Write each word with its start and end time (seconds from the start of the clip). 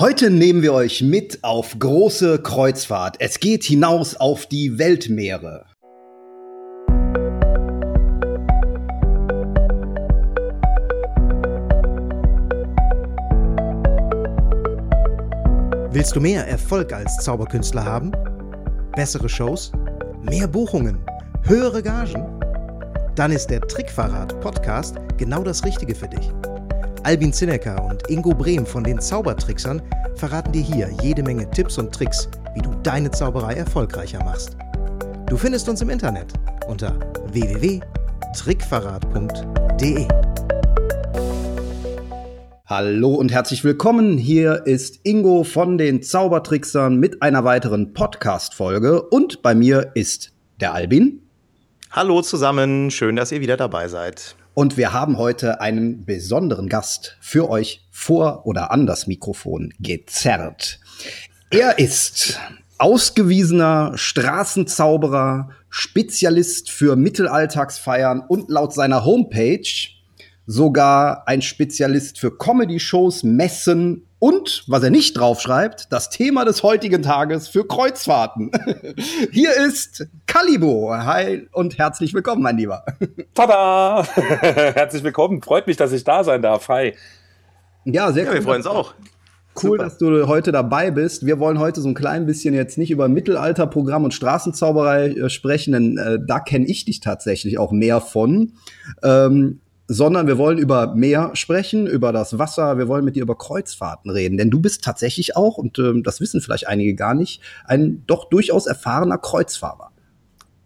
Heute 0.00 0.28
nehmen 0.28 0.60
wir 0.60 0.74
euch 0.74 1.02
mit 1.02 1.44
auf 1.44 1.78
große 1.78 2.42
Kreuzfahrt. 2.42 3.14
Es 3.20 3.38
geht 3.38 3.62
hinaus 3.62 4.16
auf 4.16 4.46
die 4.46 4.76
Weltmeere. 4.76 5.66
Willst 15.92 16.16
du 16.16 16.20
mehr 16.20 16.44
Erfolg 16.48 16.92
als 16.92 17.16
Zauberkünstler 17.18 17.84
haben? 17.84 18.10
Bessere 18.96 19.28
Shows? 19.28 19.70
Mehr 20.22 20.48
Buchungen? 20.48 20.98
Höhere 21.44 21.84
Gagen? 21.84 22.26
Dann 23.14 23.30
ist 23.30 23.46
der 23.46 23.60
Trickverrat 23.60 24.40
Podcast 24.40 24.96
genau 25.18 25.44
das 25.44 25.64
Richtige 25.64 25.94
für 25.94 26.08
dich. 26.08 26.32
Albin 27.04 27.32
Zinecker 27.34 27.84
und 27.84 28.08
Ingo 28.08 28.30
Brehm 28.30 28.64
von 28.64 28.82
den 28.82 28.98
Zaubertricksern 28.98 29.82
verraten 30.14 30.52
dir 30.52 30.62
hier 30.62 30.88
jede 31.02 31.22
Menge 31.22 31.50
Tipps 31.50 31.76
und 31.76 31.94
Tricks, 31.94 32.30
wie 32.54 32.62
du 32.62 32.74
deine 32.82 33.10
Zauberei 33.10 33.52
erfolgreicher 33.52 34.24
machst. 34.24 34.56
Du 35.28 35.36
findest 35.36 35.68
uns 35.68 35.82
im 35.82 35.90
Internet 35.90 36.32
unter 36.66 36.98
www.trickverrat.de. 37.26 40.08
Hallo 42.66 43.14
und 43.14 43.30
herzlich 43.30 43.64
willkommen. 43.64 44.16
Hier 44.16 44.62
ist 44.64 45.00
Ingo 45.02 45.44
von 45.44 45.76
den 45.76 46.02
Zaubertricksern 46.02 46.96
mit 46.96 47.20
einer 47.20 47.44
weiteren 47.44 47.92
Podcast-Folge 47.92 49.02
und 49.02 49.42
bei 49.42 49.54
mir 49.54 49.90
ist 49.94 50.32
der 50.58 50.72
Albin. 50.72 51.20
Hallo 51.90 52.22
zusammen, 52.22 52.90
schön, 52.90 53.14
dass 53.14 53.30
ihr 53.30 53.42
wieder 53.42 53.58
dabei 53.58 53.88
seid. 53.88 54.36
Und 54.54 54.76
wir 54.76 54.92
haben 54.92 55.18
heute 55.18 55.60
einen 55.60 56.04
besonderen 56.04 56.68
Gast 56.68 57.16
für 57.20 57.50
euch 57.50 57.84
vor 57.90 58.46
oder 58.46 58.70
an 58.70 58.86
das 58.86 59.06
Mikrofon 59.06 59.74
gezerrt. 59.80 60.78
Er 61.50 61.78
ist 61.78 62.38
ausgewiesener 62.78 63.92
Straßenzauberer, 63.96 65.50
Spezialist 65.70 66.70
für 66.70 66.94
Mittelaltagsfeiern 66.94 68.20
und 68.20 68.48
laut 68.48 68.72
seiner 68.72 69.04
Homepage 69.04 69.68
sogar 70.46 71.26
ein 71.26 71.42
Spezialist 71.42 72.18
für 72.18 72.36
Comedy-Shows, 72.36 73.22
Messen 73.22 74.06
und, 74.18 74.64
was 74.68 74.82
er 74.82 74.90
nicht 74.90 75.18
draufschreibt, 75.18 75.92
das 75.92 76.10
Thema 76.10 76.44
des 76.44 76.62
heutigen 76.62 77.02
Tages 77.02 77.48
für 77.48 77.66
Kreuzfahrten. 77.66 78.50
Hier 79.32 79.54
ist 79.54 80.06
Calibo. 80.26 80.94
Hi 80.94 81.46
und 81.52 81.78
herzlich 81.78 82.14
willkommen, 82.14 82.42
mein 82.42 82.56
Lieber. 82.56 82.84
Tada! 83.34 84.06
herzlich 84.14 85.02
willkommen. 85.02 85.42
Freut 85.42 85.66
mich, 85.66 85.76
dass 85.76 85.92
ich 85.92 86.04
da 86.04 86.24
sein 86.24 86.42
darf. 86.42 86.68
Hi. 86.68 86.94
Ja, 87.84 88.12
sehr 88.12 88.24
ja, 88.24 88.30
cool. 88.30 88.36
Wir 88.36 88.42
freuen 88.42 88.58
uns 88.58 88.66
auch. 88.66 88.94
Cool, 89.56 89.78
Super. 89.78 89.84
dass 89.84 89.98
du 89.98 90.26
heute 90.26 90.50
dabei 90.52 90.90
bist. 90.90 91.24
Wir 91.24 91.38
wollen 91.38 91.58
heute 91.58 91.80
so 91.80 91.88
ein 91.88 91.94
klein 91.94 92.26
bisschen 92.26 92.54
jetzt 92.54 92.76
nicht 92.76 92.90
über 92.90 93.08
Mittelalterprogramm 93.08 94.04
und 94.04 94.12
Straßenzauberei 94.12 95.10
äh, 95.10 95.30
sprechen, 95.30 95.72
denn 95.72 95.98
äh, 95.98 96.18
da 96.26 96.40
kenne 96.40 96.66
ich 96.66 96.84
dich 96.84 97.00
tatsächlich 97.00 97.58
auch 97.58 97.70
mehr 97.70 98.00
von. 98.00 98.54
Ähm, 99.02 99.60
sondern 99.86 100.26
wir 100.26 100.38
wollen 100.38 100.58
über 100.58 100.94
Meer 100.94 101.30
sprechen, 101.34 101.86
über 101.86 102.12
das 102.12 102.38
Wasser, 102.38 102.78
wir 102.78 102.88
wollen 102.88 103.04
mit 103.04 103.16
dir 103.16 103.22
über 103.22 103.36
Kreuzfahrten 103.36 104.10
reden, 104.10 104.38
denn 104.38 104.50
du 104.50 104.60
bist 104.60 104.82
tatsächlich 104.82 105.36
auch, 105.36 105.58
und 105.58 105.78
ähm, 105.78 106.02
das 106.02 106.20
wissen 106.20 106.40
vielleicht 106.40 106.68
einige 106.68 106.94
gar 106.94 107.14
nicht, 107.14 107.42
ein 107.64 108.02
doch 108.06 108.28
durchaus 108.28 108.66
erfahrener 108.66 109.18
Kreuzfahrer. 109.18 109.90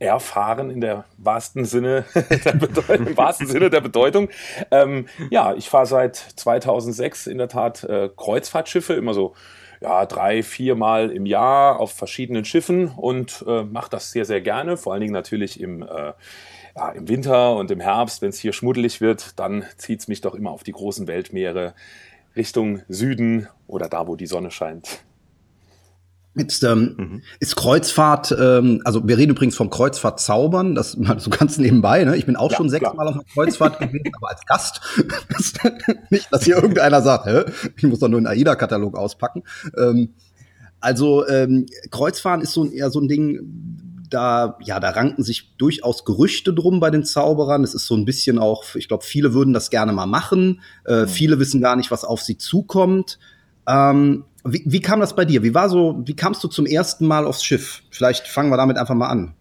Erfahren 0.00 0.70
in 0.70 0.80
der 0.80 1.04
wahrsten 1.16 1.64
Sinne 1.64 2.04
der 2.44 2.52
Bedeutung, 2.52 3.06
im 3.08 3.16
wahrsten 3.16 3.48
Sinne 3.48 3.68
der 3.68 3.80
Bedeutung. 3.80 4.28
Ähm, 4.70 5.06
ja, 5.30 5.54
ich 5.54 5.68
fahre 5.68 5.86
seit 5.86 6.14
2006 6.16 7.26
in 7.26 7.38
der 7.38 7.48
Tat 7.48 7.82
äh, 7.82 8.08
Kreuzfahrtschiffe, 8.16 8.92
immer 8.92 9.12
so 9.12 9.34
ja, 9.80 10.06
drei, 10.06 10.42
viermal 10.42 11.10
im 11.10 11.26
Jahr 11.26 11.80
auf 11.80 11.92
verschiedenen 11.92 12.44
Schiffen 12.44 12.88
und 12.88 13.44
äh, 13.46 13.64
mache 13.64 13.90
das 13.90 14.12
sehr, 14.12 14.24
sehr 14.24 14.40
gerne, 14.40 14.76
vor 14.76 14.92
allen 14.92 15.02
Dingen 15.02 15.12
natürlich 15.12 15.60
im 15.60 15.82
äh, 15.82 16.12
ja, 16.78 16.90
im 16.90 17.08
Winter 17.08 17.56
und 17.56 17.70
im 17.70 17.80
Herbst, 17.80 18.22
wenn 18.22 18.28
es 18.28 18.38
hier 18.38 18.52
schmuddelig 18.52 19.00
wird, 19.00 19.38
dann 19.38 19.64
zieht 19.76 20.00
es 20.00 20.08
mich 20.08 20.20
doch 20.20 20.34
immer 20.34 20.50
auf 20.50 20.62
die 20.62 20.72
großen 20.72 21.08
Weltmeere 21.08 21.74
Richtung 22.36 22.82
Süden 22.88 23.48
oder 23.66 23.88
da, 23.88 24.06
wo 24.06 24.14
die 24.14 24.26
Sonne 24.26 24.52
scheint. 24.52 25.00
Jetzt 26.36 26.62
ähm, 26.62 26.94
mhm. 26.96 27.22
ist 27.40 27.56
Kreuzfahrt, 27.56 28.30
ähm, 28.38 28.80
also 28.84 29.08
wir 29.08 29.18
reden 29.18 29.32
übrigens 29.32 29.56
vom 29.56 29.70
Kreuzfahrtzaubern, 29.70 30.76
das 30.76 30.96
mal 30.96 31.18
so 31.18 31.30
ganz 31.30 31.58
nebenbei. 31.58 32.04
Ne? 32.04 32.16
Ich 32.16 32.26
bin 32.26 32.36
auch 32.36 32.52
ja, 32.52 32.58
schon 32.58 32.70
sechsmal 32.70 33.08
auf 33.08 33.14
einer 33.14 33.24
Kreuzfahrt 33.24 33.80
gewesen, 33.80 34.12
aber 34.14 34.30
als 34.30 34.46
Gast. 34.46 34.80
Nicht, 36.10 36.32
dass 36.32 36.44
hier 36.44 36.54
irgendeiner 36.56 37.02
sagt, 37.02 37.26
Hä? 37.26 37.44
ich 37.76 37.82
muss 37.82 37.98
doch 37.98 38.08
nur 38.08 38.18
einen 38.18 38.28
AIDA-Katalog 38.28 38.96
auspacken. 38.96 39.42
Ähm, 39.76 40.14
also 40.78 41.26
ähm, 41.26 41.66
Kreuzfahren 41.90 42.40
ist 42.40 42.52
so 42.52 42.70
eher 42.70 42.90
so 42.90 43.00
ein 43.00 43.08
Ding, 43.08 43.87
da, 44.08 44.56
ja, 44.62 44.80
da 44.80 44.90
ranken 44.90 45.22
sich 45.22 45.56
durchaus 45.56 46.04
Gerüchte 46.04 46.52
drum 46.52 46.80
bei 46.80 46.90
den 46.90 47.04
Zauberern. 47.04 47.64
Es 47.64 47.74
ist 47.74 47.86
so 47.86 47.96
ein 47.96 48.04
bisschen 48.04 48.38
auch, 48.38 48.74
ich 48.74 48.88
glaube, 48.88 49.04
viele 49.04 49.34
würden 49.34 49.54
das 49.54 49.70
gerne 49.70 49.92
mal 49.92 50.06
machen. 50.06 50.60
Äh, 50.86 51.02
mhm. 51.02 51.08
Viele 51.08 51.38
wissen 51.38 51.60
gar 51.60 51.76
nicht, 51.76 51.90
was 51.90 52.04
auf 52.04 52.20
sie 52.20 52.38
zukommt. 52.38 53.18
Ähm, 53.66 54.24
wie, 54.44 54.62
wie 54.64 54.80
kam 54.80 55.00
das 55.00 55.14
bei 55.14 55.24
dir? 55.24 55.42
Wie 55.42 55.54
war 55.54 55.68
so, 55.68 56.00
wie 56.04 56.16
kamst 56.16 56.42
du 56.42 56.48
zum 56.48 56.66
ersten 56.66 57.06
Mal 57.06 57.26
aufs 57.26 57.44
Schiff? 57.44 57.82
Vielleicht 57.90 58.26
fangen 58.26 58.50
wir 58.50 58.56
damit 58.56 58.78
einfach 58.78 58.94
mal 58.94 59.08
an. 59.08 59.34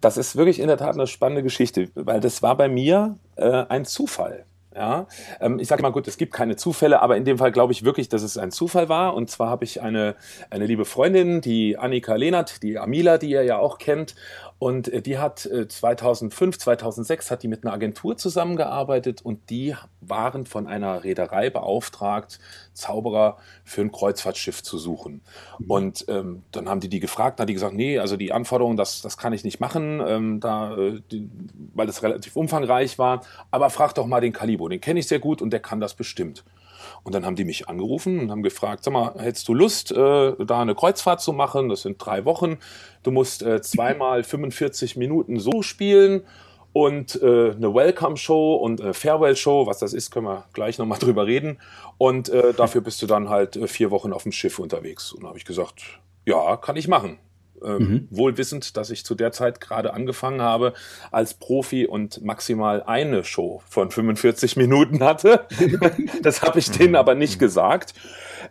Das 0.00 0.16
ist 0.16 0.36
wirklich 0.36 0.60
in 0.60 0.68
der 0.68 0.76
Tat 0.76 0.94
eine 0.94 1.06
spannende 1.06 1.42
Geschichte, 1.42 1.88
weil 1.94 2.20
das 2.20 2.42
war 2.42 2.56
bei 2.56 2.68
mir 2.68 3.18
äh, 3.36 3.64
ein 3.68 3.84
Zufall. 3.84 4.44
Ja, 4.76 5.06
ähm, 5.40 5.58
ich 5.58 5.68
sage 5.68 5.80
mal 5.80 5.90
gut, 5.90 6.06
es 6.06 6.18
gibt 6.18 6.34
keine 6.34 6.56
Zufälle, 6.56 7.00
aber 7.00 7.16
in 7.16 7.24
dem 7.24 7.38
Fall 7.38 7.50
glaube 7.50 7.72
ich 7.72 7.82
wirklich, 7.82 8.10
dass 8.10 8.22
es 8.22 8.36
ein 8.36 8.50
Zufall 8.50 8.90
war. 8.90 9.14
Und 9.14 9.30
zwar 9.30 9.48
habe 9.48 9.64
ich 9.64 9.80
eine, 9.80 10.16
eine 10.50 10.66
liebe 10.66 10.84
Freundin, 10.84 11.40
die 11.40 11.78
Annika 11.78 12.14
Lehnert, 12.14 12.62
die 12.62 12.78
Amila, 12.78 13.16
die 13.16 13.30
ihr 13.30 13.42
ja 13.42 13.56
auch 13.56 13.78
kennt. 13.78 14.14
Und 14.58 14.88
äh, 14.88 15.02
die 15.02 15.18
hat 15.18 15.40
2005, 15.40 16.56
äh, 16.56 16.58
2006 16.58 17.30
hat 17.30 17.42
die 17.42 17.48
mit 17.48 17.64
einer 17.64 17.74
Agentur 17.74 18.16
zusammengearbeitet 18.16 19.20
und 19.22 19.50
die 19.50 19.74
waren 20.00 20.46
von 20.46 20.66
einer 20.66 21.04
Reederei 21.04 21.50
beauftragt, 21.50 22.38
Zauberer 22.72 23.36
für 23.64 23.82
ein 23.82 23.92
Kreuzfahrtschiff 23.92 24.62
zu 24.62 24.78
suchen. 24.78 25.22
Mhm. 25.58 25.70
Und 25.70 26.04
ähm, 26.08 26.42
dann 26.52 26.68
haben 26.68 26.80
die 26.80 26.88
die 26.88 27.00
gefragt, 27.00 27.38
hat 27.40 27.48
die 27.48 27.54
gesagt, 27.54 27.74
nee, 27.74 27.98
also 27.98 28.16
die 28.16 28.32
Anforderungen, 28.32 28.76
das, 28.76 29.02
das 29.02 29.18
kann 29.18 29.32
ich 29.32 29.44
nicht 29.44 29.60
machen, 29.60 30.02
ähm, 30.06 30.40
da, 30.40 30.76
äh, 30.76 31.00
die, 31.10 31.28
weil 31.74 31.86
das 31.86 32.02
relativ 32.02 32.36
umfangreich 32.36 32.98
war. 32.98 33.22
Aber 33.50 33.68
frag 33.70 33.94
doch 33.94 34.06
mal 34.06 34.20
den 34.20 34.32
Kalibo, 34.32 34.68
den 34.68 34.80
kenne 34.80 35.00
ich 35.00 35.06
sehr 35.06 35.18
gut 35.18 35.42
und 35.42 35.50
der 35.50 35.60
kann 35.60 35.80
das 35.80 35.94
bestimmt. 35.94 36.44
Und 37.06 37.14
dann 37.14 37.24
haben 37.24 37.36
die 37.36 37.44
mich 37.44 37.68
angerufen 37.68 38.18
und 38.18 38.32
haben 38.32 38.42
gefragt, 38.42 38.82
sag 38.82 38.92
mal, 38.92 39.14
hättest 39.16 39.46
du 39.46 39.54
Lust, 39.54 39.92
äh, 39.92 39.94
da 40.44 40.60
eine 40.60 40.74
Kreuzfahrt 40.74 41.20
zu 41.20 41.32
machen? 41.32 41.68
Das 41.68 41.82
sind 41.82 42.04
drei 42.04 42.24
Wochen. 42.24 42.58
Du 43.04 43.12
musst 43.12 43.44
äh, 43.44 43.62
zweimal 43.62 44.24
45 44.24 44.96
Minuten 44.96 45.38
so 45.38 45.62
spielen 45.62 46.22
und 46.72 47.22
äh, 47.22 47.52
eine 47.52 47.72
Welcome-Show 47.72 48.56
und 48.56 48.80
eine 48.80 48.92
Farewell-Show. 48.92 49.68
Was 49.68 49.78
das 49.78 49.92
ist, 49.92 50.10
können 50.10 50.26
wir 50.26 50.46
gleich 50.52 50.78
nochmal 50.78 50.98
drüber 51.00 51.28
reden. 51.28 51.60
Und 51.96 52.28
äh, 52.28 52.52
dafür 52.54 52.80
bist 52.80 53.00
du 53.02 53.06
dann 53.06 53.28
halt 53.28 53.54
äh, 53.54 53.68
vier 53.68 53.92
Wochen 53.92 54.12
auf 54.12 54.24
dem 54.24 54.32
Schiff 54.32 54.58
unterwegs. 54.58 55.12
Und 55.12 55.22
da 55.22 55.28
habe 55.28 55.38
ich 55.38 55.44
gesagt, 55.44 56.00
ja, 56.24 56.56
kann 56.56 56.74
ich 56.74 56.88
machen. 56.88 57.20
Ähm, 57.64 57.78
mhm. 57.78 58.08
Wohl 58.10 58.38
wissend, 58.38 58.76
dass 58.76 58.90
ich 58.90 59.04
zu 59.04 59.14
der 59.14 59.32
Zeit 59.32 59.60
gerade 59.60 59.94
angefangen 59.94 60.42
habe 60.42 60.74
als 61.10 61.34
Profi 61.34 61.86
und 61.86 62.24
maximal 62.24 62.82
eine 62.82 63.24
Show 63.24 63.62
von 63.68 63.90
45 63.90 64.56
Minuten 64.56 65.02
hatte. 65.02 65.46
das 66.22 66.42
habe 66.42 66.58
ich 66.58 66.70
denen 66.70 66.96
aber 66.96 67.14
nicht 67.14 67.38
gesagt. 67.38 67.94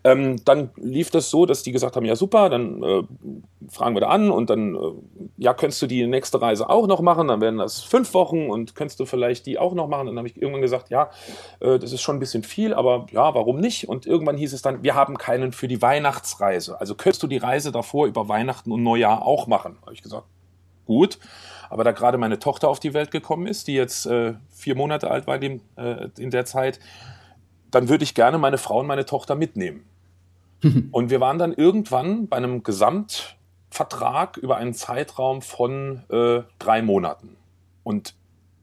Ähm, 0.04 0.44
dann 0.46 0.70
lief 0.76 1.10
das 1.10 1.30
so, 1.30 1.46
dass 1.46 1.64
die 1.64 1.72
gesagt 1.72 1.96
haben, 1.96 2.06
ja 2.06 2.16
super, 2.16 2.50
dann 2.50 2.84
äh, 2.84 3.04
fragen 3.70 3.96
wir 3.96 4.02
da 4.02 4.08
an 4.08 4.32
und 4.32 4.50
dann, 4.50 4.76
äh, 4.76 4.80
ja, 5.38 5.54
könntest 5.54 5.82
du 5.82 5.88
die 5.88 6.06
nächste 6.08 6.42
Reise 6.42 6.70
auch 6.70 6.88
noch 6.88 7.02
machen? 7.02 7.28
Dann 7.28 7.42
werden 7.42 7.58
das 7.58 7.82
fünf 7.82 8.14
Wochen 8.14 8.50
und 8.50 8.76
könntest 8.76 9.00
du 9.00 9.06
vielleicht 9.06 9.46
die 9.46 9.58
auch 9.60 9.74
noch 9.74 9.88
machen? 9.88 10.08
Dann 10.08 10.18
habe 10.18 10.28
ich 10.28 10.42
irgendwann 10.42 10.62
gesagt, 10.62 10.90
ja, 10.90 11.10
äh, 11.60 11.80
das 11.80 11.92
ist 11.92 12.02
schon 12.02 12.18
ein 12.18 12.20
bisschen 12.20 12.44
viel, 12.44 12.74
aber 12.74 13.08
ja, 13.12 13.34
warum 13.34 13.60
nicht? 13.60 13.88
Und 13.88 14.06
irgendwann 14.06 14.38
hieß 14.38 14.54
es 14.54 14.62
dann, 14.62 14.84
wir 14.84 14.96
haben 14.96 15.18
keinen 15.18 15.52
für 15.52 15.68
die 15.68 15.82
Weihnachtsreise. 15.82 16.80
Also 16.80 16.96
könntest 16.96 17.24
du 17.24 17.28
die 17.28 17.38
Reise 17.38 17.72
davor 17.72 18.08
über 18.08 18.28
Weihnachten 18.28 18.72
und 18.72 18.84
Neujahr 18.84 19.26
auch 19.26 19.48
machen? 19.48 19.78
Habe 19.82 19.94
ich 19.94 20.02
gesagt, 20.02 20.26
gut. 20.86 21.20
Aber 21.70 21.84
da 21.84 21.92
gerade 21.92 22.18
meine 22.18 22.40
Tochter 22.40 22.70
auf 22.70 22.80
die 22.80 22.94
Welt 22.94 23.12
gekommen 23.12 23.48
ist, 23.48 23.68
die 23.68 23.74
jetzt 23.74 24.06
äh, 24.06 24.34
vier 24.50 24.76
Monate 24.76 25.10
alt 25.10 25.28
war 25.28 25.42
in, 25.42 25.62
äh, 25.76 26.10
in 26.18 26.30
der 26.30 26.46
Zeit, 26.46 26.80
dann 27.76 27.90
würde 27.90 28.06
ich 28.06 28.14
gerne 28.16 28.38
meine 28.38 28.58
Frau 28.58 28.80
und 28.80 28.88
meine 28.88 29.06
Tochter 29.06 29.36
mitnehmen. 29.36 29.86
und 30.92 31.10
wir 31.10 31.20
waren 31.20 31.38
dann 31.38 31.54
irgendwann 31.54 32.28
bei 32.28 32.38
einem 32.38 32.64
Gesamtvertrag 32.64 34.38
über 34.38 34.56
einen 34.56 34.74
Zeitraum 34.74 35.42
von 35.42 36.04
äh, 36.10 36.44
drei 36.58 36.82
Monaten. 36.82 37.36
Und 37.84 38.16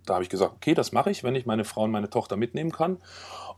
da 0.07 0.15
habe 0.15 0.25
ich 0.25 0.31
gesagt, 0.31 0.55
okay, 0.57 0.73
das 0.75 0.93
mache 0.93 1.11
ich, 1.11 1.23
wenn 1.23 1.35
ich 1.35 1.45
meine 1.45 1.65
Frau 1.65 1.85
und 1.85 1.91
meine 1.91 2.09
Tochter 2.09 2.37
mitnehmen 2.37 2.73
kann. 2.73 2.97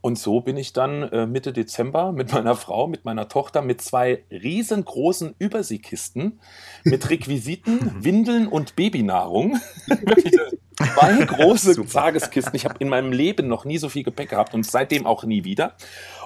Und 0.00 0.18
so 0.18 0.40
bin 0.40 0.56
ich 0.56 0.72
dann 0.72 1.04
äh, 1.04 1.26
Mitte 1.26 1.52
Dezember 1.52 2.10
mit 2.12 2.32
meiner 2.32 2.56
Frau, 2.56 2.88
mit 2.88 3.04
meiner 3.04 3.28
Tochter, 3.28 3.62
mit 3.62 3.80
zwei 3.80 4.24
riesengroßen 4.30 5.36
Überseekisten, 5.38 6.40
mit 6.82 7.08
Requisiten, 7.10 8.04
Windeln 8.04 8.48
und 8.48 8.74
Babynahrung. 8.74 9.60
zwei 10.94 11.24
große 11.26 11.86
Tageskisten. 11.86 12.54
Ich 12.54 12.64
habe 12.64 12.76
in 12.78 12.88
meinem 12.88 13.12
Leben 13.12 13.48
noch 13.48 13.64
nie 13.64 13.78
so 13.78 13.88
viel 13.88 14.04
Gepäck 14.04 14.30
gehabt 14.30 14.54
und 14.54 14.64
seitdem 14.66 15.06
auch 15.06 15.24
nie 15.24 15.44
wieder. 15.44 15.72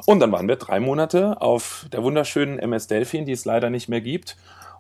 Und 0.07 0.21
dann 0.21 0.33
waren 0.33 0.49
wir 0.49 0.57
drei 0.57 0.81
Monate 0.81 1.41
auf 1.41 1.87
der 1.93 2.03
wunderschönen 2.03 2.59
MS 2.59 2.87
Delfin, 2.87 3.25
die 3.25 3.33
es 3.33 3.45
leider 3.45 3.71
nicht 3.71 3.89
mehr 3.89 4.01
gibt 4.01 4.37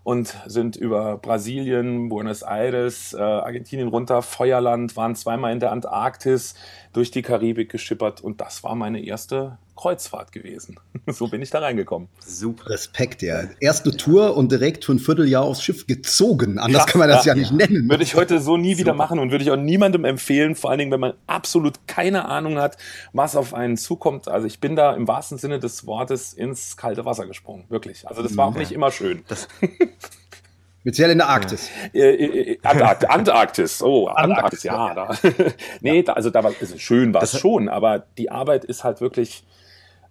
und 0.08 0.34
sind 0.46 0.76
über 0.76 1.18
Brasilien, 1.18 2.08
Buenos 2.08 2.42
Aires, 2.42 3.12
äh, 3.12 3.20
Argentinien 3.20 3.88
runter, 3.88 4.22
Feuerland, 4.22 4.96
waren 4.96 5.14
zweimal 5.14 5.52
in 5.52 5.60
der 5.60 5.70
Antarktis, 5.70 6.54
durch 6.92 7.10
die 7.10 7.22
Karibik 7.22 7.70
geschippert 7.70 8.22
und 8.22 8.40
das 8.40 8.64
war 8.64 8.74
meine 8.74 9.04
erste 9.04 9.58
Kreuzfahrt 9.78 10.32
gewesen. 10.32 10.76
so 11.06 11.28
bin 11.28 11.40
ich 11.40 11.50
da 11.50 11.60
reingekommen. 11.60 12.08
Super. 12.26 12.70
Respekt, 12.70 13.22
ja. 13.22 13.44
Erste 13.60 13.96
Tour 13.96 14.36
und 14.36 14.50
direkt 14.50 14.84
für 14.84 14.92
ein 14.92 14.98
Vierteljahr 14.98 15.44
aufs 15.44 15.62
Schiff 15.62 15.86
gezogen. 15.86 16.58
Anders 16.58 16.82
Krass, 16.82 16.92
kann 16.92 16.98
man 16.98 17.08
das 17.08 17.24
ja, 17.24 17.34
ja 17.34 17.38
nicht 17.38 17.52
nennen. 17.52 17.88
Würde 17.88 18.02
ich 18.02 18.16
heute 18.16 18.40
so 18.40 18.56
nie 18.56 18.74
Super. 18.74 18.80
wieder 18.80 18.94
machen 18.94 19.18
und 19.20 19.30
würde 19.30 19.44
ich 19.44 19.50
auch 19.50 19.56
niemandem 19.56 20.04
empfehlen, 20.04 20.56
vor 20.56 20.70
allen 20.70 20.80
Dingen, 20.80 20.90
wenn 20.90 21.00
man 21.00 21.14
absolut 21.26 21.86
keine 21.86 22.24
Ahnung 22.26 22.58
hat, 22.58 22.76
was 23.12 23.36
auf 23.36 23.54
einen 23.54 23.76
zukommt. 23.76 24.28
Also 24.28 24.46
ich 24.46 24.58
bin 24.60 24.74
da 24.74 24.94
im 24.94 25.06
wahrsten 25.06 25.38
Sinne 25.38 25.60
des 25.60 25.86
Wortes 25.86 26.32
ins 26.32 26.76
kalte 26.76 27.04
Wasser 27.04 27.26
gesprungen. 27.26 27.64
Wirklich. 27.68 28.06
Also 28.08 28.22
das 28.22 28.36
war 28.36 28.46
auch 28.46 28.56
nicht 28.56 28.72
immer 28.72 28.90
schön. 28.90 29.24
Speziell 30.80 31.10
in 31.10 31.18
der 31.18 31.28
Arktis. 31.28 31.70
Ja. 31.92 32.04
Äh, 32.04 32.14
äh, 32.14 32.52
äh, 32.52 32.58
Antarktis. 32.62 33.08
Antarktis. 33.10 33.82
Oh, 33.82 34.06
Antarktis, 34.08 34.62
ja. 34.62 34.94
Da. 34.94 35.14
nee, 35.80 36.02
da, 36.02 36.14
also 36.14 36.30
da 36.30 36.42
war 36.42 36.52
es 36.60 36.80
schön 36.80 37.12
war 37.14 37.22
es 37.22 37.38
schon, 37.38 37.68
aber 37.68 38.06
die 38.16 38.30
Arbeit 38.30 38.64
ist 38.64 38.84
halt 38.84 39.00
wirklich 39.00 39.44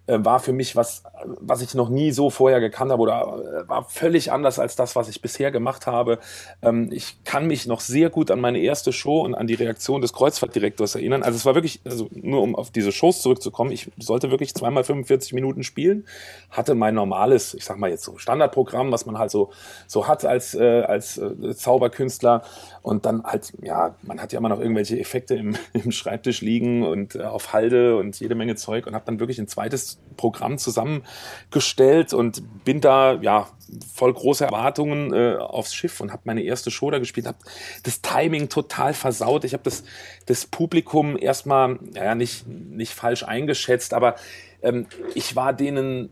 äh, 0.08 0.24
war 0.24 0.40
für 0.40 0.52
mich 0.52 0.74
was, 0.74 1.02
was 1.22 1.60
ich 1.60 1.74
noch 1.74 1.90
nie 1.90 2.12
so 2.12 2.30
vorher 2.30 2.60
gekannt 2.60 2.90
habe 2.90 3.02
oder 3.02 3.64
äh, 3.64 3.68
war 3.68 3.84
völlig 3.84 4.32
anders 4.32 4.58
als 4.58 4.74
das, 4.74 4.96
was 4.96 5.08
ich 5.08 5.20
bisher 5.20 5.50
gemacht 5.50 5.86
habe. 5.86 6.18
Ähm, 6.62 6.88
ich 6.90 7.22
kann 7.24 7.46
mich 7.46 7.66
noch 7.66 7.80
sehr 7.80 8.08
gut 8.08 8.30
an 8.30 8.40
meine 8.40 8.58
erste 8.58 8.92
Show 8.92 9.20
und 9.20 9.34
an 9.34 9.46
die 9.46 9.54
Reaktion 9.54 10.00
des 10.00 10.14
Kreuzfahrtdirektors 10.14 10.94
erinnern. 10.94 11.22
Also 11.22 11.36
es 11.36 11.44
war 11.44 11.54
wirklich, 11.54 11.80
also 11.84 12.08
nur 12.10 12.42
um 12.42 12.56
auf 12.56 12.70
diese 12.70 12.90
Shows 12.90 13.20
zurückzukommen, 13.20 13.70
ich 13.70 13.90
sollte 13.98 14.30
wirklich 14.30 14.54
zweimal 14.54 14.82
45 14.82 15.34
Minuten 15.34 15.62
spielen, 15.62 16.06
hatte 16.50 16.74
mein 16.74 16.94
normales, 16.94 17.52
ich 17.52 17.64
sag 17.64 17.78
mal 17.78 17.90
jetzt 17.90 18.04
so 18.04 18.16
Standardprogramm, 18.16 18.90
was 18.90 19.04
man 19.04 19.18
halt 19.18 19.30
so, 19.30 19.50
so 19.86 20.08
hat 20.08 20.24
als, 20.24 20.54
äh, 20.54 20.82
als 20.82 21.18
äh, 21.18 21.54
Zauberkünstler 21.54 22.42
und 22.80 23.04
dann 23.04 23.24
halt, 23.24 23.52
ja, 23.60 23.94
man 24.02 24.22
hat 24.22 24.32
ja 24.32 24.38
immer 24.38 24.48
noch 24.48 24.60
irgendwelche 24.60 24.98
Effekte 24.98 25.34
im, 25.34 25.54
im 25.74 25.92
Schreibtisch 25.92 26.40
liegen 26.40 26.82
und 26.82 27.20
auf 27.20 27.52
Halde 27.52 27.98
und 27.98 28.18
jede 28.20 28.34
Menge 28.34 28.56
Zeug 28.56 28.86
und 28.86 28.94
habe 28.94 29.04
dann 29.04 29.20
wirklich 29.20 29.38
ein 29.38 29.48
zweites 29.48 29.97
Programm 30.16 30.58
zusammengestellt 30.58 32.12
und 32.12 32.64
bin 32.64 32.80
da, 32.80 33.14
ja, 33.14 33.48
voll 33.94 34.12
große 34.12 34.44
Erwartungen 34.44 35.12
äh, 35.12 35.36
aufs 35.36 35.74
Schiff 35.74 36.00
und 36.00 36.12
habe 36.12 36.22
meine 36.24 36.42
erste 36.42 36.70
Show 36.70 36.90
da 36.90 36.98
gespielt, 36.98 37.26
habe 37.26 37.38
das 37.82 38.00
Timing 38.02 38.48
total 38.48 38.94
versaut. 38.94 39.44
Ich 39.44 39.52
habe 39.52 39.62
das, 39.62 39.84
das 40.26 40.46
Publikum 40.46 41.16
erstmal, 41.18 41.78
ja, 41.94 42.14
nicht, 42.14 42.46
nicht 42.46 42.94
falsch 42.94 43.22
eingeschätzt, 43.22 43.94
aber 43.94 44.16
ähm, 44.62 44.86
ich 45.14 45.36
war 45.36 45.52
denen 45.52 46.10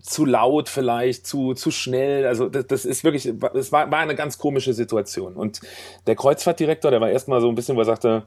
zu 0.00 0.24
laut 0.24 0.68
vielleicht, 0.68 1.26
zu, 1.26 1.54
zu 1.54 1.70
schnell. 1.70 2.26
Also 2.26 2.48
das, 2.48 2.66
das 2.66 2.84
ist 2.84 3.04
wirklich, 3.04 3.26
es 3.26 3.72
war, 3.72 3.90
war 3.90 3.98
eine 3.98 4.14
ganz 4.14 4.38
komische 4.38 4.72
Situation. 4.72 5.34
Und 5.34 5.60
der 6.06 6.16
Kreuzfahrtdirektor, 6.16 6.90
der 6.90 7.00
war 7.00 7.10
erstmal 7.10 7.40
so 7.40 7.48
ein 7.48 7.54
bisschen, 7.54 7.76
wo 7.76 7.80
er 7.80 7.84
sagte, 7.84 8.24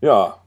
ja, 0.00 0.41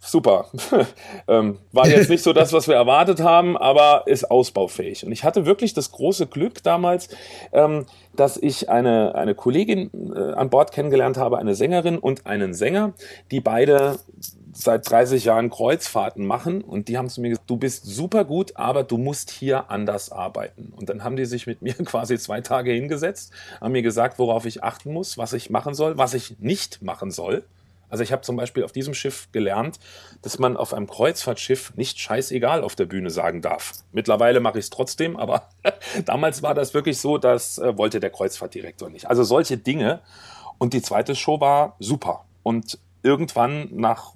super. 0.00 0.46
ähm, 1.28 1.58
war 1.72 1.88
jetzt 1.88 2.10
nicht 2.10 2.22
so 2.22 2.32
das, 2.32 2.52
was 2.52 2.68
wir 2.68 2.74
erwartet 2.74 3.20
haben, 3.20 3.56
aber 3.56 4.04
ist 4.06 4.30
ausbaufähig. 4.30 5.04
Und 5.04 5.12
ich 5.12 5.24
hatte 5.24 5.46
wirklich 5.46 5.74
das 5.74 5.90
große 5.90 6.26
Glück 6.26 6.62
damals, 6.62 7.08
ähm, 7.52 7.86
dass 8.14 8.36
ich 8.36 8.68
eine, 8.68 9.14
eine 9.14 9.34
Kollegin 9.34 9.90
äh, 10.14 10.32
an 10.32 10.50
Bord 10.50 10.72
kennengelernt 10.72 11.16
habe, 11.16 11.38
eine 11.38 11.54
Sängerin 11.54 11.98
und 11.98 12.26
einen 12.26 12.54
Sänger, 12.54 12.92
die 13.30 13.40
beide 13.40 13.98
seit 14.52 14.90
30 14.90 15.24
Jahren 15.24 15.50
Kreuzfahrten 15.50 16.26
machen 16.26 16.62
und 16.62 16.88
die 16.88 16.98
haben 16.98 17.08
zu 17.08 17.20
mir 17.20 17.30
gesagt, 17.30 17.48
du 17.48 17.56
bist 17.56 17.86
super 17.86 18.24
gut, 18.24 18.56
aber 18.56 18.82
du 18.82 18.98
musst 18.98 19.30
hier 19.30 19.70
anders 19.70 20.10
arbeiten. 20.10 20.72
Und 20.76 20.88
dann 20.88 21.04
haben 21.04 21.16
die 21.16 21.24
sich 21.24 21.46
mit 21.46 21.62
mir 21.62 21.74
quasi 21.84 22.18
zwei 22.18 22.40
Tage 22.40 22.72
hingesetzt, 22.72 23.32
haben 23.60 23.72
mir 23.72 23.82
gesagt, 23.82 24.18
worauf 24.18 24.46
ich 24.46 24.62
achten 24.64 24.92
muss, 24.92 25.18
was 25.18 25.32
ich 25.32 25.50
machen 25.50 25.74
soll, 25.74 25.98
was 25.98 26.14
ich 26.14 26.38
nicht 26.40 26.82
machen 26.82 27.10
soll. 27.10 27.44
Also 27.90 28.02
ich 28.02 28.12
habe 28.12 28.22
zum 28.22 28.36
Beispiel 28.36 28.64
auf 28.64 28.72
diesem 28.72 28.94
Schiff 28.94 29.28
gelernt, 29.32 29.78
dass 30.22 30.38
man 30.38 30.56
auf 30.56 30.72
einem 30.72 30.86
Kreuzfahrtschiff 30.86 31.74
nicht 31.76 31.98
scheißegal 31.98 32.62
auf 32.62 32.76
der 32.76 32.86
Bühne 32.86 33.10
sagen 33.10 33.42
darf. 33.42 33.72
Mittlerweile 33.92 34.40
mache 34.40 34.58
ich 34.58 34.66
es 34.66 34.70
trotzdem, 34.70 35.16
aber 35.16 35.48
damals 36.06 36.42
war 36.42 36.54
das 36.54 36.72
wirklich 36.72 36.98
so, 36.98 37.18
das 37.18 37.58
äh, 37.58 37.76
wollte 37.76 38.00
der 38.00 38.10
Kreuzfahrtdirektor 38.10 38.88
nicht. 38.88 39.06
Also 39.08 39.24
solche 39.24 39.58
Dinge. 39.58 40.00
Und 40.58 40.72
die 40.74 40.82
zweite 40.82 41.14
Show 41.14 41.40
war 41.40 41.76
super. 41.78 42.24
Und 42.42 42.78
irgendwann 43.02 43.68
nach 43.72 44.12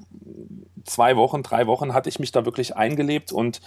zwei 0.84 1.16
Wochen, 1.16 1.42
drei 1.42 1.66
Wochen 1.66 1.94
hatte 1.94 2.08
ich 2.08 2.18
mich 2.18 2.32
da 2.32 2.44
wirklich 2.44 2.76
eingelebt 2.76 3.32
und 3.32 3.60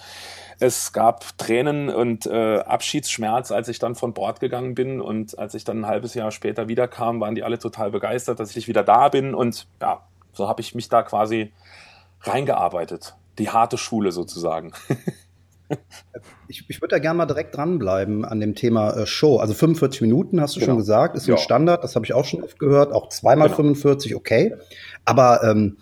es 0.60 0.92
gab 0.92 1.38
Tränen 1.38 1.88
und 1.88 2.26
äh, 2.26 2.58
Abschiedsschmerz, 2.58 3.52
als 3.52 3.68
ich 3.68 3.78
dann 3.78 3.94
von 3.94 4.12
Bord 4.12 4.40
gegangen 4.40 4.74
bin 4.74 5.00
und 5.00 5.38
als 5.38 5.54
ich 5.54 5.64
dann 5.64 5.80
ein 5.80 5.86
halbes 5.86 6.14
Jahr 6.14 6.30
später 6.30 6.68
wiederkam, 6.68 7.20
waren 7.20 7.34
die 7.34 7.44
alle 7.44 7.58
total 7.58 7.90
begeistert, 7.90 8.40
dass 8.40 8.56
ich 8.56 8.68
wieder 8.68 8.82
da 8.82 9.08
bin 9.08 9.34
und 9.34 9.68
ja, 9.80 10.02
so 10.32 10.48
habe 10.48 10.60
ich 10.60 10.74
mich 10.74 10.88
da 10.88 11.02
quasi 11.02 11.52
reingearbeitet. 12.22 13.14
Die 13.38 13.50
harte 13.50 13.78
Schule 13.78 14.12
sozusagen. 14.12 14.72
Ich, 16.48 16.64
ich 16.68 16.80
würde 16.80 16.96
da 16.96 16.98
gerne 16.98 17.18
mal 17.18 17.26
direkt 17.26 17.56
dranbleiben 17.56 18.24
an 18.24 18.40
dem 18.40 18.54
Thema 18.54 18.96
äh, 18.96 19.06
Show. 19.06 19.36
Also 19.36 19.52
45 19.52 20.00
Minuten 20.00 20.40
hast 20.40 20.56
du 20.56 20.60
genau. 20.60 20.72
schon 20.72 20.78
gesagt, 20.78 21.14
ist 21.14 21.26
ja. 21.26 21.34
ein 21.34 21.38
Standard, 21.38 21.84
das 21.84 21.94
habe 21.94 22.06
ich 22.06 22.14
auch 22.14 22.24
schon 22.24 22.42
oft 22.42 22.58
gehört. 22.58 22.92
Auch 22.92 23.10
zweimal 23.10 23.48
genau. 23.48 23.56
45, 23.56 24.16
okay. 24.16 24.54
Aber 25.04 25.42
ähm, 25.44 25.76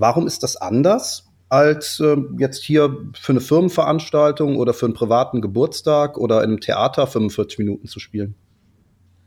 warum 0.00 0.26
ist 0.26 0.42
das 0.42 0.56
anders 0.56 1.26
als 1.48 2.00
äh, 2.00 2.16
jetzt 2.38 2.64
hier 2.64 2.96
für 3.14 3.32
eine 3.32 3.40
Firmenveranstaltung 3.40 4.56
oder 4.56 4.72
für 4.72 4.86
einen 4.86 4.94
privaten 4.94 5.40
Geburtstag 5.40 6.16
oder 6.16 6.38
in 6.38 6.50
einem 6.50 6.60
Theater 6.60 7.06
45 7.06 7.58
Minuten 7.58 7.86
zu 7.86 8.00
spielen? 8.00 8.34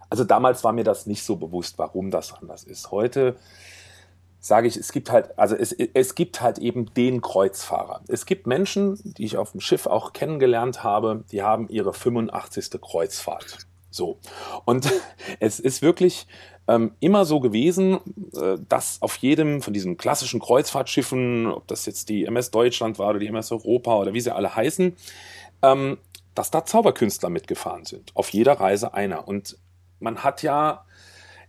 Also 0.09 0.23
damals 0.23 0.63
war 0.63 0.73
mir 0.73 0.83
das 0.83 1.05
nicht 1.05 1.23
so 1.23 1.35
bewusst, 1.35 1.77
warum 1.77 2.11
das 2.11 2.33
anders 2.33 2.63
ist. 2.63 2.91
Heute 2.91 3.35
sage 4.39 4.67
ich, 4.67 4.77
es 4.77 4.91
gibt 4.91 5.09
halt, 5.09 5.37
also 5.39 5.55
es, 5.55 5.71
es 5.71 6.15
gibt 6.15 6.41
halt 6.41 6.59
eben 6.59 6.93
den 6.93 7.21
Kreuzfahrer. 7.21 8.01
Es 8.07 8.25
gibt 8.25 8.45
Menschen, 8.45 8.99
die 9.03 9.25
ich 9.25 9.37
auf 9.37 9.51
dem 9.51 9.61
Schiff 9.61 9.87
auch 9.87 10.13
kennengelernt 10.13 10.83
habe, 10.83 11.23
die 11.31 11.41
haben 11.41 11.67
ihre 11.69 11.93
85. 11.93 12.79
Kreuzfahrt. 12.81 13.57
So. 13.89 14.19
Und 14.65 14.91
es 15.39 15.59
ist 15.59 15.81
wirklich 15.81 16.27
ähm, 16.67 16.91
immer 16.99 17.25
so 17.25 17.39
gewesen, 17.39 17.99
äh, 18.35 18.57
dass 18.69 19.01
auf 19.01 19.17
jedem 19.17 19.61
von 19.61 19.73
diesen 19.73 19.97
klassischen 19.97 20.39
Kreuzfahrtschiffen, 20.39 21.47
ob 21.47 21.67
das 21.67 21.85
jetzt 21.85 22.09
die 22.09 22.25
MS 22.25 22.51
Deutschland 22.51 22.99
war 22.99 23.09
oder 23.09 23.19
die 23.19 23.27
MS 23.27 23.51
Europa 23.51 23.97
oder 23.97 24.13
wie 24.13 24.21
sie 24.21 24.33
alle 24.33 24.55
heißen, 24.55 24.95
ähm, 25.61 25.97
dass 26.35 26.51
da 26.51 26.65
Zauberkünstler 26.65 27.29
mitgefahren 27.29 27.85
sind. 27.85 28.11
Auf 28.15 28.29
jeder 28.29 28.53
Reise 28.53 28.93
einer. 28.93 29.27
Und 29.27 29.57
man 29.99 30.23
hat 30.23 30.41
ja 30.41 30.85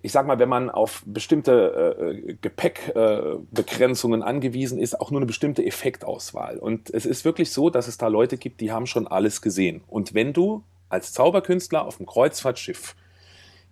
ich 0.04 0.12
sag 0.12 0.26
mal, 0.26 0.38
wenn 0.38 0.50
man 0.50 0.68
auf 0.68 1.02
bestimmte 1.06 1.96
äh, 2.28 2.34
Gepäckbegrenzungen 2.34 4.20
äh, 4.20 4.24
angewiesen 4.24 4.78
ist, 4.78 5.00
auch 5.00 5.10
nur 5.10 5.18
eine 5.18 5.26
bestimmte 5.26 5.64
Effektauswahl. 5.64 6.58
Und 6.58 6.92
es 6.92 7.06
ist 7.06 7.24
wirklich 7.24 7.50
so, 7.52 7.70
dass 7.70 7.88
es 7.88 7.96
da 7.96 8.08
Leute 8.08 8.36
gibt, 8.36 8.60
die 8.60 8.70
haben 8.70 8.86
schon 8.86 9.08
alles 9.08 9.40
gesehen. 9.40 9.82
Und 9.86 10.12
wenn 10.12 10.34
du 10.34 10.62
als 10.90 11.14
Zauberkünstler 11.14 11.86
auf 11.86 11.96
dem 11.96 12.04
Kreuzfahrtschiff 12.04 12.96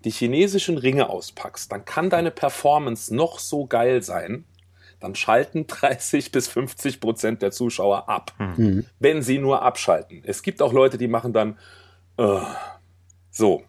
die 0.04 0.11
chinesischen 0.11 0.78
Ringe 0.78 1.09
auspackst, 1.09 1.71
dann 1.71 1.85
kann 1.85 2.11
deine 2.11 2.30
Performance 2.30 3.14
noch 3.14 3.38
so 3.38 3.66
geil 3.66 4.02
sein, 4.02 4.44
dann 5.00 5.14
schalten 5.14 5.66
30 5.68 6.32
bis 6.32 6.49
50 6.49 7.00
Prozent 7.00 7.42
der 7.42 7.50
Zuschauer 7.50 8.09
ab, 8.09 8.32
mhm. 8.38 8.87
wenn 8.99 9.23
sie 9.23 9.38
nur 9.38 9.62
abschalten. 9.62 10.23
Es 10.25 10.42
gibt 10.42 10.62
auch 10.62 10.73
Leute, 10.73 10.99
die 10.99 11.09
machen 11.09 11.32
dann 11.32 11.59
äh, 12.16 12.40
so. 13.30 13.62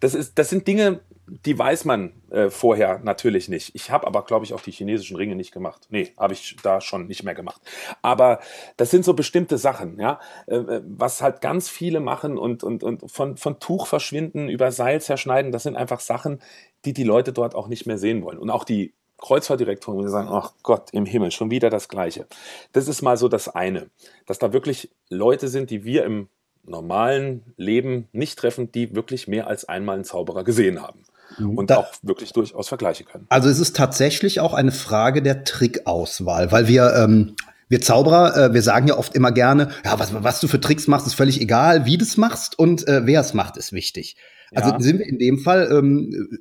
Das, 0.00 0.14
ist, 0.14 0.38
das 0.38 0.50
sind 0.50 0.66
Dinge, 0.66 1.00
die 1.28 1.58
weiß 1.58 1.84
man 1.84 2.12
äh, 2.30 2.50
vorher 2.50 3.00
natürlich 3.00 3.48
nicht. 3.48 3.74
Ich 3.74 3.90
habe 3.90 4.06
aber, 4.06 4.24
glaube 4.24 4.44
ich, 4.44 4.54
auch 4.54 4.60
die 4.60 4.70
chinesischen 4.70 5.16
Ringe 5.16 5.34
nicht 5.34 5.52
gemacht. 5.52 5.86
Nee, 5.90 6.12
habe 6.16 6.34
ich 6.34 6.56
da 6.62 6.80
schon 6.80 7.06
nicht 7.06 7.24
mehr 7.24 7.34
gemacht. 7.34 7.60
Aber 8.02 8.40
das 8.76 8.90
sind 8.90 9.04
so 9.04 9.14
bestimmte 9.14 9.58
Sachen, 9.58 9.98
ja, 9.98 10.20
äh, 10.46 10.56
äh, 10.56 10.82
was 10.86 11.22
halt 11.22 11.40
ganz 11.40 11.68
viele 11.68 12.00
machen 12.00 12.38
und, 12.38 12.62
und, 12.62 12.84
und 12.84 13.10
von, 13.10 13.36
von 13.36 13.58
Tuch 13.58 13.86
verschwinden, 13.86 14.48
über 14.48 14.70
Seil 14.70 15.00
zerschneiden, 15.00 15.52
das 15.52 15.64
sind 15.64 15.76
einfach 15.76 16.00
Sachen, 16.00 16.40
die 16.84 16.92
die 16.92 17.04
Leute 17.04 17.32
dort 17.32 17.54
auch 17.54 17.68
nicht 17.68 17.86
mehr 17.86 17.98
sehen 17.98 18.22
wollen. 18.22 18.38
Und 18.38 18.50
auch 18.50 18.64
die 18.64 18.94
Kreuzfahrtdirektoren, 19.18 20.02
die 20.02 20.08
sagen, 20.08 20.28
ach 20.30 20.52
Gott 20.62 20.90
im 20.92 21.06
Himmel, 21.06 21.30
schon 21.30 21.50
wieder 21.50 21.70
das 21.70 21.88
Gleiche. 21.88 22.26
Das 22.72 22.86
ist 22.86 23.02
mal 23.02 23.16
so 23.16 23.28
das 23.28 23.48
eine, 23.48 23.90
dass 24.26 24.38
da 24.38 24.52
wirklich 24.52 24.90
Leute 25.08 25.48
sind, 25.48 25.70
die 25.70 25.84
wir 25.84 26.04
im 26.04 26.28
normalen 26.64 27.42
Leben 27.56 28.08
nicht 28.12 28.38
treffen, 28.38 28.70
die 28.72 28.94
wirklich 28.94 29.28
mehr 29.28 29.46
als 29.46 29.64
einmal 29.64 29.94
einen 29.96 30.04
Zauberer 30.04 30.44
gesehen 30.44 30.82
haben. 30.82 31.04
Mhm. 31.38 31.58
und 31.58 31.70
da, 31.70 31.76
auch 31.78 31.92
wirklich 32.02 32.32
durchaus 32.32 32.68
vergleichen 32.68 33.06
können. 33.06 33.26
Also 33.28 33.48
es 33.48 33.58
ist 33.58 33.76
tatsächlich 33.76 34.40
auch 34.40 34.54
eine 34.54 34.72
Frage 34.72 35.22
der 35.22 35.44
Trickauswahl, 35.44 36.52
weil 36.52 36.68
wir 36.68 36.94
ähm, 36.94 37.36
wir 37.68 37.80
Zauberer, 37.80 38.36
äh, 38.36 38.54
wir 38.54 38.62
sagen 38.62 38.86
ja 38.88 38.96
oft 38.96 39.14
immer 39.14 39.32
gerne, 39.32 39.70
ja, 39.84 39.98
was, 39.98 40.14
was 40.22 40.40
du 40.40 40.48
für 40.48 40.60
Tricks 40.60 40.86
machst, 40.86 41.06
ist 41.06 41.14
völlig 41.14 41.40
egal, 41.40 41.84
wie 41.84 41.98
du 41.98 42.04
es 42.04 42.16
machst 42.16 42.58
und 42.58 42.86
äh, 42.86 43.06
wer 43.06 43.20
es 43.20 43.34
macht, 43.34 43.56
ist 43.56 43.72
wichtig. 43.72 44.16
Also 44.54 44.70
ja. 44.70 44.80
sind 44.80 45.00
wir 45.00 45.06
in 45.06 45.18
dem 45.18 45.38
Fall, 45.38 45.68
ähm, 45.72 46.38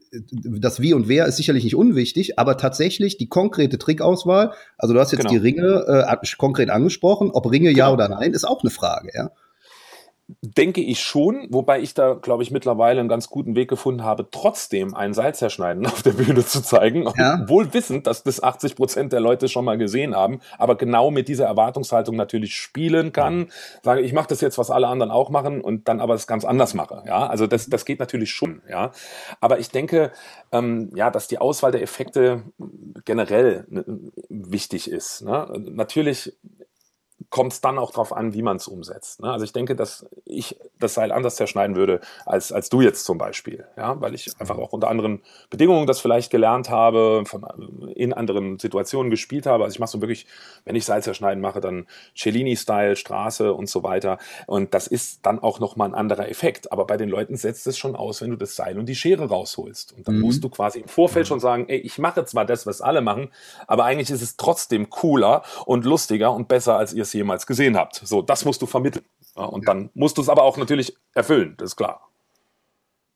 das 0.60 0.80
Wie 0.80 0.94
und 0.94 1.08
Wer 1.08 1.26
ist 1.26 1.38
sicherlich 1.38 1.64
nicht 1.64 1.76
unwichtig, 1.76 2.38
aber 2.38 2.58
tatsächlich 2.58 3.18
die 3.18 3.28
konkrete 3.28 3.80
Trickauswahl, 3.80 4.54
also 4.78 4.94
du 4.94 5.00
hast 5.00 5.12
jetzt 5.12 5.22
genau. 5.22 5.32
die 5.32 5.38
Ringe 5.38 6.08
äh, 6.08 6.36
konkret 6.38 6.70
angesprochen, 6.70 7.32
ob 7.32 7.52
Ringe 7.52 7.70
genau. 7.70 7.88
ja 7.88 7.94
oder 7.94 8.08
nein, 8.08 8.34
ist 8.34 8.48
auch 8.48 8.62
eine 8.62 8.70
Frage, 8.70 9.10
ja. 9.14 9.32
Denke 10.28 10.82
ich 10.82 11.02
schon, 11.02 11.48
wobei 11.52 11.82
ich 11.82 11.94
da, 11.94 12.14
glaube 12.14 12.42
ich, 12.42 12.50
mittlerweile 12.50 13.00
einen 13.00 13.10
ganz 13.10 13.30
guten 13.30 13.56
Weg 13.56 13.70
gefunden 13.70 14.04
habe, 14.04 14.28
trotzdem 14.32 14.96
ein 14.96 15.14
Seil 15.14 15.36
zerschneiden 15.36 15.86
auf 15.86 16.02
der 16.02 16.14
Bühne 16.14 16.44
zu 16.44 16.64
zeigen, 16.64 17.08
ja. 17.18 17.48
wohl 17.48 17.74
wissend, 17.74 18.08
dass 18.08 18.24
das 18.24 18.42
80 18.42 18.76
Prozent 18.76 19.14
der 19.14 19.20
Leute 19.20 19.48
schon 19.48 19.66
mal 19.66 19.78
gesehen 19.78 20.16
haben, 20.16 20.40
aber 20.58 20.76
genau 20.76 21.12
mit 21.12 21.28
dieser 21.28 21.46
Erwartungshaltung 21.46 22.16
natürlich 22.16 22.56
spielen 22.56 23.12
kann. 23.12 23.52
Sage, 23.84 24.02
ich 24.02 24.14
mache 24.14 24.28
das 24.28 24.42
jetzt, 24.42 24.58
was 24.58 24.72
alle 24.72 24.88
anderen 24.88 25.12
auch 25.12 25.30
machen 25.30 25.62
und 25.62 25.88
dann 25.88 26.02
aber 26.02 26.16
es 26.16 26.26
ganz 26.26 26.44
anders 26.44 26.74
mache. 26.74 27.04
Ja, 27.06 27.28
also 27.28 27.46
das, 27.46 27.70
das 27.70 27.86
geht 27.86 28.00
natürlich 28.00 28.32
schon. 28.32 28.64
Ja, 28.68 28.92
aber 29.42 29.60
ich 29.60 29.70
denke, 29.70 30.12
ähm, 30.52 30.90
ja, 30.96 31.12
dass 31.12 31.28
die 31.28 31.38
Auswahl 31.38 31.72
der 31.72 31.84
Effekte 31.84 32.44
generell 33.06 33.66
ne, 33.70 33.86
wichtig 34.30 34.90
ist. 34.90 35.22
Ne? 35.22 35.48
Natürlich 35.72 36.34
kommt 37.36 37.52
es 37.52 37.60
dann 37.60 37.78
auch 37.78 37.92
darauf 37.92 38.16
an, 38.16 38.34
wie 38.34 38.42
man 38.42 38.56
es 38.56 38.66
umsetzt. 38.66 39.20
Ne? 39.20 39.30
Also 39.30 39.44
ich 39.44 39.52
denke, 39.52 39.76
dass 39.76 40.06
ich 40.24 40.58
das 40.80 40.94
Seil 40.94 41.12
anders 41.12 41.36
zerschneiden 41.36 41.76
würde 41.76 42.00
als, 42.26 42.54
als 42.54 42.70
du 42.70 42.80
jetzt 42.80 43.04
zum 43.04 43.18
Beispiel, 43.18 43.66
ja, 43.76 44.00
weil 44.00 44.16
ich 44.16 44.32
einfach 44.40 44.58
auch 44.58 44.72
unter 44.72 44.88
anderen 44.88 45.22
Bedingungen 45.50 45.86
das 45.86 46.00
vielleicht 46.00 46.32
gelernt 46.32 46.70
habe, 46.70 47.24
von, 47.26 47.46
in 47.94 48.14
anderen 48.14 48.58
Situationen 48.58 49.10
gespielt 49.12 49.48
habe. 49.48 49.66
Also 49.66 49.76
ich 49.76 49.82
mache 49.82 49.92
so 49.92 50.00
wirklich, 50.00 50.28
wenn 50.64 50.78
ich 50.78 50.86
Seil 50.86 51.04
zerschneiden 51.04 51.42
mache, 51.42 51.60
dann 51.60 51.88
Cellini-Style, 52.16 52.96
Straße 52.96 53.54
und 53.54 53.68
so 53.68 53.84
weiter. 53.84 54.18
Und 54.48 54.74
das 54.74 54.88
ist 54.88 55.26
dann 55.26 55.40
auch 55.40 55.60
nochmal 55.60 55.90
ein 55.90 55.94
anderer 55.94 56.30
Effekt. 56.30 56.72
Aber 56.72 56.88
bei 56.88 56.96
den 56.96 57.10
Leuten 57.10 57.36
setzt 57.36 57.68
es 57.68 57.78
schon 57.78 57.98
aus, 57.98 58.22
wenn 58.22 58.30
du 58.30 58.38
das 58.38 58.56
Seil 58.56 58.80
und 58.80 58.86
die 58.86 58.96
Schere 58.96 59.28
rausholst. 59.28 59.92
Und 59.92 60.08
dann 60.08 60.16
mhm. 60.16 60.22
musst 60.22 60.42
du 60.42 60.48
quasi 60.48 60.80
im 60.80 60.88
Vorfeld 60.88 61.28
schon 61.28 61.42
sagen, 61.42 61.66
ey, 61.68 61.80
ich 61.80 61.98
mache 61.98 62.24
zwar 62.24 62.46
das, 62.46 62.66
was 62.66 62.80
alle 62.80 63.02
machen, 63.02 63.30
aber 63.68 63.84
eigentlich 63.84 64.10
ist 64.10 64.22
es 64.22 64.38
trotzdem 64.38 64.90
cooler 64.90 65.44
und 65.66 65.84
lustiger 65.84 66.32
und 66.32 66.48
besser, 66.48 66.78
als 66.78 66.94
ihr 66.94 67.02
es 67.02 67.12
jemals 67.12 67.25
gesehen 67.46 67.78
habt. 67.78 68.02
So, 68.04 68.22
das 68.22 68.46
musst 68.46 68.62
du 68.62 68.66
vermitteln. 68.66 69.06
Ja, 69.36 69.46
und 69.46 69.66
ja. 69.66 69.74
dann 69.74 69.90
musst 69.94 70.18
du 70.18 70.22
es 70.22 70.30
aber 70.30 70.44
auch 70.44 70.58
natürlich 70.58 70.96
erfüllen, 71.14 71.56
das 71.58 71.72
ist 71.72 71.76
klar. 71.76 72.10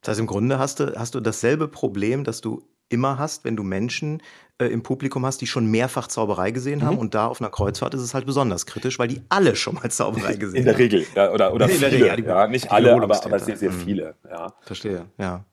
Das 0.02 0.12
heißt, 0.12 0.20
im 0.20 0.28
Grunde 0.28 0.60
hast 0.60 0.80
du, 0.80 0.98
hast 0.98 1.16
du 1.16 1.20
dasselbe 1.20 1.68
Problem, 1.68 2.24
das 2.24 2.42
du 2.42 2.64
immer 2.90 3.18
hast, 3.18 3.46
wenn 3.46 3.56
du 3.56 3.64
Menschen 3.64 4.22
äh, 4.58 4.66
im 4.66 4.84
Publikum 4.84 5.26
hast, 5.26 5.42
die 5.42 5.48
schon 5.48 5.68
mehrfach 5.68 6.08
Zauberei 6.08 6.52
gesehen 6.52 6.80
mhm. 6.80 6.86
haben. 6.86 6.98
Und 6.98 7.14
da 7.14 7.28
auf 7.28 7.40
einer 7.40 7.50
Kreuzfahrt 7.50 7.94
ist 7.94 8.02
es 8.02 8.14
halt 8.14 8.26
besonders 8.26 8.66
kritisch, 8.66 9.00
weil 9.00 9.08
die 9.08 9.22
alle 9.30 9.56
schon 9.56 9.76
mal 9.76 9.90
Zauberei 9.90 10.36
gesehen 10.36 10.50
haben. 10.50 10.56
In 10.56 10.64
der 10.66 10.74
haben. 10.74 10.82
Regel, 10.82 11.06
ja, 11.16 11.32
oder, 11.32 11.54
oder 11.54 11.66
in 11.66 11.72
viele. 11.72 11.92
Regel, 11.92 12.08
ja, 12.08 12.16
die, 12.16 12.24
ja, 12.24 12.48
nicht 12.48 12.72
alle, 12.72 12.94
aber, 12.94 13.24
aber 13.24 13.40
sehr, 13.40 13.58
sehr 13.58 13.72
mhm. 13.72 13.80
viele. 13.80 14.16
Ja. 14.30 14.54
Verstehe, 14.62 15.06
ja. 15.18 15.46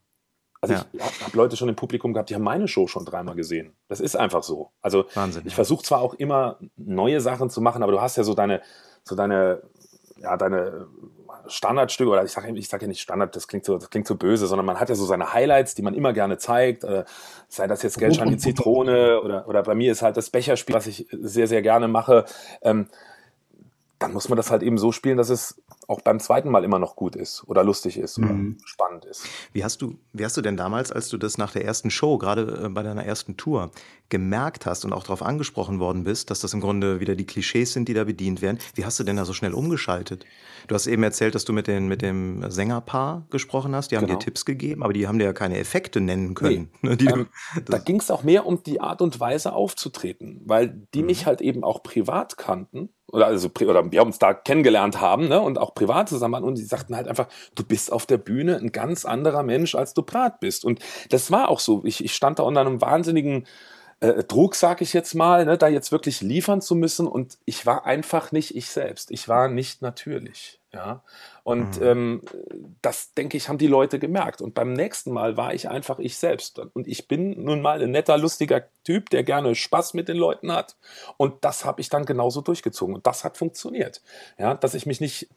Also 0.70 0.84
ja. 0.84 0.86
ich 0.92 1.00
habe 1.00 1.14
hab 1.26 1.34
Leute 1.34 1.56
schon 1.56 1.68
im 1.68 1.76
Publikum 1.76 2.12
gehabt, 2.12 2.30
die 2.30 2.34
haben 2.34 2.42
meine 2.42 2.68
Show 2.68 2.86
schon 2.86 3.04
dreimal 3.04 3.34
gesehen. 3.34 3.72
Das 3.88 4.00
ist 4.00 4.16
einfach 4.16 4.42
so. 4.42 4.70
Also 4.82 5.04
Wahnsinn, 5.14 5.42
ich 5.44 5.52
ja. 5.52 5.56
versuche 5.56 5.84
zwar 5.84 6.00
auch 6.00 6.14
immer 6.14 6.58
neue 6.76 7.20
Sachen 7.20 7.50
zu 7.50 7.60
machen, 7.60 7.82
aber 7.82 7.92
du 7.92 8.00
hast 8.00 8.16
ja 8.16 8.24
so 8.24 8.34
deine, 8.34 8.62
so 9.04 9.14
deine, 9.14 9.62
ja, 10.18 10.36
deine 10.36 10.86
Standardstücke, 11.48 12.10
oder 12.10 12.24
ich 12.24 12.32
sage 12.32 12.52
ich 12.56 12.68
sag 12.68 12.82
ja 12.82 12.88
nicht 12.88 13.00
Standard, 13.00 13.36
das 13.36 13.46
klingt, 13.46 13.64
so, 13.64 13.78
das 13.78 13.90
klingt 13.90 14.06
so 14.06 14.16
böse, 14.16 14.46
sondern 14.46 14.66
man 14.66 14.80
hat 14.80 14.88
ja 14.88 14.94
so 14.94 15.04
seine 15.04 15.32
Highlights, 15.32 15.74
die 15.74 15.82
man 15.82 15.94
immer 15.94 16.12
gerne 16.12 16.38
zeigt. 16.38 16.84
Äh, 16.84 17.04
sei 17.48 17.66
das 17.66 17.82
jetzt 17.82 17.98
Geldschein 17.98 18.30
die 18.30 18.36
Zitrone 18.36 19.20
oder, 19.20 19.46
oder 19.48 19.62
bei 19.62 19.74
mir 19.74 19.92
ist 19.92 20.02
halt 20.02 20.16
das 20.16 20.30
Becherspiel, 20.30 20.74
was 20.74 20.86
ich 20.86 21.06
sehr, 21.12 21.46
sehr 21.46 21.62
gerne 21.62 21.88
mache. 21.88 22.24
Ähm, 22.62 22.88
dann 23.98 24.12
muss 24.12 24.28
man 24.28 24.36
das 24.36 24.50
halt 24.50 24.62
eben 24.62 24.78
so 24.78 24.92
spielen, 24.92 25.16
dass 25.16 25.30
es 25.30 25.62
auch 25.88 26.00
beim 26.00 26.18
zweiten 26.18 26.50
Mal 26.50 26.64
immer 26.64 26.78
noch 26.78 26.96
gut 26.96 27.14
ist 27.16 27.44
oder 27.46 27.62
lustig 27.62 27.98
ist 27.98 28.18
oder 28.18 28.32
mhm. 28.32 28.58
spannend 28.64 29.04
ist. 29.04 29.26
Wie 29.52 29.62
hast 29.62 29.82
du, 29.82 29.98
wie 30.12 30.24
hast 30.24 30.36
du 30.36 30.42
denn 30.42 30.56
damals, 30.56 30.90
als 30.90 31.08
du 31.08 31.16
das 31.16 31.38
nach 31.38 31.52
der 31.52 31.64
ersten 31.64 31.90
Show, 31.90 32.18
gerade 32.18 32.64
äh, 32.64 32.68
bei 32.68 32.82
deiner 32.82 33.04
ersten 33.04 33.36
Tour, 33.36 33.70
gemerkt 34.08 34.66
hast 34.66 34.84
und 34.84 34.92
auch 34.92 35.02
darauf 35.02 35.22
angesprochen 35.22 35.80
worden 35.80 36.04
bist, 36.04 36.30
dass 36.30 36.40
das 36.40 36.52
im 36.52 36.60
Grunde 36.60 37.00
wieder 37.00 37.14
die 37.14 37.26
Klischees 37.26 37.72
sind, 37.72 37.88
die 37.88 37.94
da 37.94 38.04
bedient 38.04 38.42
werden, 38.42 38.58
wie 38.74 38.84
hast 38.84 38.98
du 39.00 39.04
denn 39.04 39.16
da 39.16 39.24
so 39.24 39.32
schnell 39.32 39.54
umgeschaltet? 39.54 40.24
Du 40.68 40.74
hast 40.74 40.86
eben 40.86 41.02
erzählt, 41.02 41.34
dass 41.34 41.44
du 41.44 41.52
mit, 41.52 41.66
den, 41.66 41.86
mit 41.88 42.02
dem 42.02 42.50
Sängerpaar 42.50 43.26
gesprochen 43.30 43.74
hast, 43.74 43.90
die 43.90 43.96
haben 43.96 44.06
genau. 44.06 44.18
dir 44.18 44.24
Tipps 44.24 44.44
gegeben, 44.44 44.82
aber 44.82 44.92
die 44.92 45.06
haben 45.06 45.18
dir 45.18 45.26
ja 45.26 45.32
keine 45.32 45.58
Effekte 45.58 46.00
nennen 46.00 46.34
können. 46.34 46.70
Nee. 46.82 46.96
Ne, 46.96 47.10
ähm, 47.12 47.26
da 47.64 47.78
ging 47.78 48.00
es 48.00 48.10
auch 48.10 48.22
mehr 48.22 48.46
um 48.46 48.62
die 48.62 48.80
Art 48.80 49.00
und 49.00 49.18
Weise 49.20 49.52
aufzutreten, 49.52 50.40
weil 50.44 50.86
die 50.94 51.00
mhm. 51.00 51.06
mich 51.06 51.26
halt 51.26 51.40
eben 51.40 51.62
auch 51.62 51.82
privat 51.82 52.36
kannten 52.36 52.90
oder 53.12 53.26
also 53.26 53.50
oder 53.64 53.92
wir 53.92 54.02
uns 54.02 54.18
da 54.18 54.34
kennengelernt 54.34 55.00
haben 55.00 55.28
ne, 55.28 55.40
und 55.40 55.58
auch 55.58 55.74
privat 55.74 56.08
zusammen 56.08 56.34
waren 56.34 56.44
und 56.44 56.58
die 56.58 56.64
sagten 56.64 56.96
halt 56.96 57.06
einfach, 57.06 57.28
du 57.54 57.62
bist 57.62 57.92
auf 57.92 58.06
der 58.06 58.18
Bühne 58.18 58.56
ein 58.56 58.72
ganz 58.72 59.04
anderer 59.04 59.44
Mensch, 59.44 59.76
als 59.76 59.94
du 59.94 60.02
privat 60.02 60.40
bist. 60.40 60.64
Und 60.64 60.80
das 61.10 61.30
war 61.30 61.48
auch 61.48 61.60
so. 61.60 61.82
Ich, 61.84 62.04
ich 62.04 62.14
stand 62.14 62.38
da 62.38 62.42
unter 62.42 62.60
einem 62.60 62.80
wahnsinnigen 62.80 63.46
äh, 64.00 64.24
Druck, 64.24 64.54
sag 64.54 64.82
ich 64.82 64.92
jetzt 64.92 65.14
mal, 65.14 65.44
ne, 65.44 65.56
da 65.56 65.68
jetzt 65.68 65.92
wirklich 65.92 66.20
liefern 66.20 66.60
zu 66.60 66.74
müssen. 66.74 67.06
Und 67.06 67.38
ich 67.44 67.64
war 67.66 67.86
einfach 67.86 68.32
nicht 68.32 68.54
ich 68.54 68.68
selbst. 68.68 69.10
Ich 69.10 69.28
war 69.28 69.48
nicht 69.48 69.82
natürlich. 69.82 70.60
Ja. 70.72 71.02
Und 71.44 71.80
mhm. 71.80 71.86
ähm, 71.86 72.22
das, 72.82 73.12
denke 73.14 73.36
ich, 73.36 73.48
haben 73.48 73.58
die 73.58 73.66
Leute 73.66 73.98
gemerkt. 73.98 74.42
Und 74.42 74.54
beim 74.54 74.72
nächsten 74.72 75.12
Mal 75.12 75.36
war 75.36 75.54
ich 75.54 75.68
einfach 75.68 75.98
ich 75.98 76.18
selbst. 76.18 76.58
Und 76.58 76.86
ich 76.86 77.08
bin 77.08 77.42
nun 77.42 77.62
mal 77.62 77.82
ein 77.82 77.90
netter, 77.90 78.18
lustiger 78.18 78.64
Typ, 78.84 79.08
der 79.10 79.24
gerne 79.24 79.54
Spaß 79.54 79.94
mit 79.94 80.08
den 80.08 80.18
Leuten 80.18 80.52
hat. 80.52 80.76
Und 81.16 81.44
das 81.44 81.64
habe 81.64 81.80
ich 81.80 81.88
dann 81.88 82.04
genauso 82.04 82.42
durchgezogen. 82.42 82.94
Und 82.94 83.06
das 83.06 83.24
hat 83.24 83.38
funktioniert. 83.38 84.02
Ja, 84.38 84.54
dass 84.54 84.74
ich 84.74 84.86
mich 84.86 85.00
nicht 85.00 85.28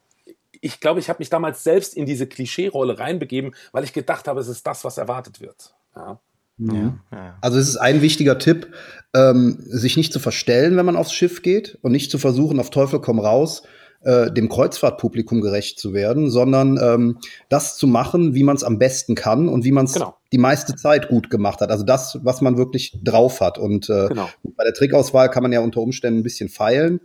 ich 0.62 0.82
glaube, 0.82 1.00
ich 1.00 1.08
habe 1.08 1.20
mich 1.20 1.30
damals 1.30 1.64
selbst 1.64 1.96
in 1.96 2.06
diese 2.06 2.28
Klischee-Rolle 2.28 3.00
reinbegeben, 3.00 3.56
weil 3.72 3.86
ich 3.86 3.94
gedacht 3.94 4.28
habe, 4.28 4.42
es 4.42 4.50
ist 4.50 4.68
das, 4.68 4.84
was 4.84 4.98
erwartet 4.98 5.40
wird. 5.40 5.74
Ja. 5.96 6.20
Ja. 6.60 7.00
Also 7.42 7.58
es 7.58 7.70
ist 7.70 7.78
ein 7.78 8.02
wichtiger 8.02 8.38
Tipp, 8.38 8.68
ähm, 9.16 9.58
sich 9.60 9.98
nicht 9.98 10.14
zu 10.14 10.20
verstellen, 10.20 10.78
wenn 10.78 10.86
man 10.86 10.98
aufs 10.98 11.14
Schiff 11.14 11.42
geht 11.42 11.78
und 11.82 11.92
nicht 11.92 12.12
zu 12.12 12.18
versuchen, 12.18 12.60
auf 12.60 12.70
Teufel 12.70 13.00
komm 13.00 13.20
raus, 13.20 13.64
äh, 14.02 14.32
dem 14.32 14.50
Kreuzfahrtpublikum 14.50 15.42
gerecht 15.42 15.80
zu 15.80 15.94
werden, 15.94 16.30
sondern 16.30 16.80
ähm, 16.82 17.18
das 17.50 17.78
zu 17.78 17.88
machen, 17.88 18.34
wie 18.34 18.44
man 18.44 18.56
es 18.56 18.64
am 18.64 18.78
besten 18.78 19.16
kann 19.16 19.50
und 19.50 19.66
wie 19.66 19.72
man 19.72 19.86
es 19.86 19.94
genau. 19.94 20.16
die 20.32 20.38
meiste 20.38 20.76
Zeit 20.76 21.10
gut 21.10 21.30
gemacht 21.30 21.62
hat. 21.62 21.72
Also 21.72 21.84
das, 21.84 22.20
was 22.24 22.42
man 22.42 22.58
wirklich 22.58 22.98
drauf 23.04 23.42
hat. 23.42 23.58
Und 23.58 23.90
äh, 23.90 24.08
genau. 24.08 24.30
bei 24.44 24.64
der 24.64 24.74
Trickauswahl 24.74 25.30
kann 25.30 25.44
man 25.44 25.52
ja 25.52 25.60
unter 25.60 25.82
Umständen 25.82 26.20
ein 26.20 26.24
bisschen 26.24 26.50
feilen, 26.50 27.02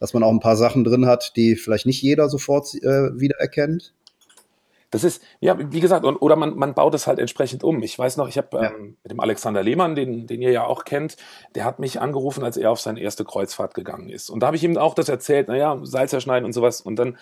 dass 0.00 0.14
man 0.14 0.24
auch 0.24 0.32
ein 0.32 0.40
paar 0.40 0.56
Sachen 0.56 0.82
drin 0.84 1.06
hat, 1.06 1.36
die 1.36 1.54
vielleicht 1.54 1.86
nicht 1.86 2.02
jeder 2.02 2.28
sofort 2.28 2.74
äh, 2.74 3.18
wiedererkennt. 3.18 3.94
Das 4.92 5.02
ist, 5.02 5.22
ja, 5.40 5.56
wie 5.58 5.80
gesagt, 5.80 6.04
und, 6.04 6.16
oder 6.18 6.36
man, 6.36 6.56
man 6.56 6.74
baut 6.74 6.94
es 6.94 7.08
halt 7.08 7.18
entsprechend 7.18 7.64
um. 7.64 7.82
Ich 7.82 7.98
weiß 7.98 8.16
noch, 8.18 8.28
ich 8.28 8.38
habe 8.38 8.56
ähm, 8.58 8.96
mit 9.02 9.10
dem 9.10 9.18
Alexander 9.18 9.62
Lehmann, 9.62 9.96
den, 9.96 10.28
den 10.28 10.40
ihr 10.40 10.52
ja 10.52 10.64
auch 10.64 10.84
kennt, 10.84 11.16
der 11.56 11.64
hat 11.64 11.80
mich 11.80 12.00
angerufen, 12.00 12.44
als 12.44 12.56
er 12.56 12.70
auf 12.70 12.80
seine 12.80 13.00
erste 13.00 13.24
Kreuzfahrt 13.24 13.74
gegangen 13.74 14.08
ist. 14.08 14.30
Und 14.30 14.40
da 14.40 14.46
habe 14.46 14.56
ich 14.56 14.62
ihm 14.62 14.76
auch 14.76 14.94
das 14.94 15.08
erzählt, 15.08 15.48
naja, 15.48 15.80
Salz 15.82 16.10
zerschneiden 16.10 16.44
und 16.44 16.52
sowas. 16.52 16.80
Und 16.80 16.96
dann 16.96 17.18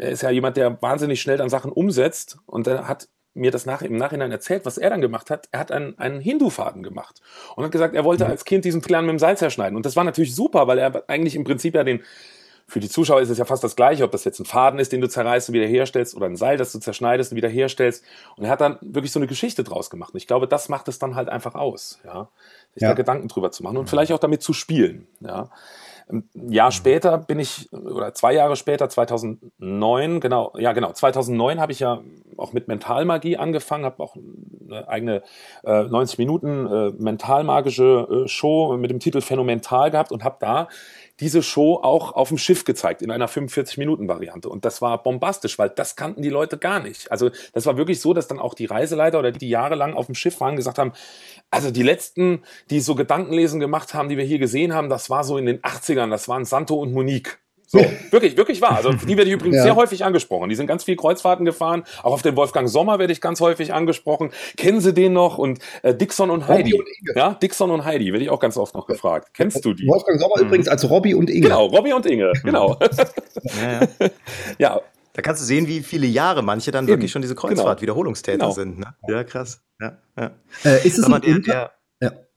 er 0.00 0.10
ist 0.10 0.22
ja 0.22 0.30
jemand, 0.30 0.56
der 0.56 0.80
wahnsinnig 0.80 1.20
schnell 1.20 1.36
dann 1.36 1.50
Sachen 1.50 1.70
umsetzt. 1.70 2.38
Und 2.46 2.66
er 2.66 2.88
hat 2.88 3.08
mir 3.34 3.50
das 3.50 3.66
nach, 3.66 3.82
im 3.82 3.96
Nachhinein 3.96 4.32
erzählt, 4.32 4.64
was 4.64 4.78
er 4.78 4.90
dann 4.90 5.02
gemacht 5.02 5.30
hat. 5.30 5.48
Er 5.52 5.60
hat 5.60 5.72
einen, 5.72 5.98
einen 5.98 6.20
Hindu-Faden 6.20 6.82
gemacht 6.82 7.20
und 7.54 7.64
hat 7.64 7.70
gesagt, 7.70 7.94
er 7.94 8.04
wollte 8.04 8.26
als 8.26 8.44
Kind 8.44 8.64
diesen 8.64 8.80
Plan 8.80 9.04
mit 9.04 9.12
dem 9.12 9.18
Salz 9.18 9.40
zerschneiden. 9.40 9.76
Und 9.76 9.84
das 9.84 9.96
war 9.96 10.04
natürlich 10.04 10.34
super, 10.34 10.66
weil 10.66 10.78
er 10.78 11.04
eigentlich 11.08 11.36
im 11.36 11.44
Prinzip 11.44 11.74
ja 11.74 11.84
den, 11.84 12.02
für 12.70 12.80
die 12.80 12.88
Zuschauer 12.88 13.20
ist 13.20 13.30
es 13.30 13.38
ja 13.38 13.44
fast 13.44 13.64
das 13.64 13.74
Gleiche, 13.74 14.04
ob 14.04 14.12
das 14.12 14.24
jetzt 14.24 14.38
ein 14.38 14.44
Faden 14.44 14.78
ist, 14.78 14.92
den 14.92 15.00
du 15.00 15.08
zerreißt 15.08 15.48
und 15.48 15.54
wieder 15.54 15.66
herstellst, 15.66 16.14
oder 16.14 16.26
ein 16.26 16.36
Seil, 16.36 16.56
das 16.56 16.72
du 16.72 16.78
zerschneidest 16.78 17.32
und 17.32 17.36
wieder 17.36 17.48
herstellst. 17.48 18.04
Und 18.36 18.44
er 18.44 18.50
hat 18.50 18.60
dann 18.60 18.78
wirklich 18.80 19.10
so 19.12 19.18
eine 19.18 19.26
Geschichte 19.26 19.64
draus 19.64 19.90
gemacht. 19.90 20.14
Und 20.14 20.18
ich 20.18 20.28
glaube, 20.28 20.46
das 20.46 20.68
macht 20.68 20.86
es 20.88 20.98
dann 20.98 21.16
halt 21.16 21.28
einfach 21.28 21.56
aus, 21.56 21.98
ja, 22.04 22.28
sich 22.74 22.82
ja. 22.82 22.90
da 22.90 22.94
Gedanken 22.94 23.28
drüber 23.28 23.50
zu 23.50 23.64
machen 23.64 23.76
und 23.76 23.90
vielleicht 23.90 24.12
auch 24.12 24.18
damit 24.18 24.42
zu 24.42 24.52
spielen, 24.52 25.06
ja. 25.20 25.50
Ein 26.12 26.28
Jahr 26.34 26.72
später 26.72 27.18
bin 27.18 27.38
ich, 27.38 27.72
oder 27.72 28.12
zwei 28.14 28.32
Jahre 28.32 28.56
später, 28.56 28.88
2009, 28.88 30.18
genau, 30.18 30.52
ja 30.58 30.72
genau, 30.72 30.92
2009 30.92 31.60
habe 31.60 31.70
ich 31.70 31.78
ja 31.78 32.00
auch 32.36 32.52
mit 32.52 32.66
Mentalmagie 32.66 33.36
angefangen, 33.36 33.84
habe 33.84 34.02
auch 34.02 34.16
eine 34.68 34.88
eigene 34.88 35.22
äh, 35.62 35.84
90 35.84 36.18
Minuten 36.18 36.66
äh, 36.66 36.90
mentalmagische 36.98 38.24
äh, 38.24 38.28
Show 38.28 38.76
mit 38.76 38.90
dem 38.90 38.98
Titel 38.98 39.20
Phänomental 39.20 39.92
gehabt 39.92 40.10
und 40.10 40.24
habe 40.24 40.36
da 40.40 40.68
diese 41.20 41.42
Show 41.42 41.76
auch 41.82 42.12
auf 42.12 42.28
dem 42.28 42.38
Schiff 42.38 42.64
gezeigt, 42.64 43.02
in 43.02 43.10
einer 43.10 43.28
45-Minuten-Variante. 43.28 44.48
Und 44.48 44.64
das 44.64 44.82
war 44.82 45.02
bombastisch, 45.02 45.58
weil 45.58 45.68
das 45.70 45.96
kannten 45.96 46.22
die 46.22 46.30
Leute 46.30 46.58
gar 46.58 46.80
nicht. 46.80 47.12
Also 47.12 47.30
das 47.52 47.66
war 47.66 47.76
wirklich 47.76 48.00
so, 48.00 48.14
dass 48.14 48.26
dann 48.26 48.38
auch 48.38 48.54
die 48.54 48.66
Reiseleiter 48.66 49.18
oder 49.18 49.32
die, 49.32 49.38
die 49.38 49.50
jahrelang 49.50 49.94
auf 49.94 50.06
dem 50.06 50.14
Schiff 50.14 50.40
waren, 50.40 50.56
gesagt 50.56 50.78
haben, 50.78 50.92
also 51.50 51.70
die 51.70 51.82
letzten, 51.82 52.42
die 52.70 52.80
so 52.80 52.94
Gedankenlesen 52.94 53.60
gemacht 53.60 53.94
haben, 53.94 54.08
die 54.08 54.16
wir 54.16 54.24
hier 54.24 54.38
gesehen 54.38 54.74
haben, 54.74 54.88
das 54.88 55.10
war 55.10 55.24
so 55.24 55.36
in 55.36 55.46
den 55.46 55.60
80ern, 55.60 56.10
das 56.10 56.28
waren 56.28 56.44
Santo 56.44 56.74
und 56.74 56.92
Monique. 56.92 57.38
So, 57.72 57.78
wirklich, 58.10 58.36
wirklich 58.36 58.60
wahr. 58.60 58.74
Also 58.74 58.92
die 58.92 59.16
werde 59.16 59.30
ich 59.30 59.34
übrigens 59.34 59.58
ja. 59.58 59.62
sehr 59.62 59.76
häufig 59.76 60.04
angesprochen. 60.04 60.48
Die 60.48 60.56
sind 60.56 60.66
ganz 60.66 60.82
viel 60.82 60.96
Kreuzfahrten 60.96 61.44
gefahren. 61.44 61.84
Auch 62.02 62.14
auf 62.14 62.22
den 62.22 62.34
Wolfgang 62.34 62.68
Sommer 62.68 62.98
werde 62.98 63.12
ich 63.12 63.20
ganz 63.20 63.40
häufig 63.40 63.72
angesprochen. 63.72 64.32
Kennen 64.56 64.80
Sie 64.80 64.92
den 64.92 65.12
noch? 65.12 65.38
Und 65.38 65.60
äh, 65.82 65.94
Dixon 65.94 66.30
und 66.30 66.48
Heidi. 66.48 66.74
Und 66.74 66.88
ja, 67.14 67.34
Dixon 67.34 67.70
und 67.70 67.84
Heidi 67.84 68.12
werde 68.12 68.24
ich 68.24 68.30
auch 68.30 68.40
ganz 68.40 68.56
oft 68.56 68.74
noch 68.74 68.88
gefragt. 68.88 69.28
Kennst 69.34 69.64
du 69.64 69.72
die? 69.72 69.86
Wolfgang 69.86 70.18
Sommer 70.18 70.34
mhm. 70.38 70.46
übrigens 70.46 70.66
als 70.66 70.90
Robbie 70.90 71.14
und 71.14 71.30
Inge. 71.30 71.42
Genau, 71.42 71.66
Robbie 71.66 71.92
und 71.92 72.06
Inge, 72.06 72.32
genau. 72.42 72.76
ja, 73.60 73.82
ja. 73.82 74.10
ja 74.58 74.80
Da 75.12 75.22
kannst 75.22 75.40
du 75.40 75.46
sehen, 75.46 75.68
wie 75.68 75.84
viele 75.84 76.08
Jahre 76.08 76.42
manche 76.42 76.72
dann 76.72 76.86
Eben. 76.86 76.94
wirklich 76.94 77.12
schon 77.12 77.22
diese 77.22 77.36
genau. 77.36 77.46
Kreuzfahrt-Wiederholungstäter 77.46 78.38
genau. 78.38 78.50
sind. 78.50 78.80
Ne? 78.80 78.94
Ja, 79.06 79.22
krass. 79.22 79.62
Ja, 79.80 79.96
ja. 80.18 80.32
Äh, 80.64 80.84
ist 80.84 80.98
es 80.98 81.04
ein 81.04 81.42
der, 81.42 81.70
der, 82.00 82.29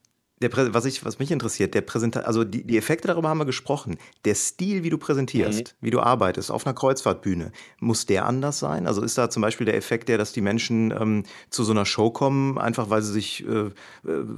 der, 0.43 0.73
was, 0.73 0.85
ich, 0.85 1.03
was 1.05 1.19
mich 1.19 1.31
interessiert, 1.31 1.73
der 1.73 1.81
Präsenta 1.81 2.21
also 2.21 2.43
die, 2.43 2.63
die 2.63 2.77
Effekte, 2.77 3.07
darüber 3.07 3.29
haben 3.29 3.37
wir 3.37 3.45
gesprochen. 3.45 3.97
Der 4.25 4.35
Stil, 4.35 4.83
wie 4.83 4.89
du 4.89 4.97
präsentierst, 4.97 5.75
mhm. 5.79 5.85
wie 5.85 5.91
du 5.91 5.99
arbeitest 5.99 6.51
auf 6.51 6.65
einer 6.65 6.73
Kreuzfahrtbühne, 6.73 7.51
muss 7.79 8.05
der 8.05 8.25
anders 8.25 8.59
sein? 8.59 8.87
Also 8.87 9.01
ist 9.01 9.17
da 9.17 9.29
zum 9.29 9.41
Beispiel 9.41 9.65
der 9.65 9.75
Effekt 9.75 10.09
der, 10.09 10.17
dass 10.17 10.33
die 10.33 10.41
Menschen 10.41 10.91
ähm, 10.91 11.23
zu 11.49 11.63
so 11.63 11.71
einer 11.71 11.85
Show 11.85 12.11
kommen, 12.11 12.57
einfach 12.57 12.89
weil 12.89 13.01
sie 13.01 13.13
sich 13.13 13.45
äh, 13.47 13.67
äh 13.67 13.71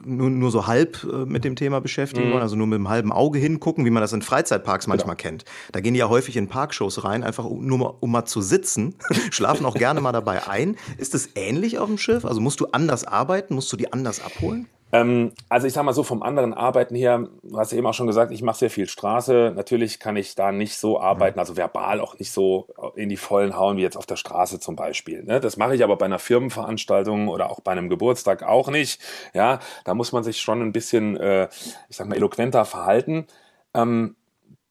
nur, 0.05 0.29
nur 0.29 0.51
so 0.51 0.67
halb 0.67 1.03
äh, 1.03 1.25
mit 1.25 1.43
dem 1.43 1.55
Thema 1.55 1.81
beschäftigen 1.81 2.27
mhm. 2.27 2.33
wollen, 2.33 2.43
also 2.43 2.55
nur 2.55 2.67
mit 2.67 2.77
einem 2.77 2.89
halben 2.89 3.12
Auge 3.12 3.39
hingucken, 3.39 3.85
wie 3.85 3.89
man 3.89 4.01
das 4.01 4.13
in 4.13 4.21
Freizeitparks 4.21 4.85
genau. 4.85 4.95
manchmal 4.95 5.15
kennt. 5.15 5.45
Da 5.71 5.79
gehen 5.79 5.93
die 5.93 6.00
ja 6.00 6.09
häufig 6.09 6.38
in 6.38 6.47
Parkshows 6.47 7.03
rein, 7.03 7.24
einfach 7.24 7.50
nur 7.50 7.77
mal, 7.77 7.93
um 8.00 8.12
mal 8.12 8.25
zu 8.25 8.41
sitzen, 8.41 8.95
schlafen 9.31 9.65
auch 9.65 9.75
gerne 9.75 10.01
mal 10.01 10.12
dabei 10.12 10.47
ein. 10.47 10.77
Ist 10.97 11.13
das 11.13 11.29
ähnlich 11.35 11.79
auf 11.79 11.88
dem 11.88 11.97
Schiff? 11.97 12.25
Also 12.25 12.41
musst 12.41 12.59
du 12.59 12.67
anders 12.67 13.03
arbeiten? 13.05 13.55
Musst 13.55 13.71
du 13.74 13.77
die 13.77 13.91
anders 13.91 14.24
abholen? 14.24 14.67
Ähm, 14.92 15.32
also 15.50 15.68
ich 15.68 15.74
sage 15.74 15.86
mal 15.86 15.94
so 15.94 16.04
vom 16.04 16.24
anderen 16.24 16.54
Arbeiten 16.54 16.96
her, 16.96 17.27
du 17.44 17.58
hast 17.58 17.72
ja 17.72 17.77
eben 17.77 17.88
auch 17.88 17.94
schon 17.94 18.08
gesagt, 18.08 18.32
ich 18.32 18.42
mache 18.42 18.58
sehr 18.58 18.70
viel 18.70 18.88
Straße. 18.88 19.54
Natürlich 19.56 20.00
kann 20.00 20.15
ich 20.15 20.36
da 20.36 20.51
nicht 20.51 20.77
so 20.77 21.00
arbeiten, 21.00 21.39
also 21.39 21.58
verbal 21.58 22.00
auch 22.00 22.18
nicht 22.20 22.32
so 22.32 22.68
in 22.96 23.10
die 23.10 23.18
Vollen 23.18 23.58
hauen 23.58 23.77
wie 23.77 23.82
jetzt 23.82 23.98
auf 23.98 24.06
der 24.06 24.15
Straße 24.15 24.60
zum 24.60 24.75
Beispiel. 24.75 25.24
Ne? 25.24 25.39
Das 25.39 25.58
mache 25.58 25.75
ich 25.75 25.84
aber 25.84 25.98
bei 25.98 26.06
einer 26.06 26.20
Firmenveranstaltung 26.20 27.27
oder 27.27 27.50
auch 27.50 27.60
bei 27.60 27.72
einem 27.72 27.89
Geburtstag 27.89 28.44
auch 28.44 28.70
nicht. 28.70 29.01
Ja, 29.34 29.60
da 29.84 29.94
muss 29.94 30.12
man 30.12 30.24
sich 30.24 30.39
schon 30.39 30.62
ein 30.62 30.72
bisschen, 30.72 31.18
äh, 31.18 31.50
ich 31.89 31.98
sag 31.98 32.08
mal, 32.08 32.15
eloquenter 32.15 32.65
verhalten. 32.65 33.27
Ähm, 33.74 34.15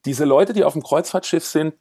diese 0.05 0.25
Leute, 0.27 0.53
die 0.53 0.65
auf 0.65 0.75
dem 0.75 0.83
Kreuzfahrtschiff 0.83 1.45
sind, 1.45 1.75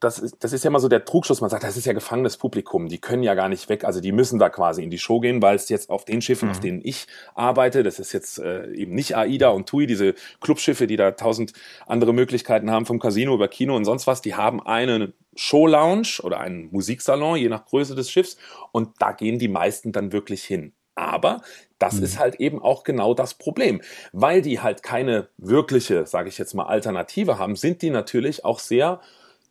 das 0.00 0.18
ist, 0.18 0.36
das 0.40 0.52
ist 0.52 0.64
ja 0.64 0.68
immer 0.68 0.80
so 0.80 0.88
der 0.88 1.04
Trugschluss. 1.04 1.40
Man 1.40 1.50
sagt, 1.50 1.62
das 1.62 1.76
ist 1.76 1.86
ja 1.86 1.92
gefangenes 1.92 2.36
Publikum. 2.36 2.88
Die 2.88 2.98
können 2.98 3.22
ja 3.22 3.34
gar 3.34 3.48
nicht 3.48 3.68
weg. 3.68 3.84
Also 3.84 4.00
die 4.00 4.10
müssen 4.10 4.38
da 4.38 4.48
quasi 4.48 4.82
in 4.82 4.90
die 4.90 4.98
Show 4.98 5.20
gehen, 5.20 5.40
weil 5.42 5.54
es 5.54 5.68
jetzt 5.68 5.88
auf 5.88 6.04
den 6.04 6.20
Schiffen, 6.20 6.46
mhm. 6.46 6.50
auf 6.50 6.60
denen 6.60 6.80
ich 6.82 7.06
arbeite, 7.34 7.84
das 7.84 8.00
ist 8.00 8.12
jetzt 8.12 8.38
äh, 8.40 8.68
eben 8.72 8.94
nicht 8.94 9.16
AIDA 9.16 9.50
und 9.50 9.68
TUI, 9.68 9.86
diese 9.86 10.14
Clubschiffe, 10.40 10.88
die 10.88 10.96
da 10.96 11.12
tausend 11.12 11.52
andere 11.86 12.12
Möglichkeiten 12.12 12.70
haben, 12.70 12.84
vom 12.84 12.98
Casino 12.98 13.34
über 13.34 13.48
Kino 13.48 13.76
und 13.76 13.84
sonst 13.84 14.08
was. 14.08 14.22
Die 14.22 14.34
haben 14.34 14.60
eine 14.60 15.12
Show-Lounge 15.36 16.20
oder 16.22 16.40
einen 16.40 16.70
Musiksalon, 16.72 17.36
je 17.36 17.48
nach 17.48 17.64
Größe 17.66 17.94
des 17.94 18.10
Schiffs. 18.10 18.38
Und 18.72 18.90
da 18.98 19.12
gehen 19.12 19.38
die 19.38 19.48
meisten 19.48 19.92
dann 19.92 20.10
wirklich 20.10 20.42
hin. 20.42 20.72
Aber 20.98 21.42
das 21.78 21.94
mhm. 21.94 22.02
ist 22.02 22.18
halt 22.18 22.36
eben 22.40 22.60
auch 22.60 22.82
genau 22.82 23.14
das 23.14 23.34
Problem. 23.34 23.80
Weil 24.12 24.42
die 24.42 24.60
halt 24.60 24.82
keine 24.82 25.28
wirkliche, 25.38 26.06
sage 26.06 26.28
ich 26.28 26.38
jetzt 26.38 26.54
mal, 26.54 26.66
Alternative 26.66 27.38
haben, 27.38 27.54
sind 27.56 27.82
die 27.82 27.90
natürlich 27.90 28.44
auch 28.44 28.58
sehr 28.58 29.00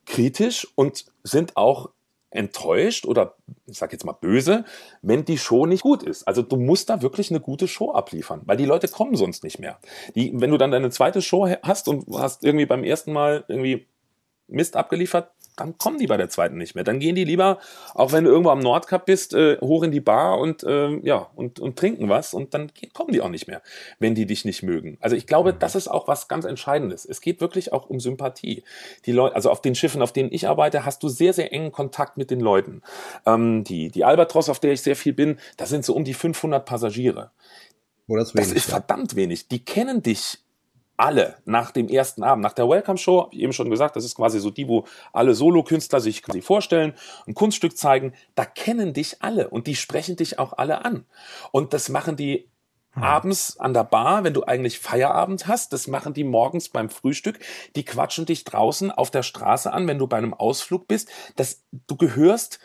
kritisch 0.04 0.68
und 0.74 1.06
sind 1.22 1.56
auch 1.56 1.90
enttäuscht 2.30 3.06
oder 3.06 3.36
ich 3.66 3.78
sage 3.78 3.92
jetzt 3.92 4.04
mal 4.04 4.12
böse, 4.12 4.64
wenn 5.00 5.24
die 5.24 5.38
Show 5.38 5.64
nicht 5.64 5.82
gut 5.82 6.02
ist. 6.02 6.28
Also 6.28 6.42
du 6.42 6.56
musst 6.56 6.90
da 6.90 7.00
wirklich 7.00 7.30
eine 7.30 7.40
gute 7.40 7.66
Show 7.66 7.92
abliefern, 7.92 8.42
weil 8.44 8.58
die 8.58 8.66
Leute 8.66 8.88
kommen 8.88 9.16
sonst 9.16 9.44
nicht 9.44 9.58
mehr. 9.58 9.78
Die, 10.14 10.32
wenn 10.34 10.50
du 10.50 10.58
dann 10.58 10.70
deine 10.70 10.90
zweite 10.90 11.22
Show 11.22 11.48
hast 11.62 11.88
und 11.88 12.04
hast 12.18 12.44
irgendwie 12.44 12.66
beim 12.66 12.84
ersten 12.84 13.12
Mal 13.12 13.44
irgendwie 13.48 13.86
Mist 14.46 14.76
abgeliefert, 14.76 15.30
dann 15.58 15.76
kommen 15.78 15.98
die 15.98 16.06
bei 16.06 16.16
der 16.16 16.28
zweiten 16.28 16.56
nicht 16.56 16.74
mehr. 16.74 16.84
Dann 16.84 16.98
gehen 16.98 17.14
die 17.14 17.24
lieber, 17.24 17.58
auch 17.94 18.12
wenn 18.12 18.24
du 18.24 18.30
irgendwo 18.30 18.50
am 18.50 18.60
Nordkap 18.60 19.06
bist, 19.06 19.34
äh, 19.34 19.58
hoch 19.60 19.82
in 19.82 19.90
die 19.90 20.00
Bar 20.00 20.38
und 20.38 20.62
äh, 20.62 20.98
ja 21.00 21.28
und, 21.34 21.60
und 21.60 21.76
trinken 21.76 22.08
was 22.08 22.34
und 22.34 22.54
dann 22.54 22.70
kommen 22.92 23.12
die 23.12 23.20
auch 23.20 23.28
nicht 23.28 23.48
mehr, 23.48 23.62
wenn 23.98 24.14
die 24.14 24.26
dich 24.26 24.44
nicht 24.44 24.62
mögen. 24.62 24.98
Also 25.00 25.16
ich 25.16 25.26
glaube, 25.26 25.52
mhm. 25.52 25.58
das 25.58 25.74
ist 25.74 25.88
auch 25.88 26.08
was 26.08 26.28
ganz 26.28 26.44
Entscheidendes. 26.44 27.04
Es 27.04 27.20
geht 27.20 27.40
wirklich 27.40 27.72
auch 27.72 27.88
um 27.88 28.00
Sympathie. 28.00 28.64
Die 29.06 29.12
Leute, 29.12 29.34
also 29.34 29.50
auf 29.50 29.60
den 29.60 29.74
Schiffen, 29.74 30.02
auf 30.02 30.12
denen 30.12 30.32
ich 30.32 30.48
arbeite, 30.48 30.84
hast 30.84 31.02
du 31.02 31.08
sehr 31.08 31.32
sehr 31.32 31.52
engen 31.52 31.72
Kontakt 31.72 32.16
mit 32.16 32.30
den 32.30 32.40
Leuten. 32.40 32.82
Ähm, 33.26 33.64
die 33.64 33.90
die 33.90 34.04
Albatros, 34.04 34.48
auf 34.48 34.60
der 34.60 34.72
ich 34.72 34.82
sehr 34.82 34.96
viel 34.96 35.12
bin, 35.12 35.38
da 35.56 35.66
sind 35.66 35.84
so 35.84 35.94
um 35.94 36.04
die 36.04 36.14
500 36.14 36.64
Passagiere. 36.64 37.30
Oh, 38.08 38.16
das, 38.16 38.34
wenig, 38.34 38.48
das 38.48 38.56
ist 38.56 38.68
ja. 38.68 38.76
verdammt 38.78 39.16
wenig. 39.16 39.48
Die 39.48 39.64
kennen 39.64 40.02
dich 40.02 40.38
alle 40.98 41.36
nach 41.44 41.70
dem 41.70 41.88
ersten 41.88 42.22
Abend, 42.22 42.42
nach 42.42 42.52
der 42.52 42.68
Welcome 42.68 42.98
Show, 42.98 43.22
habe 43.22 43.34
ich 43.34 43.40
eben 43.40 43.52
schon 43.52 43.70
gesagt, 43.70 43.96
das 43.96 44.04
ist 44.04 44.16
quasi 44.16 44.40
so 44.40 44.50
die, 44.50 44.68
wo 44.68 44.84
alle 45.12 45.34
Solokünstler 45.34 46.00
sich 46.00 46.22
quasi 46.22 46.42
vorstellen, 46.42 46.92
ein 47.26 47.34
Kunststück 47.34 47.78
zeigen, 47.78 48.12
da 48.34 48.44
kennen 48.44 48.92
dich 48.92 49.22
alle 49.22 49.48
und 49.48 49.66
die 49.66 49.76
sprechen 49.76 50.16
dich 50.16 50.38
auch 50.38 50.58
alle 50.58 50.84
an. 50.84 51.06
Und 51.52 51.72
das 51.72 51.88
machen 51.88 52.16
die 52.16 52.50
hm. 52.92 53.02
abends 53.02 53.58
an 53.60 53.74
der 53.74 53.84
Bar, 53.84 54.24
wenn 54.24 54.34
du 54.34 54.44
eigentlich 54.44 54.80
Feierabend 54.80 55.46
hast, 55.46 55.72
das 55.72 55.86
machen 55.86 56.14
die 56.14 56.24
morgens 56.24 56.68
beim 56.68 56.90
Frühstück, 56.90 57.38
die 57.76 57.84
quatschen 57.84 58.26
dich 58.26 58.44
draußen 58.44 58.90
auf 58.90 59.10
der 59.12 59.22
Straße 59.22 59.72
an, 59.72 59.86
wenn 59.86 59.98
du 59.98 60.08
bei 60.08 60.18
einem 60.18 60.34
Ausflug 60.34 60.88
bist, 60.88 61.08
das, 61.36 61.62
du 61.86 61.96
gehörst 61.96 62.58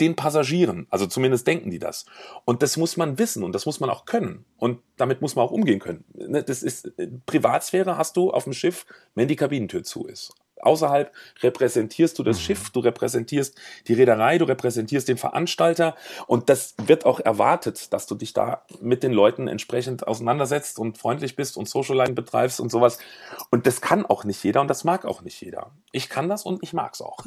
den 0.00 0.16
Passagieren. 0.16 0.86
Also 0.90 1.06
zumindest 1.06 1.46
denken 1.46 1.70
die 1.70 1.78
das. 1.78 2.06
Und 2.44 2.62
das 2.62 2.76
muss 2.76 2.96
man 2.96 3.18
wissen 3.18 3.42
und 3.42 3.52
das 3.52 3.66
muss 3.66 3.80
man 3.80 3.90
auch 3.90 4.04
können. 4.04 4.44
Und 4.56 4.80
damit 4.96 5.20
muss 5.20 5.36
man 5.36 5.44
auch 5.44 5.50
umgehen 5.52 5.80
können. 5.80 6.04
Ne, 6.14 6.42
das 6.42 6.62
ist, 6.62 6.92
Privatsphäre 7.26 7.96
hast 7.96 8.16
du 8.16 8.30
auf 8.30 8.44
dem 8.44 8.52
Schiff, 8.52 8.86
wenn 9.14 9.28
die 9.28 9.36
Kabinentür 9.36 9.82
zu 9.82 10.06
ist. 10.06 10.32
Außerhalb 10.62 11.12
repräsentierst 11.42 12.18
du 12.18 12.22
das 12.22 12.38
mhm. 12.38 12.42
Schiff, 12.42 12.70
du 12.70 12.80
repräsentierst 12.80 13.58
die 13.88 13.92
Reederei, 13.92 14.38
du 14.38 14.46
repräsentierst 14.46 15.06
den 15.06 15.18
Veranstalter 15.18 15.94
und 16.26 16.48
das 16.48 16.74
wird 16.78 17.04
auch 17.04 17.20
erwartet, 17.20 17.92
dass 17.92 18.06
du 18.06 18.14
dich 18.14 18.32
da 18.32 18.64
mit 18.80 19.02
den 19.02 19.12
Leuten 19.12 19.48
entsprechend 19.48 20.06
auseinandersetzt 20.08 20.78
und 20.78 20.96
freundlich 20.96 21.36
bist 21.36 21.58
und 21.58 21.68
Socialine 21.68 22.14
betreibst 22.14 22.60
und 22.60 22.70
sowas. 22.70 22.98
Und 23.50 23.66
das 23.66 23.82
kann 23.82 24.06
auch 24.06 24.24
nicht 24.24 24.42
jeder 24.42 24.62
und 24.62 24.68
das 24.68 24.84
mag 24.84 25.04
auch 25.04 25.20
nicht 25.20 25.40
jeder. 25.42 25.72
Ich 25.92 26.08
kann 26.08 26.28
das 26.28 26.44
und 26.44 26.62
ich 26.62 26.72
mag's 26.72 27.02
auch. 27.02 27.24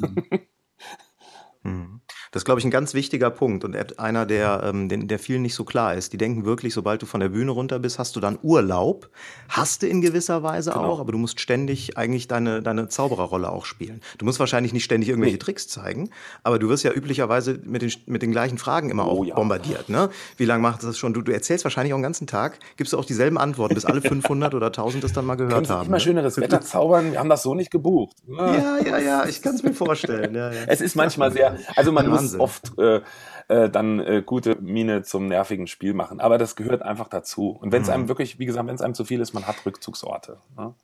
Mhm. 1.62 2.00
Das 2.30 2.40
ist, 2.42 2.44
glaube 2.44 2.60
ich, 2.60 2.64
ein 2.64 2.70
ganz 2.70 2.94
wichtiger 2.94 3.28
Punkt 3.30 3.64
und 3.64 3.98
einer, 3.98 4.24
der, 4.24 4.62
ähm, 4.64 4.88
den, 4.88 5.08
der 5.08 5.18
vielen 5.18 5.42
nicht 5.42 5.54
so 5.54 5.64
klar 5.64 5.94
ist. 5.94 6.12
Die 6.12 6.16
denken 6.16 6.44
wirklich, 6.44 6.72
sobald 6.74 7.02
du 7.02 7.06
von 7.06 7.18
der 7.18 7.30
Bühne 7.30 7.50
runter 7.50 7.80
bist, 7.80 7.98
hast 7.98 8.14
du 8.14 8.20
dann 8.20 8.38
Urlaub. 8.42 9.10
Hast 9.48 9.82
du 9.82 9.88
in 9.88 10.00
gewisser 10.00 10.44
Weise 10.44 10.70
genau. 10.70 10.84
auch, 10.84 11.00
aber 11.00 11.10
du 11.10 11.18
musst 11.18 11.40
ständig 11.40 11.98
eigentlich 11.98 12.28
deine, 12.28 12.62
deine 12.62 12.88
Zaubererrolle 12.88 13.50
auch 13.50 13.64
spielen. 13.64 14.00
Du 14.18 14.24
musst 14.24 14.38
wahrscheinlich 14.38 14.72
nicht 14.72 14.84
ständig 14.84 15.08
irgendwelche 15.08 15.34
nee. 15.34 15.40
Tricks 15.40 15.66
zeigen, 15.66 16.10
aber 16.44 16.60
du 16.60 16.68
wirst 16.68 16.84
ja 16.84 16.92
üblicherweise 16.92 17.58
mit 17.64 17.82
den, 17.82 17.92
mit 18.06 18.22
den 18.22 18.30
gleichen 18.30 18.58
Fragen 18.58 18.90
immer 18.90 19.06
oh, 19.06 19.22
auch 19.22 19.24
ja. 19.24 19.34
bombardiert. 19.34 19.88
Ne? 19.88 20.08
Wie 20.36 20.44
lange 20.44 20.62
macht 20.62 20.84
das 20.84 20.98
schon? 20.98 21.12
Du, 21.12 21.22
du 21.22 21.32
erzählst 21.32 21.64
wahrscheinlich 21.64 21.94
auch 21.94 21.98
den 21.98 22.04
ganzen 22.04 22.28
Tag, 22.28 22.60
gibst 22.76 22.92
du 22.92 22.98
auch 22.98 23.04
dieselben 23.04 23.38
Antworten, 23.38 23.74
bis 23.74 23.84
alle 23.84 24.00
500 24.02 24.54
oder 24.54 24.66
1000 24.66 25.02
das 25.02 25.12
dann 25.12 25.26
mal 25.26 25.34
gehört 25.34 25.54
Können 25.54 25.68
haben. 25.68 25.86
Immer 25.86 25.96
ne? 25.96 26.00
schöneres 26.00 26.36
Wetter 26.36 26.60
zaubern, 26.60 27.10
wir 27.10 27.18
haben 27.18 27.28
das 27.28 27.42
so 27.42 27.56
nicht 27.56 27.72
gebucht. 27.72 28.16
Ja, 28.28 28.78
ja, 28.78 28.98
ja, 28.98 29.26
ich 29.26 29.42
kann 29.42 29.56
es 29.56 29.64
mir 29.64 29.72
vorstellen. 29.72 30.32
Ja, 30.32 30.52
ja. 30.52 30.60
Es 30.68 30.80
ist 30.80 30.94
manchmal 30.94 31.32
sehr, 31.32 31.58
also 31.74 31.90
man 31.90 32.06
muss 32.06 32.19
oft 32.38 32.78
äh, 32.78 33.00
äh, 33.48 33.68
dann 33.68 34.00
äh, 34.00 34.22
gute 34.24 34.56
Miene 34.60 35.02
zum 35.02 35.26
nervigen 35.26 35.66
Spiel 35.66 35.94
machen. 35.94 36.20
Aber 36.20 36.38
das 36.38 36.56
gehört 36.56 36.82
einfach 36.82 37.08
dazu. 37.08 37.50
Und 37.50 37.72
wenn 37.72 37.82
es 37.82 37.88
mhm. 37.88 37.94
einem 37.94 38.08
wirklich, 38.08 38.38
wie 38.38 38.46
gesagt, 38.46 38.66
wenn 38.66 38.74
es 38.74 38.82
einem 38.82 38.94
zu 38.94 39.04
viel 39.04 39.20
ist, 39.20 39.32
man 39.32 39.46
hat 39.46 39.64
Rückzugsorte. 39.66 40.38
Ne? 40.56 40.74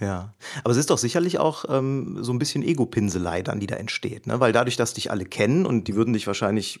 Ja, 0.00 0.34
aber 0.64 0.72
es 0.72 0.78
ist 0.78 0.90
doch 0.90 0.98
sicherlich 0.98 1.38
auch 1.38 1.66
ähm, 1.68 2.18
so 2.22 2.32
ein 2.32 2.38
bisschen 2.38 2.62
Ego-Pinselei 2.62 3.42
dann, 3.42 3.60
die 3.60 3.66
da 3.66 3.76
entsteht, 3.76 4.26
ne? 4.26 4.40
Weil 4.40 4.52
dadurch, 4.52 4.76
dass 4.76 4.94
dich 4.94 5.10
alle 5.10 5.26
kennen 5.26 5.66
und 5.66 5.88
die 5.88 5.94
würden 5.94 6.14
dich 6.14 6.26
wahrscheinlich 6.26 6.80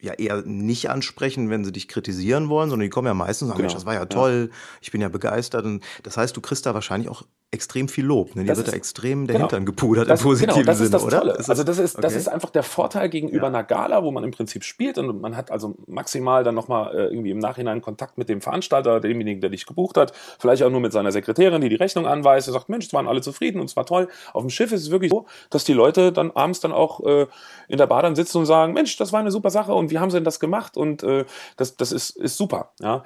ja 0.00 0.12
eher 0.12 0.42
nicht 0.42 0.88
ansprechen, 0.88 1.50
wenn 1.50 1.64
sie 1.64 1.72
dich 1.72 1.88
kritisieren 1.88 2.48
wollen, 2.48 2.70
sondern 2.70 2.86
die 2.86 2.90
kommen 2.90 3.08
ja 3.08 3.14
meistens 3.14 3.42
und 3.42 3.48
sagen, 3.48 3.58
genau. 3.58 3.66
Mensch, 3.66 3.74
das 3.74 3.86
war 3.86 3.94
ja 3.94 4.04
toll, 4.06 4.50
ja. 4.50 4.56
ich 4.80 4.92
bin 4.92 5.00
ja 5.00 5.08
begeistert. 5.08 5.64
Und 5.64 5.82
das 6.04 6.16
heißt, 6.16 6.36
du 6.36 6.40
kriegst 6.40 6.66
da 6.66 6.74
wahrscheinlich 6.74 7.08
auch 7.08 7.22
extrem 7.54 7.88
viel 7.88 8.04
Lob. 8.04 8.36
Ne? 8.36 8.44
Dir 8.44 8.56
wird 8.56 8.68
da 8.68 8.72
extrem 8.72 9.26
der 9.26 9.34
genau. 9.34 9.46
Hintern 9.46 9.64
gepudert 9.64 10.10
das, 10.10 10.20
im 10.20 10.24
positiven 10.24 10.54
genau, 10.54 10.66
das 10.66 10.80
ist 10.80 10.90
Sinne, 10.90 11.02
das 11.02 11.20
Tolle. 11.20 11.32
Ist 11.32 11.50
also 11.50 11.64
das 11.64 11.78
ist, 11.78 11.94
okay. 11.94 12.02
das 12.02 12.14
ist 12.14 12.28
einfach 12.28 12.50
der 12.50 12.62
Vorteil 12.62 13.08
gegenüber 13.08 13.44
ja. 13.44 13.48
einer 13.48 13.64
Gala, 13.64 14.04
wo 14.04 14.10
man 14.10 14.24
im 14.24 14.32
Prinzip 14.32 14.64
spielt 14.64 14.98
und 14.98 15.20
man 15.20 15.36
hat 15.36 15.50
also 15.50 15.74
maximal 15.86 16.44
dann 16.44 16.54
nochmal 16.54 16.94
äh, 16.94 17.04
irgendwie 17.06 17.30
im 17.30 17.38
Nachhinein 17.38 17.80
Kontakt 17.80 18.18
mit 18.18 18.28
dem 18.28 18.40
Veranstalter, 18.40 19.00
demjenigen, 19.00 19.40
der 19.40 19.50
dich 19.50 19.66
gebucht 19.66 19.96
hat, 19.96 20.12
vielleicht 20.38 20.62
auch 20.62 20.70
nur 20.70 20.80
mit 20.80 20.92
seiner 20.92 21.12
Sekretärin, 21.12 21.60
die 21.60 21.68
die 21.68 21.76
Rechnung 21.76 22.06
anweist, 22.06 22.46
der 22.48 22.52
sagt, 22.52 22.68
Mensch, 22.68 22.86
es 22.86 22.92
waren 22.92 23.08
alle 23.08 23.22
zufrieden 23.22 23.60
und 23.60 23.66
es 23.66 23.76
war 23.76 23.86
toll. 23.86 24.08
Auf 24.32 24.42
dem 24.42 24.50
Schiff 24.50 24.72
ist 24.72 24.82
es 24.82 24.90
wirklich 24.90 25.10
so, 25.10 25.26
dass 25.50 25.64
die 25.64 25.72
Leute 25.72 26.12
dann 26.12 26.32
abends 26.32 26.60
dann 26.60 26.72
auch 26.72 27.00
äh, 27.04 27.26
in 27.68 27.78
der 27.78 27.86
Bar 27.86 28.02
dann 28.02 28.16
sitzen 28.16 28.38
und 28.38 28.46
sagen, 28.46 28.72
Mensch, 28.72 28.96
das 28.96 29.12
war 29.12 29.20
eine 29.20 29.30
super 29.30 29.50
Sache 29.50 29.72
und 29.72 29.90
wie 29.90 29.98
haben 29.98 30.10
sie 30.10 30.16
denn 30.16 30.24
das 30.24 30.40
gemacht 30.40 30.76
und 30.76 31.02
äh, 31.02 31.24
das, 31.56 31.76
das 31.76 31.92
ist, 31.92 32.10
ist 32.10 32.36
super. 32.36 32.72
Ja. 32.80 33.04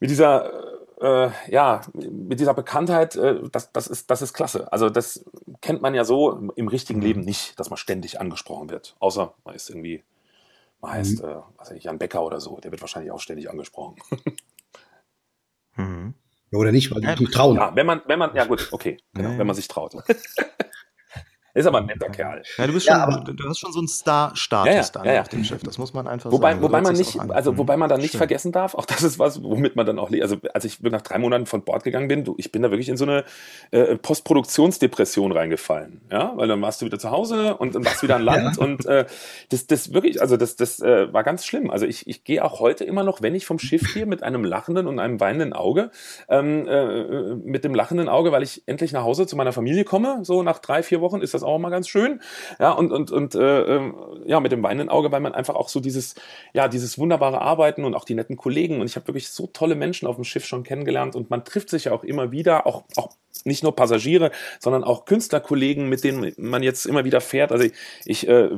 Mit 0.00 0.10
dieser 0.10 0.50
äh, 1.04 1.30
ja, 1.48 1.82
mit 1.92 2.40
dieser 2.40 2.54
Bekanntheit, 2.54 3.14
äh, 3.16 3.40
das, 3.52 3.70
das, 3.72 3.88
ist, 3.88 4.10
das 4.10 4.22
ist 4.22 4.32
klasse. 4.32 4.72
Also 4.72 4.88
das 4.88 5.24
kennt 5.60 5.82
man 5.82 5.94
ja 5.94 6.04
so 6.04 6.32
im, 6.32 6.52
im 6.56 6.68
richtigen 6.68 7.00
mhm. 7.00 7.04
Leben 7.04 7.20
nicht, 7.20 7.60
dass 7.60 7.68
man 7.68 7.76
ständig 7.76 8.20
angesprochen 8.20 8.70
wird. 8.70 8.96
Außer 9.00 9.34
man 9.44 9.54
ist 9.54 9.68
irgendwie, 9.68 10.02
man 10.80 10.92
heißt, 10.92 11.22
mhm. 11.22 11.28
äh, 11.28 11.36
was 11.56 11.70
weiß 11.70 11.76
ich, 11.76 11.84
Jan 11.84 11.98
Becker 11.98 12.24
oder 12.24 12.40
so, 12.40 12.58
der 12.58 12.70
wird 12.70 12.80
wahrscheinlich 12.80 13.12
auch 13.12 13.20
ständig 13.20 13.50
angesprochen. 13.50 13.96
mhm. 15.76 16.14
Ja, 16.50 16.58
oder 16.58 16.72
nicht, 16.72 16.90
weil 16.90 17.02
die 17.02 17.24
ja, 17.24 17.30
trauen. 17.30 17.56
Ja, 17.56 17.76
wenn 17.76 17.86
man, 17.86 18.00
wenn 18.06 18.18
man, 18.18 18.34
ja 18.34 18.46
gut, 18.46 18.68
okay, 18.72 18.96
genau, 19.12 19.36
wenn 19.36 19.46
man 19.46 19.56
sich 19.56 19.68
traut. 19.68 19.94
Ist 21.54 21.66
aber 21.66 21.78
ein 21.78 21.86
netter 21.86 22.08
Kerl. 22.08 22.42
Ja, 22.58 22.66
du, 22.66 22.72
bist 22.72 22.86
schon, 22.86 22.96
ja, 22.96 23.04
aber, 23.04 23.32
du 23.32 23.48
hast 23.48 23.60
schon 23.60 23.72
so 23.72 23.78
einen 23.78 23.86
Star-Status 23.86 24.66
ja, 24.66 24.74
ja, 24.74 24.88
dann 24.92 25.04
ja, 25.04 25.20
auf 25.20 25.28
dem 25.28 25.44
Schiff. 25.44 25.62
Das 25.62 25.78
muss 25.78 25.94
man 25.94 26.08
einfach 26.08 26.32
wobei, 26.32 26.50
sagen. 26.50 26.62
Wobei 26.62 26.80
man 26.80 26.94
nicht, 26.94 27.18
also 27.30 27.56
wobei 27.56 27.76
man 27.76 27.88
dann 27.88 28.00
nicht 28.00 28.08
Stimmt. 28.08 28.18
vergessen 28.18 28.50
darf, 28.50 28.74
auch 28.74 28.84
das 28.84 29.04
ist 29.04 29.20
was, 29.20 29.40
womit 29.40 29.76
man 29.76 29.86
dann 29.86 30.00
auch, 30.00 30.10
also 30.10 30.36
als 30.52 30.64
ich 30.64 30.80
nach 30.80 31.02
drei 31.02 31.18
Monaten 31.18 31.46
von 31.46 31.62
Bord 31.62 31.84
gegangen 31.84 32.08
bin, 32.08 32.24
du, 32.24 32.34
ich 32.38 32.50
bin 32.50 32.62
da 32.62 32.70
wirklich 32.72 32.88
in 32.88 32.96
so 32.96 33.04
eine 33.04 33.24
äh, 33.70 33.96
Postproduktionsdepression 33.96 35.30
reingefallen, 35.30 36.00
ja, 36.10 36.32
weil 36.34 36.48
dann 36.48 36.60
warst 36.60 36.82
du 36.82 36.86
wieder 36.86 36.98
zu 36.98 37.12
Hause 37.12 37.56
und 37.56 37.76
dann 37.76 37.84
warst 37.84 38.02
du 38.02 38.06
wieder 38.08 38.16
an 38.16 38.22
Land 38.24 38.58
und 38.58 38.84
äh, 38.86 39.06
das, 39.50 39.68
das 39.68 39.92
wirklich, 39.92 40.20
also 40.20 40.36
das, 40.36 40.56
das 40.56 40.80
äh, 40.80 41.12
war 41.12 41.22
ganz 41.22 41.46
schlimm. 41.46 41.70
Also 41.70 41.86
ich, 41.86 42.08
ich 42.08 42.24
gehe 42.24 42.44
auch 42.44 42.58
heute 42.58 42.82
immer 42.82 43.04
noch, 43.04 43.22
wenn 43.22 43.36
ich 43.36 43.46
vom 43.46 43.60
Schiff 43.60 43.94
gehe, 43.94 44.06
mit 44.06 44.24
einem 44.24 44.42
lachenden 44.44 44.88
und 44.88 44.98
einem 44.98 45.20
weinenden 45.20 45.52
Auge, 45.52 45.92
ähm, 46.28 46.66
äh, 46.66 47.36
mit 47.36 47.62
dem 47.62 47.76
lachenden 47.76 48.08
Auge, 48.08 48.32
weil 48.32 48.42
ich 48.42 48.64
endlich 48.66 48.90
nach 48.90 49.04
Hause 49.04 49.28
zu 49.28 49.36
meiner 49.36 49.52
Familie 49.52 49.84
komme, 49.84 50.24
so 50.24 50.42
nach 50.42 50.58
drei, 50.58 50.82
vier 50.82 51.00
Wochen 51.00 51.20
ist 51.20 51.32
das 51.32 51.43
auch 51.44 51.58
mal 51.58 51.70
ganz 51.70 51.88
schön. 51.88 52.20
Ja, 52.58 52.72
und, 52.72 52.92
und, 52.92 53.10
und 53.10 53.34
äh, 53.34 53.62
ähm, 53.62 53.94
ja, 54.26 54.40
mit 54.40 54.52
dem 54.52 54.62
weinenden 54.62 54.88
Auge, 54.88 55.12
weil 55.12 55.20
man 55.20 55.34
einfach 55.34 55.54
auch 55.54 55.68
so 55.68 55.80
dieses, 55.80 56.14
ja, 56.52 56.68
dieses 56.68 56.98
wunderbare 56.98 57.40
Arbeiten 57.40 57.84
und 57.84 57.94
auch 57.94 58.04
die 58.04 58.14
netten 58.14 58.36
Kollegen. 58.36 58.80
Und 58.80 58.86
ich 58.86 58.96
habe 58.96 59.06
wirklich 59.08 59.28
so 59.28 59.46
tolle 59.46 59.74
Menschen 59.74 60.08
auf 60.08 60.16
dem 60.16 60.24
Schiff 60.24 60.44
schon 60.44 60.62
kennengelernt 60.62 61.14
und 61.14 61.30
man 61.30 61.44
trifft 61.44 61.70
sich 61.70 61.84
ja 61.84 61.92
auch 61.92 62.04
immer 62.04 62.32
wieder, 62.32 62.66
auch, 62.66 62.84
auch 62.96 63.10
nicht 63.44 63.62
nur 63.62 63.76
Passagiere, 63.76 64.30
sondern 64.58 64.84
auch 64.84 65.04
Künstlerkollegen, 65.04 65.88
mit 65.88 66.04
denen 66.04 66.32
man 66.36 66.62
jetzt 66.62 66.86
immer 66.86 67.04
wieder 67.04 67.20
fährt. 67.20 67.52
Also 67.52 67.64
ich, 67.64 67.72
ich 68.04 68.28
äh, 68.28 68.50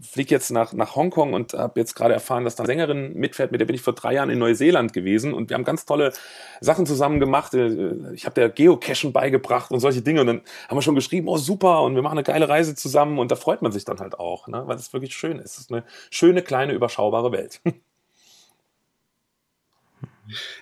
fliege 0.00 0.30
jetzt 0.34 0.50
nach, 0.50 0.72
nach 0.72 0.96
Hongkong 0.96 1.32
und 1.32 1.54
habe 1.54 1.80
jetzt 1.80 1.94
gerade 1.94 2.14
erfahren, 2.14 2.44
dass 2.44 2.54
da 2.54 2.62
eine 2.62 2.68
Sängerin 2.68 3.14
mitfährt, 3.14 3.50
mit 3.50 3.60
der 3.60 3.66
bin 3.66 3.74
ich 3.74 3.82
vor 3.82 3.94
drei 3.94 4.14
Jahren 4.14 4.30
in 4.30 4.38
Neuseeland 4.38 4.92
gewesen 4.92 5.34
und 5.34 5.50
wir 5.50 5.54
haben 5.54 5.64
ganz 5.64 5.84
tolle 5.84 6.12
Sachen 6.60 6.86
zusammen 6.86 7.20
gemacht. 7.20 7.54
Äh, 7.54 8.12
ich 8.14 8.24
habe 8.24 8.34
der 8.34 8.48
Geocachen 8.48 9.12
beigebracht 9.12 9.70
und 9.70 9.80
solche 9.80 10.02
Dinge 10.02 10.20
und 10.20 10.26
dann 10.26 10.40
haben 10.68 10.76
wir 10.76 10.82
schon 10.82 10.94
geschrieben, 10.94 11.28
oh 11.28 11.36
super 11.36 11.82
und 11.82 11.94
wir 11.94 12.02
machen 12.02 12.18
eine 12.18 12.22
geile 12.22 12.48
Reise 12.48 12.74
zusammen 12.74 13.18
und 13.18 13.30
da 13.30 13.36
freut 13.36 13.62
man 13.62 13.72
sich 13.72 13.84
dann 13.84 13.98
halt 13.98 14.18
auch, 14.18 14.48
ne? 14.48 14.62
weil 14.66 14.76
es 14.76 14.92
wirklich 14.92 15.14
schön 15.14 15.38
ist. 15.38 15.52
Es 15.52 15.58
ist 15.58 15.72
eine 15.72 15.84
schöne, 16.10 16.42
kleine, 16.42 16.72
überschaubare 16.72 17.32
Welt. 17.32 17.60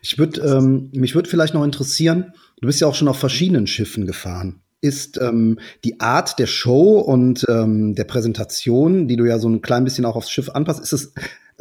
Ich 0.02 0.18
würde, 0.18 0.40
ähm, 0.40 0.90
mich 0.92 1.14
würde 1.14 1.28
vielleicht 1.28 1.54
noch 1.54 1.62
interessieren, 1.62 2.32
du 2.60 2.66
bist 2.66 2.80
ja 2.80 2.88
auch 2.88 2.94
schon 2.94 3.06
auf 3.06 3.18
verschiedenen 3.18 3.66
Schiffen 3.66 4.06
gefahren 4.06 4.62
ist 4.80 5.18
ähm, 5.20 5.58
die 5.84 6.00
Art 6.00 6.38
der 6.38 6.46
Show 6.46 6.98
und 6.98 7.46
ähm, 7.48 7.94
der 7.94 8.04
Präsentation, 8.04 9.08
die 9.08 9.16
du 9.16 9.24
ja 9.24 9.38
so 9.38 9.48
ein 9.48 9.62
klein 9.62 9.84
bisschen 9.84 10.04
auch 10.04 10.16
aufs 10.16 10.30
Schiff 10.30 10.50
anpasst, 10.50 10.80
ist 10.80 10.92
es 10.92 11.12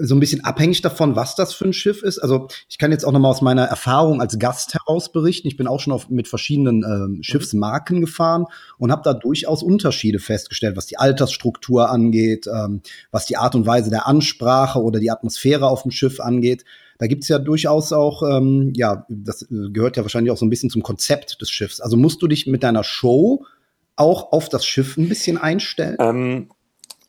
so 0.02 0.16
ein 0.16 0.20
bisschen 0.20 0.44
abhängig 0.44 0.82
davon, 0.82 1.16
was 1.16 1.36
das 1.36 1.54
für 1.54 1.66
ein 1.66 1.74
Schiff 1.74 2.04
ist. 2.04 2.20
Also 2.20 2.48
ich 2.70 2.78
kann 2.78 2.92
jetzt 2.92 3.06
auch 3.06 3.12
noch 3.12 3.20
mal 3.20 3.30
aus 3.30 3.42
meiner 3.42 3.66
Erfahrung 3.66 4.22
als 4.22 4.40
Gast 4.40 4.74
heraus 4.74 5.12
berichten. 5.12 5.48
Ich 5.48 5.58
bin 5.58 5.68
auch 5.68 5.80
schon 5.80 5.94
auf, 5.94 6.10
mit 6.10 6.28
verschiedenen 6.28 6.84
ähm, 6.84 7.24
Schiffsmarken 7.24 8.02
gefahren 8.02 8.46
und 8.78 8.92
habe 8.92 9.02
da 9.04 9.14
durchaus 9.14 9.64
Unterschiede 9.64 10.20
festgestellt, 10.20 10.78
was 10.78 10.86
die 10.86 10.98
Altersstruktur 10.98 11.90
angeht, 11.90 12.48
ähm, 12.48 12.82
was 13.12 13.26
die 13.26 13.38
Art 13.38 13.56
und 13.56 13.66
Weise 13.66 13.90
der 13.90 14.08
Ansprache 14.08 14.82
oder 14.82 15.00
die 15.00 15.12
Atmosphäre 15.12 15.68
auf 15.68 15.84
dem 15.84 15.92
Schiff 15.92 16.20
angeht. 16.20 16.66
Da 16.98 17.08
gibt's 17.08 17.30
ja 17.30 17.40
durchaus 17.40 17.94
auch, 17.94 18.24
ähm, 18.24 18.74
ja, 18.76 19.06
das 19.10 19.44
äh, 19.44 19.70
gehört 19.72 19.98
ja 19.98 20.04
wahrscheinlich 20.04 20.32
auch 20.32 20.38
so 20.38 20.46
ein 20.46 20.50
bisschen 20.50 20.70
zum 20.70 20.84
Konzept 20.84 21.42
des 21.42 21.50
Schiffs. 21.50 21.80
Also 21.80 21.96
musst 21.96 22.22
du 22.22 22.28
dich 22.28 22.46
mit 22.46 22.64
deiner 22.64 22.84
Show 22.84 23.46
auch 23.96 24.32
auf 24.32 24.50
das 24.50 24.66
Schiff 24.66 24.98
ein 24.98 25.10
bisschen 25.10 25.38
einstellen? 25.38 25.98
Ähm, 26.00 26.50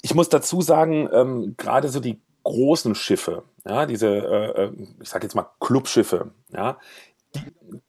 ich 0.03 0.15
muss 0.15 0.29
dazu 0.29 0.63
sagen, 0.63 1.09
ähm, 1.13 1.55
gerade 1.57 1.89
so 1.89 2.01
die 2.01 2.19
großen 2.45 2.95
Schiffe, 2.95 3.43
ja, 3.67 3.87
diese, 3.87 4.09
äh, 4.09 4.65
äh 4.65 4.73
ich 5.01 5.09
sag 5.09 5.23
jetzt 5.23 5.35
mal 5.35 5.47
Clubschiffe, 5.61 6.31
ja, 6.53 6.79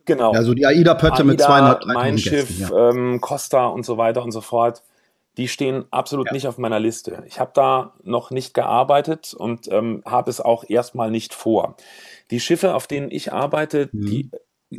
genau. 0.05 0.31
Also 0.31 0.53
die 0.53 0.65
AIDA-Pötte 0.65 1.23
mit 1.23 1.41
zweieinhalb, 1.41 1.85
Mein 1.85 2.17
Schiff, 2.17 2.59
ja. 2.59 2.89
ähm, 2.89 3.21
Costa 3.21 3.67
und 3.67 3.85
so 3.85 3.97
weiter 3.97 4.23
und 4.23 4.31
so 4.31 4.41
fort 4.41 4.83
die 5.37 5.47
stehen 5.47 5.85
absolut 5.91 6.27
ja. 6.27 6.33
nicht 6.33 6.47
auf 6.47 6.57
meiner 6.57 6.79
Liste. 6.79 7.23
Ich 7.25 7.39
habe 7.39 7.51
da 7.53 7.93
noch 8.03 8.31
nicht 8.31 8.53
gearbeitet 8.53 9.33
und 9.33 9.71
ähm, 9.71 10.03
habe 10.05 10.29
es 10.29 10.41
auch 10.41 10.65
erstmal 10.69 11.09
nicht 11.09 11.33
vor. 11.33 11.75
Die 12.31 12.39
Schiffe, 12.39 12.75
auf 12.75 12.87
denen 12.87 13.11
ich 13.11 13.31
arbeite, 13.31 13.89
mhm. 13.91 14.05
die 14.05 14.29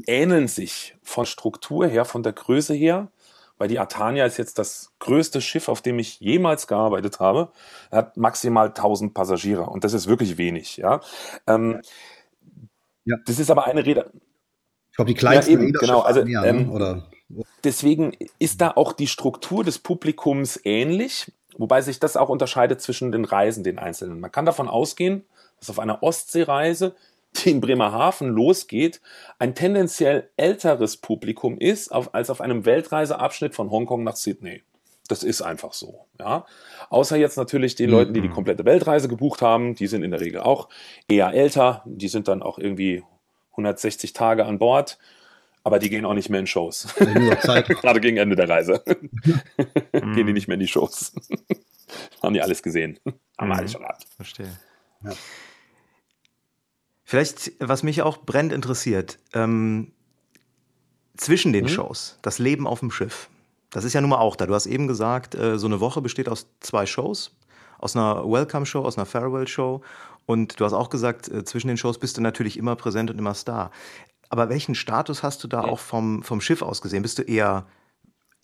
ähneln 0.07 0.49
sich 0.49 0.95
von 1.03 1.27
Struktur 1.27 1.87
her, 1.87 2.05
von 2.05 2.23
der 2.23 2.33
Größe 2.33 2.75
her, 2.75 3.09
weil 3.63 3.69
die 3.69 3.79
Atania 3.79 4.27
ist 4.27 4.39
jetzt 4.39 4.59
das 4.59 4.91
größte 4.99 5.41
Schiff, 5.41 5.69
auf 5.69 5.83
dem 5.83 6.01
ich 6.01 6.19
jemals 6.19 6.67
gearbeitet 6.67 7.21
habe. 7.21 7.53
Er 7.93 7.99
hat 7.99 8.17
maximal 8.17 8.67
1000 8.67 9.15
Passagiere 9.15 9.67
und 9.67 9.85
das 9.85 9.93
ist 9.93 10.09
wirklich 10.09 10.37
wenig. 10.37 10.79
Ja, 10.79 11.01
ähm, 11.47 11.81
ja. 13.05 13.19
das 13.25 13.39
ist 13.39 13.53
aber 13.53 13.67
eine 13.67 13.87
Rede. 13.87 14.11
Ich 14.91 14.97
glaube, 14.97 15.13
die 15.13 15.15
kleinste 15.15 15.53
ja, 15.53 15.61
eben, 15.61 15.73
genau. 15.75 16.01
Also, 16.01 16.23
ähm, 16.23 16.73
oder 16.73 17.07
Deswegen 17.63 18.17
ist 18.41 18.61
da 18.61 18.73
auch 18.73 18.93
die 18.93 19.07
Struktur 19.07 19.63
des 19.63 19.79
Publikums 19.79 20.59
ähnlich, 20.65 21.31
wobei 21.57 21.83
sich 21.83 22.01
das 22.01 22.17
auch 22.17 22.31
unterscheidet 22.31 22.81
zwischen 22.81 23.13
den 23.13 23.25
Reisen, 23.25 23.63
den 23.63 23.79
einzelnen. 23.79 24.19
Man 24.19 24.33
kann 24.33 24.45
davon 24.45 24.67
ausgehen, 24.67 25.25
dass 25.61 25.71
auf 25.71 25.79
einer 25.79 26.03
Ostseereise, 26.03 26.97
die 27.37 27.51
in 27.51 27.61
Bremerhaven 27.61 28.29
losgeht, 28.29 29.01
ein 29.39 29.55
tendenziell 29.55 30.31
älteres 30.37 30.97
Publikum 30.97 31.59
ist 31.59 31.91
als 31.91 32.31
auf 32.31 32.41
einem 32.41 32.65
Weltreiseabschnitt 32.65 33.55
von 33.55 33.71
Hongkong 33.71 34.05
nach 34.05 34.17
Sydney. 34.17 34.63
Das 35.09 35.23
ist 35.23 35.43
einfach 35.43 35.73
so. 35.73 36.07
Ja? 36.19 36.47
Außer 36.91 37.17
jetzt 37.17 37.37
natürlich 37.37 37.75
den 37.75 37.91
Leuten, 37.91 38.15
die 38.15 38.21
die 38.21 38.29
mhm. 38.29 38.35
komplette 38.35 38.65
Weltreise 38.65 39.09
gebucht 39.09 39.43
haben, 39.43 39.75
die 39.75 39.87
sind 39.87 40.03
in 40.03 40.11
der 40.11 40.21
Regel 40.21 40.41
auch 40.41 40.69
eher 41.09 41.33
älter, 41.33 41.83
die 41.87 42.09
sind 42.09 42.29
dann 42.29 42.43
auch 42.43 42.59
irgendwie 42.59 43.03
160 43.53 44.13
Tage 44.13 44.47
an 44.47 44.59
Bord 44.59 44.99
aber 45.65 45.79
die 45.79 45.91
gehen 45.91 46.05
auch 46.05 46.15
nicht 46.15 46.29
mehr 46.29 46.41
in 46.41 46.47
Shows. 46.47 46.95
Gerade 46.99 48.01
gegen 48.01 48.17
Ende 48.17 48.37
der 48.37 48.49
Reise. 48.49 48.83
gehen 48.85 50.15
die 50.15 50.25
mhm. 50.25 50.33
nicht 50.33 50.49
mehr 50.49 50.55
in 50.55 50.61
die 50.61 50.69
Shows. 50.69 51.15
Haben 52.23 52.35
die 52.35 52.43
alles 52.43 52.63
gesehen. 52.63 52.99
Haben 53.05 53.19
wir 53.39 53.45
mhm. 53.47 53.53
alles 53.53 53.73
schon 53.73 53.83
gehabt. 53.83 54.07
Verstehe. 54.17 54.59
Ja. 55.05 55.13
Vielleicht, 57.13 57.53
was 57.59 57.83
mich 57.83 58.01
auch 58.01 58.23
brennend 58.25 58.55
interessiert, 58.55 59.19
ähm, 59.35 59.93
zwischen 61.15 61.53
den 61.53 61.65
mhm. 61.65 61.69
Shows, 61.69 62.19
das 62.23 62.39
Leben 62.39 62.67
auf 62.67 62.81
dem 62.81 62.91
Schiff. 62.91 63.29
Das 63.69 63.85
ist 63.85 63.93
ja 63.93 64.01
nun 64.01 64.09
mal 64.09 64.17
auch 64.17 64.35
da. 64.35 64.47
Du 64.47 64.55
hast 64.55 64.65
eben 64.65 64.89
gesagt, 64.89 65.35
äh, 65.35 65.59
so 65.59 65.67
eine 65.67 65.79
Woche 65.81 66.01
besteht 66.01 66.27
aus 66.27 66.47
zwei 66.61 66.87
Shows. 66.87 67.37
Aus 67.77 67.95
einer 67.95 68.25
Welcome-Show, 68.25 68.81
aus 68.81 68.97
einer 68.97 69.05
Farewell-Show. 69.05 69.83
Und 70.25 70.59
du 70.59 70.65
hast 70.65 70.73
auch 70.73 70.89
gesagt, 70.89 71.29
äh, 71.29 71.45
zwischen 71.45 71.69
den 71.69 71.77
Shows 71.77 71.99
bist 71.99 72.17
du 72.17 72.23
natürlich 72.23 72.57
immer 72.57 72.77
präsent 72.77 73.11
und 73.11 73.19
immer 73.19 73.35
Star. 73.35 73.73
Aber 74.31 74.49
welchen 74.49 74.75
Status 74.75 75.23
hast 75.23 75.45
du 75.45 75.49
da 75.49 75.61
auch 75.65 75.81
vom, 75.81 76.23
vom 76.23 76.41
Schiff 76.41 76.63
aus 76.63 76.81
gesehen? 76.81 77.03
Bist 77.03 77.19
du 77.19 77.25
eher 77.25 77.67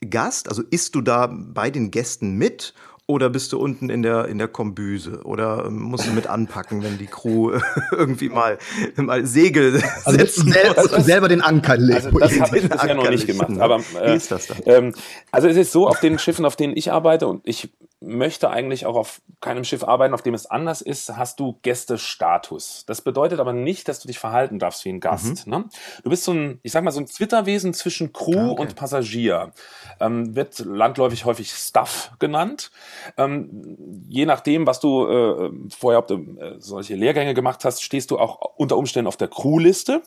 Gast? 0.07 0.46
Also 0.46 0.62
isst 0.62 0.94
du 0.94 1.00
da 1.00 1.26
bei 1.33 1.70
den 1.70 1.90
Gästen 1.90 2.35
mit 2.35 2.74
oder 3.11 3.31
bist 3.31 3.55
du 3.55 3.59
unten 3.59 3.88
in 3.88 4.03
der, 4.03 4.27
in 4.27 4.37
der 4.37 4.49
Kombüse? 4.49 5.23
Oder 5.25 5.64
ähm, 5.66 5.81
musst 5.81 6.07
du 6.07 6.12
mit 6.12 6.27
anpacken, 6.27 6.83
wenn 6.83 6.99
die 6.99 7.07
Crew 7.07 7.59
irgendwie 7.90 8.29
mal, 8.29 8.59
mal 8.97 9.25
Segel 9.25 9.83
also 10.05 10.18
setzen 10.18 10.55
muss? 10.77 11.07
selber 11.07 11.29
den 11.29 11.40
Anker 11.40 11.79
legen. 11.79 11.94
Also 11.94 12.18
das 12.18 12.38
habe 12.38 12.59
ich 12.59 12.68
bisher 12.68 12.94
noch 12.94 13.09
nicht 13.09 13.27
gemacht. 13.27 13.59
Aber, 13.59 13.77
äh, 13.77 14.12
Wie 14.12 14.16
ist 14.16 14.31
das 14.31 14.49
dann? 14.49 14.59
Ähm, 14.66 14.94
also 15.33 15.49
es 15.49 15.57
ist 15.57 15.73
so, 15.73 15.88
auf 15.88 16.01
den 16.01 16.18
Schiffen, 16.18 16.44
auf 16.44 16.55
denen 16.55 16.77
ich 16.77 16.92
arbeite, 16.92 17.29
und 17.29 17.49
ich 17.49 17.71
möchte 18.01 18.51
eigentlich 18.51 18.87
auch 18.87 18.94
auf 18.94 19.21
keinem 19.40 19.64
Schiff 19.64 19.83
arbeiten, 19.83 20.14
auf 20.14 20.23
dem 20.23 20.35
es 20.35 20.47
anders 20.47 20.83
ist, 20.83 21.16
hast 21.16 21.40
du 21.40 21.59
Gästestatus. 21.62 22.85
Das 22.87 23.01
bedeutet 23.01 23.40
aber 23.40 23.53
nicht, 23.53 23.88
dass 23.88 24.01
du 24.01 24.07
dich 24.07 24.18
verhalten 24.18 24.59
darfst 24.59 24.85
wie 24.85 24.90
ein 24.90 25.01
Gast. 25.01 25.47
Mhm. 25.47 25.53
Ne? 25.53 25.64
Du 26.05 26.11
bist 26.11 26.25
so 26.25 26.33
ein, 26.33 26.61
ich 26.62 26.73
sag 26.73 26.85
mal, 26.85 26.92
so 26.92 27.01
ein 27.01 27.07
Twitterwesen 27.07 27.75
zwischen 27.75 28.12
Crew 28.12 28.51
okay. 28.51 28.62
und 28.62 28.77
Passagier. 28.77 29.53
Ähm, 29.99 30.37
wird 30.37 30.61
landläufig 30.61 31.25
häufig 31.25 31.51
Stuff 31.51 32.12
genannt. 32.18 32.71
Ähm, 33.17 34.05
je 34.09 34.27
nachdem, 34.27 34.67
was 34.67 34.81
du 34.81 35.07
äh, 35.07 35.51
vorher, 35.71 35.99
ob 35.99 36.09
du 36.09 36.37
äh, 36.39 36.57
solche 36.59 36.95
Lehrgänge 36.95 37.35
gemacht 37.35 37.65
hast, 37.65 37.83
stehst 37.83 38.11
du 38.11 38.19
auch 38.19 38.41
unter 38.57 38.77
Umständen 38.77 39.09
auf 39.09 39.17
der 39.17 39.29
Crewliste. 39.29 40.03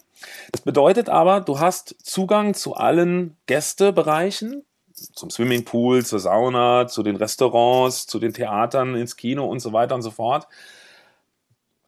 Das 0.52 0.62
bedeutet 0.62 1.10
aber, 1.10 1.42
du 1.42 1.60
hast 1.60 1.96
Zugang 2.04 2.54
zu 2.54 2.76
allen 2.76 3.38
Gästebereichen 3.48 4.64
zum 4.94 5.30
Swimmingpool, 5.30 6.06
zur 6.06 6.20
Sauna, 6.20 6.88
zu 6.88 7.04
den 7.04 7.16
Restaurants, 7.16 8.08
zu 8.08 8.20
den 8.20 8.34
Theatern, 8.34 8.96
ins 8.96 9.16
Kino 9.16 9.46
und 9.46 9.60
so 9.60 9.74
weiter 9.74 9.96
und 9.96 10.02
so 10.02 10.12
fort. 10.12 10.48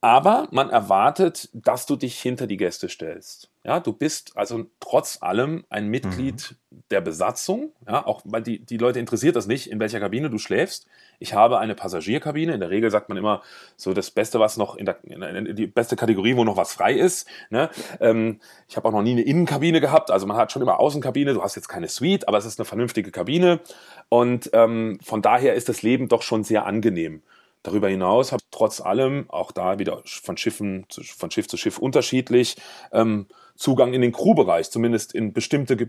Aber 0.04 0.50
man 0.52 0.70
erwartet, 0.70 1.48
dass 1.54 1.86
du 1.86 1.96
dich 1.96 2.20
hinter 2.20 2.46
die 2.46 2.58
Gäste 2.58 2.90
stellst. 2.90 3.50
Ja, 3.64 3.80
du 3.80 3.94
bist 3.94 4.34
also 4.36 4.66
trotz 4.82 5.20
allem 5.22 5.64
ein 5.70 5.88
Mitglied 5.88 6.58
mhm. 6.70 6.84
der 6.92 7.00
Besatzung. 7.00 7.72
Ja, 7.88 8.06
auch 8.06 8.22
weil 8.26 8.42
die, 8.42 8.60
die 8.60 8.76
Leute 8.76 9.00
interessiert 9.00 9.38
das 9.38 9.48
nicht, 9.48 9.72
in 9.72 9.80
welcher 9.80 10.02
Kabine 10.02 10.30
du 10.30 10.40
schläfst. 10.40 10.88
Ich 11.20 11.34
habe 11.34 11.58
eine 11.60 11.74
Passagierkabine. 11.74 12.54
In 12.54 12.60
der 12.60 12.70
Regel 12.70 12.92
sagt 12.92 13.08
man 13.08 13.18
immer 13.18 13.44
so 13.78 13.94
das 13.94 14.12
Beste, 14.12 14.42
was 14.42 14.58
noch 14.58 14.76
in 14.76 14.88
der, 14.88 14.98
in 15.06 15.56
die 15.56 15.68
beste 15.68 15.96
Kategorie, 15.96 16.36
wo 16.36 16.44
noch 16.44 16.58
was 16.58 16.74
frei 16.74 16.96
ist. 16.96 17.26
Ne? 17.50 17.70
Ähm, 18.02 18.42
ich 18.68 18.76
habe 18.76 18.90
auch 18.90 18.92
noch 18.92 19.04
nie 19.04 19.14
eine 19.14 19.22
Innenkabine 19.22 19.80
gehabt. 19.80 20.12
Also 20.12 20.28
man 20.28 20.36
hat 20.36 20.52
schon 20.52 20.62
immer 20.62 20.82
Außenkabine. 20.82 21.34
Du 21.34 21.44
hast 21.44 21.56
jetzt 21.56 21.70
keine 21.70 21.88
Suite, 21.88 22.28
aber 22.28 22.38
es 22.38 22.44
ist 22.44 22.60
eine 22.60 22.66
vernünftige 22.66 23.12
Kabine. 23.12 23.62
Und 24.10 24.50
ähm, 24.52 25.00
von 25.02 25.22
daher 25.22 25.54
ist 25.54 25.70
das 25.70 25.82
Leben 25.82 26.10
doch 26.10 26.24
schon 26.24 26.44
sehr 26.44 26.66
angenehm. 26.66 27.24
Darüber 27.64 27.90
hinaus 27.90 28.32
habe 28.32 28.42
ich 28.44 28.50
trotz 28.52 28.82
allem, 28.82 29.26
auch 29.30 29.52
da 29.52 29.80
wieder 29.80 30.02
von 30.06 30.38
Schiffen, 30.38 30.86
von 31.18 31.32
Schiff 31.32 31.48
zu 31.48 31.58
Schiff 31.58 31.78
unterschiedlich, 31.80 32.58
ähm, 32.92 33.28
Zugang 33.56 33.94
in 33.94 34.02
den 34.02 34.12
Crewbereich, 34.12 34.72
zumindest 34.72 35.14
in 35.14 35.32
bestimmte 35.32 35.78
Ge 35.78 35.88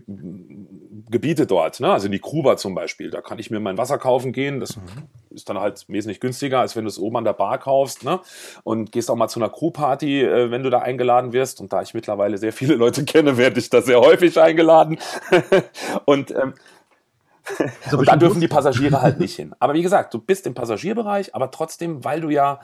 Gebiete 1.07 1.45
dort. 1.45 1.79
Ne? 1.79 1.91
Also 1.91 2.07
in 2.07 2.11
die 2.11 2.19
Crewbar 2.19 2.57
zum 2.57 2.75
Beispiel, 2.75 3.09
da 3.09 3.21
kann 3.21 3.39
ich 3.39 3.51
mir 3.51 3.59
mein 3.59 3.77
Wasser 3.77 3.97
kaufen 3.97 4.33
gehen. 4.33 4.59
Das 4.59 4.75
mhm. 4.75 4.81
ist 5.29 5.49
dann 5.49 5.59
halt 5.59 5.85
wesentlich 5.87 6.19
günstiger, 6.19 6.59
als 6.59 6.75
wenn 6.75 6.83
du 6.83 6.89
es 6.89 6.97
oben 6.97 7.17
an 7.17 7.23
der 7.23 7.33
Bar 7.33 7.59
kaufst. 7.59 8.03
Ne? 8.03 8.19
Und 8.63 8.91
gehst 8.91 9.11
auch 9.11 9.15
mal 9.15 9.27
zu 9.27 9.39
einer 9.39 9.49
Crewparty, 9.49 10.23
äh, 10.23 10.51
wenn 10.51 10.63
du 10.63 10.69
da 10.69 10.79
eingeladen 10.79 11.31
wirst. 11.33 11.61
Und 11.61 11.73
da 11.73 11.81
ich 11.81 11.93
mittlerweile 11.93 12.37
sehr 12.37 12.53
viele 12.53 12.75
Leute 12.75 13.03
kenne, 13.05 13.37
werde 13.37 13.59
ich 13.59 13.69
da 13.69 13.81
sehr 13.81 13.99
häufig 13.99 14.39
eingeladen. 14.39 14.99
und 16.05 16.31
ähm, 16.31 16.53
und 17.91 18.07
da 18.07 18.15
dürfen 18.15 18.41
die 18.41 18.47
Passagiere 18.47 19.01
halt 19.01 19.19
nicht 19.19 19.35
hin. 19.35 19.53
Aber 19.59 19.73
wie 19.73 19.81
gesagt, 19.81 20.13
du 20.13 20.19
bist 20.19 20.47
im 20.47 20.53
Passagierbereich, 20.53 21.35
aber 21.35 21.51
trotzdem, 21.51 22.03
weil 22.03 22.21
du 22.21 22.29
ja 22.29 22.59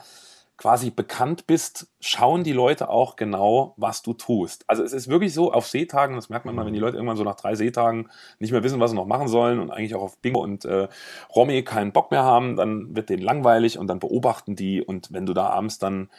quasi 0.56 0.90
bekannt 0.90 1.46
bist, 1.46 1.88
schauen 2.00 2.44
die 2.44 2.52
Leute 2.52 2.88
auch 2.88 3.16
genau, 3.16 3.74
was 3.76 4.02
du 4.02 4.12
tust. 4.12 4.64
Also 4.68 4.84
es 4.84 4.92
ist 4.92 5.08
wirklich 5.08 5.34
so, 5.34 5.52
auf 5.52 5.66
Seetagen, 5.66 6.14
das 6.14 6.28
merkt 6.28 6.46
man 6.46 6.54
mal, 6.54 6.64
wenn 6.64 6.72
die 6.72 6.78
Leute 6.78 6.96
irgendwann 6.96 7.16
so 7.16 7.24
nach 7.24 7.34
drei 7.34 7.56
Seetagen 7.56 8.08
nicht 8.38 8.52
mehr 8.52 8.62
wissen, 8.62 8.78
was 8.78 8.90
sie 8.92 8.96
noch 8.96 9.06
machen 9.06 9.28
sollen 9.28 9.58
und 9.58 9.70
eigentlich 9.70 9.94
auch 9.94 10.02
auf 10.02 10.18
Bingo 10.18 10.40
und 10.40 10.64
äh, 10.64 10.88
Romy 11.34 11.64
keinen 11.64 11.92
Bock 11.92 12.10
mehr 12.10 12.22
haben, 12.22 12.54
dann 12.54 12.94
wird 12.94 13.08
denen 13.08 13.22
langweilig 13.22 13.78
und 13.78 13.88
dann 13.88 13.98
beobachten 13.98 14.54
die 14.54 14.82
und 14.82 15.12
wenn 15.12 15.26
du 15.26 15.34
da 15.34 15.48
abends 15.48 15.78
dann 15.78 16.10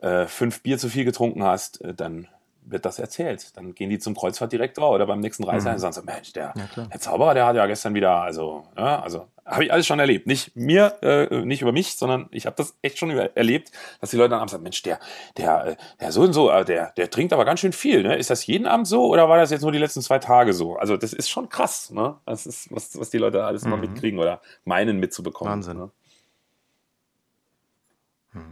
äh, 0.00 0.26
fünf 0.26 0.62
Bier 0.62 0.76
zu 0.76 0.88
viel 0.88 1.04
getrunken 1.04 1.42
hast, 1.42 1.80
äh, 1.80 1.94
dann 1.94 2.28
wird 2.66 2.84
das 2.84 2.98
erzählt. 2.98 3.56
Dann 3.56 3.74
gehen 3.74 3.90
die 3.90 3.98
zum 3.98 4.14
Kreuzfahrtdirektor 4.14 4.90
oder 4.90 5.06
beim 5.06 5.20
nächsten 5.20 5.44
Reise 5.44 5.68
mhm. 5.68 5.74
und 5.74 5.80
sagen 5.80 5.94
so, 5.94 6.02
Mensch, 6.02 6.32
der, 6.32 6.52
ja, 6.56 6.84
der 6.84 7.00
Zauberer, 7.00 7.34
der 7.34 7.46
hat 7.46 7.56
ja 7.56 7.66
gestern 7.66 7.94
wieder, 7.94 8.22
also, 8.22 8.64
ja, 8.76 9.00
also 9.00 9.26
habe 9.46 9.64
ich 9.64 9.72
alles 9.72 9.86
schon 9.86 10.00
erlebt. 10.00 10.26
Nicht 10.26 10.56
mir, 10.56 10.96
äh, 11.02 11.44
nicht 11.44 11.62
über 11.62 11.70
mich, 11.70 11.94
sondern 11.94 12.26
ich 12.32 12.46
habe 12.46 12.56
das 12.56 12.76
echt 12.82 12.98
schon 12.98 13.10
über, 13.10 13.36
erlebt, 13.36 13.70
dass 14.00 14.10
die 14.10 14.16
Leute 14.16 14.30
dann 14.30 14.40
abends 14.40 14.52
sagen, 14.52 14.64
Mensch, 14.64 14.82
der, 14.82 14.98
der, 15.36 15.66
äh, 15.66 15.76
der 16.00 16.12
so 16.12 16.22
und 16.22 16.32
so, 16.32 16.50
äh, 16.50 16.64
der, 16.64 16.92
der 16.96 17.10
trinkt 17.10 17.32
aber 17.32 17.44
ganz 17.44 17.60
schön 17.60 17.72
viel. 17.72 18.02
Ne? 18.02 18.16
Ist 18.16 18.30
das 18.30 18.44
jeden 18.46 18.66
Abend 18.66 18.88
so 18.88 19.06
oder 19.06 19.28
war 19.28 19.38
das 19.38 19.50
jetzt 19.50 19.62
nur 19.62 19.72
die 19.72 19.78
letzten 19.78 20.02
zwei 20.02 20.18
Tage 20.18 20.52
so? 20.52 20.76
Also 20.76 20.96
das 20.96 21.12
ist 21.12 21.30
schon 21.30 21.48
krass, 21.48 21.90
ne? 21.90 22.16
Das 22.26 22.46
ist, 22.46 22.74
was, 22.74 22.98
was 22.98 23.10
die 23.10 23.18
Leute 23.18 23.44
alles 23.44 23.64
mhm. 23.64 23.70
noch 23.70 23.78
mitkriegen 23.78 24.18
oder 24.18 24.40
meinen 24.64 24.98
mitzubekommen. 24.98 25.52
Wahnsinn. 25.52 25.76
Ne? 25.78 25.90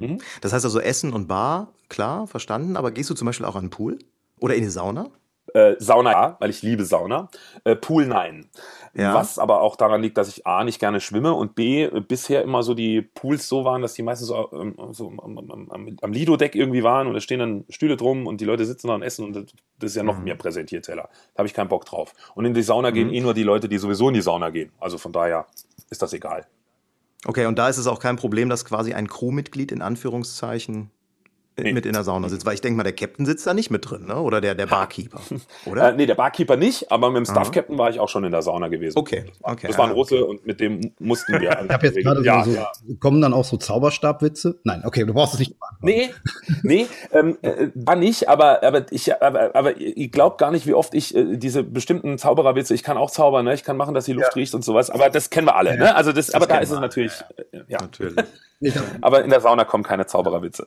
Mhm. 0.00 0.18
Das 0.40 0.52
heißt 0.52 0.64
also 0.64 0.80
Essen 0.80 1.12
und 1.12 1.28
Bar, 1.28 1.72
klar, 1.88 2.26
verstanden, 2.26 2.76
aber 2.76 2.90
gehst 2.90 3.10
du 3.10 3.14
zum 3.14 3.26
Beispiel 3.26 3.46
auch 3.46 3.56
an 3.56 3.64
den 3.64 3.70
Pool? 3.70 3.98
Oder 4.40 4.54
in 4.54 4.62
die 4.62 4.68
Sauna? 4.68 5.10
Äh, 5.52 5.76
Sauna 5.78 6.10
ja, 6.10 6.36
weil 6.40 6.50
ich 6.50 6.62
liebe 6.62 6.84
Sauna. 6.84 7.28
Äh, 7.62 7.76
Pool 7.76 8.06
nein. 8.06 8.48
Ja. 8.92 9.14
Was 9.14 9.38
aber 9.38 9.60
auch 9.60 9.76
daran 9.76 10.02
liegt, 10.02 10.16
dass 10.18 10.28
ich 10.28 10.46
A 10.46 10.64
nicht 10.64 10.80
gerne 10.80 11.00
schwimme 11.00 11.32
und 11.32 11.54
B 11.54 11.88
bisher 12.00 12.42
immer 12.42 12.62
so 12.62 12.74
die 12.74 13.02
Pools 13.02 13.48
so 13.48 13.64
waren, 13.64 13.82
dass 13.82 13.94
die 13.94 14.02
meistens 14.02 14.28
so, 14.28 14.50
ähm, 14.52 14.76
so 14.92 15.08
am, 15.10 15.38
am, 15.38 15.70
am, 15.70 15.96
am 16.00 16.12
Lido-Deck 16.12 16.54
irgendwie 16.54 16.82
waren 16.82 17.06
und 17.06 17.14
da 17.14 17.20
stehen 17.20 17.40
dann 17.40 17.64
Stühle 17.68 17.96
drum 17.96 18.26
und 18.26 18.40
die 18.40 18.44
Leute 18.44 18.64
sitzen 18.64 18.88
da 18.88 18.94
und 18.94 19.02
essen 19.02 19.24
und 19.24 19.52
das 19.78 19.90
ist 19.90 19.96
ja 19.96 20.02
noch 20.02 20.18
mhm. 20.18 20.24
mehr 20.24 20.36
Präsentierteller. 20.36 21.08
Da 21.34 21.38
habe 21.38 21.46
ich 21.46 21.54
keinen 21.54 21.68
Bock 21.68 21.84
drauf. 21.84 22.14
Und 22.34 22.44
in 22.44 22.54
die 22.54 22.62
Sauna 22.62 22.90
mhm. 22.90 22.94
gehen 22.94 23.12
eh 23.12 23.20
nur 23.20 23.34
die 23.34 23.42
Leute, 23.42 23.68
die 23.68 23.78
sowieso 23.78 24.08
in 24.08 24.14
die 24.14 24.22
Sauna 24.22 24.50
gehen. 24.50 24.72
Also 24.80 24.98
von 24.98 25.12
daher 25.12 25.46
ist 25.90 26.02
das 26.02 26.12
egal. 26.12 26.46
Okay, 27.26 27.46
und 27.46 27.58
da 27.58 27.68
ist 27.68 27.78
es 27.78 27.86
auch 27.86 28.00
kein 28.00 28.16
Problem, 28.16 28.48
dass 28.48 28.64
quasi 28.64 28.92
ein 28.92 29.08
Crewmitglied 29.08 29.72
in 29.72 29.82
Anführungszeichen 29.82 30.90
nee. 31.56 31.72
mit 31.72 31.86
in 31.86 31.92
der 31.92 32.04
Sauna 32.04 32.28
sitzt. 32.28 32.44
Weil 32.46 32.54
ich 32.54 32.60
denke 32.60 32.76
mal, 32.76 32.82
der 32.82 32.92
Captain 32.92 33.26
sitzt 33.26 33.46
da 33.46 33.54
nicht 33.54 33.70
mit 33.70 33.88
drin, 33.88 34.06
ne? 34.06 34.16
oder 34.16 34.40
der, 34.40 34.54
der 34.54 34.66
Barkeeper, 34.66 35.20
oder? 35.66 35.90
Äh, 35.90 35.96
nee, 35.96 36.06
der 36.06 36.14
Barkeeper 36.14 36.56
nicht, 36.56 36.90
aber 36.90 37.10
mit 37.10 37.18
dem 37.18 37.26
Staff-Captain 37.26 37.78
war 37.78 37.90
ich 37.90 38.00
auch 38.00 38.08
schon 38.08 38.24
in 38.24 38.32
der 38.32 38.42
Sauna 38.42 38.68
gewesen. 38.68 38.98
Okay, 38.98 39.24
okay. 39.42 39.68
Das 39.68 39.78
war 39.78 39.86
ein 39.86 39.92
Russe 39.92 40.24
und 40.24 40.46
mit 40.46 40.60
dem 40.60 40.92
mussten 40.98 41.40
wir. 41.40 41.50
ich 41.64 41.70
habe 41.70 41.86
jetzt 41.86 41.98
gerade 41.98 42.24
ja, 42.24 42.44
so, 42.44 42.50
ja. 42.52 42.72
kommen 43.00 43.20
dann 43.20 43.32
auch 43.32 43.44
so 43.44 43.56
Zauberstabwitze? 43.56 44.60
Nein, 44.64 44.82
okay, 44.84 45.04
du 45.04 45.14
brauchst 45.14 45.34
es 45.34 45.40
nicht. 45.40 45.56
Nee, 45.80 46.10
nee, 46.62 46.86
ähm, 47.12 47.38
äh, 47.42 47.68
war 47.74 47.96
nicht, 47.96 48.28
aber, 48.28 48.62
aber 48.62 48.90
ich, 48.90 49.22
aber, 49.22 49.54
aber 49.54 49.76
ich 49.76 50.10
glaube 50.10 50.36
gar 50.36 50.50
nicht, 50.50 50.66
wie 50.66 50.74
oft 50.74 50.94
ich 50.94 51.14
äh, 51.14 51.36
diese 51.36 51.62
bestimmten 51.62 52.18
Zaubererwitze, 52.18 52.74
ich 52.74 52.82
kann 52.82 52.96
auch 52.96 53.10
zaubern, 53.10 53.44
ne? 53.44 53.54
ich 53.54 53.64
kann 53.64 53.76
machen, 53.76 53.94
dass 53.94 54.06
die 54.06 54.12
Luft 54.12 54.34
ja. 54.34 54.40
riecht 54.40 54.54
und 54.54 54.64
sowas, 54.64 54.90
aber 54.90 55.10
das 55.10 55.30
kennen 55.30 55.46
wir 55.46 55.56
alle, 55.56 55.76
ne? 55.76 55.94
Also 55.94 56.12
das, 56.12 56.26
das 56.26 56.34
aber 56.34 56.46
da 56.46 56.58
ist 56.58 56.70
es 56.70 56.80
natürlich, 56.80 57.12
ja. 57.52 57.60
ja. 57.68 57.78
Natürlich. 57.80 58.16
aber 59.00 59.24
in 59.24 59.30
der 59.30 59.40
Sauna 59.40 59.64
kommen 59.64 59.84
keine 59.84 60.06
Zaubererwitze. 60.06 60.66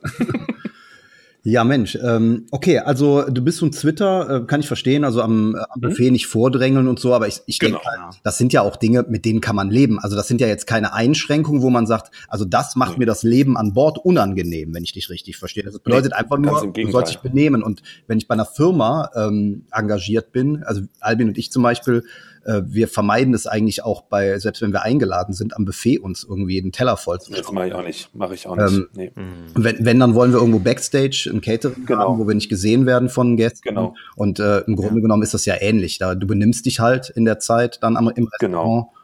Ja, 1.49 1.63
Mensch. 1.63 1.97
Ähm, 2.03 2.45
okay, 2.51 2.79
also 2.79 3.21
du 3.21 3.41
bist 3.41 3.59
so 3.59 3.65
ein 3.65 3.71
Twitter, 3.71 4.41
äh, 4.41 4.45
kann 4.45 4.59
ich 4.59 4.67
verstehen, 4.67 5.05
also 5.05 5.21
am, 5.21 5.55
äh, 5.55 5.59
am 5.59 5.65
mhm. 5.77 5.81
Buffet 5.81 6.07
mhm. 6.07 6.11
nicht 6.11 6.27
vordrängeln 6.27 6.89
und 6.89 6.99
so, 6.99 7.13
aber 7.13 7.29
ich, 7.29 7.39
ich 7.45 7.59
genau, 7.59 7.77
denke, 7.77 7.89
halt, 7.89 8.15
ja. 8.15 8.19
das 8.21 8.37
sind 8.37 8.51
ja 8.51 8.63
auch 8.63 8.75
Dinge, 8.75 9.05
mit 9.07 9.23
denen 9.23 9.39
kann 9.39 9.55
man 9.55 9.71
leben. 9.71 9.97
Also 9.97 10.17
das 10.17 10.27
sind 10.27 10.41
ja 10.41 10.47
jetzt 10.47 10.67
keine 10.67 10.91
Einschränkungen, 10.91 11.61
wo 11.61 11.69
man 11.69 11.87
sagt, 11.87 12.11
also 12.27 12.43
das 12.43 12.75
macht 12.75 12.93
mhm. 12.93 12.99
mir 12.99 13.05
das 13.05 13.23
Leben 13.23 13.55
an 13.55 13.73
Bord 13.73 13.97
unangenehm, 13.97 14.75
wenn 14.75 14.83
ich 14.83 14.91
dich 14.91 15.09
richtig 15.09 15.37
verstehe. 15.37 15.63
Das 15.63 15.79
bedeutet 15.79 16.11
nee, 16.11 16.17
einfach 16.17 16.37
nur, 16.37 16.69
du 16.69 16.91
sollst 16.91 17.13
dich 17.13 17.19
benehmen. 17.21 17.63
Und 17.63 17.81
wenn 18.07 18.17
ich 18.17 18.27
bei 18.27 18.33
einer 18.33 18.45
Firma 18.45 19.09
ähm, 19.15 19.67
engagiert 19.71 20.33
bin, 20.33 20.63
also 20.65 20.81
Albin 20.99 21.29
und 21.29 21.37
ich 21.37 21.49
zum 21.49 21.63
Beispiel, 21.63 22.03
äh, 22.47 22.61
wir 22.65 22.87
vermeiden 22.87 23.33
es 23.33 23.45
eigentlich 23.45 23.83
auch 23.83 24.03
bei, 24.03 24.39
selbst 24.39 24.61
wenn 24.61 24.71
wir 24.71 24.81
eingeladen 24.83 25.33
sind, 25.33 25.55
am 25.55 25.65
Buffet 25.65 25.99
uns 25.99 26.23
irgendwie 26.23 26.53
jeden 26.53 26.71
Teller 26.71 26.97
voll 26.97 27.19
zu 27.19 27.31
Das 27.31 27.51
mache 27.51 27.67
ich 27.67 27.73
auch 27.73 27.83
nicht. 27.83 28.15
Mache 28.15 28.33
ich 28.33 28.47
auch 28.47 28.55
nicht. 28.55 28.73
Ähm, 28.73 28.87
nee. 28.95 29.11
wenn, 29.53 29.85
wenn, 29.85 29.99
dann 29.99 30.15
wollen 30.15 30.31
wir 30.31 30.39
irgendwo 30.39 30.59
Backstage 30.59 31.29
ein 31.31 31.41
Catering 31.41 31.85
genau. 31.85 31.99
haben, 31.99 32.19
wo 32.19 32.27
wir 32.27 32.35
nicht 32.35 32.49
gesehen 32.49 32.85
werden 32.85 33.09
von 33.09 33.35
Gästen. 33.35 33.67
Genau. 33.67 33.95
Und 34.15 34.39
äh, 34.39 34.59
im 34.59 34.75
Grunde 34.77 34.95
ja. 34.95 35.01
genommen 35.01 35.23
ist 35.23 35.33
das 35.33 35.45
ja 35.45 35.55
ähnlich. 35.59 35.97
Da, 35.97 36.15
du 36.15 36.25
benimmst 36.25 36.65
dich 36.65 36.79
halt 36.79 37.09
in 37.09 37.25
der 37.25 37.39
Zeit 37.39 37.79
dann 37.83 37.97
am, 37.97 38.07
im 38.07 38.15
genau. 38.15 38.29
Restaurant. 38.31 38.87
Genau 38.87 38.96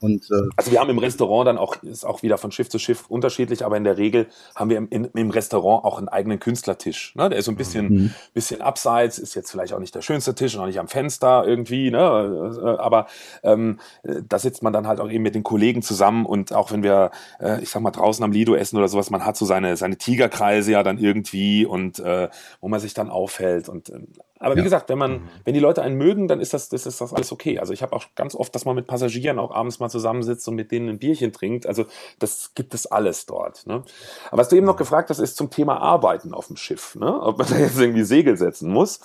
und, 0.00 0.30
äh, 0.30 0.48
also 0.56 0.72
wir 0.72 0.80
haben 0.80 0.88
im 0.88 0.98
Restaurant 0.98 1.46
dann 1.46 1.58
auch, 1.58 1.82
ist 1.82 2.06
auch 2.06 2.22
wieder 2.22 2.38
von 2.38 2.50
Schiff 2.50 2.70
zu 2.70 2.78
Schiff 2.78 3.04
unterschiedlich, 3.08 3.66
aber 3.66 3.76
in 3.76 3.84
der 3.84 3.98
Regel 3.98 4.28
haben 4.56 4.70
wir 4.70 4.78
im, 4.78 4.88
in, 4.88 5.04
im 5.04 5.30
Restaurant 5.30 5.84
auch 5.84 5.98
einen 5.98 6.08
eigenen 6.08 6.40
Künstlertisch. 6.40 7.14
Ne? 7.16 7.28
Der 7.28 7.38
ist 7.38 7.44
so 7.44 7.52
ein 7.52 7.56
bisschen, 7.56 7.88
mhm. 7.88 8.14
bisschen 8.32 8.62
abseits, 8.62 9.18
ist 9.18 9.34
jetzt 9.34 9.50
vielleicht 9.50 9.74
auch 9.74 9.78
nicht 9.78 9.94
der 9.94 10.00
schönste 10.00 10.34
Tisch, 10.34 10.56
noch 10.56 10.66
nicht 10.66 10.80
am 10.80 10.88
Fenster 10.88 11.44
irgendwie, 11.46 11.90
ne? 11.90 12.58
Äh, 12.62 12.80
aber 12.80 13.06
ähm, 13.42 13.78
da 14.02 14.38
sitzt 14.38 14.62
man 14.62 14.72
dann 14.72 14.86
halt 14.86 15.00
auch 15.00 15.10
eben 15.10 15.22
mit 15.22 15.34
den 15.34 15.42
Kollegen 15.42 15.82
zusammen 15.82 16.24
und 16.24 16.54
auch 16.54 16.72
wenn 16.72 16.82
wir, 16.82 17.10
äh, 17.38 17.60
ich 17.62 17.68
sag 17.68 17.82
mal, 17.82 17.90
draußen 17.90 18.24
am 18.24 18.32
Lido 18.32 18.54
essen 18.54 18.78
oder 18.78 18.88
sowas, 18.88 19.10
man 19.10 19.26
hat 19.26 19.36
so 19.36 19.44
seine, 19.44 19.76
seine 19.76 19.98
Tigerkreise 19.98 20.72
ja 20.72 20.82
dann 20.82 20.96
irgendwie 20.96 21.66
und 21.66 21.98
äh, 21.98 22.28
wo 22.62 22.68
man 22.68 22.80
sich 22.80 22.94
dann 22.94 23.10
aufhält 23.10 23.68
und 23.68 23.90
äh, 23.90 24.00
aber 24.42 24.54
wie 24.54 24.60
ja. 24.60 24.64
gesagt, 24.64 24.88
wenn 24.88 24.98
man, 24.98 25.12
mhm. 25.12 25.28
wenn 25.44 25.54
die 25.54 25.60
Leute 25.60 25.82
einen 25.82 25.96
mögen, 25.96 26.26
dann 26.26 26.40
ist 26.40 26.54
das, 26.54 26.70
das 26.70 26.86
ist 26.86 27.00
das 27.02 27.12
alles 27.12 27.30
okay. 27.30 27.58
Also 27.58 27.74
ich 27.74 27.82
habe 27.82 27.94
auch 27.94 28.06
ganz 28.16 28.34
oft, 28.34 28.54
dass 28.54 28.64
man 28.64 28.74
mit 28.74 28.86
Passagieren 28.86 29.38
auch 29.38 29.50
abends 29.50 29.80
mal 29.80 29.90
zusammensitzt 29.90 30.48
und 30.48 30.54
mit 30.54 30.72
denen 30.72 30.88
ein 30.88 30.98
Bierchen 30.98 31.30
trinkt. 31.32 31.66
Also 31.66 31.84
das 32.18 32.52
gibt 32.54 32.72
es 32.72 32.86
alles 32.86 33.26
dort. 33.26 33.66
Ne? 33.66 33.84
Aber 34.30 34.40
was 34.40 34.48
du 34.48 34.56
eben 34.56 34.64
noch 34.64 34.76
gefragt 34.76 35.10
hast, 35.10 35.18
ist 35.18 35.36
zum 35.36 35.50
Thema 35.50 35.76
Arbeiten 35.76 36.32
auf 36.32 36.46
dem 36.46 36.56
Schiff, 36.56 36.94
ne? 36.94 37.20
ob 37.20 37.38
man 37.38 37.48
da 37.48 37.58
jetzt 37.58 37.78
irgendwie 37.78 38.02
Segel 38.02 38.38
setzen 38.38 38.72
muss. 38.72 39.00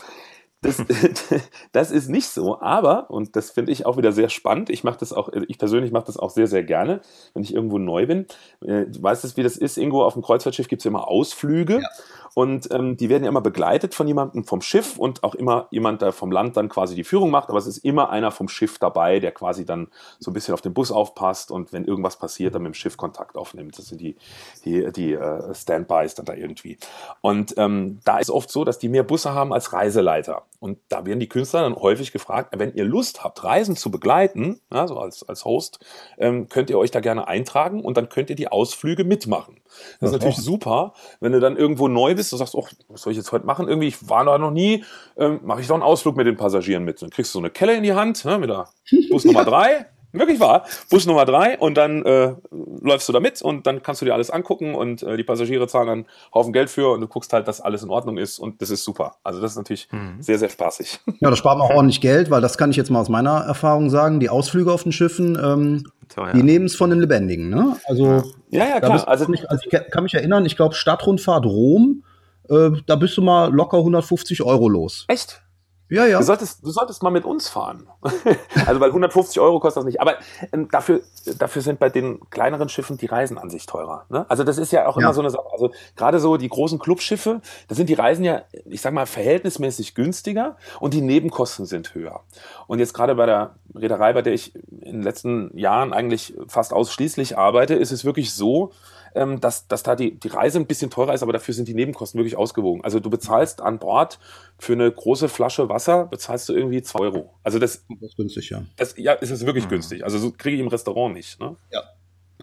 Das, 0.66 0.84
das 1.72 1.92
ist 1.92 2.10
nicht 2.10 2.28
so, 2.28 2.60
aber, 2.60 3.10
und 3.10 3.36
das 3.36 3.52
finde 3.52 3.72
ich 3.72 3.86
auch 3.86 3.98
wieder 3.98 4.12
sehr 4.12 4.30
spannend, 4.30 4.70
ich 4.70 4.84
mache 4.84 4.98
das 5.00 5.14
auch, 5.14 5.30
ich 5.30 5.58
persönlich 5.58 5.92
mache 5.92 6.06
das 6.06 6.18
auch 6.18 6.32
sehr, 6.32 6.48
sehr 6.48 6.64
gerne, 6.64 7.02
wenn 7.34 7.44
ich 7.44 7.54
irgendwo 7.54 7.78
neu 7.78 8.08
bin. 8.08 8.26
Äh, 8.62 8.86
du 8.88 9.02
weißt 9.02 9.24
es, 9.24 9.38
wie 9.38 9.44
das 9.44 9.58
ist, 9.58 9.78
Ingo, 9.78 10.04
auf 10.04 10.14
dem 10.14 10.24
Kreuzfahrtschiff 10.24 10.68
gibt 10.68 10.82
es 10.82 10.86
immer 10.86 11.08
Ausflüge. 11.08 11.76
Ja. 11.82 11.90
Und 12.36 12.70
ähm, 12.74 12.98
die 12.98 13.08
werden 13.08 13.24
ja 13.24 13.30
immer 13.30 13.40
begleitet 13.40 13.96
von 13.96 14.08
jemandem 14.10 14.44
vom 14.44 14.60
Schiff 14.62 14.98
und 14.98 15.24
auch 15.24 15.36
immer 15.36 15.68
jemand, 15.72 16.02
der 16.02 16.12
vom 16.12 16.34
Land 16.34 16.58
dann 16.58 16.68
quasi 16.68 16.94
die 16.94 17.06
Führung 17.06 17.32
macht. 17.32 17.48
Aber 17.48 17.58
es 17.58 17.66
ist 17.66 17.78
immer 17.78 18.10
einer 18.10 18.30
vom 18.30 18.50
Schiff 18.50 18.78
dabei, 18.78 19.22
der 19.22 19.32
quasi 19.32 19.66
dann 19.66 19.88
so 20.20 20.32
ein 20.32 20.34
bisschen 20.34 20.54
auf 20.54 20.60
den 20.60 20.74
Bus 20.74 20.92
aufpasst 20.92 21.50
und 21.50 21.72
wenn 21.72 21.86
irgendwas 21.86 22.18
passiert, 22.18 22.54
dann 22.54 22.64
mit 22.64 22.74
dem 22.74 22.74
Schiff 22.74 22.98
Kontakt 22.98 23.38
aufnimmt. 23.38 23.78
Das 23.78 23.88
sind 23.88 24.02
die, 24.02 24.18
die, 24.66 24.92
die 24.92 25.14
äh, 25.14 25.56
Standbys 25.56 26.16
dann 26.16 26.26
da 26.26 26.34
irgendwie. 26.34 26.78
Und 27.22 27.54
ähm, 27.56 28.02
da 28.04 28.18
ist 28.18 28.30
oft 28.30 28.52
so, 28.52 28.66
dass 28.66 28.80
die 28.80 28.90
mehr 28.90 29.04
Busse 29.04 29.34
haben 29.34 29.54
als 29.54 29.72
Reiseleiter. 29.72 30.44
Und 30.60 30.80
da 30.90 31.06
werden 31.06 31.20
die 31.20 31.30
Künstler 31.30 31.62
dann 31.62 31.76
häufig 31.76 32.12
gefragt, 32.12 32.54
wenn 32.58 32.74
ihr 32.74 32.86
Lust 32.86 33.24
habt, 33.24 33.44
Reisen 33.44 33.76
zu 33.76 33.92
begleiten, 33.92 34.60
also 34.70 34.98
als, 34.98 35.28
als 35.28 35.46
Host, 35.46 35.80
ähm, 36.18 36.50
könnt 36.50 36.70
ihr 36.70 36.78
euch 36.78 36.92
da 36.92 37.00
gerne 37.00 37.28
eintragen 37.28 37.82
und 37.84 37.98
dann 37.98 38.10
könnt 38.10 38.30
ihr 38.30 38.36
die 38.36 38.48
Ausflüge 38.48 39.04
mitmachen. 39.04 39.62
Das 40.00 40.10
ist 40.10 40.14
natürlich 40.14 40.38
super, 40.38 40.94
wenn 41.20 41.32
du 41.32 41.40
dann 41.40 41.58
irgendwo 41.58 41.88
neu 41.88 42.16
bist 42.16 42.32
und 42.34 42.40
sagst, 42.40 42.56
oh, 42.56 42.68
was 42.88 43.02
soll 43.02 43.12
ich 43.12 43.18
jetzt 43.18 43.32
heute 43.32 43.46
machen? 43.46 43.68
Irgendwie, 43.68 43.88
ich 43.88 44.10
war 44.10 44.26
da 44.26 44.38
noch 44.38 44.52
nie, 44.52 44.84
ähm, 45.18 45.40
mache 45.44 45.62
ich 45.62 45.68
doch 45.68 45.76
einen 45.76 45.84
Ausflug 45.84 46.16
mit 46.16 46.28
den 46.28 46.38
Passagieren 46.38 46.84
mit. 46.84 47.02
Dann 47.02 47.10
kriegst 47.10 47.34
du 47.34 47.40
so 47.40 47.44
eine 47.44 47.50
Kelle 47.50 47.76
in 47.76 47.84
die 47.84 47.94
Hand, 47.94 48.26
ne, 48.26 48.38
mit 48.38 48.50
der 48.50 48.70
Bus 49.10 49.26
Nummer 49.26 49.44
drei. 49.46 49.88
Wirklich 50.18 50.40
wahr. 50.40 50.66
Bus 50.90 51.06
Nummer 51.06 51.26
drei 51.26 51.58
und 51.58 51.76
dann 51.76 52.04
äh, 52.06 52.34
läufst 52.82 53.08
du 53.10 53.14
da 53.14 53.20
mit 53.20 53.42
und 53.42 53.68
dann 53.68 53.84
kannst 53.84 54.02
du 54.02 54.06
dir 54.06 54.14
alles 54.14 54.30
angucken 54.30 54.76
und 54.76 55.04
äh, 55.04 55.18
die 55.18 55.24
Passagiere 55.24 55.68
zahlen 55.68 55.90
einen 55.90 56.06
Haufen 56.34 56.54
Geld 56.54 56.70
für 56.70 56.92
und 56.92 57.02
du 57.02 57.08
guckst 57.08 57.34
halt, 57.34 57.48
dass 57.48 57.62
alles 57.62 57.84
in 57.84 57.90
Ordnung 57.90 58.18
ist 58.18 58.40
und 58.40 58.62
das 58.62 58.70
ist 58.70 58.84
super. 58.84 59.16
Also 59.24 59.42
das 59.42 59.52
ist 59.52 59.58
natürlich 59.58 59.88
mhm. 59.92 60.22
sehr, 60.22 60.38
sehr 60.38 60.50
spaßig. 60.50 61.00
Ja, 61.20 61.30
das 61.30 61.40
spart 61.40 61.58
man 61.58 61.68
auch 61.68 61.76
ordentlich 61.76 62.02
Geld, 62.02 62.30
weil 62.30 62.42
das 62.42 62.58
kann 62.58 62.72
ich 62.72 62.78
jetzt 62.78 62.90
mal 62.90 63.00
aus 63.00 63.10
meiner 63.10 63.42
Erfahrung 63.42 63.90
sagen. 63.90 64.20
Die 64.20 64.30
Ausflüge 64.30 64.72
auf 64.72 64.84
den 64.84 64.92
Schiffen, 64.92 65.38
ähm, 65.42 65.86
Teuer. 66.10 66.34
Die 66.34 66.44
nehmen 66.44 66.66
es 66.66 66.76
von 66.76 66.90
den 66.90 67.00
Lebendigen, 67.00 67.50
ne? 67.50 67.78
Also, 67.86 68.24
ja, 68.50 68.68
ja, 68.68 68.80
klar. 68.80 69.08
Also, 69.08 69.26
nicht, 69.26 69.50
also, 69.50 69.64
ich 69.66 69.92
kann 69.92 70.04
mich 70.04 70.14
erinnern, 70.14 70.46
ich 70.46 70.56
glaube, 70.56 70.76
Stadtrundfahrt 70.76 71.46
Rom, 71.46 72.04
äh, 72.50 72.72
da 72.86 72.96
bist 72.96 73.18
du 73.18 73.22
mal 73.22 73.52
locker 73.52 73.78
150 73.78 74.44
Euro 74.44 74.70
los. 74.70 75.06
Echt? 75.08 75.42
Ja, 75.90 76.06
ja. 76.08 76.18
Du 76.18 76.24
solltest, 76.24 76.66
du 76.66 76.72
solltest 76.72 77.04
mal 77.04 77.12
mit 77.12 77.26
uns 77.26 77.48
fahren. 77.48 77.88
also, 78.66 78.80
weil 78.80 78.90
150 78.90 79.40
Euro 79.40 79.60
kostet 79.60 79.82
das 79.82 79.86
nicht. 79.86 80.02
Aber 80.02 80.16
ähm, 80.52 80.68
dafür, 80.70 81.02
dafür 81.38 81.62
sind 81.62 81.80
bei 81.80 81.90
den 81.90 82.20
kleineren 82.32 82.70
Schiffen 82.70 82.98
die 82.98 83.06
Reisen 83.06 83.38
an 83.38 83.50
sich 83.50 83.66
teurer. 83.68 84.06
Ne? 84.10 84.26
Also, 84.28 84.44
das 84.44 84.58
ist 84.58 84.72
ja 84.72 84.88
auch 84.88 84.98
ja. 84.98 85.04
immer 85.04 85.14
so 85.14 85.22
eine 85.22 85.30
Sache. 85.30 85.46
Also, 85.52 85.72
gerade 85.96 86.20
so 86.20 86.38
die 86.38 86.50
großen 86.50 86.80
Clubschiffe, 86.80 87.42
da 87.68 87.76
sind 87.76 87.90
die 87.90 87.94
Reisen 87.94 88.26
ja, 88.26 88.42
ich 88.66 88.82
sag 88.82 88.94
mal, 88.94 89.06
verhältnismäßig 89.06 89.94
günstiger 89.94 90.58
und 90.80 90.94
die 90.94 91.02
Nebenkosten 91.02 91.66
sind 91.66 91.94
höher. 91.94 92.22
Und 92.68 92.80
jetzt 92.80 92.94
gerade 92.94 93.14
bei 93.16 93.28
der 93.28 93.56
Reederei, 93.76 94.14
bei 94.14 94.22
der 94.24 94.34
ich 94.34 94.56
in 94.56 94.94
den 94.94 95.04
letzten 95.04 95.56
Jahren 95.56 95.94
eigentlich 95.94 96.34
fast 96.48 96.74
ausschließlich 96.74 97.38
arbeite, 97.38 97.76
ist 97.76 97.92
es 97.92 98.06
wirklich 98.06 98.34
so, 98.34 98.72
ähm, 99.16 99.40
dass, 99.40 99.68
dass 99.68 99.84
da 99.84 99.96
die, 99.96 100.20
die 100.20 100.28
Reise 100.28 100.60
ein 100.60 100.68
bisschen 100.68 100.92
teurer 100.92 101.14
ist, 101.14 101.24
aber 101.24 101.34
dafür 101.34 101.54
sind 101.54 101.68
die 101.68 101.74
Nebenkosten 101.74 102.20
wirklich 102.20 102.36
ausgewogen. 102.36 102.84
Also 102.84 103.00
du 103.00 103.10
bezahlst 103.10 103.62
an 103.62 103.80
Bord 103.80 104.20
für 104.58 104.74
eine 104.74 104.92
große 104.92 105.30
Flasche 105.30 105.70
Wasser, 105.70 106.06
bezahlst 106.06 106.50
du 106.50 106.54
irgendwie 106.54 106.82
2 106.82 107.00
Euro. 107.00 107.34
Also 107.44 107.60
das, 107.60 107.86
das 107.90 108.12
ist 108.12 108.18
günstig, 108.18 108.50
ja. 108.50 108.64
Das, 108.76 108.96
ja, 108.98 109.14
ist 109.14 109.32
es 109.32 109.46
wirklich 109.46 109.66
mhm. 109.66 109.70
günstig. 109.70 110.04
Also 110.04 110.18
so 110.20 110.32
kriege 110.32 110.56
ich 110.56 110.62
im 110.62 110.68
Restaurant 110.68 111.16
nicht. 111.16 111.40
Ne? 111.40 111.56
Ja, 111.72 111.84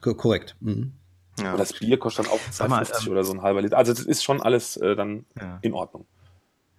korrekt. 0.01 0.57
Mhm. 0.61 0.93
Ja. 1.41 1.53
Und 1.53 1.59
das 1.59 1.73
Bier 1.73 1.99
kostet 1.99 2.27
dann 2.27 2.33
auch 2.33 2.41
2,50 2.51 3.07
ähm, 3.07 3.13
oder 3.13 3.25
so 3.25 3.33
ein 3.33 3.43
halber 3.43 3.63
Liter. 3.63 3.79
Also 3.79 3.93
das 3.93 4.05
ist 4.05 4.23
schon 4.23 4.43
alles 4.43 4.77
äh, 4.77 4.97
dann 4.97 5.25
ja. 5.39 5.59
in 5.63 5.73
Ordnung. 5.73 6.07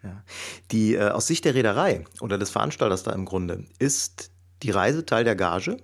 Ja. 0.03 0.23
Die 0.71 0.95
äh, 0.95 1.09
aus 1.09 1.27
Sicht 1.27 1.45
der 1.45 1.55
Reederei 1.55 2.03
oder 2.19 2.37
des 2.37 2.49
Veranstalters 2.49 3.03
da 3.03 3.11
im 3.13 3.25
Grunde 3.25 3.65
ist 3.79 4.31
die 4.61 4.71
Reise 4.71 5.05
Teil 5.05 5.23
der 5.23 5.35
Gage 5.35 5.77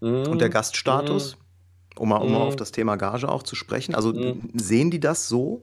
mm, 0.00 0.28
und 0.28 0.40
der 0.40 0.50
Gaststatus. 0.50 1.36
Mm. 1.36 1.41
Um 1.98 2.08
mal, 2.08 2.18
um 2.18 2.32
mal 2.32 2.40
auf 2.40 2.54
mhm. 2.54 2.58
das 2.58 2.72
Thema 2.72 2.96
Gage 2.96 3.28
auch 3.28 3.42
zu 3.42 3.54
sprechen. 3.54 3.94
Also 3.94 4.12
mhm. 4.12 4.50
sehen 4.54 4.90
die 4.90 5.00
das 5.00 5.28
so? 5.28 5.62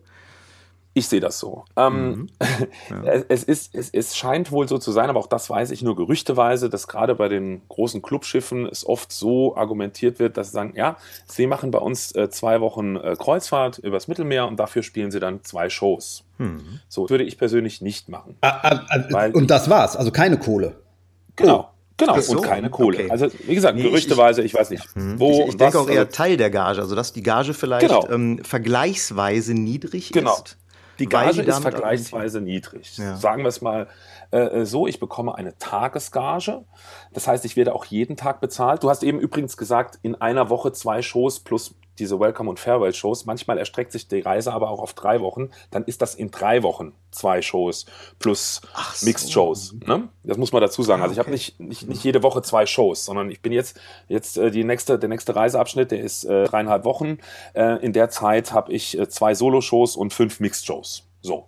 Ich 0.95 1.07
sehe 1.07 1.19
das 1.19 1.39
so. 1.39 1.65
Ähm, 1.77 2.09
mhm. 2.09 2.29
ja. 3.05 3.13
es, 3.29 3.43
ist, 3.43 3.75
es, 3.75 3.89
es, 3.91 4.17
scheint 4.17 4.51
wohl 4.51 4.67
so 4.67 4.79
zu 4.79 4.91
sein, 4.91 5.09
aber 5.09 5.19
auch 5.19 5.27
das 5.27 5.49
weiß 5.49 5.69
ich 5.71 5.83
nur 5.83 5.95
gerüchteweise, 5.95 6.69
dass 6.69 6.87
gerade 6.87 7.13
bei 7.15 7.29
den 7.29 7.61
großen 7.69 8.01
Clubschiffen 8.01 8.65
es 8.65 8.85
oft 8.85 9.11
so 9.11 9.55
argumentiert 9.55 10.19
wird, 10.19 10.35
dass 10.35 10.47
sie 10.47 10.53
sagen, 10.53 10.73
ja, 10.75 10.97
sie 11.27 11.45
machen 11.45 11.69
bei 11.71 11.79
uns 11.79 12.13
äh, 12.15 12.29
zwei 12.29 12.59
Wochen 12.59 12.95
äh, 12.95 13.15
Kreuzfahrt 13.17 13.77
übers 13.77 14.07
Mittelmeer 14.07 14.47
und 14.47 14.59
dafür 14.59 14.81
spielen 14.81 15.11
sie 15.11 15.19
dann 15.19 15.43
zwei 15.43 15.69
Shows. 15.69 16.23
Mhm. 16.37 16.79
So 16.89 17.09
würde 17.09 17.23
ich 17.23 17.37
persönlich 17.37 17.81
nicht 17.81 18.09
machen. 18.09 18.35
Ah, 18.41 18.59
ah, 18.89 18.99
ah, 19.13 19.29
und 19.33 19.51
das 19.51 19.69
war's, 19.69 19.95
also 19.95 20.11
keine 20.11 20.39
Kohle. 20.39 20.75
Genau. 21.35 21.69
Genau, 21.99 22.19
so, 22.21 22.37
und 22.37 22.41
keine 22.41 22.69
Kohle. 22.69 22.99
Okay. 22.99 23.11
Also, 23.11 23.27
wie 23.45 23.55
gesagt, 23.55 23.75
nee, 23.75 23.83
gerüchteweise, 23.83 24.41
ich, 24.41 24.53
ich, 24.53 24.59
weiß 24.59 24.69
nicht, 24.69 24.95
mhm. 24.95 25.19
wo. 25.19 25.43
Ich, 25.43 25.49
ich 25.49 25.57
denke 25.57 25.79
auch 25.79 25.89
eher 25.89 25.99
also, 25.99 26.11
Teil 26.11 26.37
der 26.37 26.49
Gage, 26.49 26.81
also 26.81 26.95
dass 26.95 27.13
die 27.13 27.23
Gage 27.23 27.53
vielleicht 27.53 27.87
genau. 27.87 28.07
ähm, 28.09 28.39
vergleichsweise 28.43 29.53
niedrig 29.53 30.11
genau. 30.11 30.33
ist. 30.33 30.57
Die 30.99 31.07
Gage 31.07 31.41
ist 31.41 31.59
vergleichsweise 31.59 32.41
niedrig. 32.41 32.97
Ja. 32.97 33.15
Sagen 33.15 33.43
wir 33.43 33.49
es 33.49 33.61
mal 33.61 33.87
äh, 34.31 34.65
so, 34.65 34.85
ich 34.85 34.99
bekomme 34.99 35.35
eine 35.35 35.57
Tagesgage. 35.57 36.65
Das 37.13 37.27
heißt, 37.27 37.45
ich 37.45 37.55
werde 37.55 37.73
auch 37.73 37.85
jeden 37.85 38.17
Tag 38.17 38.41
bezahlt. 38.41 38.83
Du 38.83 38.89
hast 38.89 39.03
eben 39.03 39.19
übrigens 39.19 39.57
gesagt, 39.57 39.97
in 40.01 40.15
einer 40.15 40.49
Woche 40.49 40.71
zwei 40.73 41.01
Shows 41.01 41.39
plus 41.39 41.75
diese 41.99 42.19
Welcome- 42.19 42.49
und 42.49 42.59
Farewell-Shows. 42.59 43.25
Manchmal 43.25 43.57
erstreckt 43.57 43.91
sich 43.91 44.07
die 44.07 44.21
Reise 44.21 44.53
aber 44.53 44.69
auch 44.69 44.79
auf 44.79 44.93
drei 44.93 45.21
Wochen. 45.21 45.49
Dann 45.71 45.83
ist 45.83 46.01
das 46.01 46.15
in 46.15 46.31
drei 46.31 46.63
Wochen 46.63 46.93
zwei 47.11 47.41
Shows 47.41 47.85
plus 48.17 48.61
so. 48.93 49.05
Mixed-Shows. 49.05 49.75
Ne? 49.85 50.09
Das 50.23 50.37
muss 50.37 50.51
man 50.51 50.61
dazu 50.61 50.83
sagen. 50.83 51.01
Also 51.01 51.13
ich 51.13 51.19
habe 51.19 51.31
nicht, 51.31 51.59
nicht, 51.59 51.87
nicht 51.87 52.03
jede 52.03 52.23
Woche 52.23 52.41
zwei 52.41 52.65
Shows, 52.65 53.05
sondern 53.05 53.29
ich 53.29 53.41
bin 53.41 53.51
jetzt, 53.51 53.79
jetzt 54.07 54.37
äh, 54.37 54.51
die 54.51 54.63
nächste, 54.63 54.97
der 54.97 55.09
nächste 55.09 55.35
Reiseabschnitt, 55.35 55.91
der 55.91 55.99
ist 55.99 56.23
äh, 56.23 56.45
dreieinhalb 56.45 56.85
Wochen. 56.85 57.19
Äh, 57.53 57.83
in 57.85 57.93
der 57.93 58.09
Zeit 58.09 58.53
habe 58.53 58.71
ich 58.71 58.97
äh, 58.97 59.09
zwei 59.09 59.33
Solo-Shows 59.33 59.95
und 59.95 60.13
fünf 60.13 60.39
Mixed-Shows. 60.39 61.03
So. 61.21 61.47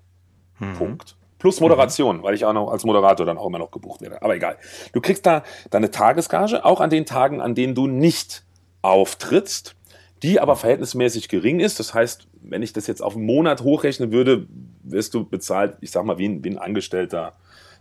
Mhm. 0.59 0.73
Punkt. 0.73 1.15
Plus 1.41 1.59
Moderation, 1.59 2.17
mhm. 2.17 2.23
weil 2.23 2.35
ich 2.35 2.45
auch 2.45 2.53
noch 2.53 2.69
als 2.69 2.83
Moderator 2.83 3.25
dann 3.25 3.39
auch 3.39 3.47
immer 3.47 3.57
noch 3.57 3.71
gebucht 3.71 4.01
werde. 4.01 4.21
Aber 4.21 4.35
egal. 4.35 4.57
Du 4.93 5.01
kriegst 5.01 5.25
da 5.25 5.43
deine 5.71 5.89
Tagesgage, 5.89 6.63
auch 6.63 6.81
an 6.81 6.91
den 6.91 7.07
Tagen, 7.07 7.41
an 7.41 7.55
denen 7.55 7.73
du 7.73 7.87
nicht 7.87 8.43
auftrittst 8.83 9.75
die 10.23 10.39
aber 10.39 10.55
verhältnismäßig 10.55 11.29
gering 11.29 11.59
ist. 11.59 11.79
Das 11.79 11.93
heißt, 11.93 12.27
wenn 12.41 12.61
ich 12.61 12.73
das 12.73 12.87
jetzt 12.87 13.01
auf 13.01 13.15
einen 13.15 13.25
Monat 13.25 13.61
hochrechnen 13.61 14.11
würde, 14.11 14.47
wirst 14.83 15.13
du 15.13 15.25
bezahlt, 15.25 15.77
ich 15.81 15.91
sag 15.91 16.05
mal, 16.05 16.17
wie 16.17 16.27
ein, 16.27 16.43
wie 16.43 16.49
ein 16.49 16.57
Angestellter. 16.57 17.33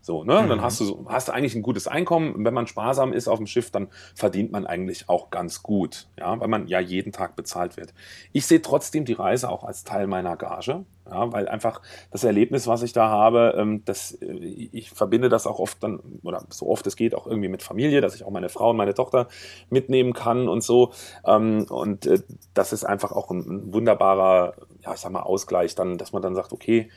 So, 0.03 0.25
ne? 0.25 0.43
Mhm. 0.43 0.49
Dann 0.49 0.63
hast 0.63 0.81
du, 0.81 1.07
hast 1.09 1.29
du 1.29 1.33
eigentlich 1.33 1.55
ein 1.55 1.63
gutes 1.63 1.87
Einkommen. 1.87 2.45
Wenn 2.45 2.55
man 2.55 2.67
sparsam 2.67 3.13
ist 3.13 3.29
auf 3.29 3.39
dem 3.39 3.47
Schiff, 3.47 3.71
dann 3.71 3.89
verdient 4.15 4.53
man 4.53 4.67
eigentlich 4.67 5.09
auch 5.09 5.31
ganz 5.31 5.63
gut, 5.63 6.09
ja, 6.19 6.39
weil 6.41 6.49
man 6.49 6.67
ja 6.69 6.81
jeden 6.81 7.13
Tag 7.13 7.37
bezahlt 7.37 7.77
wird. 7.77 7.93
Ich 8.33 8.47
sehe 8.47 8.63
trotzdem 8.63 9.05
die 9.05 9.13
Reise 9.13 9.51
auch 9.51 9.65
als 9.65 9.85
Teil 9.85 10.07
meiner 10.07 10.37
Gage. 10.37 10.85
Ja, 11.11 11.33
weil 11.33 11.49
einfach 11.49 11.83
das 12.13 12.23
Erlebnis, 12.23 12.69
was 12.69 12.83
ich 12.83 12.93
da 12.93 13.09
habe, 13.09 13.55
ähm, 13.59 13.83
das, 13.85 14.13
äh, 14.13 14.33
ich 14.33 14.91
verbinde 14.91 15.29
das 15.29 15.45
auch 15.45 15.59
oft 15.59 15.83
dann, 15.83 15.99
oder 16.23 16.45
so 16.51 16.69
oft 16.69 16.87
es 16.87 16.95
geht, 16.95 17.17
auch 17.17 17.27
irgendwie 17.27 17.49
mit 17.49 17.65
Familie, 17.65 18.01
dass 18.01 18.15
ich 18.15 18.23
auch 18.23 18.31
meine 18.31 18.49
Frau 18.49 18.71
und 18.71 18.77
meine 18.77 18.95
Tochter 18.95 19.27
mitnehmen 19.71 20.13
kann 20.13 20.49
und 20.49 20.63
so. 20.63 20.93
Ähm, 21.27 21.67
und 21.69 22.07
äh, 22.07 22.21
das 22.55 22.73
ist 22.73 22.85
einfach 22.85 23.11
auch 23.11 23.31
ein, 23.31 23.41
ein 23.41 23.75
wunderbarer, 23.75 24.55
ja, 24.83 24.95
ich 24.95 25.01
sag 25.01 25.11
mal, 25.11 25.23
Ausgleich 25.23 25.75
dann, 25.75 25.99
dass 25.99 26.13
man 26.13 26.23
dann 26.23 26.37
sagt, 26.37 26.53
okay, 26.53 26.89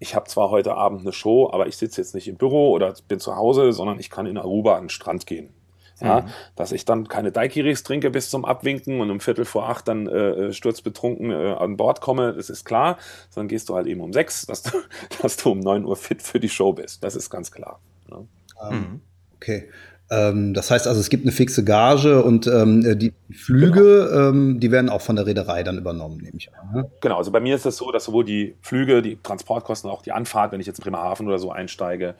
ich 0.00 0.16
habe 0.16 0.26
zwar 0.28 0.50
heute 0.50 0.74
Abend 0.74 1.02
eine 1.02 1.12
Show, 1.12 1.50
aber 1.52 1.68
ich 1.68 1.76
sitze 1.76 2.00
jetzt 2.00 2.14
nicht 2.14 2.26
im 2.26 2.36
Büro 2.36 2.70
oder 2.72 2.94
bin 3.06 3.20
zu 3.20 3.36
Hause, 3.36 3.72
sondern 3.72 4.00
ich 4.00 4.10
kann 4.10 4.26
in 4.26 4.38
Aruba 4.38 4.76
an 4.76 4.84
den 4.84 4.88
Strand 4.88 5.26
gehen. 5.26 5.54
Ja, 6.00 6.22
mhm. 6.22 6.28
Dass 6.56 6.72
ich 6.72 6.86
dann 6.86 7.08
keine 7.08 7.30
Daiquiris 7.30 7.82
trinke 7.82 8.10
bis 8.10 8.30
zum 8.30 8.46
Abwinken 8.46 9.02
und 9.02 9.10
um 9.10 9.20
Viertel 9.20 9.44
vor 9.44 9.68
acht 9.68 9.86
dann 9.86 10.06
äh, 10.06 10.30
äh, 10.30 10.52
sturzbetrunken 10.54 11.30
äh, 11.30 11.52
an 11.52 11.76
Bord 11.76 12.00
komme, 12.00 12.32
das 12.32 12.48
ist 12.48 12.64
klar. 12.64 12.96
Sondern 13.28 13.48
gehst 13.48 13.68
du 13.68 13.74
halt 13.74 13.86
eben 13.86 14.00
um 14.00 14.14
sechs, 14.14 14.46
dass 14.46 14.62
du, 14.62 14.78
dass 15.22 15.36
du 15.36 15.50
um 15.50 15.60
neun 15.60 15.84
Uhr 15.84 15.96
fit 15.96 16.22
für 16.22 16.40
die 16.40 16.48
Show 16.48 16.72
bist. 16.72 17.04
Das 17.04 17.14
ist 17.14 17.28
ganz 17.28 17.52
klar. 17.52 17.80
Ne? 18.08 18.26
Mhm. 18.70 19.02
Okay. 19.36 19.68
Ähm, 20.10 20.54
das 20.54 20.70
heißt 20.70 20.88
also, 20.88 21.00
es 21.00 21.08
gibt 21.08 21.24
eine 21.24 21.32
fixe 21.32 21.64
Gage 21.64 22.22
und 22.22 22.46
ähm, 22.48 22.84
äh, 22.84 22.96
die 22.96 23.12
Flüge, 23.32 24.08
genau. 24.10 24.28
ähm, 24.28 24.60
die 24.60 24.72
werden 24.72 24.90
auch 24.90 25.00
von 25.00 25.14
der 25.14 25.26
Reederei 25.26 25.62
dann 25.62 25.78
übernommen, 25.78 26.18
nehme 26.18 26.36
ich 26.36 26.50
an. 26.52 26.74
Ne? 26.74 26.90
Genau, 27.00 27.16
also 27.16 27.30
bei 27.30 27.40
mir 27.40 27.54
ist 27.54 27.64
das 27.64 27.76
so, 27.76 27.92
dass 27.92 28.04
sowohl 28.04 28.24
die 28.24 28.56
Flüge, 28.60 29.02
die 29.02 29.18
Transportkosten, 29.22 29.88
auch 29.88 30.02
die 30.02 30.12
Anfahrt, 30.12 30.50
wenn 30.50 30.60
ich 30.60 30.66
jetzt 30.66 30.80
in 30.80 30.82
Bremerhaven 30.82 31.28
oder 31.28 31.38
so 31.38 31.52
einsteige, 31.52 32.16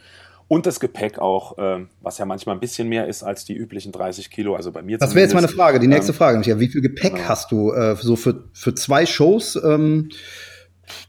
und 0.47 0.67
das 0.67 0.81
Gepäck 0.81 1.21
auch, 1.21 1.59
äh, 1.59 1.87
was 2.01 2.19
ja 2.19 2.25
manchmal 2.25 2.57
ein 2.57 2.61
bisschen 2.61 2.89
mehr 2.89 3.07
ist 3.07 3.23
als 3.23 3.45
die 3.45 3.55
üblichen 3.55 3.93
30 3.93 4.31
Kilo. 4.31 4.57
Also 4.57 4.73
bei 4.73 4.83
mir 4.83 4.99
Das 4.99 5.15
wäre 5.15 5.23
jetzt 5.25 5.35
meine 5.35 5.47
Frage, 5.47 5.79
die 5.79 5.87
nächste 5.87 6.11
ähm, 6.11 6.19
Frage. 6.19 6.39
Michael. 6.39 6.59
Wie 6.59 6.67
viel 6.67 6.81
Gepäck 6.81 7.15
genau. 7.15 7.29
hast 7.29 7.53
du 7.53 7.73
äh, 7.73 7.95
so 7.95 8.17
für, 8.17 8.43
für 8.53 8.75
zwei 8.75 9.07
Shows? 9.07 9.55
Ähm, 9.55 10.11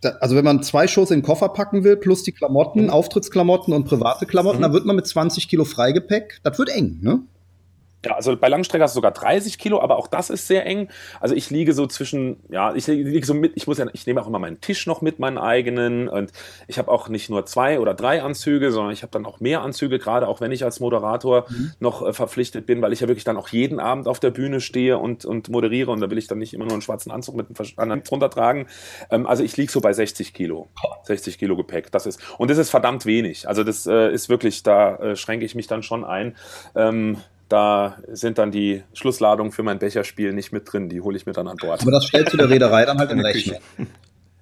da, 0.02 0.10
also 0.20 0.36
wenn 0.36 0.46
man 0.46 0.64
zwei 0.64 0.88
Shows 0.88 1.12
in 1.12 1.20
den 1.20 1.26
Koffer 1.26 1.50
packen 1.50 1.84
will, 1.84 1.98
plus 1.98 2.24
die 2.24 2.32
Klamotten, 2.32 2.84
mhm. 2.84 2.90
Auftrittsklamotten 2.90 3.74
und 3.74 3.86
private 3.86 4.26
Klamotten, 4.26 4.60
mhm. 4.60 4.64
dann 4.64 4.74
wird 4.74 4.86
man 4.86 4.96
mit 4.96 5.08
20 5.08 5.48
Kilo 5.48 5.66
Freigepäck, 5.66 6.40
das 6.44 6.58
wird 6.58 6.70
eng, 6.70 7.00
ne? 7.02 7.22
Ja, 8.04 8.16
also 8.16 8.36
bei 8.36 8.50
Langstrecke 8.50 8.84
hast 8.84 8.94
du 8.94 8.98
sogar 8.98 9.12
30 9.12 9.60
Kilo, 9.60 9.80
aber 9.80 9.98
auch 9.98 10.08
das 10.08 10.32
ist 10.32 10.48
sehr 10.48 10.66
eng. 10.66 10.90
Also 11.20 11.36
ich 11.36 11.52
liege 11.52 11.74
so 11.74 11.86
zwischen, 11.86 12.38
ja, 12.50 12.74
ich 12.74 12.88
liege 12.88 13.26
so 13.26 13.36
mit, 13.36 13.54
ich 13.56 13.68
muss 13.68 13.78
ja, 13.78 13.86
ich 13.94 14.08
nehme 14.08 14.22
auch 14.22 14.28
immer 14.28 14.40
meinen 14.40 14.60
Tisch 14.60 14.88
noch 14.88 15.02
mit, 15.02 15.20
meinen 15.20 15.38
eigenen. 15.38 16.08
Und 16.08 16.32
ich 16.68 16.80
habe 16.80 16.90
auch 16.90 17.10
nicht 17.10 17.30
nur 17.30 17.46
zwei 17.46 17.80
oder 17.80 17.94
drei 17.94 18.24
Anzüge, 18.24 18.72
sondern 18.72 18.92
ich 18.92 19.04
habe 19.04 19.12
dann 19.12 19.26
auch 19.26 19.40
mehr 19.40 19.62
Anzüge, 19.62 20.00
gerade 20.00 20.28
auch 20.28 20.42
wenn 20.42 20.52
ich 20.52 20.64
als 20.64 20.80
Moderator 20.80 21.46
mhm. 21.50 21.74
noch 21.80 22.06
äh, 22.06 22.14
verpflichtet 22.14 22.66
bin, 22.66 22.82
weil 22.82 22.92
ich 22.92 23.02
ja 23.02 23.08
wirklich 23.08 23.24
dann 23.24 23.38
auch 23.38 23.50
jeden 23.50 23.80
Abend 23.80 24.08
auf 24.08 24.20
der 24.20 24.32
Bühne 24.32 24.62
stehe 24.62 24.98
und, 24.98 25.24
und 25.24 25.50
moderiere. 25.50 25.92
Und 25.92 26.00
da 26.00 26.10
will 26.10 26.18
ich 26.18 26.28
dann 26.28 26.40
nicht 26.40 26.56
immer 26.56 26.66
nur 26.66 26.74
einen 26.74 26.82
schwarzen 26.82 27.12
Anzug 27.12 27.36
mit 27.36 27.48
einem 27.48 27.70
anderen 27.78 28.04
drunter 28.04 28.32
tragen. 28.32 28.66
Ähm, 29.12 29.28
also 29.28 29.44
ich 29.44 29.56
liege 29.58 29.72
so 29.72 29.80
bei 29.80 29.94
60 29.94 30.34
Kilo. 30.34 30.70
60 31.04 31.38
Kilo 31.38 31.56
Gepäck. 31.56 31.92
Das 31.92 32.08
ist, 32.08 32.20
und 32.40 32.50
das 32.50 32.58
ist 32.58 32.72
verdammt 32.72 33.06
wenig. 33.06 33.48
Also 33.48 33.64
das 33.64 33.86
äh, 33.86 34.12
ist 34.12 34.28
wirklich, 34.28 34.64
da 34.64 34.96
äh, 34.96 35.16
schränke 35.16 35.46
ich 35.46 35.54
mich 35.54 35.68
dann 35.68 35.84
schon 35.84 36.04
ein. 36.04 36.36
Ähm, 36.76 37.18
da 37.52 37.98
sind 38.08 38.38
dann 38.38 38.52
die 38.52 38.84
Schlussladungen 38.94 39.52
für 39.52 39.64
mein 39.64 39.80
Becherspiel 39.80 40.34
nicht 40.34 40.52
mit 40.52 40.72
drin. 40.72 40.90
Die 40.90 41.02
hole 41.02 41.18
ich 41.18 41.26
mir 41.26 41.34
dann 41.34 41.48
an 41.48 41.58
Bord. 41.58 41.82
Aber 41.82 41.92
das 41.92 42.06
stellst 42.06 42.34
du 42.34 42.38
der 42.38 42.50
Reederei 42.50 42.86
dann 42.86 42.98
halt 42.98 43.12
in 43.12 43.20
Rechnung. 43.20 43.60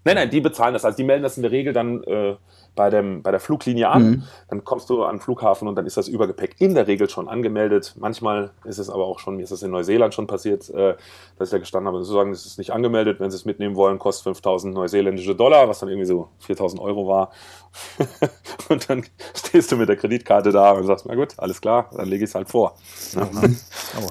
Nein, 0.06 0.16
nein, 0.16 0.30
die 0.30 0.42
bezahlen 0.42 0.74
das. 0.74 0.86
Also 0.86 0.98
die 0.98 1.04
melden 1.04 1.24
das 1.24 1.38
in 1.38 1.44
der 1.44 1.52
Regel 1.52 1.74
dann 1.74 2.04
äh, 2.04 2.36
bei, 2.76 2.90
dem, 2.90 3.22
bei 3.22 3.32
der 3.32 3.40
Fluglinie 3.40 3.90
an. 3.90 4.04
Mhm. 4.04 4.24
Dann 4.50 4.64
kommst 4.64 4.90
du 4.90 5.04
an 5.04 5.16
den 5.16 5.22
Flughafen 5.22 5.68
und 5.68 5.76
dann 5.76 5.86
ist 5.86 5.98
das 5.98 6.08
Übergepäck 6.08 6.56
in 6.60 6.76
der 6.76 6.88
Regel 6.88 7.10
schon 7.10 7.28
angemeldet. 7.28 7.96
Manchmal 7.98 8.52
ist 8.66 8.78
es 8.78 8.90
aber 8.90 9.06
auch 9.06 9.20
schon, 9.20 9.38
mir 9.38 9.44
ist 9.44 9.52
das 9.52 9.64
in 9.64 9.72
Neuseeland 9.72 10.14
schon 10.14 10.28
passiert, 10.28 10.70
äh, 10.70 10.96
dass 11.38 11.50
ich 11.50 11.52
da 11.52 11.58
gestanden 11.58 11.88
habe, 11.88 12.00
sozusagen, 12.00 12.32
es 12.32 12.46
ist 12.46 12.58
nicht 12.58 12.72
angemeldet. 12.72 13.20
Wenn 13.20 13.32
sie 13.32 13.38
es 13.38 13.46
mitnehmen 13.46 13.76
wollen, 13.76 14.00
kostet 14.00 14.24
5000 14.24 14.74
neuseeländische 14.74 15.36
Dollar, 15.36 15.68
was 15.68 15.80
dann 15.80 15.90
irgendwie 15.90 16.08
so 16.08 16.30
4000 16.40 16.82
Euro 16.82 17.08
war. 17.08 17.32
und 18.70 18.90
dann 18.90 19.04
stehst 19.36 19.72
du 19.72 19.78
mit 19.78 19.90
der 19.90 19.96
Kreditkarte 19.96 20.52
da 20.52 20.72
und 20.72 20.86
sagst, 20.86 21.06
na 21.08 21.16
gut, 21.16 21.34
alles 21.38 21.62
klar, 21.62 21.90
dann 21.96 22.08
lege 22.08 22.24
ich 22.24 22.32
es 22.32 22.36
halt 22.36 22.50
vor. 22.50 22.76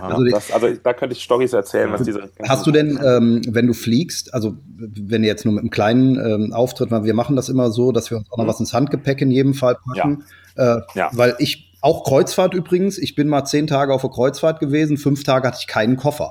also, 0.01 0.25
das, 0.25 0.53
also, 0.53 0.69
da 0.83 0.93
könnte 0.93 1.15
ich 1.15 1.23
Storys 1.23 1.53
erzählen, 1.53 1.93
was 1.93 2.03
diese. 2.03 2.31
Hast 2.47 2.67
du 2.67 2.71
denn, 2.71 3.01
ähm, 3.05 3.43
wenn 3.49 3.67
du 3.67 3.73
fliegst, 3.73 4.33
also 4.33 4.55
wenn 4.77 5.23
du 5.23 5.29
jetzt 5.29 5.45
nur 5.45 5.55
mit 5.55 5.63
einem 5.63 5.71
kleinen 5.71 6.17
ähm, 6.19 6.53
Auftritt, 6.53 6.91
weil 6.91 7.05
wir 7.05 7.15
machen 7.15 7.37
das 7.37 7.49
immer 7.49 7.71
so, 7.71 7.93
dass 7.93 8.11
wir 8.11 8.19
uns 8.19 8.31
auch 8.31 8.39
noch 8.39 8.45
mhm. 8.45 8.49
was 8.49 8.58
ins 8.61 8.73
Handgepäck 8.75 9.21
in 9.21 9.31
jedem 9.31 9.55
Fall 9.55 9.77
packen. 9.77 10.25
Ja. 10.57 10.79
Äh, 10.79 10.83
ja. 10.95 11.11
Weil 11.13 11.37
ich, 11.39 11.73
auch 11.81 12.05
Kreuzfahrt 12.05 12.55
übrigens, 12.55 12.99
ich 12.99 13.15
bin 13.15 13.29
mal 13.29 13.45
zehn 13.45 13.67
Tage 13.67 13.93
auf 13.93 14.03
der 14.03 14.11
Kreuzfahrt 14.11 14.61
gewesen, 14.61 14.97
fünf 14.97 15.23
Tage 15.25 15.47
hatte 15.47 15.59
ich 15.61 15.67
keinen 15.67 15.97
Koffer. 15.97 16.31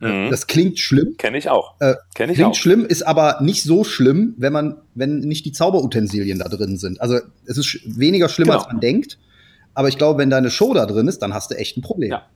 Mhm. 0.00 0.30
Das 0.30 0.46
klingt 0.46 0.78
schlimm. 0.78 1.16
Kenne 1.16 1.38
ich 1.38 1.48
auch. 1.48 1.74
Äh, 1.80 1.94
Kenn 2.14 2.28
ich 2.28 2.36
klingt 2.36 2.52
auch. 2.52 2.54
schlimm, 2.56 2.84
ist 2.84 3.02
aber 3.02 3.38
nicht 3.40 3.62
so 3.62 3.84
schlimm, 3.84 4.34
wenn 4.36 4.52
man, 4.52 4.78
wenn 4.94 5.20
nicht 5.20 5.44
die 5.44 5.52
Zauberutensilien 5.52 6.40
da 6.40 6.48
drin 6.48 6.76
sind. 6.76 7.00
Also 7.00 7.20
es 7.46 7.56
ist 7.56 7.80
weniger 7.84 8.28
schlimm, 8.28 8.48
genau. 8.48 8.58
als 8.58 8.66
man 8.66 8.80
denkt. 8.80 9.18
Aber 9.74 9.88
ich 9.88 9.98
glaube, 9.98 10.18
wenn 10.18 10.28
deine 10.28 10.50
Show 10.50 10.74
da 10.74 10.86
drin 10.86 11.06
ist, 11.06 11.20
dann 11.20 11.32
hast 11.32 11.50
du 11.50 11.54
echt 11.54 11.76
ein 11.76 11.82
Problem. 11.82 12.10
Ja. 12.10 12.26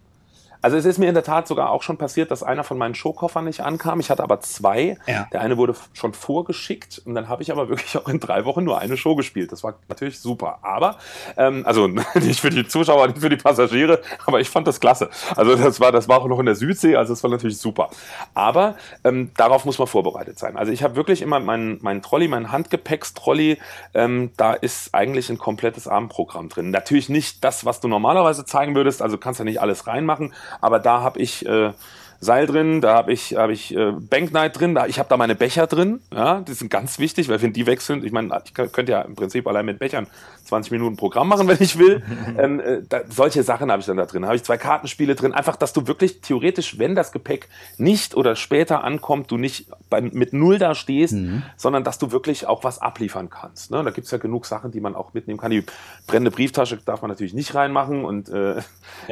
Also 0.63 0.77
es 0.77 0.85
ist 0.85 0.99
mir 0.99 1.09
in 1.09 1.15
der 1.15 1.25
Tat 1.25 1.49
sogar 1.49 1.71
auch 1.71 1.83
schon 1.83 1.97
passiert, 1.97 2.31
dass 2.31 2.43
einer 2.43 2.65
von 2.65 2.79
meinen 2.79 2.95
Showkoffern 2.95 3.45
nicht 3.45 3.61
ankam. 3.61 4.01
Ich 4.01 4.11
hatte 4.11 4.23
aber 4.23 4.41
zwei. 4.41 4.99
Ja. 5.07 5.29
Der 5.33 5.41
eine 5.41 5.57
wurde 5.57 5.75
schon 5.93 6.15
vorgeschickt 6.15 7.01
und 7.05 7.15
dann 7.15 7.29
habe 7.29 7.43
ich 7.43 7.53
aber 7.53 7.69
wirklich 7.69 7.97
auch 7.97 8.09
in 8.09 8.21
drei 8.21 8.45
Wochen 8.45 8.65
nur 8.65 8.79
eine 8.79 8.97
Show 8.97 9.17
gespielt. 9.17 9.53
Das 9.53 9.63
war 9.63 9.75
natürlich 9.89 10.21
super. 10.21 10.59
Aber, 10.63 10.97
ähm, 11.37 11.63
also 11.67 11.87
nicht 12.15 12.41
für 12.41 12.51
die 12.51 12.67
Zuschauer, 12.67 13.09
nicht 13.09 13.21
für 13.21 13.31
die 13.31 13.37
Passagiere, 13.37 14.01
aber 14.27 14.41
ich 14.41 14.51
fand 14.51 14.67
das 14.67 14.81
klasse. 14.81 15.11
Also 15.37 15.57
das 15.57 15.81
war, 15.81 15.93
das 15.93 16.09
war 16.09 16.21
auch 16.21 16.29
noch 16.29 16.39
in 16.39 16.47
der 16.47 16.55
Südsee, 16.55 16.97
also 16.97 17.13
das 17.13 17.23
war 17.23 17.31
natürlich 17.31 17.59
super. 17.59 17.91
Aber 18.35 18.77
ähm, 19.05 19.31
darauf 19.37 19.65
muss 19.65 19.79
man 19.79 19.87
vorbereitet 19.87 20.39
sein. 20.39 20.57
Also 20.57 20.73
ich 20.73 20.83
habe 20.83 20.97
wirklich 20.97 21.23
immer 21.23 21.41
meinen 21.41 21.79
mein 21.83 22.03
Trolley, 22.03 22.29
mein 22.29 22.53
Handgepäckstrolli, 22.53 23.59
ähm, 23.95 24.31
da 24.37 24.53
ist 24.53 24.95
eigentlich 24.95 25.31
ein 25.31 25.39
komplettes 25.39 25.89
Abendprogramm 25.89 26.49
drin. 26.49 26.71
Natürlich 26.71 27.09
nicht 27.09 27.45
das, 27.45 27.65
was 27.65 27.81
du 27.81 27.89
normalerweise 27.89 28.45
zeigen 28.45 28.75
würdest, 28.75 29.03
also 29.03 29.19
kannst 29.19 29.39
ja 29.39 29.45
nicht 29.45 29.61
alles 29.61 29.87
reinmachen, 29.87 30.35
aber 30.61 30.79
da 30.79 31.01
habe 31.03 31.21
ich 31.21 31.47
äh, 31.47 31.73
Seil 32.21 32.47
drin, 32.47 32.81
da 32.81 32.95
habe 32.95 33.13
ich, 33.13 33.37
hab 33.37 33.51
ich 33.51 33.75
äh, 33.77 33.93
Banknight 33.93 34.59
drin, 34.59 34.75
da, 34.75 34.87
ich 34.87 34.99
habe 34.99 35.09
da 35.09 35.17
meine 35.17 35.35
Becher 35.35 35.67
drin, 35.67 36.01
ja, 36.13 36.41
die 36.41 36.53
sind 36.53 36.71
ganz 36.71 36.99
wichtig, 36.99 37.29
weil 37.29 37.43
wenn 37.43 37.53
die 37.53 37.67
weg 37.67 37.81
sind, 37.81 38.05
ich 38.05 38.13
meine, 38.13 38.37
ich 38.45 38.55
könnte 38.55 38.93
ja 38.93 39.03
im 39.03 39.15
Prinzip 39.15 39.47
allein 39.47 39.67
mit 39.67 39.79
Bechern 39.79 40.07
20 40.47 40.73
Minuten 40.73 40.97
Programm 40.97 41.29
machen, 41.29 41.49
wenn 41.49 41.61
ich 41.61 41.79
will. 41.79 42.03
ähm, 42.39 42.61
äh, 42.61 42.83
da, 42.89 43.01
solche 43.09 43.43
Sachen 43.43 43.71
habe 43.71 43.81
ich 43.81 43.87
dann 43.87 43.97
da 43.97 44.07
drin. 44.07 44.25
habe 44.25 44.37
ich 44.37 44.45
zwei 44.45 44.57
Kartenspiele 44.57 45.15
drin, 45.15 45.33
einfach, 45.33 45.57
dass 45.57 45.73
du 45.73 45.87
wirklich 45.87 46.21
theoretisch, 46.21 46.79
wenn 46.79 46.95
das 46.95 47.13
Gepäck 47.13 47.49
nicht 47.79 48.15
oder 48.15 48.37
später 48.37 48.85
ankommt, 48.85 49.31
du 49.31 49.37
nicht 49.37 49.67
bei, 49.91 50.01
mit 50.01 50.33
Null 50.33 50.59
da 50.59 50.75
stehst, 50.75 51.15
mhm. 51.15 51.43
sondern 51.57 51.85
dass 51.85 51.99
du 51.99 52.13
wirklich 52.13 52.47
auch 52.47 52.65
was 52.65 52.81
abliefern 52.81 53.31
kannst. 53.31 53.71
Ne? 53.71 53.83
Da 53.83 53.91
gibt's 53.91 54.11
ja 54.11 54.19
genug 54.19 54.47
Sachen, 54.47 54.71
die 54.71 54.81
man 54.81 54.95
auch 54.95 55.15
mitnehmen 55.15 55.39
kann. 55.39 55.51
Die 55.51 55.65
brennende 56.07 56.31
Brieftasche 56.31 56.79
darf 56.79 57.03
man 57.03 57.11
natürlich 57.11 57.35
nicht 57.35 57.55
reinmachen 57.55 58.05
und 58.05 58.29
äh, 58.29 58.57
ja. 58.57 58.63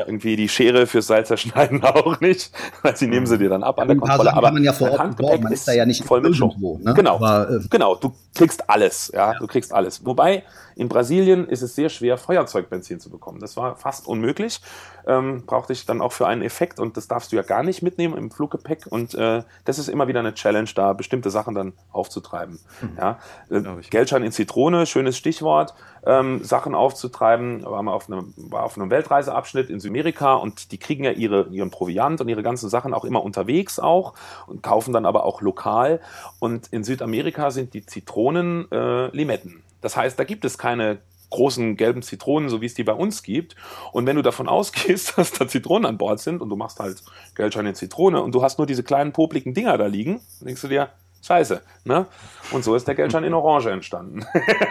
irgendwie 0.06 0.36
die 0.36 0.48
Schere 0.48 0.86
fürs 0.86 1.06
Seil 1.06 1.26
zerschneiden 1.26 1.82
auch 1.84 2.20
nicht, 2.20 2.52
sie 2.98 3.06
nehmen 3.06 3.26
sie 3.26 3.38
dir 3.38 3.48
dann 3.48 3.62
ab 3.62 3.78
an 3.78 3.88
der 3.88 3.96
Kontrolle. 3.96 4.34
Aber 4.34 4.50
man 4.50 4.64
ja 4.64 4.72
vor 4.72 4.90
Ort 4.90 5.16
braucht, 5.16 5.42
man 5.42 5.52
ist 5.52 5.66
da 5.66 5.72
ja 5.72 5.86
nicht 5.86 6.04
voll 6.04 6.20
mit 6.20 6.38
irgendwo. 6.38 6.78
Ne? 6.78 6.94
Genau, 6.94 7.16
Aber, 7.16 7.50
äh, 7.50 7.60
genau, 7.70 7.94
du 7.94 8.12
kriegst 8.34 8.68
alles, 8.68 9.10
ja, 9.14 9.32
ja, 9.32 9.38
du 9.38 9.46
kriegst 9.46 9.72
alles. 9.72 10.04
Wobei 10.04 10.42
in 10.76 10.88
Brasilien 10.88 11.48
ist 11.48 11.62
es 11.62 11.74
sehr 11.74 11.88
schwer, 11.88 12.18
Feuerzeugbenzin 12.18 13.00
zu 13.00 13.10
bekommen. 13.10 13.40
Das 13.40 13.56
war 13.56 13.76
fast 13.76 14.06
unmöglich. 14.06 14.60
Ähm, 15.06 15.44
brauchte 15.46 15.72
ich 15.72 15.86
dann 15.86 16.00
auch 16.00 16.12
für 16.12 16.26
einen 16.26 16.42
Effekt 16.42 16.80
und 16.80 16.96
das 16.96 17.08
darfst 17.08 17.32
du 17.32 17.36
ja 17.36 17.42
gar 17.42 17.62
nicht 17.62 17.82
mitnehmen 17.82 18.16
im 18.16 18.30
Fluggepäck. 18.30 18.86
Und 18.88 19.14
äh, 19.14 19.42
das 19.64 19.78
ist 19.78 19.88
immer 19.88 20.08
wieder 20.08 20.20
eine 20.20 20.34
Challenge, 20.34 20.70
da 20.74 20.92
bestimmte 20.92 21.30
Sachen 21.30 21.54
dann 21.54 21.72
aufzutreiben. 21.92 22.58
Mhm. 22.80 22.96
Ja? 22.96 23.18
Äh, 23.50 23.62
Geldschein 23.90 24.22
in 24.22 24.32
Zitrone, 24.32 24.86
schönes 24.86 25.16
Stichwort. 25.16 25.74
Ähm, 26.06 26.44
Sachen 26.44 26.74
aufzutreiben, 26.74 27.64
war 27.64 27.82
mal 27.82 27.92
auf 27.92 28.10
einem, 28.10 28.34
war 28.36 28.64
auf 28.64 28.76
einem 28.76 28.90
Weltreiseabschnitt 28.90 29.70
in 29.70 29.80
Südamerika 29.80 30.34
und 30.34 30.70
die 30.72 30.78
kriegen 30.78 31.04
ja 31.04 31.12
ihre, 31.12 31.48
ihren 31.48 31.70
Proviant 31.70 32.20
und 32.20 32.28
ihre 32.28 32.42
ganzen 32.42 32.68
Sachen 32.68 32.92
auch 32.92 33.04
immer 33.04 33.24
unterwegs 33.24 33.78
auch 33.78 34.12
und 34.46 34.62
kaufen 34.62 34.92
dann 34.92 35.06
aber 35.06 35.24
auch 35.24 35.40
lokal. 35.40 36.00
Und 36.40 36.66
in 36.68 36.84
Südamerika 36.84 37.50
sind 37.50 37.72
die 37.72 37.86
Zitronen 37.86 38.70
äh, 38.70 39.06
Limetten. 39.16 39.63
Das 39.84 39.98
heißt, 39.98 40.18
da 40.18 40.24
gibt 40.24 40.46
es 40.46 40.56
keine 40.56 40.98
großen 41.28 41.76
gelben 41.76 42.00
Zitronen, 42.00 42.48
so 42.48 42.62
wie 42.62 42.66
es 42.66 42.74
die 42.74 42.84
bei 42.84 42.94
uns 42.94 43.22
gibt. 43.22 43.54
Und 43.92 44.06
wenn 44.06 44.16
du 44.16 44.22
davon 44.22 44.48
ausgehst, 44.48 45.18
dass 45.18 45.32
da 45.32 45.46
Zitronen 45.46 45.84
an 45.84 45.98
Bord 45.98 46.20
sind 46.20 46.40
und 46.40 46.48
du 46.48 46.56
machst 46.56 46.80
halt 46.80 47.02
Geldscheine 47.34 47.74
Zitrone 47.74 48.22
und 48.22 48.34
du 48.34 48.42
hast 48.42 48.58
nur 48.58 48.66
diese 48.66 48.82
kleinen 48.82 49.12
popligen 49.12 49.52
Dinger 49.52 49.76
da 49.76 49.86
liegen, 49.86 50.22
denkst 50.40 50.62
du 50.62 50.68
dir, 50.68 50.88
Scheiße. 51.26 51.62
Ne? 51.84 52.06
Und 52.50 52.64
so 52.64 52.74
ist 52.74 52.86
der 52.86 52.94
Geldschein 52.94 53.24
in 53.24 53.32
Orange 53.32 53.70
entstanden. 53.70 54.24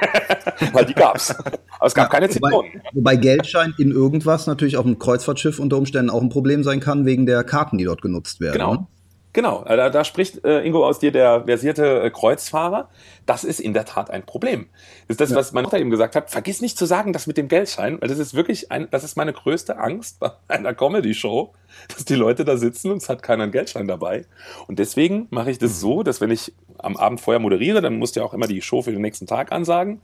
Weil 0.71 0.85
die 0.85 0.93
gab's. 0.93 1.35
Aber 1.35 1.87
es 1.87 1.95
gab 1.95 2.05
ja, 2.05 2.19
keine 2.19 2.29
Zitronen. 2.29 2.73
Wobei, 2.73 2.91
wobei, 2.93 3.15
Geldschein 3.15 3.73
in 3.79 3.91
irgendwas 3.91 4.45
natürlich 4.45 4.77
auf 4.77 4.85
einem 4.85 4.99
Kreuzfahrtschiff 4.99 5.57
unter 5.57 5.77
Umständen 5.77 6.11
auch 6.11 6.21
ein 6.21 6.29
Problem 6.29 6.63
sein 6.63 6.79
kann, 6.79 7.05
wegen 7.05 7.25
der 7.25 7.43
Karten, 7.43 7.79
die 7.79 7.85
dort 7.85 8.03
genutzt 8.03 8.39
werden. 8.39 8.53
Genau. 8.53 8.87
Genau, 9.33 9.63
äh, 9.65 9.75
da, 9.75 9.89
da 9.89 10.03
spricht 10.03 10.45
äh, 10.45 10.61
Ingo 10.61 10.85
aus 10.87 10.99
dir, 10.99 11.11
der 11.11 11.45
versierte 11.45 12.03
äh, 12.03 12.09
Kreuzfahrer. 12.11 12.87
Das 13.25 13.43
ist 13.43 13.59
in 13.59 13.73
der 13.73 13.83
Tat 13.83 14.11
ein 14.11 14.23
Problem. 14.23 14.67
Das 15.07 15.15
ist 15.15 15.21
das, 15.21 15.29
ja. 15.31 15.35
was 15.35 15.53
meine 15.53 15.65
Mutter 15.65 15.79
eben 15.79 15.89
gesagt 15.89 16.15
hat. 16.15 16.29
Vergiss 16.29 16.61
nicht 16.61 16.77
zu 16.77 16.85
sagen, 16.85 17.13
das 17.13 17.25
mit 17.25 17.37
dem 17.37 17.47
Geldschein, 17.47 17.99
weil 17.99 18.09
das 18.09 18.19
ist 18.19 18.35
wirklich 18.35 18.71
ein, 18.71 18.87
das 18.91 19.03
ist 19.03 19.17
meine 19.17 19.33
größte 19.33 19.79
Angst 19.79 20.19
bei 20.19 20.31
einer 20.47 20.75
Comedy-Show, 20.75 21.51
dass 21.87 22.05
die 22.05 22.13
Leute 22.13 22.45
da 22.45 22.57
sitzen 22.57 22.91
und 22.91 22.97
es 22.97 23.09
hat 23.09 23.23
keiner 23.23 23.43
einen 23.43 23.51
Geldschein 23.51 23.87
dabei. 23.87 24.25
Und 24.67 24.77
deswegen 24.77 25.27
mache 25.31 25.49
ich 25.49 25.57
das 25.57 25.71
mhm. 25.71 25.77
so, 25.77 26.03
dass 26.03 26.21
wenn 26.21 26.29
ich 26.29 26.53
am 26.77 26.95
Abend 26.95 27.19
vorher 27.19 27.39
moderiere, 27.39 27.81
dann 27.81 27.97
musst 27.97 28.15
du 28.15 28.19
ja 28.19 28.25
auch 28.25 28.35
immer 28.35 28.47
die 28.47 28.61
Show 28.61 28.83
für 28.83 28.91
den 28.91 29.01
nächsten 29.01 29.25
Tag 29.25 29.51
ansagen, 29.51 29.99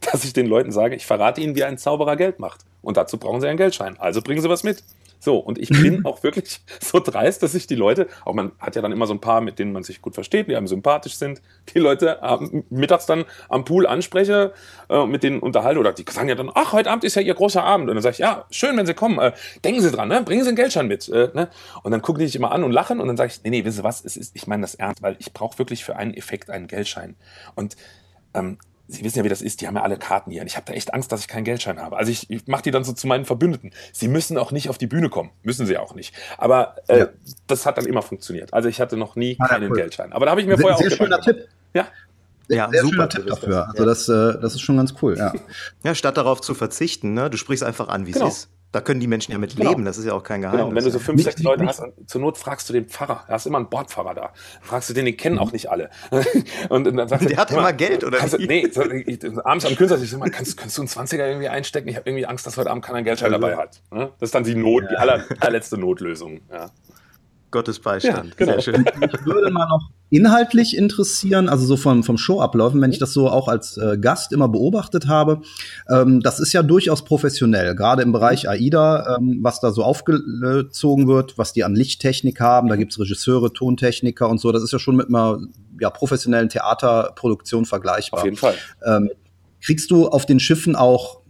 dass 0.00 0.24
ich 0.24 0.32
den 0.32 0.46
Leuten 0.46 0.72
sage, 0.72 0.96
ich 0.96 1.06
verrate 1.06 1.40
ihnen, 1.40 1.54
wie 1.54 1.62
ein 1.62 1.78
Zauberer 1.78 2.16
Geld 2.16 2.40
macht. 2.40 2.62
Und 2.80 2.96
dazu 2.96 3.16
brauchen 3.16 3.40
sie 3.40 3.46
einen 3.46 3.58
Geldschein. 3.58 3.94
Also 4.00 4.22
bringen 4.22 4.42
sie 4.42 4.48
was 4.48 4.64
mit. 4.64 4.82
So, 5.22 5.36
und 5.38 5.56
ich 5.56 5.68
bin 5.68 6.04
auch 6.04 6.24
wirklich 6.24 6.62
so 6.80 6.98
dreist, 6.98 7.44
dass 7.44 7.54
ich 7.54 7.68
die 7.68 7.76
Leute, 7.76 8.08
auch 8.24 8.34
man 8.34 8.50
hat 8.58 8.74
ja 8.74 8.82
dann 8.82 8.90
immer 8.90 9.06
so 9.06 9.14
ein 9.14 9.20
paar, 9.20 9.40
mit 9.40 9.60
denen 9.60 9.72
man 9.72 9.84
sich 9.84 10.02
gut 10.02 10.14
versteht, 10.14 10.48
die 10.48 10.56
einem 10.56 10.66
sympathisch 10.66 11.14
sind, 11.14 11.40
die 11.72 11.78
Leute 11.78 12.18
äh, 12.20 12.38
mittags 12.70 13.06
dann 13.06 13.24
am 13.48 13.64
Pool 13.64 13.86
anspreche, 13.86 14.52
äh, 14.90 15.06
mit 15.06 15.22
denen 15.22 15.38
unterhalte 15.38 15.78
oder 15.78 15.92
die 15.92 16.04
sagen 16.10 16.28
ja 16.28 16.34
dann, 16.34 16.50
ach, 16.52 16.72
heute 16.72 16.90
Abend 16.90 17.04
ist 17.04 17.14
ja 17.14 17.22
ihr 17.22 17.34
großer 17.34 17.62
Abend. 17.62 17.88
Und 17.88 17.94
dann 17.94 18.02
sage 18.02 18.14
ich, 18.14 18.18
ja, 18.18 18.46
schön, 18.50 18.76
wenn 18.76 18.84
Sie 18.84 18.94
kommen, 18.94 19.20
äh, 19.20 19.30
denken 19.64 19.80
Sie 19.80 19.92
dran, 19.92 20.08
ne? 20.08 20.22
bringen 20.24 20.42
Sie 20.42 20.48
einen 20.48 20.56
Geldschein 20.56 20.88
mit. 20.88 21.08
Äh, 21.08 21.28
ne? 21.34 21.48
Und 21.84 21.92
dann 21.92 22.02
gucken 22.02 22.18
die 22.18 22.26
sich 22.26 22.34
immer 22.34 22.50
an 22.50 22.64
und 22.64 22.72
lachen 22.72 22.98
und 22.98 23.06
dann 23.06 23.16
sage 23.16 23.30
ich, 23.32 23.44
nee, 23.44 23.50
nee, 23.50 23.64
wissen 23.64 23.76
Sie 23.76 23.84
was, 23.84 24.04
es 24.04 24.16
ist, 24.16 24.34
ich 24.34 24.48
meine 24.48 24.62
das 24.62 24.74
ernst, 24.74 25.02
weil 25.02 25.14
ich 25.20 25.32
brauche 25.32 25.56
wirklich 25.60 25.84
für 25.84 25.94
einen 25.94 26.14
Effekt 26.14 26.50
einen 26.50 26.66
Geldschein. 26.66 27.14
Und 27.54 27.76
ähm, 28.34 28.58
Sie 28.92 29.04
wissen 29.04 29.18
ja, 29.18 29.24
wie 29.24 29.28
das 29.28 29.42
ist, 29.42 29.60
die 29.60 29.66
haben 29.66 29.76
ja 29.76 29.82
alle 29.82 29.96
Karten 29.96 30.30
hier. 30.30 30.42
Und 30.42 30.46
ich 30.46 30.56
habe 30.56 30.66
da 30.66 30.72
echt 30.74 30.92
Angst, 30.92 31.10
dass 31.12 31.20
ich 31.20 31.28
keinen 31.28 31.44
Geldschein 31.44 31.80
habe. 31.80 31.96
Also 31.96 32.12
ich, 32.12 32.30
ich 32.30 32.46
mache 32.46 32.62
die 32.62 32.70
dann 32.70 32.84
so 32.84 32.92
zu 32.92 33.06
meinen 33.06 33.24
Verbündeten. 33.24 33.72
Sie 33.92 34.08
müssen 34.08 34.36
auch 34.36 34.52
nicht 34.52 34.68
auf 34.68 34.78
die 34.78 34.86
Bühne 34.86 35.08
kommen. 35.08 35.30
Müssen 35.42 35.66
sie 35.66 35.78
auch 35.78 35.94
nicht. 35.94 36.14
Aber 36.38 36.76
äh, 36.88 36.98
ja. 37.00 37.08
das 37.46 37.64
hat 37.66 37.78
dann 37.78 37.86
immer 37.86 38.02
funktioniert. 38.02 38.52
Also 38.52 38.68
ich 38.68 38.80
hatte 38.80 38.96
noch 38.96 39.16
nie 39.16 39.36
ah, 39.40 39.48
keinen 39.48 39.70
cool. 39.70 39.76
Geldschein. 39.76 40.12
Aber 40.12 40.26
da 40.26 40.32
habe 40.32 40.40
ich 40.40 40.46
mir 40.46 40.56
sehr, 40.56 40.62
vorher 40.62 40.78
sehr 40.78 40.92
auch 40.92 40.96
schöner 40.96 41.20
Tipp. 41.20 41.48
Ja. 41.74 41.88
Ja, 42.48 42.68
sehr 42.70 42.82
super 42.82 43.08
Tipp 43.08 43.26
dafür. 43.26 43.68
Also 43.70 43.84
das, 43.86 44.08
äh, 44.08 44.40
das 44.40 44.54
ist 44.54 44.60
schon 44.60 44.76
ganz 44.76 44.94
cool. 45.00 45.16
Ja. 45.16 45.32
ja, 45.84 45.94
statt 45.94 46.16
darauf 46.16 46.40
zu 46.40 46.54
verzichten, 46.54 47.14
ne? 47.14 47.30
du 47.30 47.38
sprichst 47.38 47.64
einfach 47.64 47.88
an, 47.88 48.06
wie 48.06 48.12
genau. 48.12 48.26
es 48.26 48.34
ist. 48.34 48.48
Da 48.72 48.80
können 48.80 49.00
die 49.00 49.06
Menschen 49.06 49.32
ja 49.32 49.38
mit 49.38 49.54
genau. 49.54 49.70
leben, 49.70 49.84
das 49.84 49.98
ist 49.98 50.06
ja 50.06 50.14
auch 50.14 50.22
kein 50.22 50.40
Geheimnis. 50.40 50.60
Genau. 50.60 50.70
Und 50.70 50.76
wenn 50.76 50.84
du 50.84 50.90
so 50.90 50.98
fünf, 50.98 51.22
sechs 51.22 51.42
Leute 51.42 51.66
hast, 51.66 51.82
zur 52.06 52.20
Not 52.22 52.38
fragst 52.38 52.68
du 52.70 52.72
den 52.72 52.86
Pfarrer, 52.86 53.24
da 53.28 53.34
hast 53.34 53.46
immer 53.46 53.58
einen 53.58 53.68
Bordpfarrer 53.68 54.14
da. 54.14 54.32
Fragst 54.62 54.88
du 54.88 54.94
den, 54.94 55.04
den 55.04 55.16
kennen 55.16 55.38
auch 55.38 55.52
nicht 55.52 55.70
alle. 55.70 55.90
und, 56.70 56.84
dann 56.84 57.06
sagst 57.06 57.28
Der 57.28 57.36
du, 57.36 57.36
hat 57.36 57.50
immer 57.50 57.72
Geld, 57.74 58.02
oder 58.02 58.18
kannst, 58.18 58.38
Nee, 58.38 58.66
so, 58.72 58.82
ich, 58.90 59.20
abends 59.44 59.66
am 59.66 59.76
Künstler, 59.76 60.00
ich 60.00 60.10
sag 60.10 60.20
mal, 60.20 60.30
kannst, 60.30 60.56
kannst 60.56 60.78
du 60.78 60.82
einen 60.82 60.88
20er 60.88 61.26
irgendwie 61.26 61.48
einstecken? 61.48 61.88
Ich 61.88 61.96
habe 61.96 62.08
irgendwie 62.08 62.24
Angst, 62.24 62.46
dass 62.46 62.56
heute 62.56 62.70
Abend 62.70 62.82
keiner 62.82 62.96
einen 62.96 63.04
Geldschein 63.04 63.34
also, 63.34 63.46
dabei 63.46 63.56
hat. 63.56 63.82
Ne? 63.90 64.10
Das 64.18 64.28
ist 64.28 64.34
dann 64.34 64.44
die 64.44 64.54
Not, 64.54 64.84
ja. 64.84 64.88
die 64.88 64.96
aller, 64.96 65.24
allerletzte 65.40 65.76
Notlösung. 65.76 66.40
Ja. 66.50 66.70
Gottes 67.52 67.78
Beistand. 67.78 68.30
Ja, 68.30 68.34
genau. 68.36 68.52
Sehr 68.52 68.62
schön. 68.62 68.84
Mich 68.98 69.24
würde 69.24 69.50
mal 69.52 69.68
noch 69.68 69.90
inhaltlich 70.10 70.76
interessieren, 70.76 71.48
also 71.48 71.64
so 71.64 71.76
vom, 71.76 72.02
vom 72.02 72.18
Showabläufen, 72.18 72.80
wenn 72.80 72.90
ich 72.90 72.98
das 72.98 73.12
so 73.12 73.30
auch 73.30 73.46
als 73.46 73.76
äh, 73.76 73.96
Gast 73.98 74.32
immer 74.32 74.48
beobachtet 74.48 75.06
habe. 75.06 75.42
Ähm, 75.88 76.20
das 76.20 76.40
ist 76.40 76.52
ja 76.52 76.62
durchaus 76.62 77.04
professionell, 77.04 77.74
gerade 77.74 78.02
im 78.02 78.12
Bereich 78.12 78.48
AIDA, 78.48 79.16
ähm, 79.16 79.38
was 79.42 79.60
da 79.60 79.70
so 79.70 79.84
aufgezogen 79.84 81.06
wird, 81.06 81.38
was 81.38 81.52
die 81.52 81.62
an 81.62 81.74
Lichttechnik 81.74 82.40
haben. 82.40 82.68
Da 82.68 82.76
gibt's 82.76 82.98
Regisseure, 82.98 83.52
Tontechniker 83.52 84.28
und 84.28 84.40
so. 84.40 84.50
Das 84.50 84.62
ist 84.62 84.72
ja 84.72 84.78
schon 84.78 84.96
mit 84.96 85.08
einer 85.08 85.38
ja, 85.80 85.90
professionellen 85.90 86.48
Theaterproduktion 86.48 87.64
vergleichbar. 87.64 88.20
Auf 88.20 88.24
jeden 88.24 88.36
Fall. 88.36 88.54
Ähm, 88.84 89.10
kriegst 89.64 89.90
du 89.90 90.08
auf 90.08 90.26
den 90.26 90.40
Schiffen 90.40 90.74
auch 90.74 91.21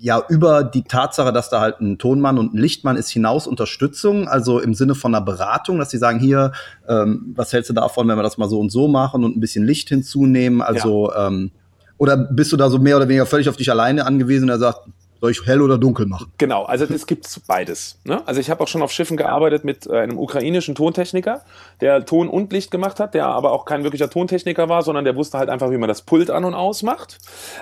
ja 0.00 0.22
über 0.28 0.64
die 0.64 0.82
Tatsache, 0.82 1.32
dass 1.32 1.50
da 1.50 1.60
halt 1.60 1.80
ein 1.80 1.98
Tonmann 1.98 2.38
und 2.38 2.54
ein 2.54 2.58
Lichtmann 2.58 2.96
ist, 2.96 3.10
hinaus 3.10 3.46
Unterstützung, 3.46 4.28
also 4.28 4.60
im 4.60 4.74
Sinne 4.74 4.94
von 4.94 5.14
einer 5.14 5.24
Beratung, 5.24 5.78
dass 5.78 5.90
sie 5.90 5.98
sagen, 5.98 6.20
hier, 6.20 6.52
ähm, 6.88 7.32
was 7.34 7.52
hältst 7.52 7.70
du 7.70 7.74
davon, 7.74 8.08
wenn 8.08 8.16
wir 8.16 8.22
das 8.22 8.38
mal 8.38 8.48
so 8.48 8.60
und 8.60 8.70
so 8.70 8.88
machen 8.88 9.24
und 9.24 9.36
ein 9.36 9.40
bisschen 9.40 9.64
Licht 9.64 9.88
hinzunehmen? 9.88 10.62
Also, 10.62 11.10
ja. 11.10 11.26
ähm, 11.26 11.50
oder 11.96 12.16
bist 12.16 12.52
du 12.52 12.56
da 12.56 12.70
so 12.70 12.78
mehr 12.78 12.96
oder 12.96 13.08
weniger 13.08 13.26
völlig 13.26 13.48
auf 13.48 13.56
dich 13.56 13.70
alleine 13.70 14.06
angewiesen 14.06 14.44
und 14.44 14.50
er 14.50 14.58
sagt, 14.58 14.80
soll 15.20 15.30
ich 15.30 15.46
hell 15.46 15.62
oder 15.62 15.78
dunkel 15.78 16.06
machen? 16.06 16.32
Genau, 16.38 16.64
also 16.64 16.86
das 16.86 17.06
gibt's 17.06 17.40
beides. 17.40 17.98
Ne? 18.04 18.22
Also 18.26 18.40
ich 18.40 18.50
habe 18.50 18.62
auch 18.62 18.68
schon 18.68 18.82
auf 18.82 18.92
Schiffen 18.92 19.16
gearbeitet 19.16 19.64
mit 19.64 19.86
äh, 19.86 19.98
einem 19.98 20.18
ukrainischen 20.18 20.74
Tontechniker, 20.74 21.42
der 21.80 22.04
Ton 22.04 22.28
und 22.28 22.52
Licht 22.52 22.70
gemacht 22.70 23.00
hat, 23.00 23.14
der 23.14 23.26
aber 23.26 23.52
auch 23.52 23.64
kein 23.64 23.82
wirklicher 23.82 24.10
Tontechniker 24.10 24.68
war, 24.68 24.82
sondern 24.82 25.04
der 25.04 25.16
wusste 25.16 25.38
halt 25.38 25.48
einfach, 25.48 25.70
wie 25.70 25.78
man 25.78 25.88
das 25.88 26.02
Pult 26.02 26.30
an 26.30 26.44
und 26.44 26.54
aus 26.54 26.82
macht. 26.82 27.18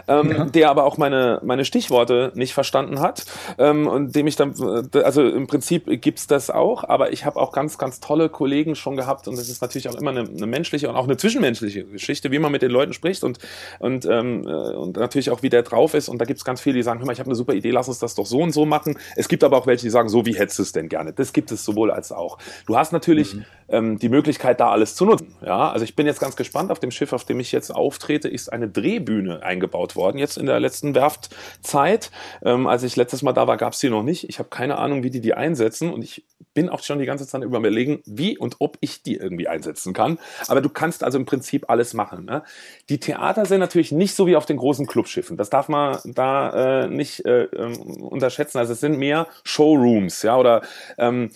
Ähm, 0.08 0.30
ja. 0.30 0.44
Der 0.44 0.70
aber 0.70 0.84
auch 0.84 0.98
meine, 0.98 1.40
meine 1.44 1.64
Stichworte 1.64 2.32
nicht 2.34 2.54
verstanden 2.54 3.00
hat. 3.00 3.24
Ähm, 3.58 3.86
und 3.86 4.14
dem 4.14 4.26
ich 4.26 4.36
dann, 4.36 4.54
äh, 4.92 5.02
also 5.02 5.22
im 5.22 5.46
Prinzip 5.46 5.86
gibt's 6.02 6.26
das 6.26 6.50
auch, 6.50 6.84
aber 6.84 7.12
ich 7.12 7.24
habe 7.24 7.40
auch 7.40 7.52
ganz, 7.52 7.78
ganz 7.78 8.00
tolle 8.00 8.28
Kollegen 8.28 8.74
schon 8.74 8.96
gehabt 8.96 9.28
und 9.28 9.38
das 9.38 9.48
ist 9.48 9.62
natürlich 9.62 9.88
auch 9.88 9.94
immer 9.94 10.10
eine, 10.10 10.20
eine 10.20 10.46
menschliche 10.46 10.88
und 10.88 10.96
auch 10.96 11.04
eine 11.04 11.16
zwischenmenschliche 11.16 11.84
Geschichte, 11.84 12.30
wie 12.30 12.38
man 12.38 12.52
mit 12.52 12.62
den 12.62 12.70
Leuten 12.70 12.92
spricht 12.92 13.24
und, 13.24 13.38
und, 13.78 14.06
ähm, 14.06 14.46
äh, 14.46 14.50
und 14.50 14.96
natürlich 14.96 15.30
auch, 15.30 15.42
wie 15.42 15.50
der 15.50 15.62
drauf 15.62 15.94
ist. 15.94 16.08
Und 16.08 16.18
da 16.18 16.24
gibt's 16.24 16.44
ganz 16.44 16.60
viele, 16.60 16.76
die 16.76 16.82
sagen, 16.82 17.00
hör 17.00 17.06
mal, 17.06 17.12
ich 17.12 17.18
habe 17.18 17.28
eine 17.28 17.36
super 17.36 17.45
Idee, 17.54 17.70
lass 17.70 17.88
uns 17.88 17.98
das 17.98 18.14
doch 18.14 18.26
so 18.26 18.40
und 18.40 18.52
so 18.52 18.66
machen. 18.66 18.98
Es 19.16 19.28
gibt 19.28 19.44
aber 19.44 19.56
auch 19.56 19.66
welche, 19.66 19.82
die 19.82 19.90
sagen, 19.90 20.08
so 20.08 20.26
wie 20.26 20.36
hättest 20.36 20.58
du 20.58 20.62
es 20.62 20.72
denn 20.72 20.88
gerne. 20.88 21.12
Das 21.12 21.32
gibt 21.32 21.50
es 21.52 21.64
sowohl 21.64 21.90
als 21.90 22.12
auch. 22.12 22.38
Du 22.66 22.76
hast 22.76 22.92
natürlich 22.92 23.34
mhm. 23.34 23.44
Ähm, 23.68 23.98
die 23.98 24.08
Möglichkeit, 24.08 24.60
da 24.60 24.70
alles 24.70 24.94
zu 24.94 25.04
nutzen. 25.04 25.34
Ja, 25.44 25.70
also 25.70 25.84
ich 25.84 25.96
bin 25.96 26.06
jetzt 26.06 26.20
ganz 26.20 26.36
gespannt. 26.36 26.70
Auf 26.70 26.80
dem 26.80 26.90
Schiff, 26.90 27.12
auf 27.12 27.24
dem 27.24 27.40
ich 27.40 27.52
jetzt 27.52 27.74
auftrete, 27.74 28.28
ist 28.28 28.52
eine 28.52 28.68
Drehbühne 28.68 29.42
eingebaut 29.42 29.96
worden. 29.96 30.18
Jetzt 30.18 30.38
in 30.38 30.46
der 30.46 30.60
letzten 30.60 30.94
Werftzeit. 30.94 32.10
Ähm, 32.44 32.66
als 32.66 32.82
ich 32.82 32.96
letztes 32.96 33.22
Mal 33.22 33.32
da 33.32 33.46
war, 33.46 33.56
gab 33.56 33.72
es 33.72 33.80
die 33.80 33.90
noch 33.90 34.02
nicht. 34.02 34.28
Ich 34.28 34.38
habe 34.38 34.48
keine 34.48 34.78
Ahnung, 34.78 35.02
wie 35.02 35.10
die 35.10 35.20
die 35.20 35.34
einsetzen 35.34 35.92
und 35.92 36.02
ich 36.02 36.24
bin 36.54 36.68
auch 36.70 36.82
schon 36.82 36.98
die 36.98 37.06
ganze 37.06 37.26
Zeit 37.26 37.42
überlegen, 37.42 38.02
wie 38.06 38.38
und 38.38 38.56
ob 38.60 38.78
ich 38.80 39.02
die 39.02 39.16
irgendwie 39.16 39.46
einsetzen 39.46 39.92
kann. 39.92 40.18
Aber 40.48 40.62
du 40.62 40.70
kannst 40.70 41.04
also 41.04 41.18
im 41.18 41.26
Prinzip 41.26 41.68
alles 41.68 41.92
machen. 41.92 42.24
Ne? 42.24 42.42
Die 42.88 42.98
Theater 42.98 43.44
sind 43.44 43.60
natürlich 43.60 43.92
nicht 43.92 44.14
so 44.14 44.26
wie 44.26 44.36
auf 44.36 44.46
den 44.46 44.56
großen 44.56 44.86
Clubschiffen. 44.86 45.36
Das 45.36 45.50
darf 45.50 45.68
man 45.68 45.98
da 46.04 46.84
äh, 46.84 46.88
nicht 46.88 47.26
äh, 47.26 47.44
ähm, 47.44 47.78
unterschätzen. 48.02 48.56
Also 48.58 48.72
es 48.72 48.80
sind 48.80 48.98
mehr 48.98 49.28
Showrooms, 49.44 50.22
ja, 50.22 50.36
oder 50.38 50.62
ähm, 50.96 51.30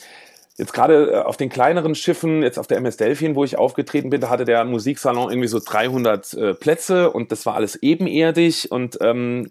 Jetzt 0.56 0.74
gerade 0.74 1.12
äh, 1.12 1.16
auf 1.16 1.36
den 1.36 1.48
kleineren 1.48 1.94
Schiffen, 1.94 2.42
jetzt 2.42 2.58
auf 2.58 2.66
der 2.66 2.78
MS 2.78 2.96
Delphin, 2.98 3.34
wo 3.34 3.44
ich 3.44 3.56
aufgetreten 3.56 4.10
bin, 4.10 4.20
da 4.20 4.28
hatte 4.28 4.44
der 4.44 4.64
Musiksalon 4.64 5.30
irgendwie 5.30 5.48
so 5.48 5.58
300 5.64 6.34
äh, 6.34 6.54
Plätze 6.54 7.10
und 7.10 7.32
das 7.32 7.46
war 7.46 7.54
alles 7.54 7.76
ebenerdig 7.76 8.70
und 8.70 8.98
ähm, 9.00 9.48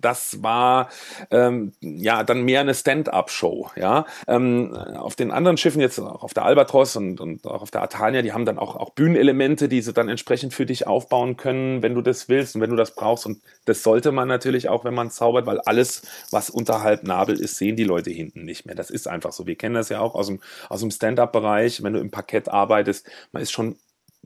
das 0.00 0.42
war 0.42 0.88
ähm, 1.30 1.72
ja 1.80 2.22
dann 2.22 2.42
mehr 2.42 2.60
eine 2.60 2.74
Stand-up-Show. 2.74 3.70
Ja, 3.76 4.06
ähm, 4.26 4.74
auf 4.74 5.16
den 5.16 5.30
anderen 5.30 5.56
Schiffen 5.56 5.80
jetzt 5.80 5.98
auch 5.98 6.22
auf 6.22 6.34
der 6.34 6.44
Albatros 6.44 6.96
und, 6.96 7.20
und 7.20 7.46
auch 7.46 7.62
auf 7.62 7.70
der 7.70 7.82
Atania, 7.82 8.22
die 8.22 8.32
haben 8.32 8.46
dann 8.46 8.58
auch 8.58 8.76
auch 8.76 8.90
Bühnenelemente, 8.90 9.68
die 9.68 9.82
sie 9.82 9.92
dann 9.92 10.08
entsprechend 10.08 10.54
für 10.54 10.66
dich 10.66 10.86
aufbauen 10.86 11.36
können, 11.36 11.82
wenn 11.82 11.94
du 11.94 12.00
das 12.00 12.28
willst 12.28 12.54
und 12.54 12.62
wenn 12.62 12.70
du 12.70 12.76
das 12.76 12.94
brauchst 12.94 13.26
und 13.26 13.42
das 13.64 13.82
sollte 13.82 14.12
man 14.12 14.28
natürlich 14.28 14.68
auch, 14.68 14.84
wenn 14.84 14.94
man 14.94 15.10
zaubert, 15.10 15.46
weil 15.46 15.60
alles, 15.60 16.02
was 16.30 16.48
unterhalb 16.48 17.02
Nabel 17.02 17.38
ist, 17.38 17.56
sehen 17.56 17.76
die 17.76 17.84
Leute 17.84 18.10
hinten 18.10 18.44
nicht 18.44 18.64
mehr. 18.64 18.74
Das 18.74 18.90
ist 18.90 19.08
einfach 19.08 19.32
so. 19.32 19.46
Wir 19.46 19.56
kennen 19.56 19.74
das 19.74 19.88
ja 19.88 20.00
auch 20.00 20.14
aus 20.14 20.28
dem 20.28 20.37
aus 20.68 20.80
dem 20.80 20.90
Stand-up-Bereich, 20.90 21.82
wenn 21.82 21.92
du 21.92 22.00
im 22.00 22.10
Parkett 22.10 22.48
arbeitest, 22.48 23.08
man 23.32 23.42
ist 23.42 23.52
schon 23.52 23.76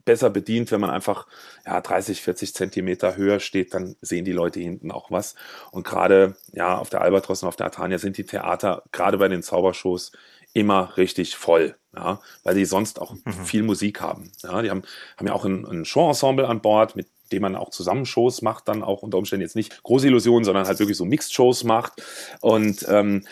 besser 0.05 0.29
bedient, 0.29 0.71
wenn 0.71 0.81
man 0.81 0.89
einfach 0.89 1.27
ja, 1.65 1.79
30, 1.79 2.21
40 2.21 2.53
Zentimeter 2.53 3.15
höher 3.15 3.39
steht, 3.39 3.73
dann 3.73 3.95
sehen 4.01 4.25
die 4.25 4.31
Leute 4.31 4.59
hinten 4.59 4.91
auch 4.91 5.11
was. 5.11 5.35
Und 5.71 5.85
gerade 5.85 6.35
ja, 6.51 6.77
auf 6.77 6.89
der 6.89 7.01
Albatros 7.01 7.43
und 7.43 7.49
auf 7.49 7.55
der 7.55 7.67
Atania 7.67 7.99
sind 7.99 8.17
die 8.17 8.25
Theater, 8.25 8.83
gerade 8.91 9.17
bei 9.17 9.27
den 9.27 9.43
Zaubershows, 9.43 10.11
immer 10.53 10.95
richtig 10.97 11.35
voll, 11.35 11.75
ja, 11.95 12.21
weil 12.43 12.55
die 12.55 12.65
sonst 12.65 13.01
auch 13.01 13.13
mhm. 13.13 13.45
viel 13.45 13.63
Musik 13.63 14.01
haben. 14.01 14.31
Ja, 14.43 14.61
die 14.61 14.69
haben, 14.69 14.83
haben 15.17 15.27
ja 15.27 15.33
auch 15.33 15.45
ein, 15.45 15.65
ein 15.65 15.85
Show-Ensemble 15.85 16.47
an 16.47 16.61
Bord, 16.61 16.95
mit 16.95 17.07
dem 17.31 17.41
man 17.41 17.55
auch 17.55 17.71
zusammen 17.71 18.05
Shows 18.05 18.43
macht, 18.43 18.67
dann 18.67 18.83
auch 18.83 19.01
unter 19.01 19.17
Umständen 19.17 19.41
jetzt 19.41 19.55
nicht 19.55 19.81
große 19.81 20.07
Illusionen, 20.07 20.43
sondern 20.43 20.67
halt 20.67 20.77
wirklich 20.77 20.97
so 20.97 21.05
Mixed-Shows 21.05 21.63
macht. 21.63 22.03
Und 22.41 22.85
ähm, 22.87 23.25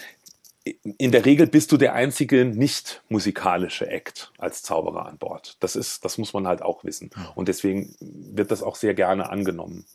in 0.63 1.11
der 1.11 1.25
Regel 1.25 1.47
bist 1.47 1.71
du 1.71 1.77
der 1.77 1.93
einzige 1.93 2.45
nicht 2.45 3.03
musikalische 3.09 3.87
Act 3.87 4.31
als 4.37 4.61
Zauberer 4.61 5.07
an 5.07 5.17
Bord. 5.17 5.57
Das 5.59 5.75
ist, 5.75 6.05
das 6.05 6.17
muss 6.17 6.33
man 6.33 6.47
halt 6.47 6.61
auch 6.61 6.83
wissen. 6.83 7.09
Und 7.33 7.47
deswegen 7.47 7.95
wird 7.99 8.51
das 8.51 8.61
auch 8.61 8.75
sehr 8.75 8.93
gerne 8.93 9.29
angenommen. 9.29 9.85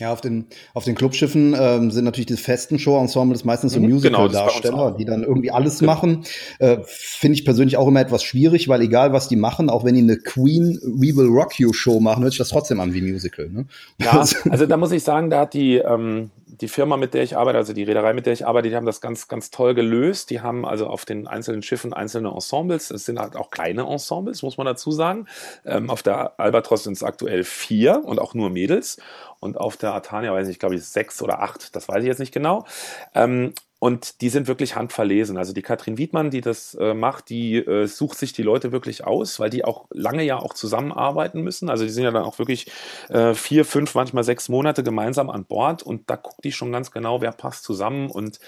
Ja, 0.00 0.12
auf 0.12 0.20
den, 0.20 0.46
auf 0.74 0.84
den 0.84 0.94
Clubschiffen 0.94 1.54
ähm, 1.58 1.90
sind 1.90 2.04
natürlich 2.04 2.26
die 2.26 2.36
festen 2.36 2.78
Show-Ensembles 2.78 3.44
meistens 3.44 3.74
so 3.74 3.80
mhm, 3.80 4.00
genau, 4.00 4.22
Musical-Darsteller, 4.22 4.76
genau, 4.76 4.90
die 4.90 5.04
dann 5.04 5.22
irgendwie 5.22 5.50
alles 5.50 5.78
genau. 5.78 5.92
machen. 5.92 6.24
Äh, 6.58 6.78
Finde 6.86 7.34
ich 7.34 7.44
persönlich 7.44 7.76
auch 7.76 7.86
immer 7.86 8.00
etwas 8.00 8.22
schwierig, 8.22 8.68
weil 8.68 8.80
egal 8.80 9.12
was 9.12 9.28
die 9.28 9.36
machen, 9.36 9.70
auch 9.70 9.84
wenn 9.84 9.94
die 9.94 10.00
eine 10.00 10.16
Queen 10.16 10.78
We 10.82 11.14
Will 11.16 11.28
Rock 11.28 11.58
You 11.60 11.72
Show 11.72 12.00
machen, 12.00 12.22
hört 12.22 12.32
sich 12.32 12.38
das 12.38 12.48
trotzdem 12.48 12.80
an 12.80 12.94
wie 12.94 13.02
Musical. 13.02 13.48
Ne? 13.48 13.66
Ja, 14.00 14.24
also 14.50 14.66
da 14.66 14.76
muss 14.76 14.92
ich 14.92 15.04
sagen, 15.04 15.30
da 15.30 15.40
hat 15.40 15.54
die, 15.54 15.76
ähm, 15.76 16.30
die 16.60 16.68
Firma, 16.68 16.96
mit 16.96 17.14
der 17.14 17.22
ich 17.22 17.36
arbeite, 17.36 17.58
also 17.58 17.72
die 17.72 17.82
Reederei, 17.82 18.12
mit 18.12 18.26
der 18.26 18.32
ich 18.32 18.46
arbeite, 18.46 18.68
die 18.68 18.76
haben 18.76 18.86
das 18.86 19.00
ganz, 19.00 19.28
ganz 19.28 19.50
toll 19.50 19.74
gelöst. 19.74 20.30
Die 20.30 20.40
haben 20.40 20.66
also 20.66 20.86
auf 20.86 21.04
den 21.04 21.26
einzelnen 21.26 21.62
Schiffen 21.62 21.92
einzelne 21.92 22.30
Ensembles. 22.30 22.90
Es 22.90 23.04
sind 23.04 23.18
halt 23.18 23.36
auch 23.36 23.50
kleine 23.50 23.86
Ensembles, 23.86 24.42
muss 24.42 24.56
man 24.56 24.66
dazu 24.66 24.90
sagen. 24.90 25.26
Ähm, 25.64 25.90
auf 25.90 26.02
der 26.02 26.38
Albatros 26.38 26.84
sind 26.84 26.94
es 26.94 27.02
aktuell 27.02 27.44
vier 27.44 28.02
und 28.04 28.18
auch 28.18 28.34
nur 28.34 28.50
Mädels. 28.50 28.98
Und 29.40 29.56
auf 29.56 29.78
der 29.78 29.89
Atania, 29.94 30.32
weiß 30.32 30.48
ich, 30.48 30.58
glaube 30.58 30.74
ich, 30.76 30.84
sechs 30.84 31.22
oder 31.22 31.42
acht. 31.42 31.74
Das 31.76 31.88
weiß 31.88 31.98
ich 32.02 32.06
jetzt 32.06 32.18
nicht 32.20 32.32
genau. 32.32 32.66
Ähm, 33.14 33.54
und 33.80 34.20
die 34.20 34.28
sind 34.28 34.46
wirklich 34.46 34.76
handverlesen. 34.76 35.38
Also 35.38 35.54
die 35.54 35.62
Katrin 35.62 35.96
Wiedmann, 35.96 36.30
die 36.30 36.42
das 36.42 36.74
äh, 36.74 36.92
macht, 36.92 37.30
die 37.30 37.56
äh, 37.56 37.86
sucht 37.86 38.18
sich 38.18 38.34
die 38.34 38.42
Leute 38.42 38.72
wirklich 38.72 39.04
aus, 39.04 39.40
weil 39.40 39.48
die 39.48 39.64
auch 39.64 39.86
lange 39.90 40.22
ja 40.22 40.36
auch 40.36 40.52
zusammenarbeiten 40.52 41.40
müssen. 41.40 41.70
Also 41.70 41.84
die 41.84 41.90
sind 41.90 42.04
ja 42.04 42.10
dann 42.10 42.24
auch 42.24 42.38
wirklich 42.38 42.70
äh, 43.08 43.32
vier, 43.32 43.64
fünf, 43.64 43.94
manchmal 43.94 44.22
sechs 44.22 44.50
Monate 44.50 44.82
gemeinsam 44.82 45.30
an 45.30 45.46
Bord 45.46 45.82
und 45.82 46.10
da 46.10 46.16
guckt 46.16 46.44
die 46.44 46.52
schon 46.52 46.72
ganz 46.72 46.90
genau, 46.90 47.22
wer 47.22 47.32
passt 47.32 47.64
zusammen 47.64 48.10
und 48.10 48.38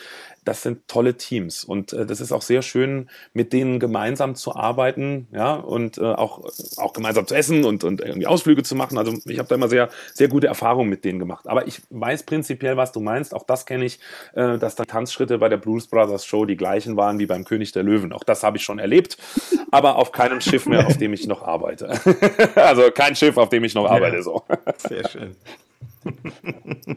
das 0.44 0.62
sind 0.62 0.86
tolle 0.86 1.16
Teams 1.16 1.64
und 1.64 1.94
äh, 1.94 2.04
das 2.04 2.20
ist 2.20 2.30
auch 2.30 2.42
sehr 2.42 2.60
schön, 2.60 3.08
mit 3.32 3.54
denen 3.54 3.80
gemeinsam 3.80 4.34
zu 4.34 4.54
arbeiten, 4.54 5.28
ja, 5.32 5.54
und 5.54 5.96
äh, 5.96 6.02
auch, 6.02 6.44
auch 6.76 6.92
gemeinsam 6.92 7.26
zu 7.26 7.34
essen 7.34 7.64
und, 7.64 7.84
und 7.84 8.02
irgendwie 8.02 8.26
Ausflüge 8.26 8.64
zu 8.64 8.74
machen. 8.74 8.98
Also 8.98 9.14
ich 9.24 9.38
habe 9.38 9.48
da 9.48 9.54
immer 9.54 9.68
sehr, 9.68 9.88
sehr 10.12 10.28
gute 10.28 10.48
Erfahrungen 10.48 10.90
mit 10.90 11.06
denen 11.06 11.18
gemacht. 11.18 11.46
Aber 11.48 11.66
ich 11.66 11.80
weiß 11.88 12.24
prinzipiell, 12.24 12.76
was 12.76 12.92
du 12.92 13.00
meinst. 13.00 13.34
Auch 13.34 13.44
das 13.44 13.64
kenne 13.64 13.86
ich, 13.86 13.98
äh, 14.34 14.58
dass 14.58 14.74
da 14.74 14.84
Tanzschritte 14.84 15.21
bei 15.26 15.48
der 15.48 15.56
Blues 15.56 15.86
Brothers 15.86 16.26
Show 16.26 16.44
die 16.44 16.56
gleichen 16.56 16.96
waren 16.96 17.18
wie 17.18 17.26
beim 17.26 17.44
König 17.44 17.72
der 17.72 17.82
Löwen. 17.82 18.12
Auch 18.12 18.24
das 18.24 18.42
habe 18.42 18.56
ich 18.56 18.64
schon 18.64 18.78
erlebt, 18.78 19.16
aber 19.70 19.96
auf 19.96 20.12
keinem 20.12 20.40
Schiff 20.40 20.66
mehr, 20.66 20.86
auf 20.86 20.96
dem 20.98 21.12
ich 21.12 21.26
noch 21.26 21.42
arbeite. 21.42 21.98
also 22.54 22.90
kein 22.90 23.16
Schiff, 23.16 23.36
auf 23.36 23.48
dem 23.48 23.64
ich 23.64 23.74
noch 23.74 23.90
arbeite. 23.90 24.22
So. 24.22 24.42
Sehr 24.76 25.08
schön. 25.08 25.36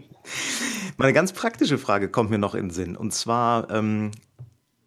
Meine 0.98 1.14
ganz 1.14 1.34
praktische 1.34 1.78
Frage 1.78 2.10
kommt 2.10 2.30
mir 2.30 2.38
noch 2.38 2.56
in 2.56 2.66
den 2.66 2.70
Sinn. 2.72 2.96
Und 2.96 3.14
zwar, 3.14 3.70
ähm, 3.70 4.12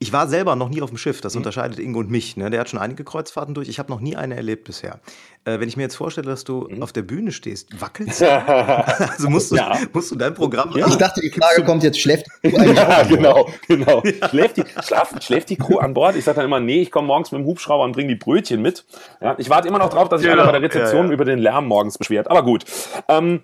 ich 0.01 0.12
war 0.12 0.28
selber 0.28 0.55
noch 0.55 0.68
nie 0.68 0.80
auf 0.80 0.90
dem 0.90 0.99
Schiff, 0.99 1.20
das 1.20 1.34
mhm. 1.34 1.40
unterscheidet 1.40 1.78
Ingo 1.78 1.99
und 1.99 2.11
mich. 2.11 2.36
Ne? 2.36 2.51
Der 2.51 2.61
hat 2.61 2.68
schon 2.68 2.78
einige 2.78 3.03
Kreuzfahrten 3.03 3.55
durch, 3.55 3.68
ich 3.68 3.78
habe 3.78 3.90
noch 3.90 4.01
nie 4.01 4.16
eine 4.16 4.36
erlebt 4.36 4.64
bisher. 4.64 5.01
Äh, 5.44 5.59
wenn 5.59 5.68
ich 5.68 5.76
mir 5.76 5.82
jetzt 5.82 5.96
vorstelle, 5.96 6.28
dass 6.28 6.44
du 6.44 6.68
mhm. 6.68 6.82
auf 6.82 6.92
der 6.92 7.03
Bühne 7.03 7.32
stehst, 7.32 7.80
wackelst 7.80 8.20
du? 8.20 8.28
also 8.28 9.28
musst 9.28 9.51
du, 9.51 9.57
ja. 9.57 9.76
musst 9.92 10.11
du 10.12 10.16
dein 10.16 10.34
Programm 10.34 10.70
ja. 10.76 10.86
Ich 10.86 10.96
dachte, 10.96 11.20
die 11.20 11.30
Frage 11.30 11.64
kommt 11.64 11.82
jetzt, 11.82 12.01
schläft 12.01 12.26
die 12.44 12.51
Crew 12.51 12.62
Ja, 12.74 13.03
genau, 13.03 13.49
genau. 13.66 14.03
Ja. 14.20 14.28
Schläft, 14.28 14.57
die, 14.57 14.64
schlaf, 14.84 15.14
schläft 15.20 15.51
die 15.51 15.57
Crew 15.57 15.78
an 15.78 15.94
Bord? 15.94 16.16
Ich 16.16 16.24
sage 16.24 16.36
dann 16.36 16.46
immer, 16.46 16.61
nee, 16.61 16.80
ich 16.80 16.90
komme 16.90 17.09
morgens 17.09 17.32
mit 17.32 17.40
dem 17.40 17.46
Hubschrauber 17.46 17.84
und 17.84 17.92
bringe 17.92 18.09
die 18.09 18.14
Brötchen 18.14 18.62
mit. 18.62 18.84
Ja, 19.20 19.34
ich 19.38 19.51
warte 19.51 19.68
immer 19.68 19.78
noch 19.78 19.90
drauf, 19.90 20.09
dass 20.09 20.20
sich 20.20 20.30
genau. 20.30 20.44
einer 20.44 20.53
bei 20.53 20.59
der 20.59 20.68
Rezeption 20.68 21.11
über 21.11 21.24
den 21.24 21.38
Lärm 21.38 21.66
morgens 21.66 21.99
beschwert. 21.99 22.30
Aber 22.30 22.42
gut. 22.42 22.64
Ähm, 23.09 23.42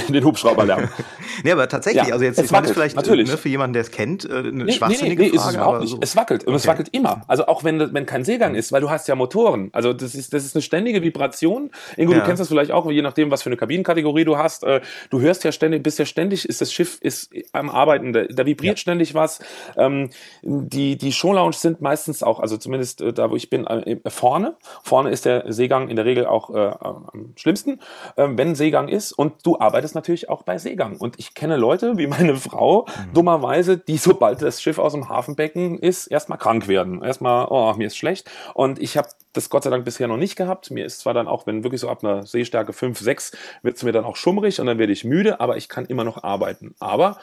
den 0.08 0.24
Hubschrauberlärm. 0.24 0.88
nee, 1.44 1.52
aber 1.52 1.68
tatsächlich, 1.68 2.06
ja, 2.06 2.12
also 2.12 2.24
jetzt 2.24 2.38
es 2.38 2.52
wackelt, 2.52 2.74
vielleicht 2.74 2.96
natürlich. 2.96 3.30
Ne, 3.30 3.36
für 3.36 3.48
jemanden, 3.48 3.74
der 3.74 3.82
es 3.82 3.90
kennt, 3.90 4.24
äh, 4.24 4.38
eine 4.38 4.64
nee, 4.64 4.72
schwachsinnige 4.72 5.22
nee, 5.22 5.30
nee, 5.30 5.38
Frage. 5.38 5.48
Ist 5.48 5.50
es, 5.50 5.54
überhaupt 5.54 5.80
nicht. 5.80 5.90
So. 5.90 5.98
es 6.00 6.16
wackelt 6.16 6.44
und 6.44 6.52
okay. 6.52 6.56
es 6.56 6.66
wackelt 6.66 6.88
immer. 6.92 7.22
Also 7.26 7.46
auch 7.46 7.64
wenn, 7.64 7.92
wenn 7.94 8.06
kein 8.06 8.24
Seegang 8.24 8.54
ist, 8.54 8.72
weil 8.72 8.80
du 8.80 8.90
hast 8.90 9.08
ja 9.08 9.14
Motoren. 9.14 9.70
Also 9.72 9.92
das 9.92 10.14
ist, 10.14 10.32
das 10.32 10.44
ist 10.44 10.54
eine 10.56 10.62
ständige 10.62 11.02
Vibration. 11.02 11.70
Ingo, 11.96 12.12
ja. 12.12 12.20
du 12.20 12.24
kennst 12.24 12.40
das 12.40 12.48
vielleicht 12.48 12.70
auch, 12.70 12.90
je 12.90 13.02
nachdem, 13.02 13.30
was 13.30 13.42
für 13.42 13.50
eine 13.50 13.56
Kabinenkategorie 13.56 14.24
du 14.24 14.36
hast. 14.36 14.64
Äh, 14.64 14.80
du 15.10 15.20
hörst 15.20 15.44
ja 15.44 15.52
ständig, 15.52 15.82
bist 15.82 15.98
ja 15.98 16.06
ständig, 16.06 16.48
ist 16.48 16.60
das 16.60 16.72
Schiff 16.72 16.98
ist 17.00 17.30
am 17.52 17.70
Arbeiten, 17.70 18.12
da, 18.12 18.24
da 18.24 18.46
vibriert 18.46 18.78
ja. 18.78 18.80
ständig 18.80 19.14
was. 19.14 19.40
Ähm, 19.76 20.10
die, 20.42 20.96
die 20.96 21.12
Showlounge 21.12 21.54
sind 21.54 21.80
meistens 21.80 22.22
auch, 22.22 22.40
also 22.40 22.56
zumindest 22.56 23.00
äh, 23.00 23.12
da, 23.12 23.30
wo 23.30 23.36
ich 23.36 23.50
bin, 23.50 23.66
vorne. 24.06 24.56
Vorne 24.82 25.10
ist 25.10 25.24
der 25.24 25.52
Seegang 25.52 25.88
in 25.88 25.96
der 25.96 26.04
Regel 26.04 26.26
auch 26.26 26.50
am 26.50 27.32
schlimmsten, 27.36 27.80
ähm, 28.16 28.38
wenn 28.38 28.54
Seegang 28.54 28.88
ist. 28.88 29.12
Und 29.12 29.46
du 29.46 29.58
arbeitest 29.58 29.83
natürlich 29.92 30.30
auch 30.30 30.42
bei 30.42 30.56
Seegang. 30.56 30.96
Und 30.96 31.18
ich 31.18 31.34
kenne 31.34 31.58
Leute, 31.58 31.98
wie 31.98 32.06
meine 32.06 32.36
Frau, 32.36 32.86
mhm. 32.86 33.12
dummerweise, 33.12 33.76
die 33.76 33.98
sobald 33.98 34.40
das 34.40 34.62
Schiff 34.62 34.78
aus 34.78 34.92
dem 34.92 35.10
Hafenbecken 35.10 35.78
ist, 35.78 36.06
erstmal 36.06 36.38
krank 36.38 36.66
werden. 36.68 37.02
Erstmal, 37.02 37.48
oh, 37.50 37.74
mir 37.74 37.88
ist 37.88 37.98
schlecht. 37.98 38.30
Und 38.54 38.78
ich 38.78 38.96
habe 38.96 39.08
das 39.34 39.50
Gott 39.50 39.64
sei 39.64 39.70
Dank 39.70 39.84
bisher 39.84 40.08
noch 40.08 40.16
nicht 40.16 40.36
gehabt. 40.36 40.70
Mir 40.70 40.86
ist 40.86 41.00
zwar 41.00 41.12
dann 41.12 41.28
auch, 41.28 41.46
wenn 41.46 41.64
wirklich 41.64 41.82
so 41.82 41.90
ab 41.90 42.02
einer 42.02 42.24
Seestärke 42.24 42.72
5, 42.72 42.98
6, 42.98 43.32
wird 43.62 43.76
es 43.76 43.82
mir 43.82 43.92
dann 43.92 44.04
auch 44.04 44.16
schummrig 44.16 44.60
und 44.60 44.66
dann 44.66 44.78
werde 44.78 44.92
ich 44.92 45.04
müde, 45.04 45.40
aber 45.40 45.58
ich 45.58 45.68
kann 45.68 45.84
immer 45.84 46.04
noch 46.04 46.24
arbeiten. 46.24 46.74
Aber 46.78 47.18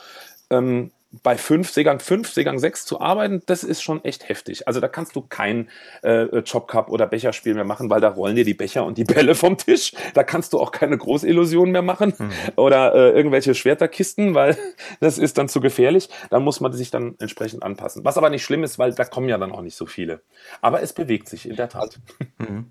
ähm, 0.51 0.91
bei 1.23 1.37
5, 1.37 1.69
Seegang 1.69 1.99
5, 1.99 2.29
Seegang 2.31 2.57
6 2.57 2.85
zu 2.85 3.01
arbeiten, 3.01 3.41
das 3.45 3.63
ist 3.63 3.81
schon 3.81 4.03
echt 4.05 4.29
heftig. 4.29 4.67
Also 4.67 4.79
da 4.79 4.87
kannst 4.87 5.15
du 5.15 5.21
kein 5.21 5.69
äh, 6.03 6.41
Chop 6.43 6.87
oder 6.87 7.07
Becherspiel 7.07 7.53
mehr 7.53 7.65
machen, 7.65 7.89
weil 7.89 7.99
da 7.99 8.09
rollen 8.09 8.35
dir 8.35 8.45
die 8.45 8.53
Becher 8.53 8.85
und 8.85 8.97
die 8.97 9.03
Bälle 9.11 9.35
vom 9.35 9.57
Tisch. 9.57 9.93
Da 10.13 10.23
kannst 10.23 10.53
du 10.53 10.59
auch 10.59 10.71
keine 10.71 10.97
Großillusionen 10.97 11.71
mehr 11.71 11.81
machen 11.81 12.13
mhm. 12.17 12.31
oder 12.55 12.95
äh, 12.95 13.11
irgendwelche 13.11 13.53
Schwerterkisten, 13.55 14.35
weil 14.35 14.57
das 14.99 15.17
ist 15.17 15.37
dann 15.37 15.49
zu 15.49 15.59
gefährlich. 15.59 16.09
Da 16.29 16.39
muss 16.39 16.61
man 16.61 16.71
sich 16.71 16.91
dann 16.91 17.15
entsprechend 17.19 17.63
anpassen. 17.63 18.05
Was 18.05 18.17
aber 18.17 18.29
nicht 18.29 18.43
schlimm 18.43 18.63
ist, 18.63 18.79
weil 18.79 18.93
da 18.93 19.03
kommen 19.03 19.27
ja 19.27 19.37
dann 19.37 19.51
auch 19.51 19.61
nicht 19.61 19.75
so 19.75 19.85
viele. 19.85 20.21
Aber 20.61 20.81
es 20.81 20.93
bewegt 20.93 21.27
sich 21.27 21.47
in 21.47 21.55
der 21.57 21.69
Tat. 21.69 21.99
Mhm 22.37 22.67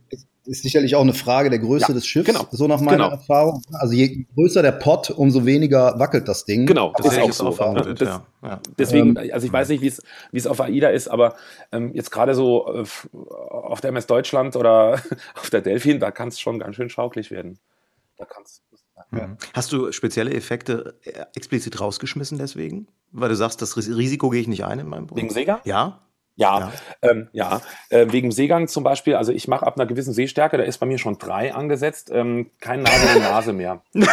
ist 0.51 0.65
sicherlich 0.65 0.97
auch 0.97 1.03
eine 1.03 1.15
Frage 1.15 1.49
der 1.49 1.61
Größe 1.61 1.89
ja, 1.89 1.95
des 1.95 2.05
Schiffs, 2.05 2.27
genau. 2.27 2.45
so 2.51 2.67
nach 2.67 2.81
meiner 2.81 3.05
genau. 3.05 3.11
Erfahrung. 3.11 3.63
Also 3.73 3.95
je 3.95 4.27
größer 4.35 4.63
der 4.63 4.73
Pot, 4.73 5.11
umso 5.11 5.47
weniger 5.47 5.97
wackelt 5.99 6.27
das 6.27 6.45
Ding. 6.45 6.67
Genau, 6.67 6.93
das, 6.97 7.07
das 7.07 7.15
ist 7.15 7.23
auch 7.23 7.33
so. 7.33 7.53
Vermutet, 7.53 8.01
das, 8.01 8.21
ja. 8.43 8.61
Deswegen, 8.77 9.17
ähm, 9.17 9.31
also 9.33 9.47
ich 9.47 9.53
weiß 9.53 9.69
nicht, 9.69 9.81
wie 9.81 9.87
es 10.37 10.47
auf 10.49 10.61
AIDA 10.61 10.89
ist, 10.89 11.07
aber 11.07 11.37
ähm, 11.71 11.95
jetzt 11.95 12.11
gerade 12.11 12.35
so 12.35 12.83
äh, 12.83 12.85
auf 13.51 13.81
der 13.81 13.91
MS 13.91 14.09
Deutschland 14.09 14.57
oder 14.57 15.01
auf 15.37 15.51
der 15.51 15.61
Delfin, 15.61 16.01
da 16.01 16.11
kann 16.11 16.29
es 16.29 16.41
schon 16.41 16.59
ganz 16.59 16.75
schön 16.75 16.91
schauklig 16.91 17.31
werden. 17.31 17.61
Da 18.17 18.25
kann's, 18.25 18.63
ja. 19.13 19.37
Hast 19.55 19.73
du 19.73 19.93
spezielle 19.93 20.35
Effekte 20.35 20.99
äh, 21.05 21.27
explizit 21.37 21.81
rausgeschmissen 21.81 22.39
deswegen? 22.39 22.89
Weil 23.13 23.29
du 23.29 23.37
sagst, 23.37 23.63
das 23.63 23.77
Risiko 23.77 24.31
gehe 24.31 24.41
ich 24.41 24.49
nicht 24.49 24.65
ein 24.65 24.81
in 24.81 24.89
meinem 24.89 25.07
Programm. 25.07 25.25
Wegen 25.25 25.35
Sega? 25.35 25.61
Ja. 25.65 26.01
Ja, 26.41 26.59
ja, 26.59 26.73
ähm, 27.03 27.29
ja. 27.33 27.61
Äh, 27.91 28.07
wegen 28.13 28.31
Seegang 28.31 28.67
zum 28.67 28.83
Beispiel, 28.83 29.15
also 29.15 29.31
ich 29.31 29.47
mache 29.47 29.67
ab 29.67 29.77
einer 29.77 29.85
gewissen 29.85 30.15
Sehstärke, 30.15 30.57
da 30.57 30.63
ist 30.63 30.79
bei 30.79 30.87
mir 30.87 30.97
schon 30.97 31.19
drei 31.19 31.53
angesetzt, 31.53 32.11
ähm, 32.15 32.51
kein 32.61 32.81
Nase 32.81 33.17
in 33.17 33.23
Nase 33.23 33.53
mehr. 33.53 33.83
ähm, 33.95 34.07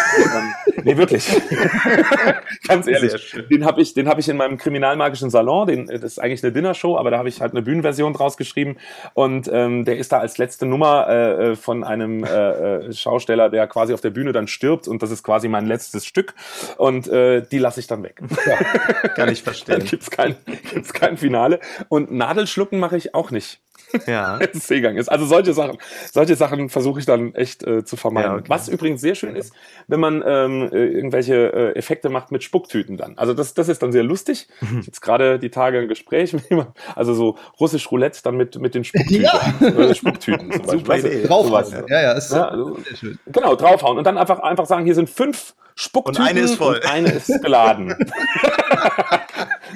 nee, 0.83 0.97
wirklich. 0.97 1.25
Ganz 2.67 2.85
ehrlich. 2.85 3.33
Den 3.49 3.63
habe 3.63 3.81
ich, 3.81 3.93
den 3.93 4.09
hab 4.09 4.19
ich 4.19 4.27
in 4.27 4.35
meinem 4.35 4.57
kriminalmagischen 4.57 5.29
Salon, 5.29 5.67
den, 5.67 5.87
das 5.87 6.03
ist 6.03 6.19
eigentlich 6.19 6.43
eine 6.43 6.51
Dinnershow, 6.51 6.97
aber 6.97 7.11
da 7.11 7.17
habe 7.17 7.29
ich 7.29 7.39
halt 7.39 7.53
eine 7.53 7.61
Bühnenversion 7.61 8.11
draus 8.11 8.35
geschrieben 8.35 8.75
und 9.13 9.49
ähm, 9.49 9.85
der 9.85 9.97
ist 9.97 10.11
da 10.11 10.19
als 10.19 10.37
letzte 10.37 10.65
Nummer 10.65 11.07
äh, 11.07 11.51
äh 11.51 11.55
von 11.55 11.85
einem 11.85 12.25
äh, 12.25 12.27
äh, 12.27 12.93
Schausteller, 12.93 13.49
der 13.49 13.67
quasi 13.67 13.93
auf 13.93 14.01
der 14.01 14.09
Bühne 14.09 14.33
dann 14.33 14.49
stirbt 14.49 14.89
und 14.89 15.01
das 15.01 15.11
ist 15.11 15.23
quasi 15.23 15.47
mein 15.47 15.65
letztes 15.65 16.05
Stück 16.05 16.33
und 16.75 17.07
äh, 17.07 17.41
die 17.41 17.59
lasse 17.59 17.79
ich 17.79 17.87
dann 17.87 18.03
weg. 18.03 18.21
Ja. 18.45 19.07
Kann 19.09 19.29
ich 19.29 19.43
verstehen. 19.43 19.79
Dann 19.79 19.87
gibt's 19.87 20.11
kein, 20.11 20.35
gibt's 20.73 20.91
kein 20.91 21.15
Finale 21.15 21.61
und 21.87 22.16
Nadelschlucken 22.17 22.79
mache 22.79 22.97
ich 22.97 23.13
auch 23.13 23.31
nicht. 23.31 23.61
Ja. 24.07 24.39
Seegang 24.53 24.97
ist. 24.97 25.09
Also 25.09 25.25
solche 25.25 25.53
Sachen, 25.53 25.77
solche 26.11 26.35
Sachen 26.35 26.69
versuche 26.69 26.99
ich 26.99 27.05
dann 27.05 27.33
echt 27.35 27.63
äh, 27.65 27.83
zu 27.83 27.95
vermeiden. 27.95 28.31
Ja, 28.31 28.37
okay. 28.37 28.49
Was 28.49 28.67
übrigens 28.67 29.01
sehr 29.01 29.15
schön 29.15 29.35
ist, 29.35 29.53
wenn 29.87 29.99
man 29.99 30.23
ähm, 30.25 30.69
äh, 30.71 30.85
irgendwelche 30.85 31.53
äh, 31.53 31.75
Effekte 31.75 32.09
macht 32.09 32.31
mit 32.31 32.43
Spucktüten 32.43 32.97
dann. 32.97 33.17
Also 33.17 33.33
das, 33.33 33.53
das 33.53 33.69
ist 33.69 33.81
dann 33.81 33.91
sehr 33.91 34.03
lustig. 34.03 34.47
Mhm. 34.61 34.81
Jetzt 34.85 35.01
gerade 35.01 35.39
die 35.39 35.49
Tage 35.49 35.79
ein 35.79 35.87
Gespräch 35.87 36.33
mit 36.33 36.49
jemandem, 36.49 36.73
also 36.95 37.13
so 37.13 37.37
russisch 37.59 37.89
Roulette 37.91 38.19
dann 38.23 38.35
mit, 38.37 38.59
mit 38.59 38.75
den 38.75 38.83
Spucktüten. 38.83 39.23
Ja. 39.23 39.93
Spucktüten 39.93 40.51
zum 40.51 40.61
Beispiel. 40.61 40.79
Super 40.79 40.97
Idee. 40.97 41.23
Draufhauen. 41.23 41.83
Ja, 41.87 42.01
ja, 42.01 42.11
ist 42.13 42.31
ja, 42.31 42.47
also, 42.47 42.77
sehr 42.87 42.97
schön. 42.97 43.19
Genau, 43.27 43.55
draufhauen. 43.55 43.97
Und 43.97 44.03
dann 44.03 44.17
einfach, 44.17 44.39
einfach 44.39 44.65
sagen, 44.65 44.85
hier 44.85 44.95
sind 44.95 45.09
fünf 45.09 45.53
Spucktüten 45.75 46.23
und 46.23 46.29
eine 46.29 46.39
ist 46.39 46.55
voll. 46.55 46.81
Eine 46.89 47.11
ist 47.11 47.41
geladen. 47.41 47.89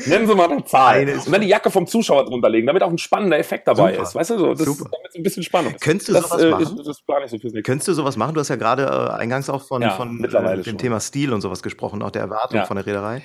Nennen 0.08 0.28
Sie 0.28 0.36
mal 0.36 0.50
eine 0.50 0.66
Zahl. 0.66 1.08
Und 1.08 1.32
dann 1.32 1.42
die 1.42 1.48
Jacke 1.48 1.70
vom 1.70 1.86
Zuschauer 1.86 2.26
drunter 2.26 2.50
legen, 2.50 2.66
damit 2.66 2.82
auch 2.82 2.90
ein 2.90 2.98
spannender 2.98 3.38
Effekt 3.38 3.68
dabei 3.68 3.92
Super. 3.92 4.01
ist. 4.01 4.01
Weißt 4.04 4.30
du, 4.32 4.38
so, 4.38 4.54
das 4.54 4.66
Super. 4.66 4.90
damit 4.92 5.16
ein 5.16 5.24
bisschen 5.24 5.44
Spannung 5.44 5.76
ist. 5.76 5.82
Könntest 5.82 6.10
du 6.10 6.14
das, 6.14 6.30
sowas 6.30 6.42
äh, 6.42 6.50
machen? 6.50 6.64
Ist, 6.64 6.88
das 6.88 7.32
nicht 7.32 7.42
so 7.42 7.62
Könntest 7.62 7.88
du 7.88 7.94
sowas 7.94 8.18
machen? 8.18 8.34
Du 8.34 8.40
hast 8.40 8.50
ja 8.50 8.56
gerade 8.56 8.84
äh, 8.84 9.20
eingangs 9.20 9.50
auch 9.50 9.62
von, 9.62 9.82
ja, 9.82 9.92
von 9.92 10.24
äh, 10.24 10.28
dem 10.28 10.64
schon. 10.64 10.78
Thema 10.78 11.00
Stil 11.00 11.34
und 11.34 11.42
sowas 11.42 11.64
gesprochen, 11.64 12.02
auch 12.02 12.12
der 12.12 12.24
Erwartung 12.24 12.58
ja. 12.58 12.66
von 12.66 12.76
der 12.76 12.86
Reederei. 12.86 13.24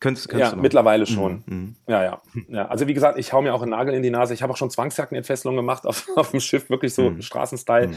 Könntest, 0.00 0.28
könntest 0.28 0.52
ja, 0.52 0.58
mittlerweile 0.58 1.06
schon. 1.06 1.42
Mhm, 1.46 1.56
mhm. 1.56 1.76
Ja, 1.88 2.04
ja, 2.04 2.22
ja. 2.48 2.68
Also 2.68 2.86
wie 2.86 2.94
gesagt, 2.94 3.18
ich 3.18 3.32
hau 3.32 3.42
mir 3.42 3.52
auch 3.52 3.62
einen 3.62 3.72
Nagel 3.72 3.94
in 3.94 4.02
die 4.04 4.10
Nase. 4.10 4.32
Ich 4.32 4.42
habe 4.42 4.52
auch 4.52 4.56
schon 4.56 4.70
Zwangsjackenentfesselung 4.70 5.56
gemacht 5.56 5.86
auf, 5.86 6.06
auf 6.16 6.30
dem 6.30 6.38
Schiff, 6.38 6.70
wirklich 6.70 6.94
so 6.94 7.10
mhm. 7.10 7.20
Straßenstyle. 7.20 7.88
Mhm. 7.88 7.96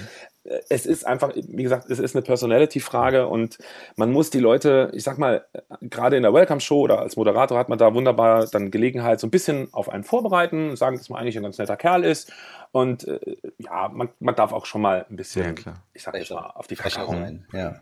Es 0.70 0.88
ist 0.88 1.06
einfach, 1.06 1.32
wie 1.36 1.62
gesagt, 1.62 1.92
es 1.92 2.00
ist 2.00 2.16
eine 2.16 2.24
Personality-Frage 2.24 3.28
und 3.28 3.60
man 3.98 4.12
muss 4.12 4.32
die 4.32 4.40
Leute, 4.40 4.90
ich 4.96 5.04
sag 5.04 5.20
mal, 5.20 5.46
gerade 5.82 6.18
in 6.18 6.24
der 6.24 6.34
Welcome-Show 6.34 6.80
oder 6.80 7.00
als 7.00 7.18
Moderator 7.18 7.60
hat 7.60 7.70
man 7.70 7.78
da 7.78 7.94
wunderbar 7.94 8.48
dann 8.48 8.72
Gelegenheit, 8.72 9.20
so 9.20 9.28
ein 9.28 9.32
bisschen 9.32 9.72
auf 9.72 9.88
einen 9.88 10.04
vorbereiten, 10.04 10.76
sagen, 10.76 10.98
dass 10.98 11.10
man 11.10 11.22
eigentlich 11.22 11.38
ein 11.38 11.44
ganz 11.44 11.60
netter 11.60 11.78
Kerl 11.78 12.04
ist. 12.04 12.34
Und 12.72 13.08
äh, 13.08 13.20
ja, 13.60 13.90
man, 13.94 14.10
man 14.20 14.34
darf 14.34 14.54
auch 14.54 14.66
schon 14.66 14.82
mal 14.82 15.06
ein 15.08 15.18
bisschen, 15.18 15.56
ja, 15.64 15.74
ich 15.94 16.02
sag 16.02 16.16
jetzt 16.16 16.32
mal, 16.32 16.52
auf 16.56 16.66
die 16.66 16.76
Fresse 16.76 17.06
hauen. 17.06 17.46
Ja. 17.54 17.82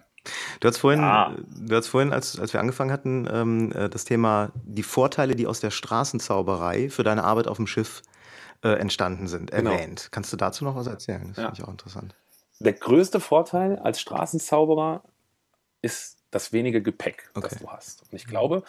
Du 0.60 0.68
hast 0.68 0.78
vorhin, 0.78 1.02
ah. 1.02 1.36
du 1.58 1.76
hast 1.76 1.88
vorhin 1.88 2.14
als, 2.14 2.40
als 2.40 2.54
wir 2.54 2.60
angefangen 2.60 2.92
hatten, 2.92 3.28
ähm, 3.32 3.72
äh, 3.72 3.90
das 3.90 4.06
Thema 4.06 4.52
die 4.64 4.84
Vorteile, 4.84 5.36
die 5.36 5.48
aus 5.48 5.60
der 5.60 5.72
Straßenzauberei 5.72 6.90
für 6.90 7.04
deine 7.04 7.24
Arbeit 7.24 7.48
auf 7.48 7.58
dem 7.58 7.68
Schiff 7.68 8.02
äh, 8.64 8.70
entstanden 8.70 9.28
sind, 9.28 9.52
genau. 9.52 9.72
erwähnt. 9.72 10.10
Kannst 10.12 10.34
du 10.34 10.38
dazu 10.38 10.64
noch 10.66 10.76
was 10.76 10.88
erzählen? 10.88 11.28
Das 11.30 11.38
ja. 11.38 11.44
finde 11.44 11.62
ich 11.62 11.64
auch 11.64 11.72
interessant. 11.72 12.16
Der 12.60 12.74
größte 12.74 13.20
Vorteil 13.20 13.80
als 13.80 14.02
Straßenzauberer 14.02 15.04
ist 15.82 16.19
das 16.32 16.54
wenige 16.54 16.82
Gepäck, 16.82 17.30
okay. 17.34 17.48
das 17.50 17.60
du 17.60 17.70
hast. 17.70 18.04
Und 18.04 18.14
ich 18.14 18.28
glaube, 18.28 18.64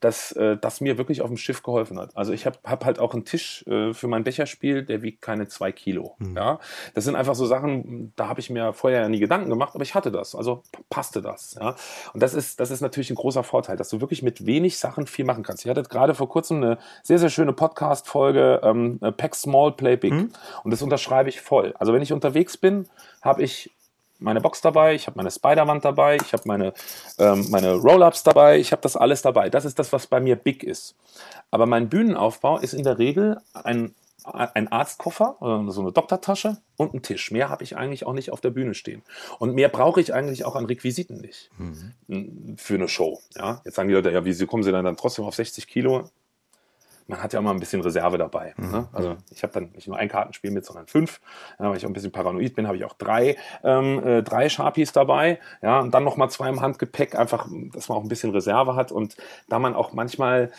dass 0.00 0.32
äh, 0.32 0.56
das 0.56 0.80
mir 0.80 0.98
wirklich 0.98 1.22
auf 1.22 1.28
dem 1.28 1.36
Schiff 1.36 1.62
geholfen 1.62 1.98
hat. 1.98 2.16
Also 2.16 2.32
ich 2.32 2.46
habe 2.46 2.58
hab 2.64 2.84
halt 2.84 2.98
auch 2.98 3.14
einen 3.14 3.24
Tisch 3.24 3.66
äh, 3.66 3.94
für 3.94 4.08
mein 4.08 4.24
Becherspiel, 4.24 4.84
der 4.84 5.02
wiegt 5.02 5.22
keine 5.22 5.48
zwei 5.48 5.72
Kilo. 5.72 6.16
Mhm. 6.18 6.36
Ja, 6.36 6.58
das 6.94 7.04
sind 7.04 7.16
einfach 7.16 7.34
so 7.34 7.46
Sachen, 7.46 8.12
da 8.16 8.28
habe 8.28 8.40
ich 8.40 8.50
mir 8.50 8.72
vorher 8.72 9.00
ja 9.00 9.08
nie 9.08 9.18
Gedanken 9.18 9.48
gemacht, 9.48 9.74
aber 9.74 9.82
ich 9.82 9.94
hatte 9.94 10.10
das, 10.10 10.34
also 10.34 10.62
passte 10.90 11.22
das. 11.22 11.56
Ja, 11.60 11.76
und 12.12 12.22
das 12.22 12.34
ist 12.34 12.60
das 12.60 12.70
ist 12.70 12.80
natürlich 12.80 13.10
ein 13.10 13.16
großer 13.16 13.42
Vorteil, 13.42 13.76
dass 13.76 13.88
du 13.88 14.00
wirklich 14.00 14.22
mit 14.22 14.44
wenig 14.44 14.78
Sachen 14.78 15.06
viel 15.06 15.24
machen 15.24 15.42
kannst. 15.42 15.64
Ich 15.64 15.70
hatte 15.70 15.82
gerade 15.82 16.14
vor 16.14 16.28
kurzem 16.28 16.58
eine 16.58 16.78
sehr 17.02 17.18
sehr 17.18 17.30
schöne 17.30 17.52
Podcast-Folge 17.52 18.60
ähm, 18.62 19.00
Pack 19.16 19.34
Small 19.34 19.72
Play 19.72 19.96
Big 19.96 20.12
mhm. 20.12 20.32
und 20.64 20.70
das 20.70 20.82
unterschreibe 20.82 21.28
ich 21.28 21.40
voll. 21.40 21.74
Also 21.78 21.92
wenn 21.92 22.02
ich 22.02 22.12
unterwegs 22.12 22.56
bin, 22.56 22.86
habe 23.22 23.42
ich 23.42 23.70
meine 24.18 24.40
Box 24.40 24.60
dabei, 24.60 24.94
ich 24.94 25.06
habe 25.06 25.16
meine 25.16 25.30
Spider-Wand 25.30 25.84
dabei, 25.84 26.16
ich 26.16 26.32
habe 26.32 26.42
meine, 26.46 26.72
ähm, 27.18 27.46
meine 27.50 27.74
Roll-Ups 27.74 28.22
dabei, 28.22 28.58
ich 28.58 28.72
habe 28.72 28.82
das 28.82 28.96
alles 28.96 29.22
dabei. 29.22 29.50
Das 29.50 29.64
ist 29.64 29.78
das, 29.78 29.92
was 29.92 30.06
bei 30.06 30.20
mir 30.20 30.36
big 30.36 30.62
ist. 30.62 30.94
Aber 31.50 31.66
mein 31.66 31.88
Bühnenaufbau 31.88 32.58
ist 32.58 32.74
in 32.74 32.84
der 32.84 32.98
Regel 32.98 33.38
ein, 33.52 33.94
ein 34.24 34.68
Arztkoffer, 34.68 35.36
äh, 35.40 35.70
so 35.70 35.80
eine 35.80 35.92
Doktortasche 35.92 36.58
und 36.76 36.94
ein 36.94 37.02
Tisch. 37.02 37.30
Mehr 37.30 37.48
habe 37.48 37.62
ich 37.64 37.76
eigentlich 37.76 38.06
auch 38.06 38.12
nicht 38.12 38.32
auf 38.32 38.40
der 38.40 38.50
Bühne 38.50 38.74
stehen. 38.74 39.02
Und 39.38 39.54
mehr 39.54 39.68
brauche 39.68 40.00
ich 40.00 40.12
eigentlich 40.12 40.44
auch 40.44 40.56
an 40.56 40.66
Requisiten 40.66 41.20
nicht 41.20 41.50
mhm. 41.58 42.56
für 42.56 42.74
eine 42.74 42.88
Show. 42.88 43.20
Ja? 43.36 43.60
Jetzt 43.64 43.76
sagen 43.76 43.88
die 43.88 43.94
Leute, 43.94 44.10
ja, 44.10 44.24
wie 44.24 44.46
kommen 44.46 44.62
sie 44.62 44.72
dann, 44.72 44.84
dann 44.84 44.96
trotzdem 44.96 45.24
auf 45.24 45.34
60 45.34 45.66
Kilo? 45.66 46.10
Man 47.06 47.22
hat 47.22 47.32
ja 47.32 47.38
immer 47.38 47.50
ein 47.50 47.60
bisschen 47.60 47.80
Reserve 47.82 48.18
dabei. 48.18 48.54
Mhm. 48.56 48.70
Ne? 48.70 48.88
Also 48.92 49.16
ich 49.30 49.42
habe 49.42 49.52
dann 49.52 49.70
nicht 49.74 49.86
nur 49.86 49.96
ein 49.96 50.08
Kartenspiel 50.08 50.50
mit, 50.50 50.64
sondern 50.64 50.86
fünf. 50.86 51.20
Ja, 51.58 51.68
weil 51.68 51.76
ich 51.76 51.84
auch 51.84 51.90
ein 51.90 51.92
bisschen 51.92 52.12
paranoid 52.12 52.54
bin, 52.54 52.66
habe 52.66 52.76
ich 52.76 52.84
auch 52.84 52.94
drei, 52.94 53.36
ähm, 53.62 54.02
äh, 54.04 54.22
drei 54.22 54.48
Sharpies 54.48 54.92
dabei. 54.92 55.38
Ja, 55.62 55.80
und 55.80 55.94
dann 55.94 56.04
nochmal 56.04 56.30
zwei 56.30 56.48
im 56.48 56.60
Handgepäck, 56.60 57.14
einfach, 57.14 57.48
dass 57.72 57.88
man 57.88 57.98
auch 57.98 58.02
ein 58.02 58.08
bisschen 58.08 58.32
Reserve 58.32 58.74
hat. 58.74 58.92
Und 58.92 59.16
da 59.48 59.58
man 59.58 59.74
auch 59.74 59.92
manchmal 59.92 60.50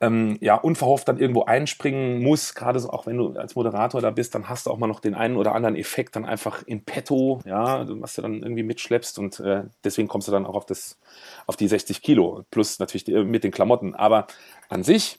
ähm, 0.00 0.36
ja, 0.40 0.56
unverhofft 0.56 1.08
dann 1.08 1.18
irgendwo 1.18 1.44
einspringen 1.44 2.22
muss, 2.22 2.54
gerade 2.54 2.78
so 2.80 2.90
auch 2.90 3.06
wenn 3.06 3.16
du 3.16 3.32
als 3.32 3.54
Moderator 3.54 4.00
da 4.00 4.10
bist, 4.10 4.34
dann 4.34 4.48
hast 4.48 4.66
du 4.66 4.70
auch 4.70 4.78
mal 4.78 4.86
noch 4.86 5.00
den 5.00 5.14
einen 5.14 5.36
oder 5.36 5.54
anderen 5.54 5.74
Effekt 5.74 6.16
dann 6.16 6.26
einfach 6.26 6.62
in 6.66 6.84
petto, 6.84 7.40
ja, 7.46 7.86
was 8.00 8.14
du 8.14 8.22
dann 8.22 8.42
irgendwie 8.42 8.62
mitschleppst 8.62 9.18
und 9.18 9.40
äh, 9.40 9.64
deswegen 9.84 10.08
kommst 10.08 10.28
du 10.28 10.32
dann 10.32 10.44
auch 10.44 10.54
auf 10.54 10.66
das, 10.66 10.98
auf 11.46 11.56
die 11.56 11.68
60 11.68 12.02
Kilo, 12.02 12.44
plus 12.50 12.78
natürlich 12.78 13.04
die, 13.04 13.24
mit 13.24 13.42
den 13.42 13.52
Klamotten. 13.52 13.94
Aber 13.94 14.26
an 14.68 14.82
sich 14.82 15.18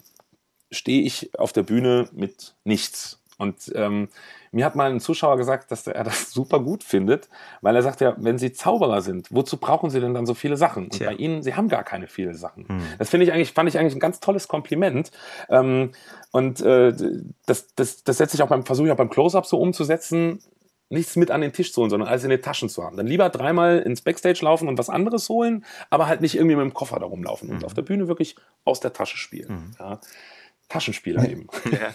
stehe 0.72 1.04
ich 1.04 1.38
auf 1.38 1.54
der 1.54 1.64
Bühne 1.64 2.10
mit 2.12 2.56
nichts. 2.64 3.22
Und 3.38 3.72
ähm, 3.76 4.10
mir 4.52 4.66
hat 4.66 4.76
mal 4.76 4.90
ein 4.90 5.00
Zuschauer 5.00 5.38
gesagt, 5.38 5.72
dass 5.72 5.86
er 5.86 6.04
das 6.04 6.32
super 6.32 6.60
gut 6.60 6.84
findet, 6.84 7.30
weil 7.62 7.76
er 7.76 7.84
sagt 7.84 8.02
ja, 8.02 8.16
wenn 8.18 8.38
Sie 8.38 8.52
Zauberer 8.52 9.02
sind, 9.02 9.28
wozu 9.30 9.58
brauchen 9.58 9.90
Sie 9.90 10.00
denn 10.00 10.14
dann 10.14 10.26
so 10.26 10.34
viele 10.34 10.58
Sachen? 10.58 10.86
Und 10.86 10.94
Tja. 10.94 11.10
bei 11.10 11.16
Ihnen, 11.16 11.44
Sie 11.44 11.56
haben 11.56 11.70
gar 11.70 11.84
keine 11.84 12.08
vielen 12.08 12.36
Sachen. 12.36 12.68
Hm. 12.68 12.82
Das 12.98 13.10
finde 13.10 13.26
ich 13.26 13.34
eigentlich, 13.34 13.54
fand 13.54 13.70
ich 13.70 13.78
eigentlich 13.78 13.96
ein 13.96 14.00
ganz 14.00 14.20
tolles 14.20 14.48
Kompliment. 14.48 15.12
Ähm, 15.50 15.92
und 16.32 16.62
äh, 16.62 16.94
das, 17.46 17.74
das, 17.76 18.04
das 18.04 18.18
setze 18.18 18.36
ich 18.36 18.42
auch 18.42 18.50
beim 18.50 18.66
Versuche 18.66 18.88
ich 18.88 18.94
auch 18.94 18.98
beim 18.98 19.10
Close-Up 19.10 19.46
so 19.46 19.60
umzusetzen 19.60 20.40
nichts 20.90 21.16
mit 21.16 21.32
an 21.32 21.42
den 21.42 21.52
Tisch 21.52 21.74
zu 21.74 21.82
holen, 21.82 21.90
sondern 21.90 22.08
alles 22.08 22.24
in 22.24 22.30
den 22.30 22.42
Taschen 22.42 22.70
zu 22.70 22.84
haben. 22.84 22.98
Dann 22.98 23.08
lieber 23.08 23.30
dreimal 23.30 23.80
ins 23.80 24.02
Backstage 24.02 24.40
laufen 24.42 24.68
und 24.68 24.78
was 24.78 24.90
anderes 24.90 25.28
holen, 25.30 25.66
aber 25.90 26.08
halt 26.08 26.22
nicht 26.22 26.36
irgendwie 26.36 26.56
mit 26.56 26.64
dem 26.64 26.74
Koffer 26.74 27.00
da 27.00 27.06
rumlaufen 27.06 27.50
mhm. 27.50 27.56
und 27.56 27.66
auf 27.66 27.74
der 27.74 27.82
Bühne 27.82 28.08
wirklich 28.08 28.36
aus 28.64 28.80
der 28.80 28.94
Tasche 28.94 29.18
spielen. 29.18 29.52
Mhm. 29.52 29.72
Ja. 29.80 30.00
Taschenspieler 30.70 31.28
eben. 31.30 31.48
Ja, 31.72 31.94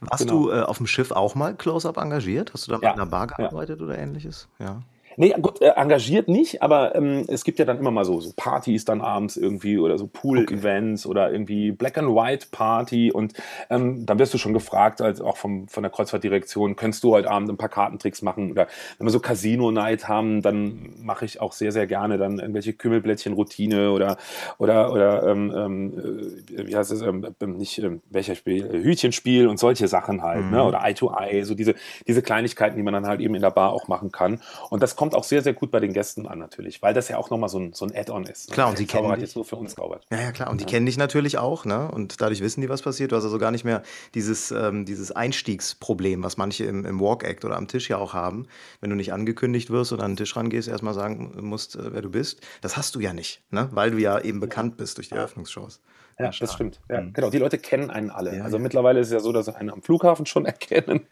Warst 0.00 0.26
genau. 0.26 0.44
du 0.44 0.50
äh, 0.50 0.62
auf 0.62 0.78
dem 0.78 0.86
Schiff 0.86 1.10
auch 1.10 1.34
mal 1.34 1.54
Close-Up 1.54 1.96
engagiert? 1.96 2.52
Hast 2.52 2.66
du 2.66 2.72
da 2.72 2.78
ja. 2.78 2.90
mit 2.90 3.00
einer 3.00 3.10
Bar 3.10 3.26
gearbeitet 3.26 3.80
ja. 3.80 3.86
oder 3.86 3.98
ähnliches? 3.98 4.48
Ja. 4.58 4.82
Nee, 5.18 5.34
gut, 5.42 5.60
äh, 5.60 5.72
engagiert 5.76 6.28
nicht, 6.28 6.62
aber 6.62 6.94
ähm, 6.94 7.24
es 7.26 7.42
gibt 7.42 7.58
ja 7.58 7.64
dann 7.64 7.78
immer 7.78 7.90
mal 7.90 8.04
so, 8.04 8.20
so 8.20 8.32
Partys 8.36 8.84
dann 8.84 9.00
abends 9.00 9.36
irgendwie 9.36 9.76
oder 9.76 9.98
so 9.98 10.06
Pool-Events 10.06 11.04
okay. 11.04 11.10
oder 11.10 11.32
irgendwie 11.32 11.72
Black 11.72 11.98
and 11.98 12.08
White 12.08 12.46
Party 12.52 13.10
und 13.10 13.34
ähm, 13.68 14.06
dann 14.06 14.18
wirst 14.20 14.32
du 14.32 14.38
schon 14.38 14.52
gefragt, 14.52 15.02
als 15.02 15.20
auch 15.20 15.36
vom, 15.36 15.68
von 15.68 15.82
der 15.82 15.90
Kreuzfahrtdirektion, 15.90 16.76
könntest 16.76 17.02
du 17.02 17.12
heute 17.12 17.30
Abend 17.30 17.50
ein 17.50 17.56
paar 17.56 17.68
Kartentricks 17.68 18.22
machen 18.22 18.52
oder 18.52 18.68
wenn 18.98 19.06
wir 19.06 19.10
so 19.10 19.18
Casino-Night 19.18 20.06
haben, 20.06 20.40
dann 20.40 20.94
mache 21.02 21.24
ich 21.24 21.40
auch 21.40 21.52
sehr, 21.52 21.72
sehr 21.72 21.88
gerne 21.88 22.16
dann 22.16 22.38
irgendwelche 22.38 22.72
Kümmelblättchen-Routine 22.72 23.90
oder 23.90 24.18
oder 24.58 24.92
oder 24.92 25.26
ähm, 25.26 25.52
ähm, 25.54 26.38
äh, 26.56 26.66
wie 26.68 26.76
heißt 26.76 26.92
es, 26.92 27.02
ähm, 27.02 27.26
ähm 27.40 27.56
nicht 27.56 27.78
ähm, 27.78 28.02
welcher 28.08 28.34
Spiel, 28.34 28.68
Hütchenspiel 28.70 29.48
und 29.48 29.58
solche 29.58 29.88
Sachen 29.88 30.22
halt, 30.22 30.42
ne? 30.42 30.46
mhm. 30.46 30.52
ne? 30.52 30.64
Oder 30.64 30.84
Eye 30.84 30.94
to 30.94 31.12
Eye, 31.12 31.42
so 31.42 31.54
diese, 31.54 31.74
diese 32.06 32.22
Kleinigkeiten, 32.22 32.76
die 32.76 32.82
man 32.82 32.94
dann 32.94 33.06
halt 33.06 33.20
eben 33.20 33.34
in 33.34 33.42
der 33.42 33.50
Bar 33.50 33.72
auch 33.72 33.88
machen 33.88 34.12
kann. 34.12 34.40
Und 34.70 34.82
das 34.82 34.96
kommt 34.96 35.07
kommt 35.08 35.14
auch 35.18 35.24
sehr, 35.24 35.42
sehr 35.42 35.54
gut 35.54 35.70
bei 35.70 35.80
den 35.80 35.94
Gästen 35.94 36.26
an, 36.26 36.38
natürlich, 36.38 36.82
weil 36.82 36.92
das 36.92 37.08
ja 37.08 37.16
auch 37.16 37.30
nochmal 37.30 37.48
so 37.48 37.58
ein, 37.58 37.72
so 37.72 37.86
ein 37.86 37.96
Add-on 37.96 38.24
ist. 38.26 38.50
Ne? 38.50 38.54
Klar, 38.54 38.68
und 38.68 38.78
die 38.78 38.84
kennen 38.84 39.10
dich. 39.12 39.20
jetzt 39.20 39.36
nur 39.36 39.44
für 39.46 39.56
uns 39.56 39.74
zaubert. 39.74 40.04
Ja, 40.10 40.20
ja, 40.20 40.32
klar. 40.32 40.50
Und 40.50 40.60
die 40.60 40.66
kennen 40.66 40.84
dich 40.84 40.98
natürlich 40.98 41.38
auch, 41.38 41.64
ne? 41.64 41.90
Und 41.90 42.20
dadurch 42.20 42.42
wissen 42.42 42.60
die, 42.60 42.68
was 42.68 42.82
passiert. 42.82 43.12
Du 43.12 43.16
hast 43.16 43.24
also 43.24 43.38
gar 43.38 43.50
nicht 43.50 43.64
mehr 43.64 43.82
dieses, 44.14 44.50
ähm, 44.50 44.84
dieses 44.84 45.10
Einstiegsproblem, 45.10 46.22
was 46.22 46.36
manche 46.36 46.64
im, 46.64 46.84
im 46.84 47.00
Walk-Act 47.00 47.46
oder 47.46 47.56
am 47.56 47.68
Tisch 47.68 47.88
ja 47.88 47.96
auch 47.96 48.12
haben. 48.12 48.48
Wenn 48.80 48.90
du 48.90 48.96
nicht 48.96 49.14
angekündigt 49.14 49.70
wirst 49.70 49.94
oder 49.94 50.04
an 50.04 50.12
den 50.12 50.16
Tisch 50.18 50.36
rangehst, 50.36 50.68
erstmal 50.68 50.92
sagen 50.92 51.32
musst, 51.40 51.76
äh, 51.76 51.94
wer 51.94 52.02
du 52.02 52.10
bist. 52.10 52.42
Das 52.60 52.76
hast 52.76 52.94
du 52.94 53.00
ja 53.00 53.14
nicht, 53.14 53.42
ne? 53.50 53.70
Weil 53.72 53.90
du 53.90 53.98
ja 53.98 54.20
eben 54.20 54.40
bekannt 54.40 54.76
bist 54.76 54.98
durch 54.98 55.08
die 55.08 55.14
Eröffnungsshows. 55.14 55.80
ja, 55.80 55.97
das 56.18 56.52
stimmt. 56.52 56.80
Ja, 56.90 57.00
mhm. 57.00 57.12
Genau, 57.12 57.30
die 57.30 57.38
Leute 57.38 57.58
kennen 57.58 57.90
einen 57.90 58.10
alle. 58.10 58.36
Ja, 58.36 58.44
also 58.44 58.56
ja. 58.56 58.62
mittlerweile 58.62 59.00
ist 59.00 59.08
es 59.08 59.12
ja 59.12 59.20
so, 59.20 59.32
dass 59.32 59.46
sie 59.46 59.54
einen 59.54 59.70
am 59.70 59.82
Flughafen 59.82 60.26
schon 60.26 60.44
erkennen. 60.46 61.06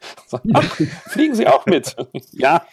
Ach, 0.53 0.77
fliegen 1.07 1.35
Sie 1.35 1.47
auch 1.47 1.65
mit? 1.65 1.95
ja. 2.31 2.65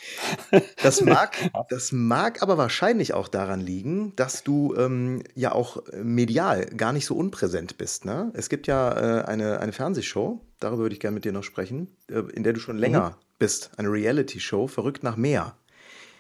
Das 0.83 1.01
mag, 1.01 1.37
das 1.69 1.93
mag 1.93 2.43
aber 2.43 2.59
wahrscheinlich 2.59 3.15
auch 3.15 3.29
daran 3.29 3.61
liegen, 3.61 4.15
dass 4.17 4.43
du 4.43 4.75
ähm, 4.77 5.23
ja 5.35 5.53
auch 5.53 5.83
medial 5.93 6.67
gar 6.67 6.93
nicht 6.93 7.07
so 7.07 7.15
unpräsent 7.15 7.79
bist. 7.79 8.05
Ne? 8.05 8.31
Es 8.35 8.49
gibt 8.49 8.67
ja 8.67 9.21
äh, 9.21 9.25
eine, 9.25 9.61
eine 9.61 9.73
Fernsehshow, 9.73 10.41
darüber 10.61 10.83
würde 10.83 10.95
ich 10.95 11.01
gerne 11.01 11.15
mit 11.15 11.25
dir 11.25 11.33
noch 11.33 11.45
sprechen, 11.45 11.97
äh, 12.11 12.21
in 12.33 12.43
der 12.43 12.53
du 12.53 12.61
schon 12.61 12.79
länger 12.79 13.11
mhm. 13.11 13.15
bist. 13.39 13.71
Eine 13.77 13.91
Reality-Show, 13.91 14.67
Verrückt 14.67 15.03
nach 15.03 15.17
mehr. 15.17 15.55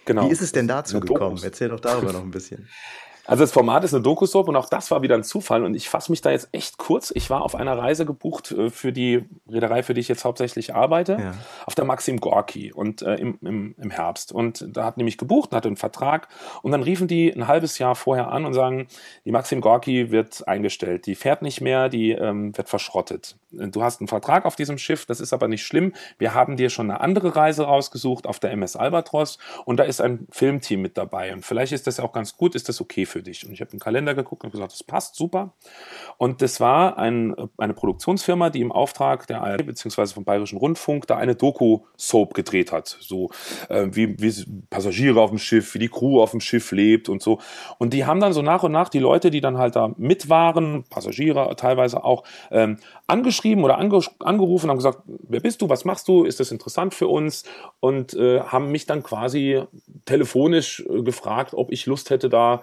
Genau. 0.04 0.26
Wie 0.26 0.32
ist 0.32 0.42
es 0.42 0.52
denn 0.52 0.68
dazu 0.68 1.00
gekommen? 1.00 1.40
Erzähl 1.42 1.70
doch 1.70 1.80
darüber 1.80 2.12
noch 2.12 2.22
ein 2.22 2.30
bisschen. 2.30 2.68
Also 3.26 3.42
das 3.42 3.52
Format 3.52 3.84
ist 3.84 3.94
eine 3.94 4.02
Doku-Soap 4.02 4.48
und 4.48 4.56
auch 4.56 4.68
das 4.68 4.90
war 4.90 5.00
wieder 5.02 5.14
ein 5.14 5.24
Zufall 5.24 5.64
und 5.64 5.74
ich 5.74 5.88
fasse 5.88 6.12
mich 6.12 6.20
da 6.20 6.30
jetzt 6.30 6.48
echt 6.52 6.76
kurz. 6.76 7.10
Ich 7.14 7.30
war 7.30 7.42
auf 7.42 7.54
einer 7.54 7.76
Reise 7.78 8.04
gebucht 8.04 8.52
äh, 8.52 8.68
für 8.68 8.92
die 8.92 9.24
Reederei, 9.48 9.82
für 9.82 9.94
die 9.94 10.00
ich 10.00 10.08
jetzt 10.08 10.24
hauptsächlich 10.24 10.74
arbeite, 10.74 11.16
ja. 11.18 11.34
auf 11.64 11.74
der 11.74 11.86
Maxim 11.86 12.20
Gorki 12.20 12.72
und 12.72 13.00
äh, 13.02 13.14
im, 13.14 13.38
im, 13.40 13.74
im 13.78 13.90
Herbst. 13.90 14.30
Und 14.32 14.66
da 14.68 14.84
hat 14.84 14.98
nämlich 14.98 15.16
gebucht 15.16 15.52
und 15.52 15.56
hatte 15.56 15.68
einen 15.68 15.76
Vertrag 15.76 16.28
und 16.62 16.72
dann 16.72 16.82
riefen 16.82 17.08
die 17.08 17.32
ein 17.32 17.48
halbes 17.48 17.78
Jahr 17.78 17.94
vorher 17.94 18.30
an 18.30 18.44
und 18.44 18.52
sagen, 18.52 18.88
die 19.24 19.32
Maxim 19.32 19.62
Gorki 19.62 20.10
wird 20.10 20.46
eingestellt, 20.46 21.06
die 21.06 21.14
fährt 21.14 21.40
nicht 21.40 21.62
mehr, 21.62 21.88
die 21.88 22.10
ähm, 22.10 22.56
wird 22.56 22.68
verschrottet. 22.68 23.36
Du 23.50 23.82
hast 23.82 24.00
einen 24.00 24.08
Vertrag 24.08 24.44
auf 24.44 24.56
diesem 24.56 24.78
Schiff, 24.78 25.06
das 25.06 25.20
ist 25.20 25.32
aber 25.32 25.48
nicht 25.48 25.64
schlimm. 25.64 25.94
Wir 26.18 26.34
haben 26.34 26.56
dir 26.56 26.68
schon 26.70 26.90
eine 26.90 27.00
andere 27.00 27.36
Reise 27.36 27.64
rausgesucht 27.64 28.26
auf 28.26 28.38
der 28.38 28.50
MS 28.50 28.76
Albatros 28.76 29.38
und 29.64 29.78
da 29.78 29.84
ist 29.84 30.00
ein 30.00 30.26
Filmteam 30.30 30.82
mit 30.82 30.98
dabei 30.98 31.32
und 31.32 31.44
vielleicht 31.44 31.72
ist 31.72 31.86
das 31.86 32.00
auch 32.00 32.12
ganz 32.12 32.36
gut, 32.36 32.54
ist 32.54 32.68
das 32.68 32.80
okay 32.80 33.06
für 33.06 33.13
dich. 33.22 33.46
Und 33.46 33.52
ich 33.52 33.60
habe 33.60 33.70
einen 33.72 33.80
Kalender 33.80 34.14
geguckt 34.14 34.44
und 34.44 34.50
gesagt, 34.50 34.72
das 34.72 34.82
passt 34.82 35.16
super. 35.16 35.52
Und 36.18 36.42
das 36.42 36.60
war 36.60 36.98
ein, 36.98 37.34
eine 37.58 37.74
Produktionsfirma, 37.74 38.50
die 38.50 38.60
im 38.60 38.72
Auftrag 38.72 39.26
der 39.26 39.42
ARD 39.42 39.66
bzw. 39.66 40.06
vom 40.06 40.24
Bayerischen 40.24 40.58
Rundfunk 40.58 41.06
da 41.06 41.16
eine 41.16 41.34
Doku-Soap 41.34 42.34
gedreht 42.34 42.72
hat. 42.72 42.96
So 43.00 43.30
äh, 43.68 43.88
wie, 43.90 44.20
wie 44.20 44.44
Passagiere 44.70 45.20
auf 45.20 45.30
dem 45.30 45.38
Schiff, 45.38 45.74
wie 45.74 45.78
die 45.78 45.88
Crew 45.88 46.20
auf 46.20 46.32
dem 46.32 46.40
Schiff 46.40 46.72
lebt 46.72 47.08
und 47.08 47.22
so. 47.22 47.40
Und 47.78 47.92
die 47.92 48.04
haben 48.04 48.20
dann 48.20 48.32
so 48.32 48.42
nach 48.42 48.62
und 48.62 48.72
nach 48.72 48.88
die 48.88 48.98
Leute, 48.98 49.30
die 49.30 49.40
dann 49.40 49.58
halt 49.58 49.76
da 49.76 49.92
mit 49.96 50.28
waren, 50.28 50.84
Passagiere 50.90 51.54
teilweise 51.56 52.04
auch, 52.04 52.24
ähm, 52.50 52.78
angeschrieben 53.06 53.64
oder 53.64 53.78
ange 53.78 54.00
angerufen, 54.20 54.70
haben 54.70 54.78
gesagt, 54.78 55.02
wer 55.06 55.40
bist 55.40 55.62
du, 55.62 55.68
was 55.68 55.84
machst 55.84 56.08
du, 56.08 56.24
ist 56.24 56.40
das 56.40 56.50
interessant 56.50 56.94
für 56.94 57.08
uns? 57.08 57.44
Und 57.80 58.14
äh, 58.14 58.40
haben 58.40 58.70
mich 58.70 58.86
dann 58.86 59.02
quasi 59.02 59.62
telefonisch 60.04 60.84
äh, 60.88 61.02
gefragt, 61.02 61.54
ob 61.54 61.72
ich 61.72 61.86
Lust 61.86 62.10
hätte, 62.10 62.28
da 62.28 62.62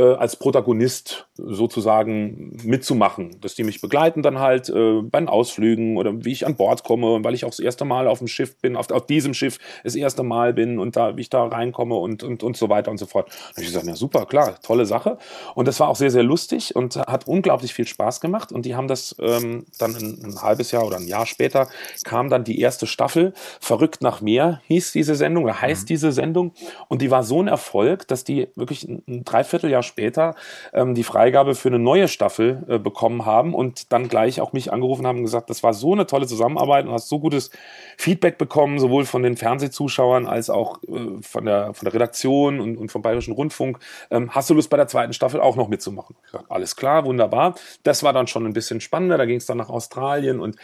als 0.00 0.36
Protagonist 0.36 1.28
sozusagen 1.46 2.56
mitzumachen, 2.64 3.40
dass 3.40 3.54
die 3.54 3.64
mich 3.64 3.80
begleiten 3.80 4.22
dann 4.22 4.38
halt 4.38 4.68
äh, 4.68 5.02
bei 5.02 5.18
den 5.18 5.28
Ausflügen 5.28 5.96
oder 5.96 6.24
wie 6.24 6.32
ich 6.32 6.46
an 6.46 6.56
Bord 6.56 6.84
komme, 6.84 7.22
weil 7.22 7.34
ich 7.34 7.44
auch 7.44 7.50
das 7.50 7.60
erste 7.60 7.84
Mal 7.84 8.08
auf 8.08 8.18
dem 8.18 8.28
Schiff 8.28 8.56
bin, 8.58 8.76
auf, 8.76 8.90
auf 8.90 9.06
diesem 9.06 9.34
Schiff 9.34 9.58
das 9.84 9.94
erste 9.94 10.22
Mal 10.22 10.52
bin 10.52 10.78
und 10.78 10.96
da 10.96 11.16
wie 11.16 11.22
ich 11.22 11.30
da 11.30 11.44
reinkomme 11.44 11.94
und 11.94 12.22
und 12.22 12.42
und 12.42 12.56
so 12.56 12.68
weiter 12.68 12.90
und 12.90 12.98
so 12.98 13.06
fort. 13.06 13.28
Da 13.28 13.34
habe 13.50 13.60
ich 13.62 13.66
gesagt, 13.66 13.86
ja 13.86 13.96
super, 13.96 14.26
klar, 14.26 14.60
tolle 14.62 14.86
Sache 14.86 15.18
und 15.54 15.68
das 15.68 15.80
war 15.80 15.88
auch 15.88 15.96
sehr 15.96 16.10
sehr 16.10 16.22
lustig 16.22 16.76
und 16.76 16.96
hat 16.96 17.26
unglaublich 17.26 17.74
viel 17.74 17.86
Spaß 17.86 18.20
gemacht 18.20 18.52
und 18.52 18.66
die 18.66 18.74
haben 18.74 18.88
das 18.88 19.16
ähm, 19.20 19.66
dann 19.78 19.96
ein, 19.96 20.20
ein 20.24 20.42
halbes 20.42 20.70
Jahr 20.70 20.86
oder 20.86 20.96
ein 20.96 21.06
Jahr 21.06 21.26
später 21.26 21.68
kam 22.04 22.30
dann 22.30 22.44
die 22.44 22.60
erste 22.60 22.86
Staffel 22.86 23.32
verrückt 23.60 24.02
nach 24.02 24.20
Meer 24.20 24.60
hieß 24.66 24.92
diese 24.92 25.14
Sendung 25.14 25.44
oder 25.44 25.60
heißt 25.60 25.82
mhm. 25.82 25.86
diese 25.86 26.12
Sendung 26.12 26.52
und 26.88 27.02
die 27.02 27.10
war 27.10 27.22
so 27.22 27.42
ein 27.42 27.48
Erfolg, 27.48 28.06
dass 28.08 28.24
die 28.24 28.48
wirklich 28.54 28.88
ein, 28.88 29.02
ein 29.08 29.24
Dreivierteljahr 29.24 29.82
später 29.82 30.34
ähm, 30.72 30.94
die 30.94 31.04
Freigabe 31.30 31.54
für 31.54 31.68
eine 31.68 31.78
neue 31.78 32.08
Staffel 32.08 32.64
äh, 32.68 32.78
bekommen 32.80 33.24
haben 33.24 33.54
und 33.54 33.92
dann 33.92 34.08
gleich 34.08 34.40
auch 34.40 34.52
mich 34.52 34.72
angerufen 34.72 35.06
haben 35.06 35.18
und 35.18 35.24
gesagt, 35.24 35.48
das 35.48 35.62
war 35.62 35.74
so 35.74 35.92
eine 35.92 36.04
tolle 36.06 36.26
Zusammenarbeit 36.26 36.86
und 36.86 36.92
hast 36.92 37.08
so 37.08 37.20
gutes 37.20 37.52
Feedback 37.96 38.36
bekommen, 38.36 38.80
sowohl 38.80 39.04
von 39.04 39.22
den 39.22 39.36
Fernsehzuschauern 39.36 40.26
als 40.26 40.50
auch 40.50 40.82
äh, 40.82 41.22
von, 41.22 41.44
der, 41.44 41.72
von 41.72 41.84
der 41.84 41.94
Redaktion 41.94 42.58
und, 42.58 42.76
und 42.76 42.90
vom 42.90 43.02
Bayerischen 43.02 43.32
Rundfunk. 43.32 43.78
Ähm, 44.10 44.30
hast 44.34 44.50
du 44.50 44.54
Lust 44.54 44.70
bei 44.70 44.76
der 44.76 44.88
zweiten 44.88 45.12
Staffel 45.12 45.40
auch 45.40 45.54
noch 45.54 45.68
mitzumachen? 45.68 46.16
Gesagt, 46.24 46.46
alles 46.48 46.74
klar, 46.74 47.04
wunderbar. 47.04 47.54
Das 47.84 48.02
war 48.02 48.12
dann 48.12 48.26
schon 48.26 48.44
ein 48.44 48.52
bisschen 48.52 48.80
spannender. 48.80 49.16
Da 49.16 49.24
ging 49.24 49.36
es 49.36 49.46
dann 49.46 49.58
nach 49.58 49.70
Australien 49.70 50.40
und 50.40 50.56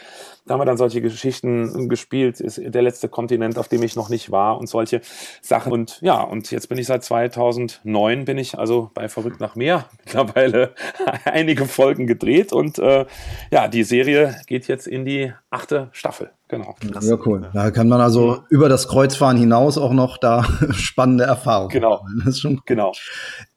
da 0.45 0.53
haben 0.53 0.61
wir 0.61 0.65
dann 0.65 0.77
solche 0.77 1.01
Geschichten 1.01 1.87
gespielt. 1.87 2.41
Ist 2.41 2.59
der 2.61 2.81
letzte 2.81 3.07
Kontinent, 3.07 3.57
auf 3.57 3.69
dem 3.69 3.83
ich 3.83 3.95
noch 3.95 4.09
nicht 4.09 4.31
war 4.31 4.57
und 4.57 4.67
solche 4.67 4.99
Sachen. 5.41 5.71
Und 5.71 6.01
ja, 6.01 6.21
und 6.21 6.51
jetzt 6.51 6.67
bin 6.67 6.77
ich 6.77 6.87
seit 6.87 7.05
2009 7.05 8.25
bin 8.25 8.37
ich 8.37 8.57
also 8.57 8.91
bei 8.93 9.07
Verrückt 9.07 9.39
nach 9.39 9.55
Meer 9.55 9.85
mittlerweile 10.05 10.56
einige 11.25 11.65
Folgen 11.65 12.07
gedreht 12.07 12.53
und 12.53 12.79
äh, 12.79 13.05
ja, 13.51 13.67
die 13.67 13.83
Serie 13.83 14.35
geht 14.47 14.67
jetzt 14.67 14.87
in 14.87 15.05
die 15.05 15.33
achte 15.49 15.89
Staffel. 15.91 16.31
Genau. 16.47 16.75
Ja, 17.01 17.17
cool. 17.25 17.49
Da 17.53 17.71
kann 17.71 17.89
man 17.89 18.01
also 18.01 18.35
ja. 18.35 18.43
über 18.49 18.69
das 18.69 18.87
Kreuzfahren 18.87 19.37
hinaus 19.37 19.77
auch 19.77 19.93
noch 19.93 20.17
da 20.17 20.45
spannende 20.71 21.25
Erfahrungen. 21.25 21.69
Genau. 21.69 22.05
Das 22.19 22.35
ist 22.35 22.41
schon 22.41 22.61
genau. 22.65 22.93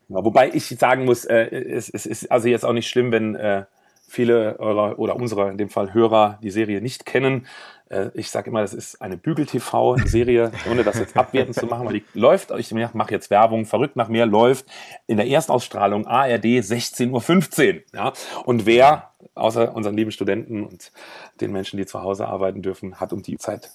genau. 0.08 0.24
Wobei 0.24 0.50
ich 0.52 0.66
sagen 0.66 1.04
muss, 1.04 1.24
äh, 1.24 1.44
es, 1.46 1.88
es 1.88 2.06
ist 2.06 2.30
also 2.30 2.48
jetzt 2.48 2.64
auch 2.64 2.72
nicht 2.72 2.88
schlimm, 2.88 3.12
wenn 3.12 3.36
äh, 3.36 3.64
viele 4.08 4.58
eurer 4.58 4.98
oder 4.98 5.16
unserer 5.16 5.50
in 5.50 5.56
dem 5.58 5.70
Fall 5.70 5.94
Hörer 5.94 6.38
die 6.42 6.50
Serie 6.50 6.80
nicht 6.80 7.06
kennen. 7.06 7.46
Äh, 7.90 8.10
ich 8.14 8.30
sage 8.30 8.48
immer, 8.48 8.62
das 8.62 8.72
ist 8.72 9.02
eine 9.02 9.18
Bügel-TV-Serie, 9.18 10.52
ohne 10.70 10.84
das 10.84 10.98
jetzt 10.98 11.16
abwertend 11.16 11.54
zu 11.54 11.66
machen, 11.66 11.86
weil 11.86 11.94
die 12.00 12.04
läuft, 12.14 12.50
ich 12.52 12.72
mache 12.72 13.10
jetzt 13.10 13.28
Werbung, 13.28 13.66
verrückt 13.66 13.96
nach 13.96 14.08
mehr, 14.08 14.24
läuft 14.24 14.64
in 15.06 15.18
der 15.18 15.26
Erstausstrahlung 15.26 16.06
ARD 16.06 16.44
16.15 16.44 17.74
Uhr. 17.74 17.82
Ja? 17.92 18.12
Und 18.44 18.64
wer, 18.64 19.10
außer 19.34 19.74
unseren 19.74 19.96
lieben 19.96 20.12
Studenten 20.12 20.64
und 20.64 20.92
den 21.40 21.52
Menschen, 21.52 21.76
die 21.76 21.86
zu 21.86 22.02
Hause 22.02 22.26
arbeiten 22.26 22.62
dürfen, 22.62 22.98
hat 23.00 23.12
um 23.12 23.22
die 23.22 23.36
Zeit 23.36 23.70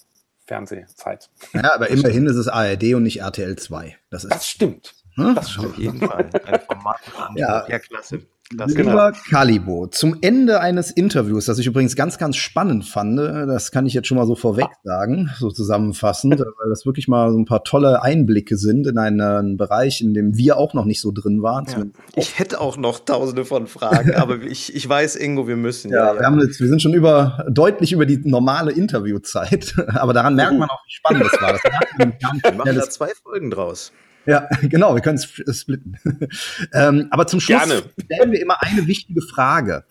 Fernsehzeit. 0.46 1.28
Ja, 1.52 1.74
aber 1.74 1.90
immerhin 1.90 2.26
ist 2.26 2.36
es 2.36 2.46
ARD 2.46 2.94
und 2.94 3.02
nicht 3.02 3.20
RTL 3.20 3.56
2. 3.56 3.96
Das, 4.10 4.24
ist 4.24 4.32
das 4.32 4.48
stimmt. 4.48 4.94
Hm? 5.14 5.34
Das 5.34 5.50
stimmt. 5.50 5.66
Auf 5.66 5.78
jeden 5.78 5.98
Fall. 5.98 6.30
Ein 6.46 6.60
Format 6.60 7.00
ja. 7.34 7.66
ja, 7.68 7.78
klasse. 7.80 8.22
Das 8.54 8.72
Lieber 8.74 9.10
genau. 9.12 9.24
Calibo, 9.28 9.86
zum 9.88 10.18
Ende 10.20 10.60
eines 10.60 10.92
Interviews, 10.92 11.46
das 11.46 11.58
ich 11.58 11.66
übrigens 11.66 11.96
ganz, 11.96 12.16
ganz 12.16 12.36
spannend 12.36 12.84
fand, 12.84 13.18
das 13.18 13.72
kann 13.72 13.86
ich 13.86 13.94
jetzt 13.94 14.06
schon 14.06 14.16
mal 14.16 14.26
so 14.26 14.36
vorweg 14.36 14.68
sagen, 14.84 15.30
so 15.36 15.50
zusammenfassend, 15.50 16.38
weil 16.38 16.68
das 16.70 16.86
wirklich 16.86 17.08
mal 17.08 17.32
so 17.32 17.38
ein 17.38 17.44
paar 17.44 17.64
tolle 17.64 18.02
Einblicke 18.02 18.56
sind 18.56 18.86
in 18.86 18.98
einen 18.98 19.56
Bereich, 19.56 20.00
in 20.00 20.14
dem 20.14 20.36
wir 20.36 20.58
auch 20.58 20.74
noch 20.74 20.84
nicht 20.84 21.00
so 21.00 21.10
drin 21.10 21.42
waren. 21.42 21.66
Ja. 21.66 21.84
Ich 22.14 22.38
hätte 22.38 22.60
auch 22.60 22.76
noch 22.76 23.00
tausende 23.00 23.44
von 23.44 23.66
Fragen, 23.66 24.14
aber 24.16 24.40
ich, 24.42 24.74
ich 24.76 24.88
weiß, 24.88 25.16
Ingo, 25.16 25.48
wir 25.48 25.56
müssen. 25.56 25.90
Ja, 25.90 26.14
ja, 26.14 26.20
Wir, 26.20 26.26
haben 26.26 26.38
jetzt, 26.40 26.60
wir 26.60 26.68
sind 26.68 26.80
schon 26.80 26.94
über, 26.94 27.44
deutlich 27.50 27.92
über 27.92 28.06
die 28.06 28.20
normale 28.22 28.70
Interviewzeit, 28.70 29.74
aber 29.88 30.12
daran 30.12 30.36
merkt 30.36 30.56
man 30.56 30.70
auch, 30.70 30.84
wie 30.86 30.92
spannend 30.92 31.24
das 31.24 31.42
war. 31.42 31.52
Das 31.52 31.62
wir 31.98 32.52
machen 32.52 32.76
da 32.76 32.88
zwei 32.88 33.10
Folgen 33.24 33.50
draus. 33.50 33.90
Ja, 34.26 34.48
genau, 34.62 34.94
wir 34.94 35.02
können 35.02 35.18
es 35.18 35.60
splitten. 35.60 35.98
ähm, 36.72 37.08
aber 37.10 37.26
zum 37.26 37.40
Schluss 37.40 37.64
Gerne. 37.64 37.82
stellen 38.04 38.32
wir 38.32 38.40
immer 38.40 38.62
eine 38.62 38.86
wichtige 38.86 39.22
Frage. 39.22 39.84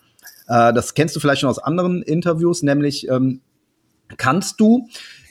Äh, 0.48 0.72
das 0.72 0.94
kennst 0.94 1.16
du 1.16 1.20
vielleicht 1.20 1.40
schon 1.40 1.50
aus 1.50 1.58
anderen 1.58 2.02
Interviews, 2.02 2.62
nämlich 2.62 3.08
ähm, 3.08 3.40
kannst 4.16 4.60
du 4.60 4.88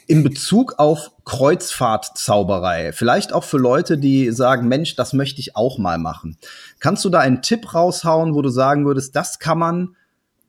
in 0.08 0.22
Bezug 0.22 0.74
auf 0.78 1.10
Kreuzfahrtzauberei, 1.24 2.92
vielleicht 2.92 3.32
auch 3.32 3.42
für 3.42 3.58
Leute, 3.58 3.98
die 3.98 4.30
sagen, 4.30 4.68
Mensch, 4.68 4.94
das 4.94 5.12
möchte 5.12 5.40
ich 5.40 5.56
auch 5.56 5.78
mal 5.78 5.98
machen. 5.98 6.36
Kannst 6.78 7.04
du 7.04 7.08
da 7.08 7.18
einen 7.18 7.42
Tipp 7.42 7.74
raushauen, 7.74 8.34
wo 8.34 8.42
du 8.42 8.48
sagen 8.48 8.86
würdest, 8.86 9.16
das 9.16 9.40
kann 9.40 9.58
man 9.58 9.96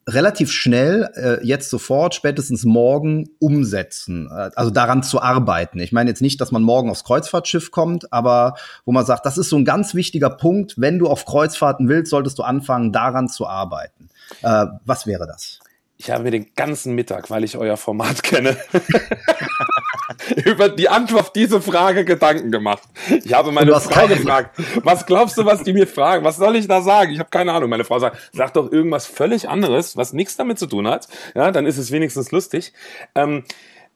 relativ 0.08 0.51
schnell, 0.51 1.10
äh, 1.16 1.45
jetzt 1.45 1.70
sofort, 1.70 2.16
spätestens 2.16 2.64
morgen 2.64 3.30
umsetzen, 3.39 4.30
äh, 4.32 4.49
also 4.55 4.72
daran 4.72 5.03
zu 5.03 5.22
arbeiten. 5.22 5.80
Ich 5.80 5.91
meine 5.91 6.10
jetzt 6.10 6.22
nicht, 6.22 6.39
dass 6.39 6.51
man 6.51 6.64
morgen 6.64 6.89
aufs 6.89 7.03
Kreuzfahrtschiff 7.03 7.72
kommt, 7.72 8.12
aber 8.14 8.55
wo 8.86 8.93
man 8.93 9.05
sagt, 9.05 9.26
das 9.26 9.38
ist 9.38 9.49
so 9.49 9.58
ein 9.58 9.66
ganz 9.66 9.95
wichtiger 9.95 10.30
Punkt, 10.30 10.76
wenn 10.78 10.97
du 10.97 11.08
auf 11.08 11.26
Kreuzfahrten 11.26 11.89
willst, 11.89 12.10
solltest 12.10 12.39
du 12.39 12.43
anfangen, 12.43 12.93
daran 12.93 13.28
zu 13.28 13.47
arbeiten. 13.47 14.10
Äh, 14.41 14.68
was 14.86 15.08
wäre 15.08 15.28
das? 15.28 15.60
Ich 15.97 16.12
habe 16.12 16.24
mir 16.24 16.32
den 16.32 16.53
ganzen 16.55 16.93
Mittag, 16.93 17.30
weil 17.30 17.43
ich 17.43 17.58
euer 17.58 17.76
Format 17.76 18.24
kenne, 18.24 18.55
über 20.46 20.70
die 20.70 20.88
Antwort 20.88 21.22
auf 21.22 21.34
diese 21.34 21.62
Frage 21.62 22.06
Gedanken 22.06 22.52
gemacht. 22.52 22.84
Ich 23.24 23.34
habe 23.34 23.52
meine 23.52 23.74
Frau 23.80 24.08
gefragt, 24.08 24.60
was 24.84 25.06
glaubst 25.06 25.38
du, 25.38 25.46
was 25.46 25.64
die 25.64 25.74
mir 25.74 25.88
fragen? 25.88 26.24
Was 26.24 26.38
soll 26.38 26.56
ich 26.56 26.68
da 26.68 26.82
sagen? 26.82 27.12
Ich 27.12 27.20
habe 27.20 27.30
keine 27.30 27.54
Ahnung. 27.54 27.70
Meine 27.70 27.84
Frau 27.84 27.98
sagt, 27.98 28.30
sag 28.34 28.54
doch 28.54 28.72
irgendwas 28.72 29.08
völlig 29.08 29.50
anderes, 29.50 29.98
was 29.98 30.14
nichts 30.14 30.38
damit 30.38 30.60
zu 30.60 30.68
tun 30.68 30.88
hat. 30.88 31.08
Ja, 31.34 31.50
dann 31.52 31.66
ist 31.66 31.78
es 31.78 31.92
wenigstens 31.92 32.32
lustig. 32.32 32.72
Ähm, 33.16 33.44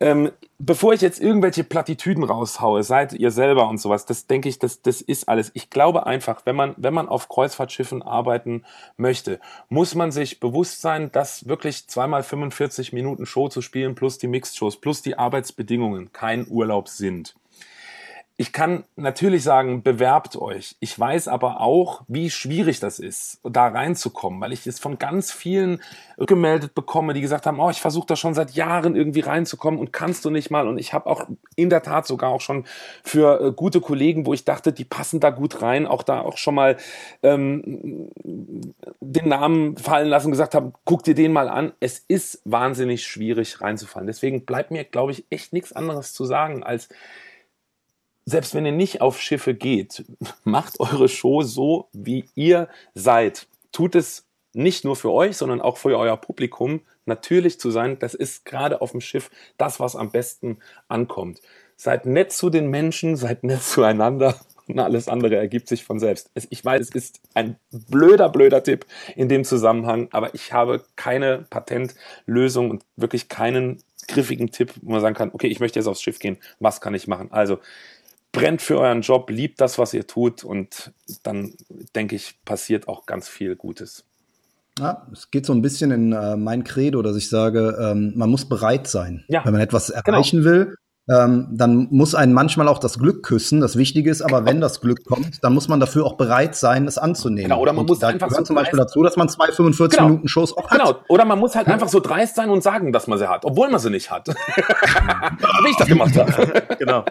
ähm, 0.02 0.32
bevor 0.58 0.94
ich 0.94 1.02
jetzt 1.02 1.22
irgendwelche 1.22 1.64
Plattitüden 1.64 2.24
raushaue, 2.24 2.82
seid 2.82 3.14
ihr 3.14 3.30
selber 3.30 3.70
und 3.70 3.80
sowas, 3.80 4.08
das 4.08 4.26
denke 4.26 4.50
ich, 4.50 4.58
das, 4.58 4.82
das 4.82 5.00
ist 5.00 5.30
alles. 5.30 5.52
Ich 5.54 5.70
glaube 5.70 6.08
einfach, 6.08 6.42
wenn 6.46 6.56
man, 6.56 6.74
wenn 6.78 6.96
man 6.96 7.08
auf 7.08 7.30
Kreuzfahrtschiffen 7.30 8.02
arbeiten 8.02 8.64
möchte, 8.98 9.40
muss 9.70 9.94
man 9.94 10.12
sich 10.12 10.40
bewusst 10.40 10.82
sein, 10.82 11.12
dass 11.12 11.48
wirklich 11.48 11.88
zweimal 11.88 12.24
45 12.24 12.94
Minuten 12.94 13.28
Show 13.28 13.48
zu 13.48 13.62
spielen 13.62 13.94
plus 13.94 14.18
die 14.18 14.28
Mixed-Shows 14.28 14.82
plus 14.82 15.04
die 15.04 15.20
Arbeitsbedingungen 15.20 16.12
kein 16.12 16.48
Urlaub 16.50 16.90
sind 16.90 17.36
ich 18.42 18.54
kann 18.54 18.86
natürlich 18.96 19.44
sagen, 19.44 19.84
bewerbt 19.84 20.36
euch. 20.36 20.76
Ich 20.80 21.00
weiß 21.00 21.28
aber 21.28 21.62
auch, 21.62 22.02
wie 22.08 22.32
schwierig 22.32 22.80
das 22.80 22.98
ist, 22.98 23.40
da 23.44 23.68
reinzukommen, 23.68 24.42
weil 24.42 24.52
ich 24.52 24.66
es 24.66 24.80
von 24.80 24.98
ganz 24.98 25.32
vielen 25.32 25.80
gemeldet 26.18 26.74
bekomme, 26.74 27.14
die 27.14 27.22
gesagt 27.22 27.46
haben, 27.46 27.60
oh, 27.60 27.70
ich 27.70 27.80
versuche 27.80 28.08
da 28.08 28.16
schon 28.16 28.34
seit 28.34 28.54
Jahren 28.54 28.96
irgendwie 28.96 29.20
reinzukommen 29.20 29.80
und 29.80 29.94
kannst 29.94 30.26
du 30.26 30.32
nicht 30.32 30.50
mal. 30.50 30.68
Und 30.68 30.80
ich 30.80 30.92
habe 30.92 31.06
auch 31.06 31.28
in 31.56 31.70
der 31.70 31.84
Tat 31.84 32.08
sogar 32.08 32.32
auch 32.32 32.42
schon 32.42 32.66
für 33.04 33.42
äh, 33.42 33.52
gute 33.52 33.80
Kollegen, 33.80 34.26
wo 34.26 34.34
ich 34.34 34.44
dachte, 34.44 34.74
die 34.74 34.86
passen 34.86 35.20
da 35.20 35.30
gut 35.30 35.62
rein, 35.62 35.86
auch 35.86 36.02
da 36.02 36.22
auch 36.22 36.38
schon 36.38 36.56
mal 36.56 36.78
ähm, 37.22 38.10
den 38.24 39.30
Namen 39.30 39.78
fallen 39.78 40.08
lassen, 40.10 40.32
gesagt 40.32 40.56
haben, 40.56 40.74
guck 40.84 41.04
dir 41.04 41.14
den 41.14 41.32
mal 41.32 41.48
an. 41.48 41.74
Es 41.80 42.00
ist 42.00 42.42
wahnsinnig 42.46 43.06
schwierig 43.06 43.62
reinzufallen. 43.62 44.08
Deswegen 44.08 44.46
bleibt 44.46 44.72
mir, 44.72 44.84
glaube 44.84 45.12
ich, 45.12 45.26
echt 45.30 45.54
nichts 45.54 45.74
anderes 45.74 46.14
zu 46.14 46.26
sagen 46.26 46.64
als 46.64 46.90
selbst 48.26 48.54
wenn 48.54 48.66
ihr 48.66 48.72
nicht 48.72 49.02
auf 49.02 49.20
Schiffe 49.20 49.54
geht, 49.54 50.04
macht 50.44 50.80
eure 50.80 51.10
Show 51.10 51.42
so, 51.42 51.88
wie 51.94 52.26
ihr 52.36 52.68
seid. 52.94 53.48
Tut 53.72 53.96
es 53.96 54.26
nicht 54.54 54.84
nur 54.84 54.96
für 54.96 55.12
euch, 55.12 55.38
sondern 55.38 55.62
auch 55.62 55.78
für 55.78 55.98
euer 55.98 56.18
Publikum 56.18 56.82
natürlich 57.06 57.60
zu 57.60 57.72
sein. 57.72 57.98
Das 58.00 58.14
ist 58.14 58.46
gerade 58.46 58.82
auf 58.82 58.92
dem 58.92 59.02
Schiff 59.02 59.30
das, 59.58 59.80
was 59.80 59.96
am 59.96 60.12
besten 60.12 60.58
ankommt. 60.88 61.42
Seid 61.78 62.06
nett 62.06 62.32
zu 62.32 62.50
den 62.50 62.68
Menschen, 62.68 63.16
seid 63.16 63.44
nett 63.44 63.64
zueinander 63.64 64.40
und 64.68 64.80
alles 64.80 65.08
andere 65.08 65.38
ergibt 65.38 65.68
sich 65.68 65.84
von 65.84 66.00
selbst. 66.00 66.30
Ich 66.50 66.64
weiß, 66.64 66.82
es 66.82 66.90
ist 66.90 67.22
ein 67.34 67.56
blöder, 67.72 68.30
blöder 68.30 68.62
Tipp 68.64 68.86
in 69.16 69.30
dem 69.30 69.44
Zusammenhang, 69.44 70.10
aber 70.12 70.36
ich 70.36 70.54
habe 70.54 70.84
keine 70.96 71.46
Patentlösung 71.50 72.70
und 72.70 72.84
wirklich 72.98 73.30
keinen 73.30 73.82
griffigen 74.08 74.52
Tipp, 74.52 74.74
wo 74.82 74.92
man 74.92 75.02
sagen 75.02 75.16
kann, 75.16 75.32
okay, 75.34 75.48
ich 75.48 75.60
möchte 75.60 75.80
jetzt 75.80 75.88
aufs 75.88 76.02
Schiff 76.02 76.20
gehen, 76.20 76.38
was 76.60 76.82
kann 76.82 76.94
ich 76.94 77.08
machen? 77.08 77.32
Also 77.32 77.60
brennt 78.32 78.62
für 78.62 78.80
euren 78.80 79.02
Job, 79.02 79.30
liebt 79.30 79.62
das, 79.62 79.78
was 79.78 79.94
ihr 79.94 80.08
tut 80.08 80.44
und 80.44 80.94
dann, 81.24 81.54
denke 81.96 82.16
ich, 82.16 82.40
passiert 82.46 82.88
auch 82.88 83.06
ganz 83.06 83.28
viel 83.28 83.56
Gutes. 83.56 84.06
Ja, 84.80 85.08
es 85.12 85.32
geht 85.32 85.46
so 85.46 85.54
ein 85.54 85.62
bisschen 85.62 85.92
in 85.92 86.14
äh, 86.14 86.38
mein 86.38 86.64
Credo, 86.64 87.02
dass 87.02 87.18
ich 87.18 87.30
sage, 87.30 87.78
ähm, 87.80 88.14
man 88.16 88.30
muss 88.30 88.48
bereit 88.48 88.88
sein, 88.88 89.26
ja, 89.28 89.44
wenn 89.44 89.52
man 89.52 89.62
etwas 89.62 89.90
erreichen 89.90 90.44
genau. 90.44 90.50
will 90.50 90.76
ähm, 91.12 91.48
dann 91.52 91.88
muss 91.92 92.16
einen 92.16 92.34
manchmal 92.34 92.68
auch 92.68 92.80
das 92.80 92.98
Glück 92.98 93.24
küssen. 93.24 93.60
Das 93.60 93.76
Wichtige 93.76 94.10
ist 94.10 94.22
aber, 94.22 94.46
wenn 94.46 94.62
das 94.62 94.82
Glück 94.82 95.04
kommt, 95.06 95.44
dann 95.44 95.54
muss 95.54 95.68
man 95.68 95.80
dafür 95.80 96.06
auch 96.06 96.14
bereit 96.14 96.56
sein, 96.56 96.88
es 96.88 96.98
anzunehmen. 96.98 97.50
Genau, 97.50 97.62
oder 97.62 97.74
man 97.74 97.82
und 97.82 97.90
muss 97.90 98.00
da 98.00 98.08
einfach 98.08 98.30
gehört 98.30 98.46
so 98.48 98.54
zum 98.54 98.56
Beispiel 98.56 98.80
dazu, 98.80 99.04
dass 99.04 99.18
man 99.18 99.28
zwei 99.28 99.52
45 99.52 99.98
genau. 99.98 100.10
Minuten 100.10 100.28
Shows 100.28 100.56
auch 100.56 100.70
hat. 100.70 100.80
Genau, 100.80 100.96
oder 101.10 101.26
man 101.26 101.40
muss 101.40 101.56
halt 101.56 101.68
einfach 101.68 101.90
so 101.90 102.00
dreist 102.00 102.36
sein 102.36 102.50
und 102.50 102.64
sagen, 102.64 102.94
dass 102.94 103.08
man 103.08 103.20
sie 103.20 103.28
hat, 103.28 103.46
obwohl 103.46 103.70
man 103.70 103.80
sie 103.80 103.90
nicht 103.90 104.10
hat. 104.10 104.28
Wie 104.28 105.70
ich 105.70 105.78
das 105.78 105.88
gemacht 105.88 106.16
habe. 106.18 106.64
genau. 106.80 107.04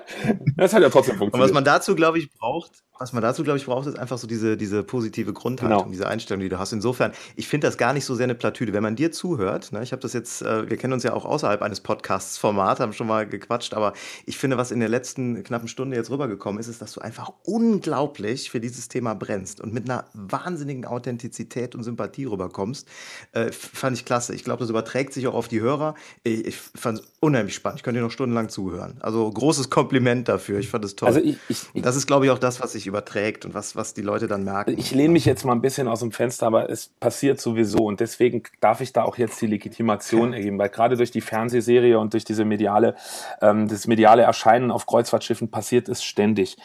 Das 0.56 0.72
hat 0.72 0.82
ja 0.82 0.88
trotzdem 0.88 1.16
funktioniert. 1.16 1.34
Und 1.34 1.40
was 1.40 1.52
man 1.52 1.64
dazu, 1.64 1.94
glaube 1.94 2.18
ich, 2.18 2.30
braucht, 2.32 2.82
was 3.00 3.14
man 3.14 3.22
dazu, 3.22 3.42
glaube 3.42 3.58
ich, 3.58 3.64
braucht, 3.64 3.86
ist 3.86 3.98
einfach 3.98 4.18
so 4.18 4.26
diese, 4.26 4.58
diese 4.58 4.82
positive 4.82 5.32
Grundhaltung, 5.32 5.78
genau. 5.78 5.90
diese 5.90 6.06
Einstellung, 6.06 6.42
die 6.42 6.50
du 6.50 6.58
hast. 6.58 6.72
Insofern, 6.72 7.12
ich 7.34 7.48
finde 7.48 7.66
das 7.66 7.78
gar 7.78 7.94
nicht 7.94 8.04
so 8.04 8.14
sehr 8.14 8.24
eine 8.24 8.34
Platüde. 8.34 8.74
Wenn 8.74 8.82
man 8.82 8.94
dir 8.94 9.10
zuhört, 9.10 9.72
ne, 9.72 9.82
ich 9.82 9.92
habe 9.92 10.02
das 10.02 10.12
jetzt, 10.12 10.42
äh, 10.42 10.68
wir 10.68 10.76
kennen 10.76 10.92
uns 10.92 11.02
ja 11.02 11.14
auch 11.14 11.24
außerhalb 11.24 11.62
eines 11.62 11.80
Podcasts-Formats, 11.80 12.78
haben 12.78 12.92
schon 12.92 13.06
mal 13.06 13.26
gequatscht, 13.26 13.72
aber 13.72 13.89
ich 14.26 14.38
finde, 14.38 14.56
was 14.56 14.70
in 14.70 14.80
der 14.80 14.88
letzten 14.88 15.42
knappen 15.42 15.68
Stunde 15.68 15.96
jetzt 15.96 16.10
rübergekommen 16.10 16.60
ist, 16.60 16.68
ist, 16.68 16.82
dass 16.82 16.92
du 16.92 17.00
einfach 17.00 17.32
unglaublich 17.44 18.50
für 18.50 18.60
dieses 18.60 18.88
Thema 18.88 19.14
brennst 19.14 19.60
und 19.60 19.72
mit 19.72 19.88
einer 19.88 20.04
wahnsinnigen 20.14 20.84
Authentizität 20.84 21.74
und 21.74 21.82
Sympathie 21.82 22.24
rüberkommst. 22.24 22.88
Äh, 23.32 23.52
fand 23.52 23.96
ich 23.96 24.04
klasse. 24.04 24.34
Ich 24.34 24.44
glaube, 24.44 24.60
das 24.60 24.70
überträgt 24.70 25.12
sich 25.12 25.26
auch 25.26 25.34
auf 25.34 25.48
die 25.48 25.60
Hörer. 25.60 25.94
Ich, 26.22 26.46
ich 26.46 26.56
fand 26.56 27.00
es 27.00 27.04
unheimlich 27.20 27.54
spannend. 27.54 27.80
Ich 27.80 27.82
könnte 27.82 28.00
dir 28.00 28.04
noch 28.04 28.12
stundenlang 28.12 28.48
zuhören. 28.48 28.96
Also 29.00 29.30
großes 29.30 29.70
Kompliment 29.70 30.28
dafür. 30.28 30.58
Ich 30.58 30.68
fand 30.68 30.84
es 30.84 30.96
toll. 30.96 31.08
Also 31.08 31.20
ich, 31.20 31.36
ich, 31.48 31.82
das 31.82 31.96
ist, 31.96 32.06
glaube 32.06 32.26
ich, 32.26 32.30
auch 32.30 32.38
das, 32.38 32.60
was 32.60 32.74
ich 32.74 32.86
überträgt 32.86 33.44
und 33.44 33.54
was, 33.54 33.76
was 33.76 33.94
die 33.94 34.02
Leute 34.02 34.26
dann 34.26 34.44
merken. 34.44 34.74
Ich 34.78 34.92
lehne 34.92 35.12
mich 35.12 35.24
jetzt 35.24 35.44
mal 35.44 35.52
ein 35.52 35.60
bisschen 35.60 35.88
aus 35.88 36.00
dem 36.00 36.12
Fenster, 36.12 36.46
aber 36.46 36.70
es 36.70 36.88
passiert 36.88 37.40
sowieso 37.40 37.78
und 37.78 38.00
deswegen 38.00 38.42
darf 38.60 38.80
ich 38.80 38.92
da 38.92 39.02
auch 39.02 39.18
jetzt 39.18 39.40
die 39.40 39.46
Legitimation 39.46 40.32
ergeben, 40.32 40.58
weil 40.58 40.68
gerade 40.68 40.96
durch 40.96 41.10
die 41.10 41.20
Fernsehserie 41.20 41.98
und 41.98 42.12
durch 42.12 42.24
diese 42.24 42.44
mediale, 42.44 42.94
ähm, 43.40 43.68
das 43.70 43.86
mediale 43.86 44.22
Erscheinen 44.22 44.70
auf 44.70 44.86
Kreuzfahrtschiffen 44.86 45.50
passiert 45.50 45.88
es 45.88 46.02
ständig. 46.02 46.56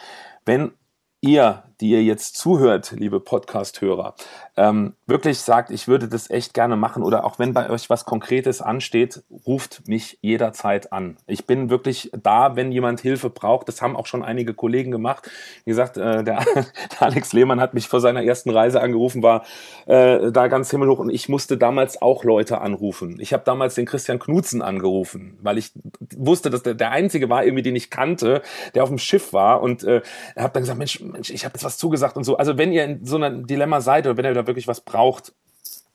Wenn 0.44 0.72
ihr, 1.20 1.64
die 1.80 1.90
ihr 1.90 2.02
jetzt 2.02 2.36
zuhört, 2.36 2.92
liebe 2.92 3.20
Podcast-Hörer, 3.20 4.14
ähm, 4.56 4.94
wirklich 5.06 5.40
sagt, 5.40 5.70
ich 5.70 5.88
würde 5.88 6.08
das 6.08 6.30
echt 6.30 6.54
gerne 6.54 6.76
machen 6.76 7.02
oder 7.02 7.24
auch 7.24 7.38
wenn 7.38 7.52
bei 7.52 7.68
euch 7.68 7.90
was 7.90 8.06
Konkretes 8.06 8.62
ansteht, 8.62 9.22
ruft 9.46 9.86
mich 9.86 10.18
jederzeit 10.22 10.92
an. 10.92 11.18
Ich 11.26 11.46
bin 11.46 11.68
wirklich 11.68 12.10
da, 12.16 12.56
wenn 12.56 12.72
jemand 12.72 13.00
Hilfe 13.00 13.28
braucht. 13.28 13.68
Das 13.68 13.82
haben 13.82 13.96
auch 13.96 14.06
schon 14.06 14.24
einige 14.24 14.54
Kollegen 14.54 14.90
gemacht. 14.90 15.30
Wie 15.64 15.70
gesagt, 15.70 15.98
äh, 15.98 16.24
der, 16.24 16.44
der, 16.54 16.66
Alex 17.00 17.34
Lehmann 17.34 17.60
hat 17.60 17.74
mich 17.74 17.88
vor 17.88 18.00
seiner 18.00 18.24
ersten 18.24 18.50
Reise 18.50 18.80
angerufen, 18.80 19.22
war 19.22 19.44
äh, 19.86 20.32
da 20.32 20.48
ganz 20.48 20.70
himmelhoch 20.70 20.98
und 20.98 21.10
ich 21.10 21.28
musste 21.28 21.58
damals 21.58 22.00
auch 22.00 22.24
Leute 22.24 22.60
anrufen. 22.60 23.18
Ich 23.20 23.34
habe 23.34 23.44
damals 23.44 23.74
den 23.74 23.84
Christian 23.84 24.18
Knutzen 24.18 24.62
angerufen, 24.62 25.36
weil 25.42 25.58
ich 25.58 25.72
wusste, 26.16 26.48
dass 26.48 26.62
der, 26.62 26.74
der 26.74 26.90
einzige 26.92 27.28
war, 27.28 27.44
irgendwie 27.44 27.62
den 27.62 27.76
ich 27.76 27.90
kannte, 27.90 28.42
der 28.74 28.82
auf 28.82 28.88
dem 28.88 28.98
Schiff 28.98 29.34
war 29.34 29.60
und 29.60 29.84
äh, 29.84 30.00
habe 30.36 30.52
dann 30.54 30.62
gesagt, 30.62 30.78
Mensch, 30.78 31.00
Mensch, 31.00 31.30
ich 31.30 31.44
habe 31.44 31.54
jetzt 31.54 31.65
was 31.66 31.76
zugesagt 31.78 32.16
und 32.16 32.24
so. 32.24 32.36
Also 32.36 32.56
wenn 32.56 32.72
ihr 32.72 32.84
in 32.84 33.04
so 33.04 33.16
einem 33.16 33.46
Dilemma 33.46 33.80
seid 33.80 34.06
oder 34.06 34.16
wenn 34.16 34.24
ihr 34.24 34.34
da 34.34 34.46
wirklich 34.46 34.68
was 34.68 34.80
braucht, 34.80 35.34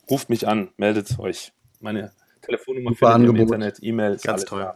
ruft 0.10 0.30
mich 0.30 0.48
an, 0.48 0.70
meldet 0.78 1.18
euch. 1.18 1.54
Meine 1.80 2.12
Telefonnummer 2.42 2.92
Super 2.92 3.14
findet 3.14 3.30
ihr 3.30 3.36
im 3.36 3.42
Internet, 3.42 3.80
E-Mail, 3.82 4.18
ganz. 4.18 4.46
Da. 4.46 4.76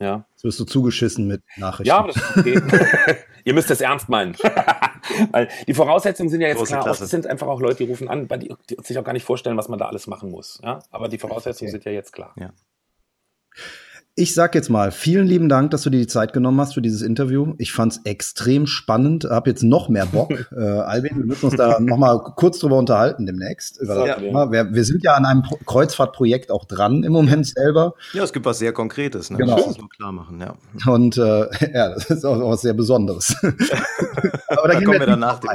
Ja. 0.00 0.24
Jetzt 0.32 0.44
wirst 0.44 0.60
du 0.60 0.64
zugeschissen 0.64 1.26
mit 1.26 1.42
Nachrichten. 1.56 1.88
Ja, 1.88 2.06
das 2.06 2.16
ist 2.16 2.36
okay. 2.38 2.60
ihr 3.44 3.54
müsst 3.54 3.70
es 3.70 3.80
ernst 3.80 4.08
meinen. 4.08 4.34
Weil 5.30 5.48
die 5.66 5.74
Voraussetzungen 5.74 6.30
sind 6.30 6.40
ja 6.40 6.48
jetzt 6.48 6.58
Große 6.58 6.78
klar. 6.78 6.90
Oft 6.90 7.06
sind 7.06 7.26
einfach 7.26 7.46
auch 7.46 7.60
Leute, 7.60 7.84
die 7.84 7.90
rufen 7.90 8.08
an, 8.08 8.28
weil 8.28 8.40
die, 8.40 8.54
die, 8.68 8.76
sich 8.82 8.98
auch 8.98 9.04
gar 9.04 9.12
nicht 9.12 9.24
vorstellen, 9.24 9.56
was 9.56 9.68
man 9.68 9.78
da 9.78 9.86
alles 9.86 10.08
machen 10.08 10.30
muss. 10.30 10.58
Ja? 10.64 10.80
Aber 10.90 11.08
die 11.08 11.18
Voraussetzungen 11.18 11.68
okay. 11.68 11.72
sind 11.72 11.84
ja 11.84 11.92
jetzt 11.92 12.12
klar. 12.12 12.34
Ja. 12.36 12.50
Ich 14.18 14.32
sag 14.32 14.54
jetzt 14.54 14.70
mal, 14.70 14.92
vielen 14.92 15.26
lieben 15.26 15.50
Dank, 15.50 15.72
dass 15.72 15.82
du 15.82 15.90
dir 15.90 15.98
die 15.98 16.06
Zeit 16.06 16.32
genommen 16.32 16.58
hast 16.58 16.72
für 16.72 16.80
dieses 16.80 17.02
Interview. 17.02 17.52
Ich 17.58 17.72
fand's 17.72 18.00
extrem 18.04 18.66
spannend, 18.66 19.26
hab 19.28 19.46
jetzt 19.46 19.62
noch 19.62 19.90
mehr 19.90 20.06
Bock. 20.06 20.32
äh, 20.56 20.64
Albin, 20.64 21.18
wir 21.18 21.26
müssen 21.26 21.44
uns 21.44 21.56
da 21.56 21.78
noch 21.80 21.98
mal 21.98 22.18
kurz 22.34 22.58
drüber 22.58 22.78
unterhalten 22.78 23.26
demnächst. 23.26 23.78
Ja. 23.82 24.18
Wir, 24.50 24.72
wir, 24.72 24.84
sind 24.84 25.04
ja 25.04 25.16
an 25.16 25.26
einem 25.26 25.42
Kreuzfahrtprojekt 25.66 26.50
auch 26.50 26.64
dran 26.64 27.02
im 27.02 27.12
Moment 27.12 27.46
selber. 27.46 27.92
Ja, 28.14 28.24
es 28.24 28.32
gibt 28.32 28.46
was 28.46 28.58
sehr 28.58 28.72
Konkretes, 28.72 29.30
ne? 29.30 29.36
Genau. 29.36 29.56
Das 29.56 29.66
muss 29.66 29.78
man 29.80 29.90
klar 29.90 30.12
machen, 30.12 30.40
ja. 30.40 30.54
Und 30.90 31.18
äh, 31.18 31.50
ja, 31.74 31.90
das 31.90 32.08
ist 32.08 32.24
auch 32.24 32.40
was 32.40 32.62
sehr 32.62 32.72
Besonderes. 32.72 33.36
aber 33.42 34.68
da, 34.68 34.74
da 34.74 34.80
kommen 34.80 34.98
wir 34.98 35.06
dann 35.06 35.20
nach 35.20 35.40
dem, 35.40 35.50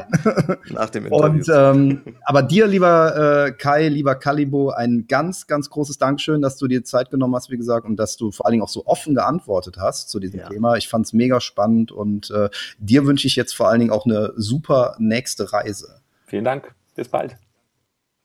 nach 0.70 0.91
dem 0.91 1.07
Interview. 1.07 1.26
Und, 1.26 1.47
ähm, 1.51 2.01
aber 2.26 2.43
dir, 2.43 2.68
lieber 2.68 3.47
äh, 3.47 3.51
Kai, 3.53 3.88
lieber 3.88 4.14
Kalibo, 4.14 4.70
ein 4.70 5.05
ganz, 5.07 5.47
ganz 5.47 5.68
großes 5.72 5.97
Dankeschön, 5.97 6.43
dass 6.43 6.57
du 6.57 6.68
dir 6.68 6.84
Zeit 6.84 7.09
genommen 7.09 7.34
hast, 7.34 7.49
wie 7.49 7.57
gesagt, 7.57 7.88
und 7.88 7.95
dass 7.95 8.18
du 8.18 8.30
vor 8.30 8.51
allen 8.52 8.60
Dingen 8.60 8.64
auch 8.64 8.70
so 8.70 8.86
offen 8.86 9.16
geantwortet 9.16 9.78
hast 9.78 10.10
zu 10.10 10.20
diesem 10.20 10.39
ja. 10.39 10.49
Thema. 10.49 10.76
Ich 10.76 10.88
fand 10.88 11.06
es 11.06 11.14
mega 11.14 11.39
spannend 11.41 11.91
und 11.91 12.32
äh, 12.32 12.49
dir 12.78 13.06
wünsche 13.06 13.28
ich 13.28 13.36
jetzt 13.36 13.54
vor 13.54 13.70
allen 13.70 13.80
Dingen 13.80 13.91
auch 13.91 14.06
eine 14.06 14.34
super 14.36 14.95
nächste 14.99 15.52
Reise. 15.54 16.02
Vielen 16.26 16.45
Dank. 16.45 16.74
Bis 16.95 17.08
bald. 17.08 17.38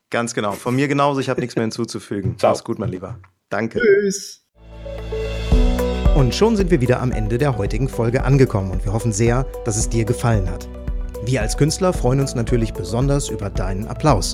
Ganz 0.09 0.33
genau. 0.33 0.53
Von 0.53 0.75
mir 0.75 0.87
genauso. 0.87 1.19
Ich 1.19 1.29
habe 1.29 1.41
nichts 1.41 1.55
mehr 1.55 1.63
hinzuzufügen. 1.63 2.37
Ciao. 2.37 2.51
Mach's 2.51 2.63
gut, 2.63 2.79
mein 2.79 2.89
Lieber. 2.89 3.19
Danke. 3.49 3.79
Tschüss. 3.79 4.43
Und 6.15 6.33
schon 6.33 6.55
sind 6.55 6.71
wir 6.71 6.81
wieder 6.81 7.01
am 7.01 7.11
Ende 7.11 7.37
der 7.37 7.57
heutigen 7.57 7.87
Folge 7.87 8.23
angekommen 8.23 8.71
und 8.71 8.83
wir 8.85 8.93
hoffen 8.93 9.11
sehr, 9.11 9.43
dass 9.65 9.77
es 9.77 9.87
dir 9.87 10.03
gefallen 10.03 10.49
hat. 10.49 10.67
Wir 11.25 11.41
als 11.41 11.57
Künstler 11.57 11.93
freuen 11.93 12.21
uns 12.21 12.33
natürlich 12.35 12.73
besonders 12.73 13.29
über 13.29 13.49
deinen 13.49 13.87
Applaus. 13.87 14.33